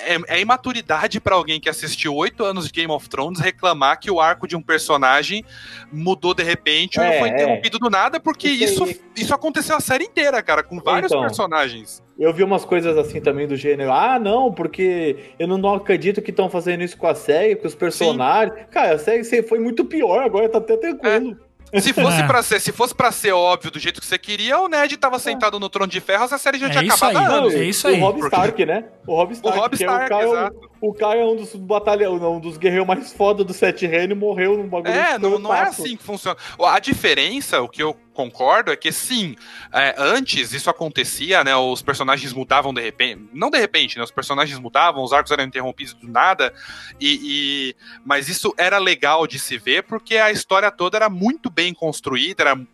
é, 0.04 0.36
é 0.36 0.40
imaturidade 0.40 1.20
pra 1.20 1.34
alguém 1.36 1.60
que 1.60 1.68
assistiu 1.68 2.14
oito 2.14 2.44
anos 2.44 2.66
de 2.66 2.72
Game 2.72 2.92
of 2.92 3.08
Thrones 3.08 3.38
reclamar 3.40 3.98
que 4.00 4.10
o 4.10 4.20
arco 4.20 4.46
de 4.46 4.56
um 4.56 4.62
personagem 4.62 5.44
mudou 5.92 6.34
de 6.34 6.42
repente 6.42 6.98
ou 6.98 7.06
É, 7.06 7.18
foi 7.18 7.28
é. 7.28 7.32
interrompido 7.32 7.78
do 7.78 7.88
nada, 7.88 8.18
porque 8.18 8.48
Isso 8.48 8.84
isso, 8.84 9.00
isso 9.14 9.34
aconteceu 9.34 9.76
a 9.76 9.80
série 9.80 10.04
inteira, 10.04 10.42
cara, 10.42 10.62
com 10.62 10.80
vários 10.80 11.10
Então. 11.12 11.22
personagens. 11.22 12.02
Eu 12.18 12.32
vi 12.32 12.42
umas 12.42 12.64
coisas 12.64 12.96
assim 12.96 13.20
também 13.20 13.46
do 13.46 13.56
gênero. 13.56 13.92
Ah, 13.92 14.18
não, 14.18 14.50
porque 14.52 15.34
eu 15.38 15.46
não, 15.46 15.74
acredito 15.74 16.22
que 16.22 16.30
estão 16.30 16.48
fazendo 16.48 16.82
isso 16.82 16.96
com 16.96 17.06
a 17.06 17.14
série, 17.14 17.54
com 17.56 17.66
os 17.66 17.74
personagens. 17.74 18.54
Cara, 18.70 18.94
a 18.94 18.98
série 18.98 19.42
foi 19.42 19.58
muito 19.58 19.84
pior, 19.84 20.22
agora 20.22 20.48
tá 20.48 20.58
até 20.58 20.76
tranquilo. 20.76 21.38
Se 21.80 21.92
fosse 21.92 22.18
É. 22.22 22.26
pra 22.26 22.42
ser, 22.42 22.60
se 22.60 22.72
fosse 22.72 22.94
para 22.94 23.10
ser 23.12 23.32
óbvio 23.32 23.70
do 23.70 23.78
jeito 23.78 24.00
que 24.00 24.06
você 24.06 24.18
queria, 24.18 24.58
o 24.58 24.68
Ned 24.68 24.96
tava 24.96 25.18
sentado 25.18 25.58
no 25.60 25.68
trono 25.68 25.90
de 25.90 26.00
ferro, 26.00 26.24
essa 26.24 26.38
série 26.38 26.58
já 26.58 26.66
É 26.66 26.70
tinha 26.70 26.84
isso 26.84 27.04
acabado 27.04 27.32
aí. 27.32 27.38
anos. 27.38 27.54
é 27.54 27.64
isso 27.64 27.86
o 27.86 27.90
aí. 27.90 28.00
Rob 28.00 28.18
Porque- 28.20 28.36
Stark, 28.36 28.66
né? 28.66 28.84
O 29.06 29.14
Rob 29.14 29.30
O 29.30 29.34
Stark, 29.34 29.58
Rob 29.58 29.76
que 29.76 29.84
é 29.84 29.86
Stark, 29.86 30.06
o 30.06 30.08
cara, 30.08 30.28
exato. 30.28 30.70
O 30.80 30.92
cara 30.92 31.18
é 31.18 31.24
um 31.24 31.36
dos 31.36 31.54
batalhão, 31.54 32.18
não, 32.18 32.36
um 32.36 32.40
dos 32.40 32.56
guerreiros 32.56 32.86
mais 32.86 33.12
foda 33.12 33.42
do 33.42 33.52
Sete 33.52 33.86
Reinos 33.86 34.16
e 34.16 34.20
morreu 34.20 34.56
num 34.56 34.68
bagulho. 34.68 34.92
É, 34.92 35.18
não, 35.18 35.38
não 35.38 35.54
é 35.54 35.62
assim 35.62 35.96
que 35.96 36.02
funciona. 36.02 36.36
A 36.60 36.78
diferença, 36.78 37.60
o 37.62 37.68
que 37.68 37.82
eu 37.82 37.94
concordo, 38.12 38.70
é 38.72 38.76
que 38.76 38.90
sim, 38.92 39.36
é, 39.72 39.94
antes 39.98 40.52
isso 40.52 40.70
acontecia, 40.70 41.44
né? 41.44 41.54
Os 41.56 41.82
personagens 41.82 42.32
mudavam 42.32 42.72
de 42.72 42.80
repente. 42.80 43.28
Não 43.32 43.50
de 43.50 43.58
repente, 43.58 43.98
né? 43.98 44.04
Os 44.04 44.10
personagens 44.10 44.58
mudavam, 44.58 45.02
os 45.02 45.12
arcos 45.12 45.30
eram 45.32 45.44
interrompidos 45.44 45.94
do 45.94 46.08
nada. 46.08 46.52
E, 47.00 47.20
e- 47.22 47.76
mas 48.04 48.28
isso 48.28 48.54
era 48.56 48.78
legal 48.78 49.26
de 49.26 49.38
se 49.38 49.58
ver 49.58 49.82
porque 49.84 50.16
a 50.16 50.30
história 50.30 50.70
toda 50.70 50.96
era 50.96 51.10
muito 51.10 51.50
bem 51.50 51.74
construída, 51.74 52.42
era 52.42 52.66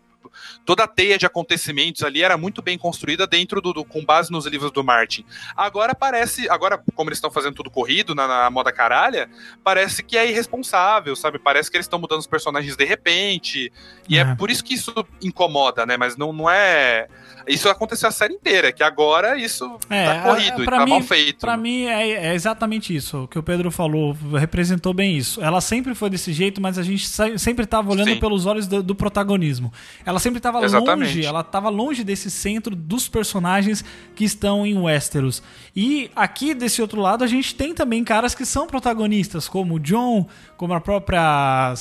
toda 0.65 0.83
a 0.83 0.87
teia 0.87 1.17
de 1.17 1.25
acontecimentos 1.25 2.03
ali 2.03 2.21
era 2.23 2.37
muito 2.37 2.61
bem 2.61 2.77
construída 2.77 3.25
dentro 3.27 3.61
do, 3.61 3.73
do- 3.73 3.85
com 3.85 4.03
base 4.03 4.31
nos 4.31 4.45
livros 4.45 4.71
do 4.71 4.83
Martin. 4.83 5.25
Agora 5.55 5.93
parece, 5.95 6.49
agora 6.49 6.81
como 6.95 7.09
eles 7.09 7.17
estão 7.17 7.31
fazendo 7.31 7.55
tudo 7.55 7.69
corrido 7.69 8.13
na, 8.15 8.27
na 8.27 8.49
moda 8.49 8.71
caralha, 8.71 9.29
parece 9.63 10.03
que 10.03 10.17
é 10.17 10.29
irresponsável, 10.29 11.15
sabe? 11.15 11.39
Parece 11.39 11.69
que 11.69 11.77
eles 11.77 11.85
estão 11.85 11.99
mudando 11.99 12.19
os 12.19 12.27
personagens 12.27 12.75
de 12.75 12.85
repente. 12.85 13.71
E 14.07 14.17
é. 14.17 14.21
É. 14.21 14.35
por 14.35 14.49
isso 14.49 14.63
que 14.63 14.73
isso 14.73 14.93
incomoda, 15.21 15.85
né? 15.85 15.97
Mas 15.97 16.15
não, 16.17 16.31
não 16.33 16.49
é. 16.49 17.07
Isso 17.45 17.67
aconteceu 17.69 18.07
a 18.07 18.11
série 18.11 18.33
inteira, 18.33 18.71
que 18.71 18.81
agora 18.81 19.37
isso 19.37 19.77
É, 19.89 20.05
tá 20.05 20.21
corrido 20.21 20.59
é, 20.59 20.63
e 20.63 20.65
pra 20.65 20.77
tá 20.77 20.85
mim- 20.85 20.91
mal 20.91 21.01
feito. 21.01 21.39
Pra 21.39 21.57
mim 21.57 21.83
é, 21.85 22.09
é 22.27 22.33
exatamente 22.33 22.95
isso. 22.95 23.23
O 23.23 23.27
que 23.27 23.37
o 23.37 23.43
Pedro 23.43 23.69
falou 23.69 24.15
representou 24.39 24.93
bem 24.93 25.17
isso. 25.17 25.41
Ela 25.43 25.59
sempre 25.59 25.93
foi 25.93 26.09
desse 26.09 26.31
jeito, 26.31 26.61
mas 26.61 26.77
a 26.77 26.83
gente 26.83 27.05
se- 27.05 27.37
sempre 27.37 27.65
tava 27.65 27.91
olhando 27.91 28.11
Sim. 28.11 28.19
pelos 28.19 28.45
olhos 28.45 28.65
do, 28.65 28.81
do 28.81 28.95
protagonismo. 28.95 29.73
Ela 30.05 30.19
sempre 30.23 30.39
tava 30.39 30.63
Exatamente. 30.63 31.07
longe, 31.15 31.25
ela 31.25 31.43
tava 31.43 31.69
longe 31.69 32.03
desse 32.03 32.31
centro 32.31 32.75
dos 32.75 33.07
personagens 33.07 33.83
que 34.15 34.23
estão 34.23 34.65
em 34.65 34.77
Westeros. 34.77 35.43
E 35.75 36.09
aqui 36.15 36.53
desse 36.53 36.81
outro 36.81 36.99
lado 37.01 37.23
a 37.23 37.27
gente 37.27 37.53
tem 37.53 37.73
também 37.73 38.03
caras 38.03 38.33
que 38.33 38.45
são 38.45 38.65
protagonistas, 38.65 39.47
como 39.47 39.75
o 39.75 39.79
Jon, 39.79 40.25
como 40.57 40.73
a 40.73 40.81
própria 40.81 41.73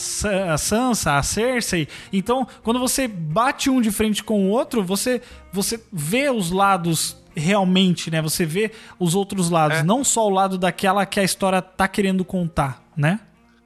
Sansa, 0.59 1.17
a 1.17 1.23
Cersei. 1.23 1.89
Então, 2.13 2.47
quando 2.63 2.79
você 2.79 3.07
bate 3.09 3.71
um 3.71 3.81
de 3.81 3.91
frente 3.91 4.23
com 4.23 4.47
o 4.47 4.51
outro, 4.51 4.83
você 4.83 5.21
você 5.53 5.81
vê 5.93 6.31
os 6.31 6.51
lados 6.51 7.17
realmente, 7.35 8.11
né? 8.11 8.21
Você 8.21 8.45
vê 8.45 8.73
os 8.99 9.15
outros 9.15 9.49
lados, 9.51 9.79
É. 9.79 9.83
não 9.83 10.03
só 10.05 10.27
o 10.27 10.31
lado 10.31 10.59
daquela 10.59 11.07
que 11.07 11.19
a 11.21 11.25
história 11.25 11.63
tá 11.63 11.87
querendo 11.89 12.25
contar, 12.25 12.83
né? 12.97 13.21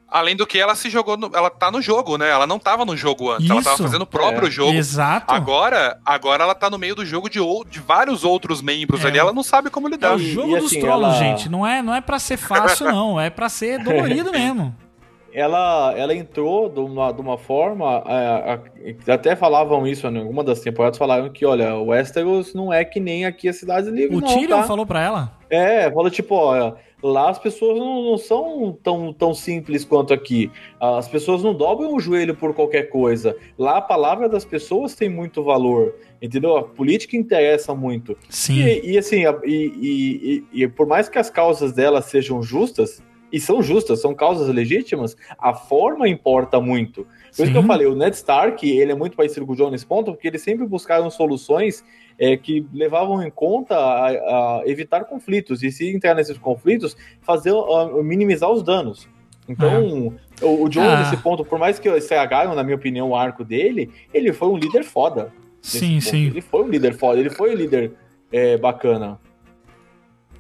Além 0.09 0.37
do 0.37 0.47
que 0.47 0.57
ela 0.59 0.75
se 0.77 0.89
jogou, 0.89 1.17
no- 1.17 1.31
ela 1.35 1.51
tá 1.51 1.71
no 1.71 1.83
jogo, 1.83 2.17
né? 2.17 2.31
Ela 2.31 2.47
não 2.47 2.59
tava 2.61 2.85
no 2.85 2.97
jogo 2.97 3.31
antes, 3.33 3.51
ela 3.51 3.61
tava 3.63 3.75
Isso. 3.75 3.83
fazendo 3.83 4.03
o 4.03 4.07
próprio 4.07 4.47
É. 4.47 4.51
jogo. 4.51 4.73
Exato. 4.73 5.35
Agora, 5.35 5.99
agora 6.07 6.45
ela 6.45 6.55
tá 6.55 6.71
no 6.71 6.79
meio 6.79 6.95
do 6.95 7.05
jogo 7.05 7.29
de, 7.29 7.41
ou- 7.41 7.65
de 7.65 7.81
vários 7.81 8.23
outros 8.23 8.63
membros 8.63 9.05
É. 9.05 9.09
ali, 9.09 9.19
ela 9.19 9.33
não 9.33 9.43
sabe 9.43 9.69
como 9.69 9.89
É 9.89 9.91
lidar. 9.91 10.15
o 10.17 10.21
E- 10.21 10.33
jogo 10.33 10.57
e 10.57 10.61
dos 10.61 10.67
assim, 10.71 10.81
trolls, 10.81 11.05
ela- 11.05 11.15
gente. 11.19 11.49
Não 11.49 11.67
é, 11.67 11.83
não 11.83 11.93
é 11.95 12.01
para 12.01 12.19
ser 12.21 12.37
fácil, 12.37 12.87
não. 12.93 13.21
É 13.21 13.31
pra 13.31 13.49
ser 13.49 13.83
dolorido 13.83 14.31
mesmo. 14.31 14.75
Ela, 15.33 15.93
ela 15.97 16.15
entrou 16.15 16.69
de 16.69 16.81
uma, 16.81 17.13
de 17.13 17.21
uma 17.21 17.37
forma. 17.37 18.03
é, 18.07 18.53
a- 19.09 19.15
até 19.15 19.37
falavam 19.37 19.87
isso 19.87 20.07
em 20.07 20.19
alguma 20.19 20.43
das 20.45 20.61
temporadas, 20.61 20.99
falaram 20.99 21.29
que, 21.31 21.45
olha, 21.45 21.75
o 21.77 21.87
Westeros 21.89 22.55
não 22.55 22.73
é 22.73 22.85
que 22.85 22.99
nem 23.01 23.25
aqui 23.27 23.49
a 23.49 23.53
Cidade 23.53 23.91
Livre. 23.91 24.17
O 24.17 24.21
não, 24.21 24.29
Tyrion 24.29 24.59
tá? 24.59 24.63
falou 24.65 24.87
pra 24.87 25.03
ela. 25.03 25.33
É, 25.51 25.91
falou 25.91 26.11
tipo, 26.11 26.35
ó, 26.35 26.75
lá 27.03 27.31
as 27.31 27.39
pessoas 27.39 27.79
não, 27.79 28.03
não 28.03 28.19
são 28.19 28.77
tão, 28.83 29.13
tão 29.13 29.33
simples 29.35 29.85
quanto 29.85 30.13
aqui. 30.15 30.51
As 30.81 31.07
pessoas 31.09 31.43
não 31.43 31.55
dobram 31.55 31.95
o 31.95 32.01
joelho 32.01 32.35
por 32.35 32.53
qualquer 32.55 32.85
coisa. 32.89 33.37
Lá 33.59 33.77
a 33.77 33.83
palavra 33.83 34.29
das 34.29 34.45
pessoas 34.45 34.95
tem 34.95 35.09
muito 35.09 35.43
valor. 35.45 35.95
Entendeu? 36.21 36.57
A 36.57 36.63
política 36.63 37.15
interessa 37.17 37.75
muito. 37.75 38.17
Sim. 38.31 38.61
E, 38.63 38.93
e, 38.93 38.99
assim, 38.99 39.23
e, 39.45 39.73
e- 39.81 40.45
e- 40.55 40.63
e 40.63 40.69
por 40.69 40.87
mais 40.87 41.09
que 41.11 41.19
as 41.19 41.29
causas 41.29 41.73
dela 41.73 42.01
sejam 42.01 42.43
justas, 42.43 43.03
e 43.33 43.41
são 43.41 43.63
justas, 43.63 44.01
são 44.01 44.15
causas 44.15 44.49
legítimas, 44.55 45.17
a 45.39 45.53
forma 45.53 46.09
importa 46.09 46.61
muito. 46.61 47.07
Por 47.37 47.43
isso 47.43 47.53
que 47.53 47.59
eu 47.59 47.63
Sim. 47.63 47.69
falei, 47.69 47.87
o 47.87 47.95
Ned 47.95 48.15
Stark, 48.17 48.67
ele 48.69 48.93
é 48.93 48.95
muito 48.95 49.17
parecido 49.17 49.45
com 49.47 49.53
o 49.53 49.57
John 49.57 49.71
nesse 49.71 49.85
ponto, 49.87 50.13
porque 50.13 50.29
eles 50.29 50.43
sempre 50.43 50.67
buscaram 50.67 51.11
soluções 51.11 51.85
é, 52.19 52.37
que 52.37 52.67
levavam 52.73 53.23
em 53.23 53.31
conta 53.31 53.77
a, 53.77 54.07
a 54.09 54.63
evitar 54.65 55.05
conflitos, 55.05 55.63
e 55.63 55.71
se 55.71 55.95
entrar 55.95 56.15
nesses 56.15 56.39
conflitos, 56.39 56.97
fazer 57.21 57.51
a- 57.53 58.03
minimizar 58.03 58.51
os 58.51 58.63
danos. 58.63 59.07
Então, 59.49 60.15
o, 60.43 60.65
o 60.65 60.69
John, 60.69 60.81
Ah. 60.83 61.01
nesse 61.01 61.17
ponto, 61.23 61.45
por 61.45 61.59
mais 61.59 61.79
que 61.79 61.89
estragaram, 61.91 62.55
na 62.55 62.65
minha 62.65 62.75
opinião, 62.77 63.11
o 63.11 63.15
arco 63.17 63.45
dele, 63.45 63.91
ele 64.15 64.33
foi 64.33 64.49
um 64.49 64.57
líder 64.57 64.83
foda. 64.83 65.31
Sim, 65.61 65.95
ponto. 65.95 66.05
sim. 66.05 66.27
Ele 66.27 66.41
foi 66.41 66.63
um 66.65 66.69
líder 66.69 66.95
foda, 66.95 67.21
ele 67.21 67.31
foi 67.31 67.53
um 67.55 67.57
líder 67.57 67.93
é, 68.33 68.57
bacana. 68.57 69.21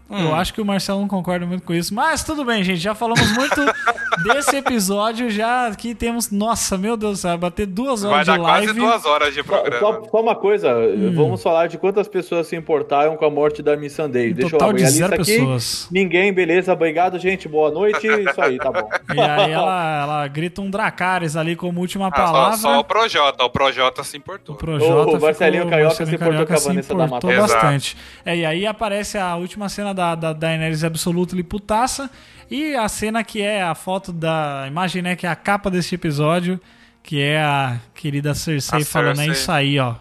Eu 0.08 0.34
acho 0.34 0.54
que 0.54 0.60
o 0.60 0.64
Marcelo 0.64 1.00
não 1.00 1.08
concorda 1.08 1.44
muito 1.44 1.64
com 1.64 1.74
isso. 1.74 1.92
Mas 1.92 2.22
tudo 2.22 2.44
bem, 2.44 2.62
gente. 2.62 2.78
Já 2.78 2.94
falamos 2.94 3.28
muito 3.32 3.56
desse 4.22 4.56
episódio. 4.56 5.28
Já 5.30 5.66
aqui 5.66 5.94
temos. 5.94 6.30
Nossa, 6.30 6.78
meu 6.78 6.96
Deus 6.96 7.12
do 7.12 7.16
céu, 7.22 7.30
vai 7.30 7.38
bater 7.38 7.66
duas 7.66 8.02
Vai 8.02 8.12
horas 8.12 8.26
dar 8.26 8.32
de 8.34 8.38
live. 8.40 8.66
quase 8.66 8.78
duas 8.78 9.04
horas 9.04 9.34
de 9.34 9.42
Só, 9.42 9.46
programa. 9.46 9.78
só- 9.80 10.08
só 10.10 10.20
uma 10.22 10.34
coisa, 10.36 10.72
Hum. 10.76 11.12
vamos 11.14 11.42
falar 11.42 11.66
de 11.66 11.76
quantas 11.76 12.06
pessoas 12.06 12.46
se 12.46 12.54
importaram 12.54 13.16
com 13.16 13.24
a 13.24 13.30
morte 13.30 13.62
da 13.62 13.76
Miss 13.76 13.94
Sunday. 13.94 14.30
Um 14.30 14.34
Deixa 14.34 14.50
total 14.50 14.70
eu 14.70 14.76
de 14.76 14.86
zero 14.86 15.16
lista 15.16 15.22
aqui. 15.32 15.38
pessoas. 15.40 15.88
Ninguém, 15.90 16.32
beleza, 16.32 16.72
obrigado, 16.72 17.18
gente. 17.18 17.48
Boa 17.48 17.70
noite. 17.70 18.06
Isso 18.06 18.40
aí, 18.40 18.58
tá 18.58 18.70
bom. 18.70 18.88
E 19.14 19.20
aí 19.20 19.50
ela, 19.52 20.02
ela 20.02 20.28
grita 20.28 20.60
um 20.62 20.70
Dracarys 20.70 21.34
ali 21.36 21.56
como 21.56 21.80
última 21.80 22.08
Ah, 22.08 22.10
palavra. 22.12 22.56
só, 22.56 22.74
só 22.74 22.78
o 22.80 22.84
Projota, 22.84 23.44
o 23.44 23.50
Projota 23.50 24.04
se 24.04 24.16
importou. 24.16 24.54
O 24.54 24.58
Projota 24.58 25.16
O 25.16 25.20
Marcelinho 25.20 25.62
ficou- 25.64 25.70
Carioca 25.70 25.88
Marcelinho 25.88 26.08
se 26.10 26.14
importou 26.24 26.46
com 26.46 26.52
a 26.52 26.56
se 26.56 26.68
Vanessa 26.68 26.94
da 26.94 27.06
Mata. 27.06 27.26
bastante. 27.26 27.96
É, 28.24 28.36
e 28.36 28.46
aí 28.46 28.66
aparece 28.66 29.18
a 29.18 29.34
última 29.36 29.68
cena 29.68 29.95
da, 29.96 30.14
da 30.14 30.32
Daenerys 30.32 30.84
absoluta 30.84 31.36
e 31.36 31.42
putaça 31.42 32.10
e 32.50 32.74
a 32.76 32.88
cena 32.88 33.24
que 33.24 33.42
é 33.42 33.62
a 33.62 33.74
foto 33.74 34.12
da 34.12 34.64
imagem, 34.68 35.02
né, 35.02 35.16
que 35.16 35.26
é 35.26 35.30
a 35.30 35.34
capa 35.34 35.70
deste 35.70 35.94
episódio, 35.94 36.60
que 37.02 37.20
é 37.20 37.40
a 37.40 37.78
querida 37.94 38.34
Cersei 38.34 38.82
A 38.82 38.84
falando 38.84 39.20
é 39.20 39.24
Cersei. 39.24 39.32
isso 39.32 39.52
aí, 39.52 39.78
ó. 39.78 39.94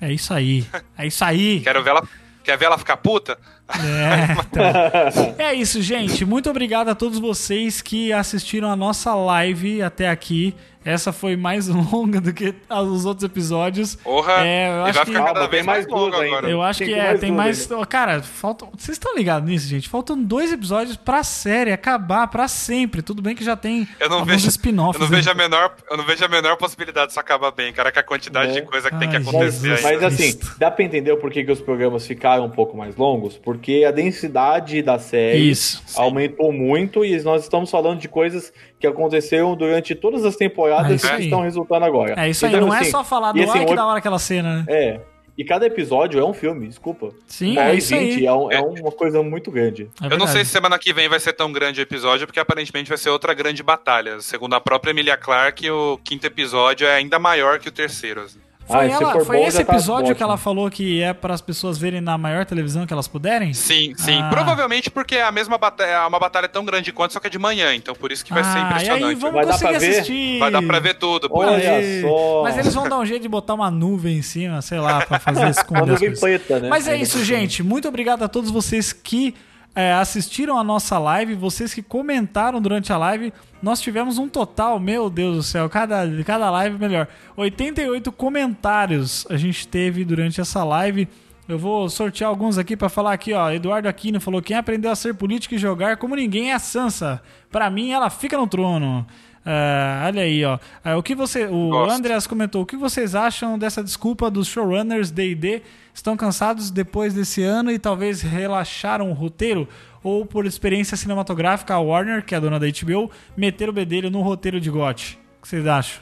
É 0.00 0.12
isso 0.12 0.32
aí. 0.32 0.66
É 0.96 1.06
isso 1.06 1.24
aí. 1.24 1.60
Quero 1.64 1.82
ver 1.82 1.90
ela. 1.90 2.02
Quer 2.42 2.56
ver 2.56 2.64
ela 2.66 2.78
ficar 2.78 2.96
puta? 2.96 3.38
É, 3.68 4.32
então. 4.40 5.34
É 5.38 5.52
isso, 5.52 5.82
gente. 5.82 6.24
Muito 6.24 6.48
obrigado 6.48 6.88
a 6.88 6.94
todos 6.94 7.18
vocês 7.18 7.82
que 7.82 8.12
assistiram 8.12 8.70
a 8.70 8.76
nossa 8.76 9.14
live 9.14 9.82
até 9.82 10.08
aqui. 10.08 10.54
Essa 10.84 11.12
foi 11.12 11.36
mais 11.36 11.68
longa 11.92 12.20
do 12.20 12.32
que 12.32 12.54
os 12.70 13.04
outros 13.04 13.24
episódios. 13.24 13.96
Porra! 13.96 14.46
É, 14.46 14.68
eu 14.68 14.72
e 14.86 14.90
acho 14.90 14.92
vai 14.94 15.04
que- 15.04 15.12
ficar 15.12 15.24
cada 15.24 15.40
vez 15.40 15.50
tem 15.50 15.62
mais 15.62 15.86
mais 15.86 15.86
longa 15.86 16.24
agora. 16.24 16.48
Eu 16.50 16.62
acho 16.62 16.78
Tem 16.78 16.88
que 16.88 16.94
que 16.94 17.00
é, 17.00 17.04
mais 17.08 17.20
tem 17.20 17.32
mais. 17.32 17.66
dele. 17.66 17.86
Cara, 17.86 18.22
faltam. 18.22 18.70
Vocês 18.76 18.96
estão 18.96 19.14
ligados 19.14 19.48
nisso, 19.48 19.66
gente? 19.68 19.88
Faltam 19.88 20.20
dois 20.22 20.52
episódios 20.52 20.96
pra 20.96 21.22
série 21.22 21.72
acabar 21.72 22.26
pra 22.28 22.48
sempre. 22.48 23.02
Tudo 23.02 23.20
bem 23.22 23.34
que 23.34 23.44
já 23.44 23.56
tem 23.56 23.86
Eu 23.98 24.08
não 24.08 24.16
alguns 24.20 24.32
vejo- 24.32 24.48
spin-offs. 24.48 25.00
Eu 25.00 25.08
não, 25.08 25.16
vejo 25.16 25.30
a 25.30 25.34
menor, 25.34 25.74
eu 25.90 25.96
não 25.96 26.04
vejo 26.06 26.24
a 26.24 26.28
menor 26.28 26.56
possibilidade 26.56 27.08
disso 27.08 27.20
acabar 27.20 27.50
bem, 27.50 27.72
cara, 27.72 27.92
com 27.92 28.00
a 28.00 28.02
quantidade 28.02 28.50
É. 28.52 28.60
de 28.60 28.62
coisa 28.62 28.90
que 28.90 28.98
tem 28.98 29.08
que 29.08 29.16
Ai, 29.16 29.22
acontecer 29.22 29.68
Jesus. 29.68 29.84
aí. 29.84 29.96
Mas 29.96 30.02
assim, 30.04 30.38
dá 30.58 30.70
pra 30.70 30.84
entender 30.84 31.12
o 31.12 31.16
porquê 31.18 31.44
que 31.44 31.52
os 31.52 31.60
programas 31.60 32.06
ficaram 32.06 32.44
um 32.46 32.50
pouco 32.50 32.76
mais 32.76 32.96
longos, 32.96 33.36
porque 33.36 33.84
a 33.86 33.90
densidade 33.90 34.82
da 34.82 34.98
série 34.98 35.50
Isso. 35.50 35.82
aumentou 35.96 36.52
muito 36.52 37.04
e 37.04 37.20
nós 37.22 37.42
estamos 37.42 37.70
falando 37.70 37.98
de 38.00 38.08
coisas 38.08 38.52
que 38.80 38.86
aconteceram 38.86 39.54
durante 39.54 39.94
todas 39.94 40.24
as 40.24 40.34
É 40.34 40.38
temporadas 40.38 40.90
isso 40.96 41.06
que 41.06 41.12
aí. 41.12 41.24
estão 41.24 41.42
resultando 41.42 41.84
agora. 41.84 42.14
É 42.20 42.28
isso 42.30 42.46
aí, 42.46 42.52
Então, 42.54 42.66
não 42.66 42.74
é 42.74 42.80
assim, 42.80 42.90
só 42.90 43.04
falar 43.04 43.32
do 43.32 43.38
e 43.38 43.42
assim, 43.44 43.58
ai 43.60 43.66
que 43.66 43.74
da 43.74 43.86
hora 43.86 43.98
aquela 43.98 44.18
cena, 44.18 44.56
né? 44.56 44.64
É. 44.68 45.00
E 45.38 45.44
cada 45.44 45.64
episódio 45.64 46.20
é 46.20 46.24
um 46.24 46.34
filme, 46.34 46.66
desculpa. 46.66 47.10
Sim, 47.26 47.56
é 47.58 47.74
e 47.74 47.78
isso 47.78 47.94
aí. 47.94 48.10
20 48.10 48.26
é, 48.26 48.32
um- 48.32 48.50
é 48.50 48.60
uma 48.60 48.90
coisa 48.90 49.22
muito 49.22 49.50
grande. 49.50 49.88
É 50.02 50.12
Eu 50.12 50.18
não 50.18 50.26
sei 50.26 50.44
se 50.44 50.50
semana 50.50 50.78
que 50.78 50.92
vem 50.92 51.08
vai 51.08 51.20
ser 51.20 51.32
tão 51.32 51.50
grande 51.52 51.80
o 51.80 51.82
episódio, 51.82 52.26
porque 52.26 52.40
aparentemente 52.40 52.88
vai 52.88 52.98
ser 52.98 53.08
outra 53.10 53.32
grande 53.32 53.62
batalha. 53.62 54.20
Segundo 54.20 54.54
a 54.54 54.60
própria 54.60 54.90
Emilia 54.90 55.16
Clarke, 55.16 55.70
o 55.70 55.98
quinto 56.04 56.26
episódio 56.26 56.86
é 56.86 56.94
ainda 56.96 57.18
maior 57.18 57.58
que 57.58 57.68
o 57.68 57.72
terceiro. 57.72 58.22
assim. 58.22 58.38
Foi, 58.70 58.78
Ah, 58.78 58.84
ela- 58.86 59.24
foi 59.24 59.36
bom, 59.38 59.46
esse 59.46 59.64
tá 59.64 59.72
episódio 59.74 60.06
que 60.06 60.10
ótimo. 60.12 60.24
ela 60.28 60.36
falou 60.36 60.70
que 60.70 61.02
é 61.02 61.12
para 61.12 61.34
as 61.34 61.40
pessoas 61.40 61.76
verem 61.76 62.00
na 62.00 62.16
maior 62.16 62.44
televisão 62.46 62.86
que 62.86 62.92
elas 62.92 63.08
puderem? 63.08 63.52
Sim, 63.52 63.92
sim. 63.96 64.20
Ah. 64.22 64.28
Provavelmente 64.30 64.90
porque 64.90 65.16
é 65.16 65.22
a 65.24 65.32
mesma 65.32 65.58
batalha, 65.58 65.88
é 65.90 66.06
uma 66.06 66.18
batalha 66.18 66.48
tão 66.48 66.64
grande 66.64 66.92
quanto, 66.92 67.12
só 67.12 67.20
que 67.20 67.26
é 67.26 67.30
de 67.30 67.38
manhã, 67.38 67.74
então 67.74 67.94
por 67.94 68.12
isso 68.12 68.24
que 68.24 68.32
vai 68.32 68.44
ser 68.44 68.50
Ah, 68.50 68.58
e 68.60 68.64
impressionante. 68.64 69.04
aí 69.04 69.14
vamos 69.14 69.34
Vai 69.34 69.46
dar 69.46 69.52
conseguir 69.52 69.76
assistir. 69.76 70.38
Vai 70.38 70.50
dar 70.50 70.62
pra 70.62 70.78
ver 70.78 70.94
tudo. 70.94 71.28
Olha 71.30 71.80
só. 72.02 72.42
Mas 72.44 72.58
eles 72.58 72.74
vão 72.74 72.88
dar 72.88 72.98
um 72.98 73.04
jeito 73.06 73.22
de 73.22 73.28
botar 73.28 73.54
uma 73.54 73.70
nuvem 73.70 74.18
em 74.18 74.22
cima, 74.22 74.62
sei 74.62 74.78
lá, 74.78 75.04
pra 75.04 75.18
fazer 75.18 75.48
esconder 75.50 75.82
as 75.82 75.88
nuvem 76.00 76.08
coisas. 76.10 76.20
preta, 76.20 76.60
né? 76.60 76.68
Mas 76.68 76.86
é 76.86 76.96
isso, 76.96 77.24
gente. 77.24 77.62
Muito 77.62 77.88
obrigado 77.88 78.22
a 78.22 78.28
todos 78.28 78.50
vocês 78.50 78.92
que 78.92 79.34
é, 79.74 79.92
assistiram 79.92 80.58
a 80.58 80.64
nossa 80.64 80.98
live, 80.98 81.34
vocês 81.34 81.72
que 81.72 81.82
comentaram 81.82 82.60
durante 82.60 82.92
a 82.92 82.98
live. 82.98 83.32
Nós 83.62 83.80
tivemos 83.80 84.18
um 84.18 84.28
total, 84.28 84.80
meu 84.80 85.08
Deus 85.08 85.36
do 85.36 85.42
céu, 85.42 85.68
cada, 85.68 86.04
cada 86.24 86.50
live 86.50 86.78
melhor. 86.78 87.06
88 87.36 88.10
comentários 88.10 89.26
a 89.30 89.36
gente 89.36 89.68
teve 89.68 90.04
durante 90.04 90.40
essa 90.40 90.64
live. 90.64 91.08
Eu 91.48 91.58
vou 91.58 91.88
sortear 91.88 92.30
alguns 92.30 92.58
aqui 92.58 92.76
pra 92.76 92.88
falar 92.88 93.12
aqui, 93.12 93.32
ó. 93.32 93.50
Eduardo 93.50 93.88
Aquino 93.88 94.20
falou: 94.20 94.40
quem 94.40 94.56
aprendeu 94.56 94.90
a 94.90 94.96
ser 94.96 95.14
político 95.14 95.54
e 95.54 95.58
jogar 95.58 95.96
como 95.96 96.14
ninguém 96.14 96.50
é 96.50 96.54
a 96.54 96.58
Sansa. 96.60 97.20
Pra 97.50 97.68
mim, 97.68 97.90
ela 97.90 98.08
fica 98.08 98.36
no 98.36 98.46
trono. 98.46 99.04
Uh, 99.44 100.06
olha 100.06 100.22
aí, 100.22 100.44
ó. 100.44 100.58
Uh, 100.84 100.98
o 100.98 101.02
que 101.02 101.14
você, 101.14 101.46
o 101.46 101.70
Gosto. 101.70 101.92
Andreas 101.92 102.26
comentou. 102.26 102.62
O 102.62 102.66
que 102.66 102.76
vocês 102.76 103.14
acham 103.14 103.58
dessa 103.58 103.82
desculpa 103.82 104.30
dos 104.30 104.46
showrunners 104.46 105.10
D&D? 105.10 105.62
Estão 106.00 106.16
cansados 106.16 106.70
depois 106.70 107.12
desse 107.12 107.42
ano 107.42 107.70
e 107.70 107.78
talvez 107.78 108.22
relaxaram 108.22 109.10
o 109.10 109.12
roteiro? 109.12 109.68
Ou 110.02 110.24
por 110.24 110.46
experiência 110.46 110.96
cinematográfica, 110.96 111.74
a 111.74 111.78
Warner, 111.78 112.24
que 112.24 112.34
é 112.34 112.38
a 112.38 112.40
dona 112.40 112.58
da 112.58 112.66
HBO, 112.66 113.10
meter 113.36 113.68
o 113.68 113.72
bedelho 113.72 114.10
no 114.10 114.22
roteiro 114.22 114.58
de 114.58 114.70
GOT? 114.70 115.18
O 115.38 115.42
que 115.42 115.48
vocês 115.48 115.66
acham? 115.66 116.00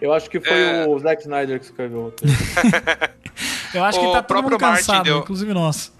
Eu 0.00 0.12
acho 0.12 0.30
que 0.30 0.38
foi 0.38 0.56
É. 0.56 0.86
o 0.86 0.96
Zack 1.00 1.22
Snyder 1.22 1.58
que 1.58 1.64
escreveu. 1.64 2.14
Eu 3.74 3.82
acho 3.82 3.98
que 3.98 4.06
O 4.06 4.12
tá 4.12 4.22
todo 4.22 4.44
mundo 4.44 4.56
cansado, 4.58 5.02
deu- 5.02 5.18
inclusive 5.18 5.52
nós. 5.52 5.92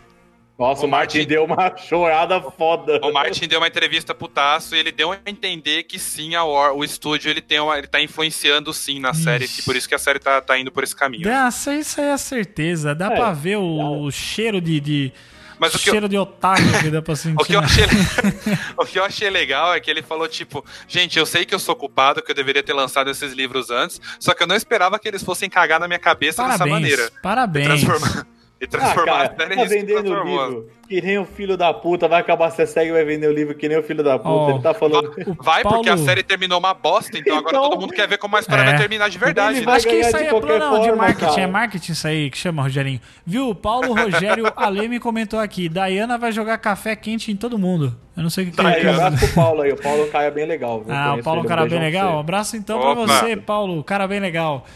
Nossa, 0.61 0.83
O 0.83 0.87
o 0.87 0.91
Martin 0.91 1.19
Martin- 1.19 1.29
deu 1.29 1.45
uma 1.45 1.75
chorada 1.89 2.41
foda. 2.43 3.01
O 3.03 3.11
Martin 3.13 3.49
deu 3.49 3.59
uma 3.61 3.67
entrevista 3.67 4.15
pro 4.15 4.29
Tasso 4.29 4.77
e 4.77 4.79
ele 4.79 4.93
deu 4.93 5.11
a 5.11 5.19
entender 5.27 5.85
que 5.85 5.99
sim, 5.99 6.35
a 6.35 6.45
War- 6.45 6.75
o 6.75 6.85
estúdio 6.85 7.31
ele, 7.31 7.41
tem 7.41 7.59
uma, 7.59 7.79
ele 7.79 7.87
tá 7.87 7.99
influenciando 8.01 8.73
sim 8.75 9.01
na 9.01 9.15
série, 9.15 9.47
Ixi. 9.47 9.57
que 9.57 9.63
por 9.63 9.75
isso 9.75 9.89
que 9.89 9.95
a 9.95 9.99
série 9.99 10.19
tá, 10.19 10.39
tá 10.43 10.59
indo 10.59 10.71
por 10.71 10.85
esse 10.85 10.95
caminho. 10.95 11.25
Dá, 11.25 11.49
isso 11.49 11.71
aí- 11.71 12.09
é 12.09 12.17
certeza. 12.19 12.95
Dá 12.95 13.07
É, 13.07 13.17
pra 13.17 13.33
ver 13.33 13.57
o, 13.57 14.03
o 14.03 14.11
cheiro 14.13 14.61
de. 14.61 14.79
de 14.81 15.13
Mas 15.59 15.75
o 15.75 15.79
que 15.79 15.89
eu- 15.89 15.93
cheiro 15.93 16.09
de 16.11 16.19
otaku 16.19 16.63
que 16.83 16.91
dá 16.91 17.01
pra 17.01 17.17
sentir. 17.17 17.41
O 17.41 17.45
que, 17.47 17.55
eu 17.55 17.61
achei, 17.61 17.85
o 18.77 18.85
que 18.85 18.99
eu 18.99 19.05
achei 19.05 19.31
legal 19.31 19.73
é 19.75 19.81
que 19.81 19.91
ele 19.91 20.03
falou, 20.03 20.29
tipo, 20.29 20.63
gente, 20.87 21.19
eu 21.19 21.25
sei 21.25 21.47
que 21.47 21.55
eu 21.55 21.59
sou 21.59 21.75
culpado, 21.75 22.23
que 22.23 22.31
eu 22.31 22.35
deveria 22.35 22.63
ter 22.63 22.75
lançado 22.75 23.11
esses 23.11 23.33
livros 23.33 23.71
antes, 23.71 23.99
só 24.19 24.35
que 24.35 24.43
eu 24.43 24.47
não 24.47 24.57
esperava 24.57 24.99
que 24.99 25.09
eles 25.09 25.23
fossem 25.23 25.49
cagar 25.49 25.81
na 25.81 25.89
minha 25.89 25.99
cabeça 25.99 26.43
dessa 26.43 26.59
Parabéns. 26.59 26.73
maneira. 26.81 27.11
Parabéns. 27.23 27.67
Transformar, 27.67 28.27
e 28.61 28.65
Ah, 28.65 28.69
transformar 28.69 29.05
cara, 29.29 29.33
a 29.33 29.37
série 29.37 29.57
tá 29.57 29.65
vendendo 29.65 30.23
livro. 30.23 30.71
Que 30.91 31.01
nem 31.01 31.19
o 31.19 31.25
filho 31.25 31.57
da 31.57 31.73
puta. 31.73 32.09
Vai 32.09 32.21
acabar 32.21 32.49
essa 32.49 32.67
série 32.67 32.89
e 32.89 32.93
vai 32.93 33.05
vender 33.05 33.29
o 33.29 33.33
livro 33.33 33.55
que 33.55 33.69
nem 33.69 33.79
o 33.79 33.83
filho 33.85 34.03
da 34.03 34.19
puta. 34.19 34.29
Ó, 34.29 34.51
Ele 34.51 34.59
tá 34.59 34.75
falando. 34.75 35.13
Vai, 35.39 35.63
porque 35.63 35.89
a 35.89 35.93
Paulo- 35.95 36.05
série 36.05 36.25
terminou 36.25 36.59
uma 36.59 36.75
bosta, 36.75 37.17
então 37.17 37.39
agora 37.39 37.57
Então- 37.57 37.71
todo 37.71 37.81
mundo 37.81 37.93
quer 37.93 38.09
ver 38.09 38.19
como 38.19 38.37
a 38.37 38.41
história 38.41 38.63
É. 38.63 38.65
vai 38.71 38.77
terminar 38.77 39.09
de 39.09 39.17
verdade. 39.17 39.65
Né? 39.65 39.73
Acho 39.73 39.87
que 39.87 39.95
isso 39.95 40.17
aí 40.17 40.25
de 40.25 40.35
é 40.35 40.41
plano 40.41 40.81
de 40.81 40.87
forma, 40.89 40.97
marketing. 40.97 41.27
cara. 41.31 41.41
É 41.43 41.47
marketing 41.47 41.93
isso 41.93 42.07
aí 42.09 42.29
que 42.29 42.37
chama, 42.37 42.63
Rogerinho. 42.65 43.01
Viu? 43.25 43.51
O 43.51 43.55
Paulo 43.55 43.95
Rogério 43.95 44.51
Aleme 44.57 44.99
comentou 44.99 45.39
aqui. 45.39 45.69
Dayana 45.69 46.19
vai 46.19 46.33
jogar 46.33 46.59
café 46.59 46.97
quente 46.97 47.31
em 47.31 47.37
todo 47.37 47.57
mundo. 47.57 47.97
Eu 48.17 48.25
não 48.25 48.31
sei 48.31 48.43
o 48.43 48.51
que, 48.51 48.57
que 48.57 48.61
Aí, 48.61 48.73
ele 48.73 48.81
quer 48.81 48.89
abraço 48.95 49.19
pro 49.27 49.35
Paulo 49.37 49.63
aí. 49.63 49.73
O 49.73 49.77
Paulo 49.81 50.03
é 50.03 50.05
um 50.07 50.11
cara 50.11 50.31
bem 50.33 50.45
legal. 50.45 50.83
viu? 50.83 50.93
Ah, 50.93 51.15
o 51.15 51.23
Paulo 51.23 51.39
é 51.39 51.43
um 51.43 51.45
ele, 51.45 51.49
cara 51.49 51.67
bem 51.67 51.79
legal. 51.79 52.09
Um 52.09 52.13
você. 52.15 52.19
abraço 52.21 52.57
então 52.57 52.81
Opa. 52.81 53.07
pra 53.07 53.21
você, 53.21 53.37
Paulo. 53.37 53.85
Cara 53.85 54.09
bem 54.09 54.19
legal. 54.19 54.67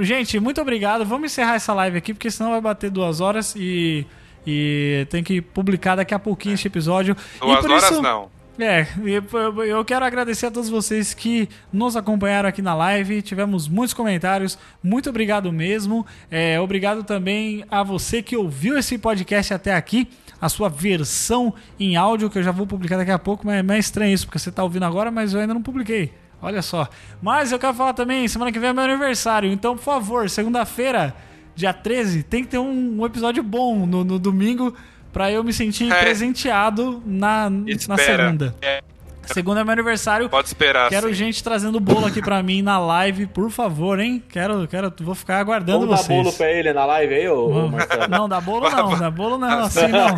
Gente, 0.00 0.40
muito 0.40 0.60
obrigado. 0.60 1.04
Vamos 1.04 1.30
encerrar 1.32 1.54
essa 1.54 1.72
live 1.74 1.96
aqui, 1.98 2.12
porque 2.12 2.28
senão 2.28 2.50
vai 2.50 2.60
bater 2.60 2.90
duas 2.90 3.20
horas 3.20 3.54
e, 3.56 4.04
e 4.46 5.06
tem 5.10 5.22
que 5.22 5.40
publicar 5.40 5.96
daqui 5.96 6.14
a 6.14 6.18
pouquinho 6.18 6.54
este 6.54 6.66
episódio. 6.68 7.16
e 7.36 7.40
Duas 7.40 7.60
por 7.60 7.70
horas 7.70 7.90
isso, 7.90 8.02
não. 8.02 8.30
É, 8.58 8.86
eu- 9.02 9.64
eu 9.64 9.84
quero 9.84 10.04
agradecer 10.04 10.46
a 10.46 10.50
todos 10.50 10.68
vocês 10.68 11.14
que 11.14 11.48
nos 11.72 11.96
acompanharam 11.96 12.48
aqui 12.48 12.60
na 12.60 12.74
live. 12.74 13.22
Tivemos 13.22 13.66
muitos 13.66 13.94
comentários. 13.94 14.58
Muito 14.82 15.08
obrigado 15.08 15.50
mesmo. 15.50 16.06
É, 16.30 16.60
obrigado 16.60 17.02
também 17.02 17.64
a 17.70 17.82
você 17.82 18.22
que 18.22 18.36
ouviu 18.36 18.76
esse 18.76 18.98
podcast 18.98 19.54
até 19.54 19.74
aqui. 19.74 20.06
A 20.40 20.48
sua 20.50 20.68
versão 20.68 21.54
em 21.80 21.96
áudio, 21.96 22.28
que 22.28 22.38
eu 22.38 22.42
já 22.42 22.50
vou 22.50 22.66
publicar 22.66 22.98
daqui 22.98 23.10
a 23.10 23.18
pouco, 23.18 23.46
mas 23.46 23.66
é 23.68 23.78
estranho 23.78 24.12
isso, 24.12 24.26
porque 24.26 24.38
você 24.38 24.50
está 24.50 24.62
ouvindo 24.62 24.84
agora, 24.84 25.10
mas 25.10 25.32
eu 25.32 25.40
ainda 25.40 25.54
não 25.54 25.62
publiquei. 25.62 26.12
Olha 26.42 26.60
só. 26.60 26.88
Mas 27.22 27.52
eu 27.52 27.58
quero 27.58 27.72
falar 27.72 27.94
também, 27.94 28.26
semana 28.28 28.50
que 28.52 28.58
vem 28.58 28.70
é 28.70 28.72
meu 28.72 28.82
aniversário. 28.84 29.50
Então, 29.50 29.76
por 29.76 29.82
favor, 29.84 30.28
segunda-feira, 30.28 31.14
dia 31.54 31.72
13, 31.72 32.22
tem 32.22 32.42
que 32.44 32.50
ter 32.50 32.58
um, 32.58 33.00
um 33.00 33.06
episódio 33.06 33.42
bom 33.42 33.86
no, 33.86 34.04
no 34.04 34.18
domingo 34.18 34.74
pra 35.12 35.30
eu 35.30 35.44
me 35.44 35.52
sentir 35.52 35.92
É. 35.92 36.00
presenteado 36.00 37.02
na, 37.04 37.50
na 37.50 37.96
segunda. 37.96 38.54
É, 38.62 38.82
Segunda 39.26 39.60
é 39.60 39.64
meu 39.64 39.72
aniversário. 39.72 40.28
pode 40.28 40.48
esperar. 40.48 40.88
Quero 40.88 41.08
sim. 41.08 41.14
gente 41.14 41.42
trazendo 41.42 41.78
bolo 41.80 42.06
aqui 42.06 42.20
pra 42.20 42.42
mim 42.42 42.60
na 42.62 42.78
live, 42.78 43.26
por 43.26 43.50
favor, 43.50 43.98
hein? 44.00 44.22
Quero, 44.28 44.66
quero, 44.68 44.92
vou 45.00 45.14
ficar 45.14 45.38
aguardando 45.38 45.80
Vamos 45.86 45.96
dar 45.96 46.02
vocês. 46.04 46.22
bolo 46.22 46.32
pra 46.36 46.50
ele 46.50 46.72
na 46.72 46.84
live 46.84 47.14
aí, 47.14 47.28
ô, 47.28 47.48
Vamos. 47.48 47.70
Marcelo? 47.72 48.08
Não, 48.08 48.28
dá 48.28 48.40
bolo 48.40 48.68
não, 48.70 48.98
dá 48.98 49.10
bolo 49.10 49.38
não, 49.38 49.58
assim 49.60 49.88
não. 49.88 50.14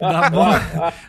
Dá 0.00 0.30
bolo, 0.30 0.52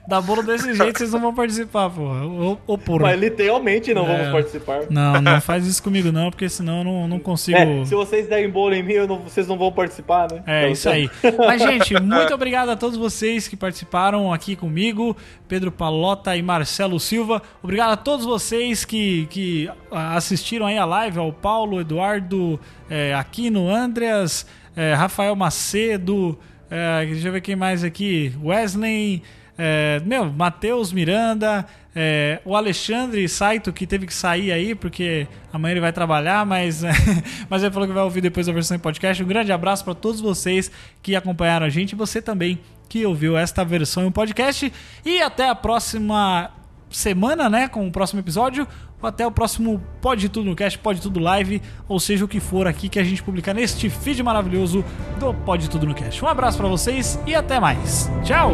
dá 0.07 0.22
bolo 0.22 0.43
desse 0.43 0.73
jeito, 0.73 0.98
vocês 0.98 1.11
não 1.14 1.19
vão 1.22 1.34
participar, 1.34 1.89
porra. 1.89 2.26
Ô, 2.26 2.57
ô 2.68 2.77
porra. 2.77 3.03
Mas 3.03 3.19
literalmente 3.19 3.93
não 3.93 4.07
É. 4.10 4.18
vamos 4.18 4.31
participar. 4.31 4.80
Não, 4.89 5.22
não 5.22 5.41
faz 5.41 5.65
isso 5.68 5.81
comigo 5.81 6.11
não, 6.11 6.30
porque 6.30 6.49
senão 6.49 6.80
eu 6.80 6.84
não, 6.84 7.07
não 7.07 7.19
consigo... 7.19 7.57
É, 7.57 7.85
se 7.85 7.95
vocês 7.95 8.27
derem 8.27 8.49
bolo 8.49 8.73
em 8.73 8.84
mim, 8.84 8.93
eu 8.93 9.07
não- 9.07 9.19
vocês 9.19 9.48
não 9.48 9.57
vão 9.57 9.72
participar, 9.72 10.27
né? 10.31 10.43
É, 10.48 10.61
Então, 10.61 10.72
isso 10.72 10.89
aí. 10.89 11.10
Mas, 11.38 11.61
gente, 11.61 11.99
muito 12.02 12.34
obrigado 12.34 12.69
a 12.69 12.76
todos 12.76 12.98
vocês 12.98 13.48
que 13.48 13.56
participaram 13.56 14.34
aqui 14.34 14.56
comigo, 14.56 15.15
Pedro 15.52 15.69
Palota 15.69 16.34
e 16.38 16.41
Marcelo 16.41 16.98
Silva. 16.98 17.41
Obrigado 17.61 17.91
a 17.91 17.98
todos 17.98 18.26
vocês 18.26 18.86
que, 18.86 19.26
que 19.30 19.69
assistiram 19.91 20.65
aí 20.65 20.78
a 20.78 20.86
live, 20.86 21.19
ao 21.19 21.34
Paulo, 21.34 21.82
Eduardo, 21.82 22.57
é, 22.90 23.14
Aquino, 23.14 23.69
Andreas, 23.69 24.45
é, 24.78 24.94
Rafael 24.94 25.36
Macedo, 25.36 26.40
é, 26.69 27.06
deixa 27.06 27.28
eu 27.28 27.34
ver 27.34 27.41
quem 27.41 27.57
mais 27.57 27.84
aqui, 27.84 28.34
Wesley, 28.41 29.23
é, 29.57 30.02
meu, 30.06 30.32
Matheus 30.32 30.94
Miranda, 30.94 31.65
é, 31.94 32.40
o 32.45 32.56
Alexandre 32.56 33.28
Saito, 33.28 33.73
que 33.73 33.86
teve 33.86 34.06
que 34.06 34.14
sair 34.14 34.53
aí, 34.53 34.73
porque 34.73 35.28
amanhã 35.52 35.73
ele 35.73 35.82
vai 35.82 35.91
trabalhar, 35.91 36.45
mas, 36.45 36.82
mas 37.49 37.61
ele 37.61 37.73
falou 37.73 37.90
que 37.90 37.94
vai 37.94 38.03
ouvir 38.03 38.22
depois 38.22 38.48
a 38.48 38.53
versão 38.53 38.78
em 38.78 38.80
podcast. 38.80 39.22
Um 39.22 39.28
grande 39.28 39.52
abraço 39.52 39.84
para 39.84 39.95
todos 39.95 40.22
vocês 40.22 40.72
que 41.03 41.14
acompanharam 41.14 41.65
a 41.65 41.69
gente 41.69 41.91
e 41.91 41.95
você 41.95 42.22
também 42.22 42.57
que 42.91 43.05
ouviu 43.05 43.38
esta 43.38 43.63
versão 43.63 44.05
em 44.05 44.11
podcast. 44.11 44.72
E 45.05 45.22
até 45.22 45.47
a 45.47 45.55
próxima 45.55 46.51
semana, 46.89 47.49
né, 47.49 47.69
com 47.69 47.88
o 47.88 47.91
próximo 47.91 48.19
episódio. 48.19 48.68
Ou 49.01 49.07
até 49.07 49.26
o 49.26 49.31
próximo 49.31 49.81
Pode 50.01 50.27
Tudo 50.27 50.49
no 50.49 50.55
Cast, 50.55 50.77
Pode 50.77 51.01
Tudo 51.01 51.18
Live, 51.18 51.61
ou 51.88 52.01
seja 52.01 52.26
o 52.26 52.27
que 52.27 52.41
for 52.41 52.68
aqui 52.68 52.89
que 52.89 52.99
a 52.99 53.03
gente 53.03 53.23
publicar 53.23 53.53
neste 53.53 53.89
feed 53.89 54.22
maravilhoso 54.22 54.84
do 55.18 55.34
Pode 55.34 55.69
Tudo 55.69 55.88
no 55.88 55.95
Cast. 55.95 56.23
Um 56.23 56.27
abraço 56.27 56.57
para 56.57 56.68
vocês 56.68 57.18
e 57.26 57.34
até 57.34 57.61
mais. 57.61 58.11
Tchau! 58.26 58.51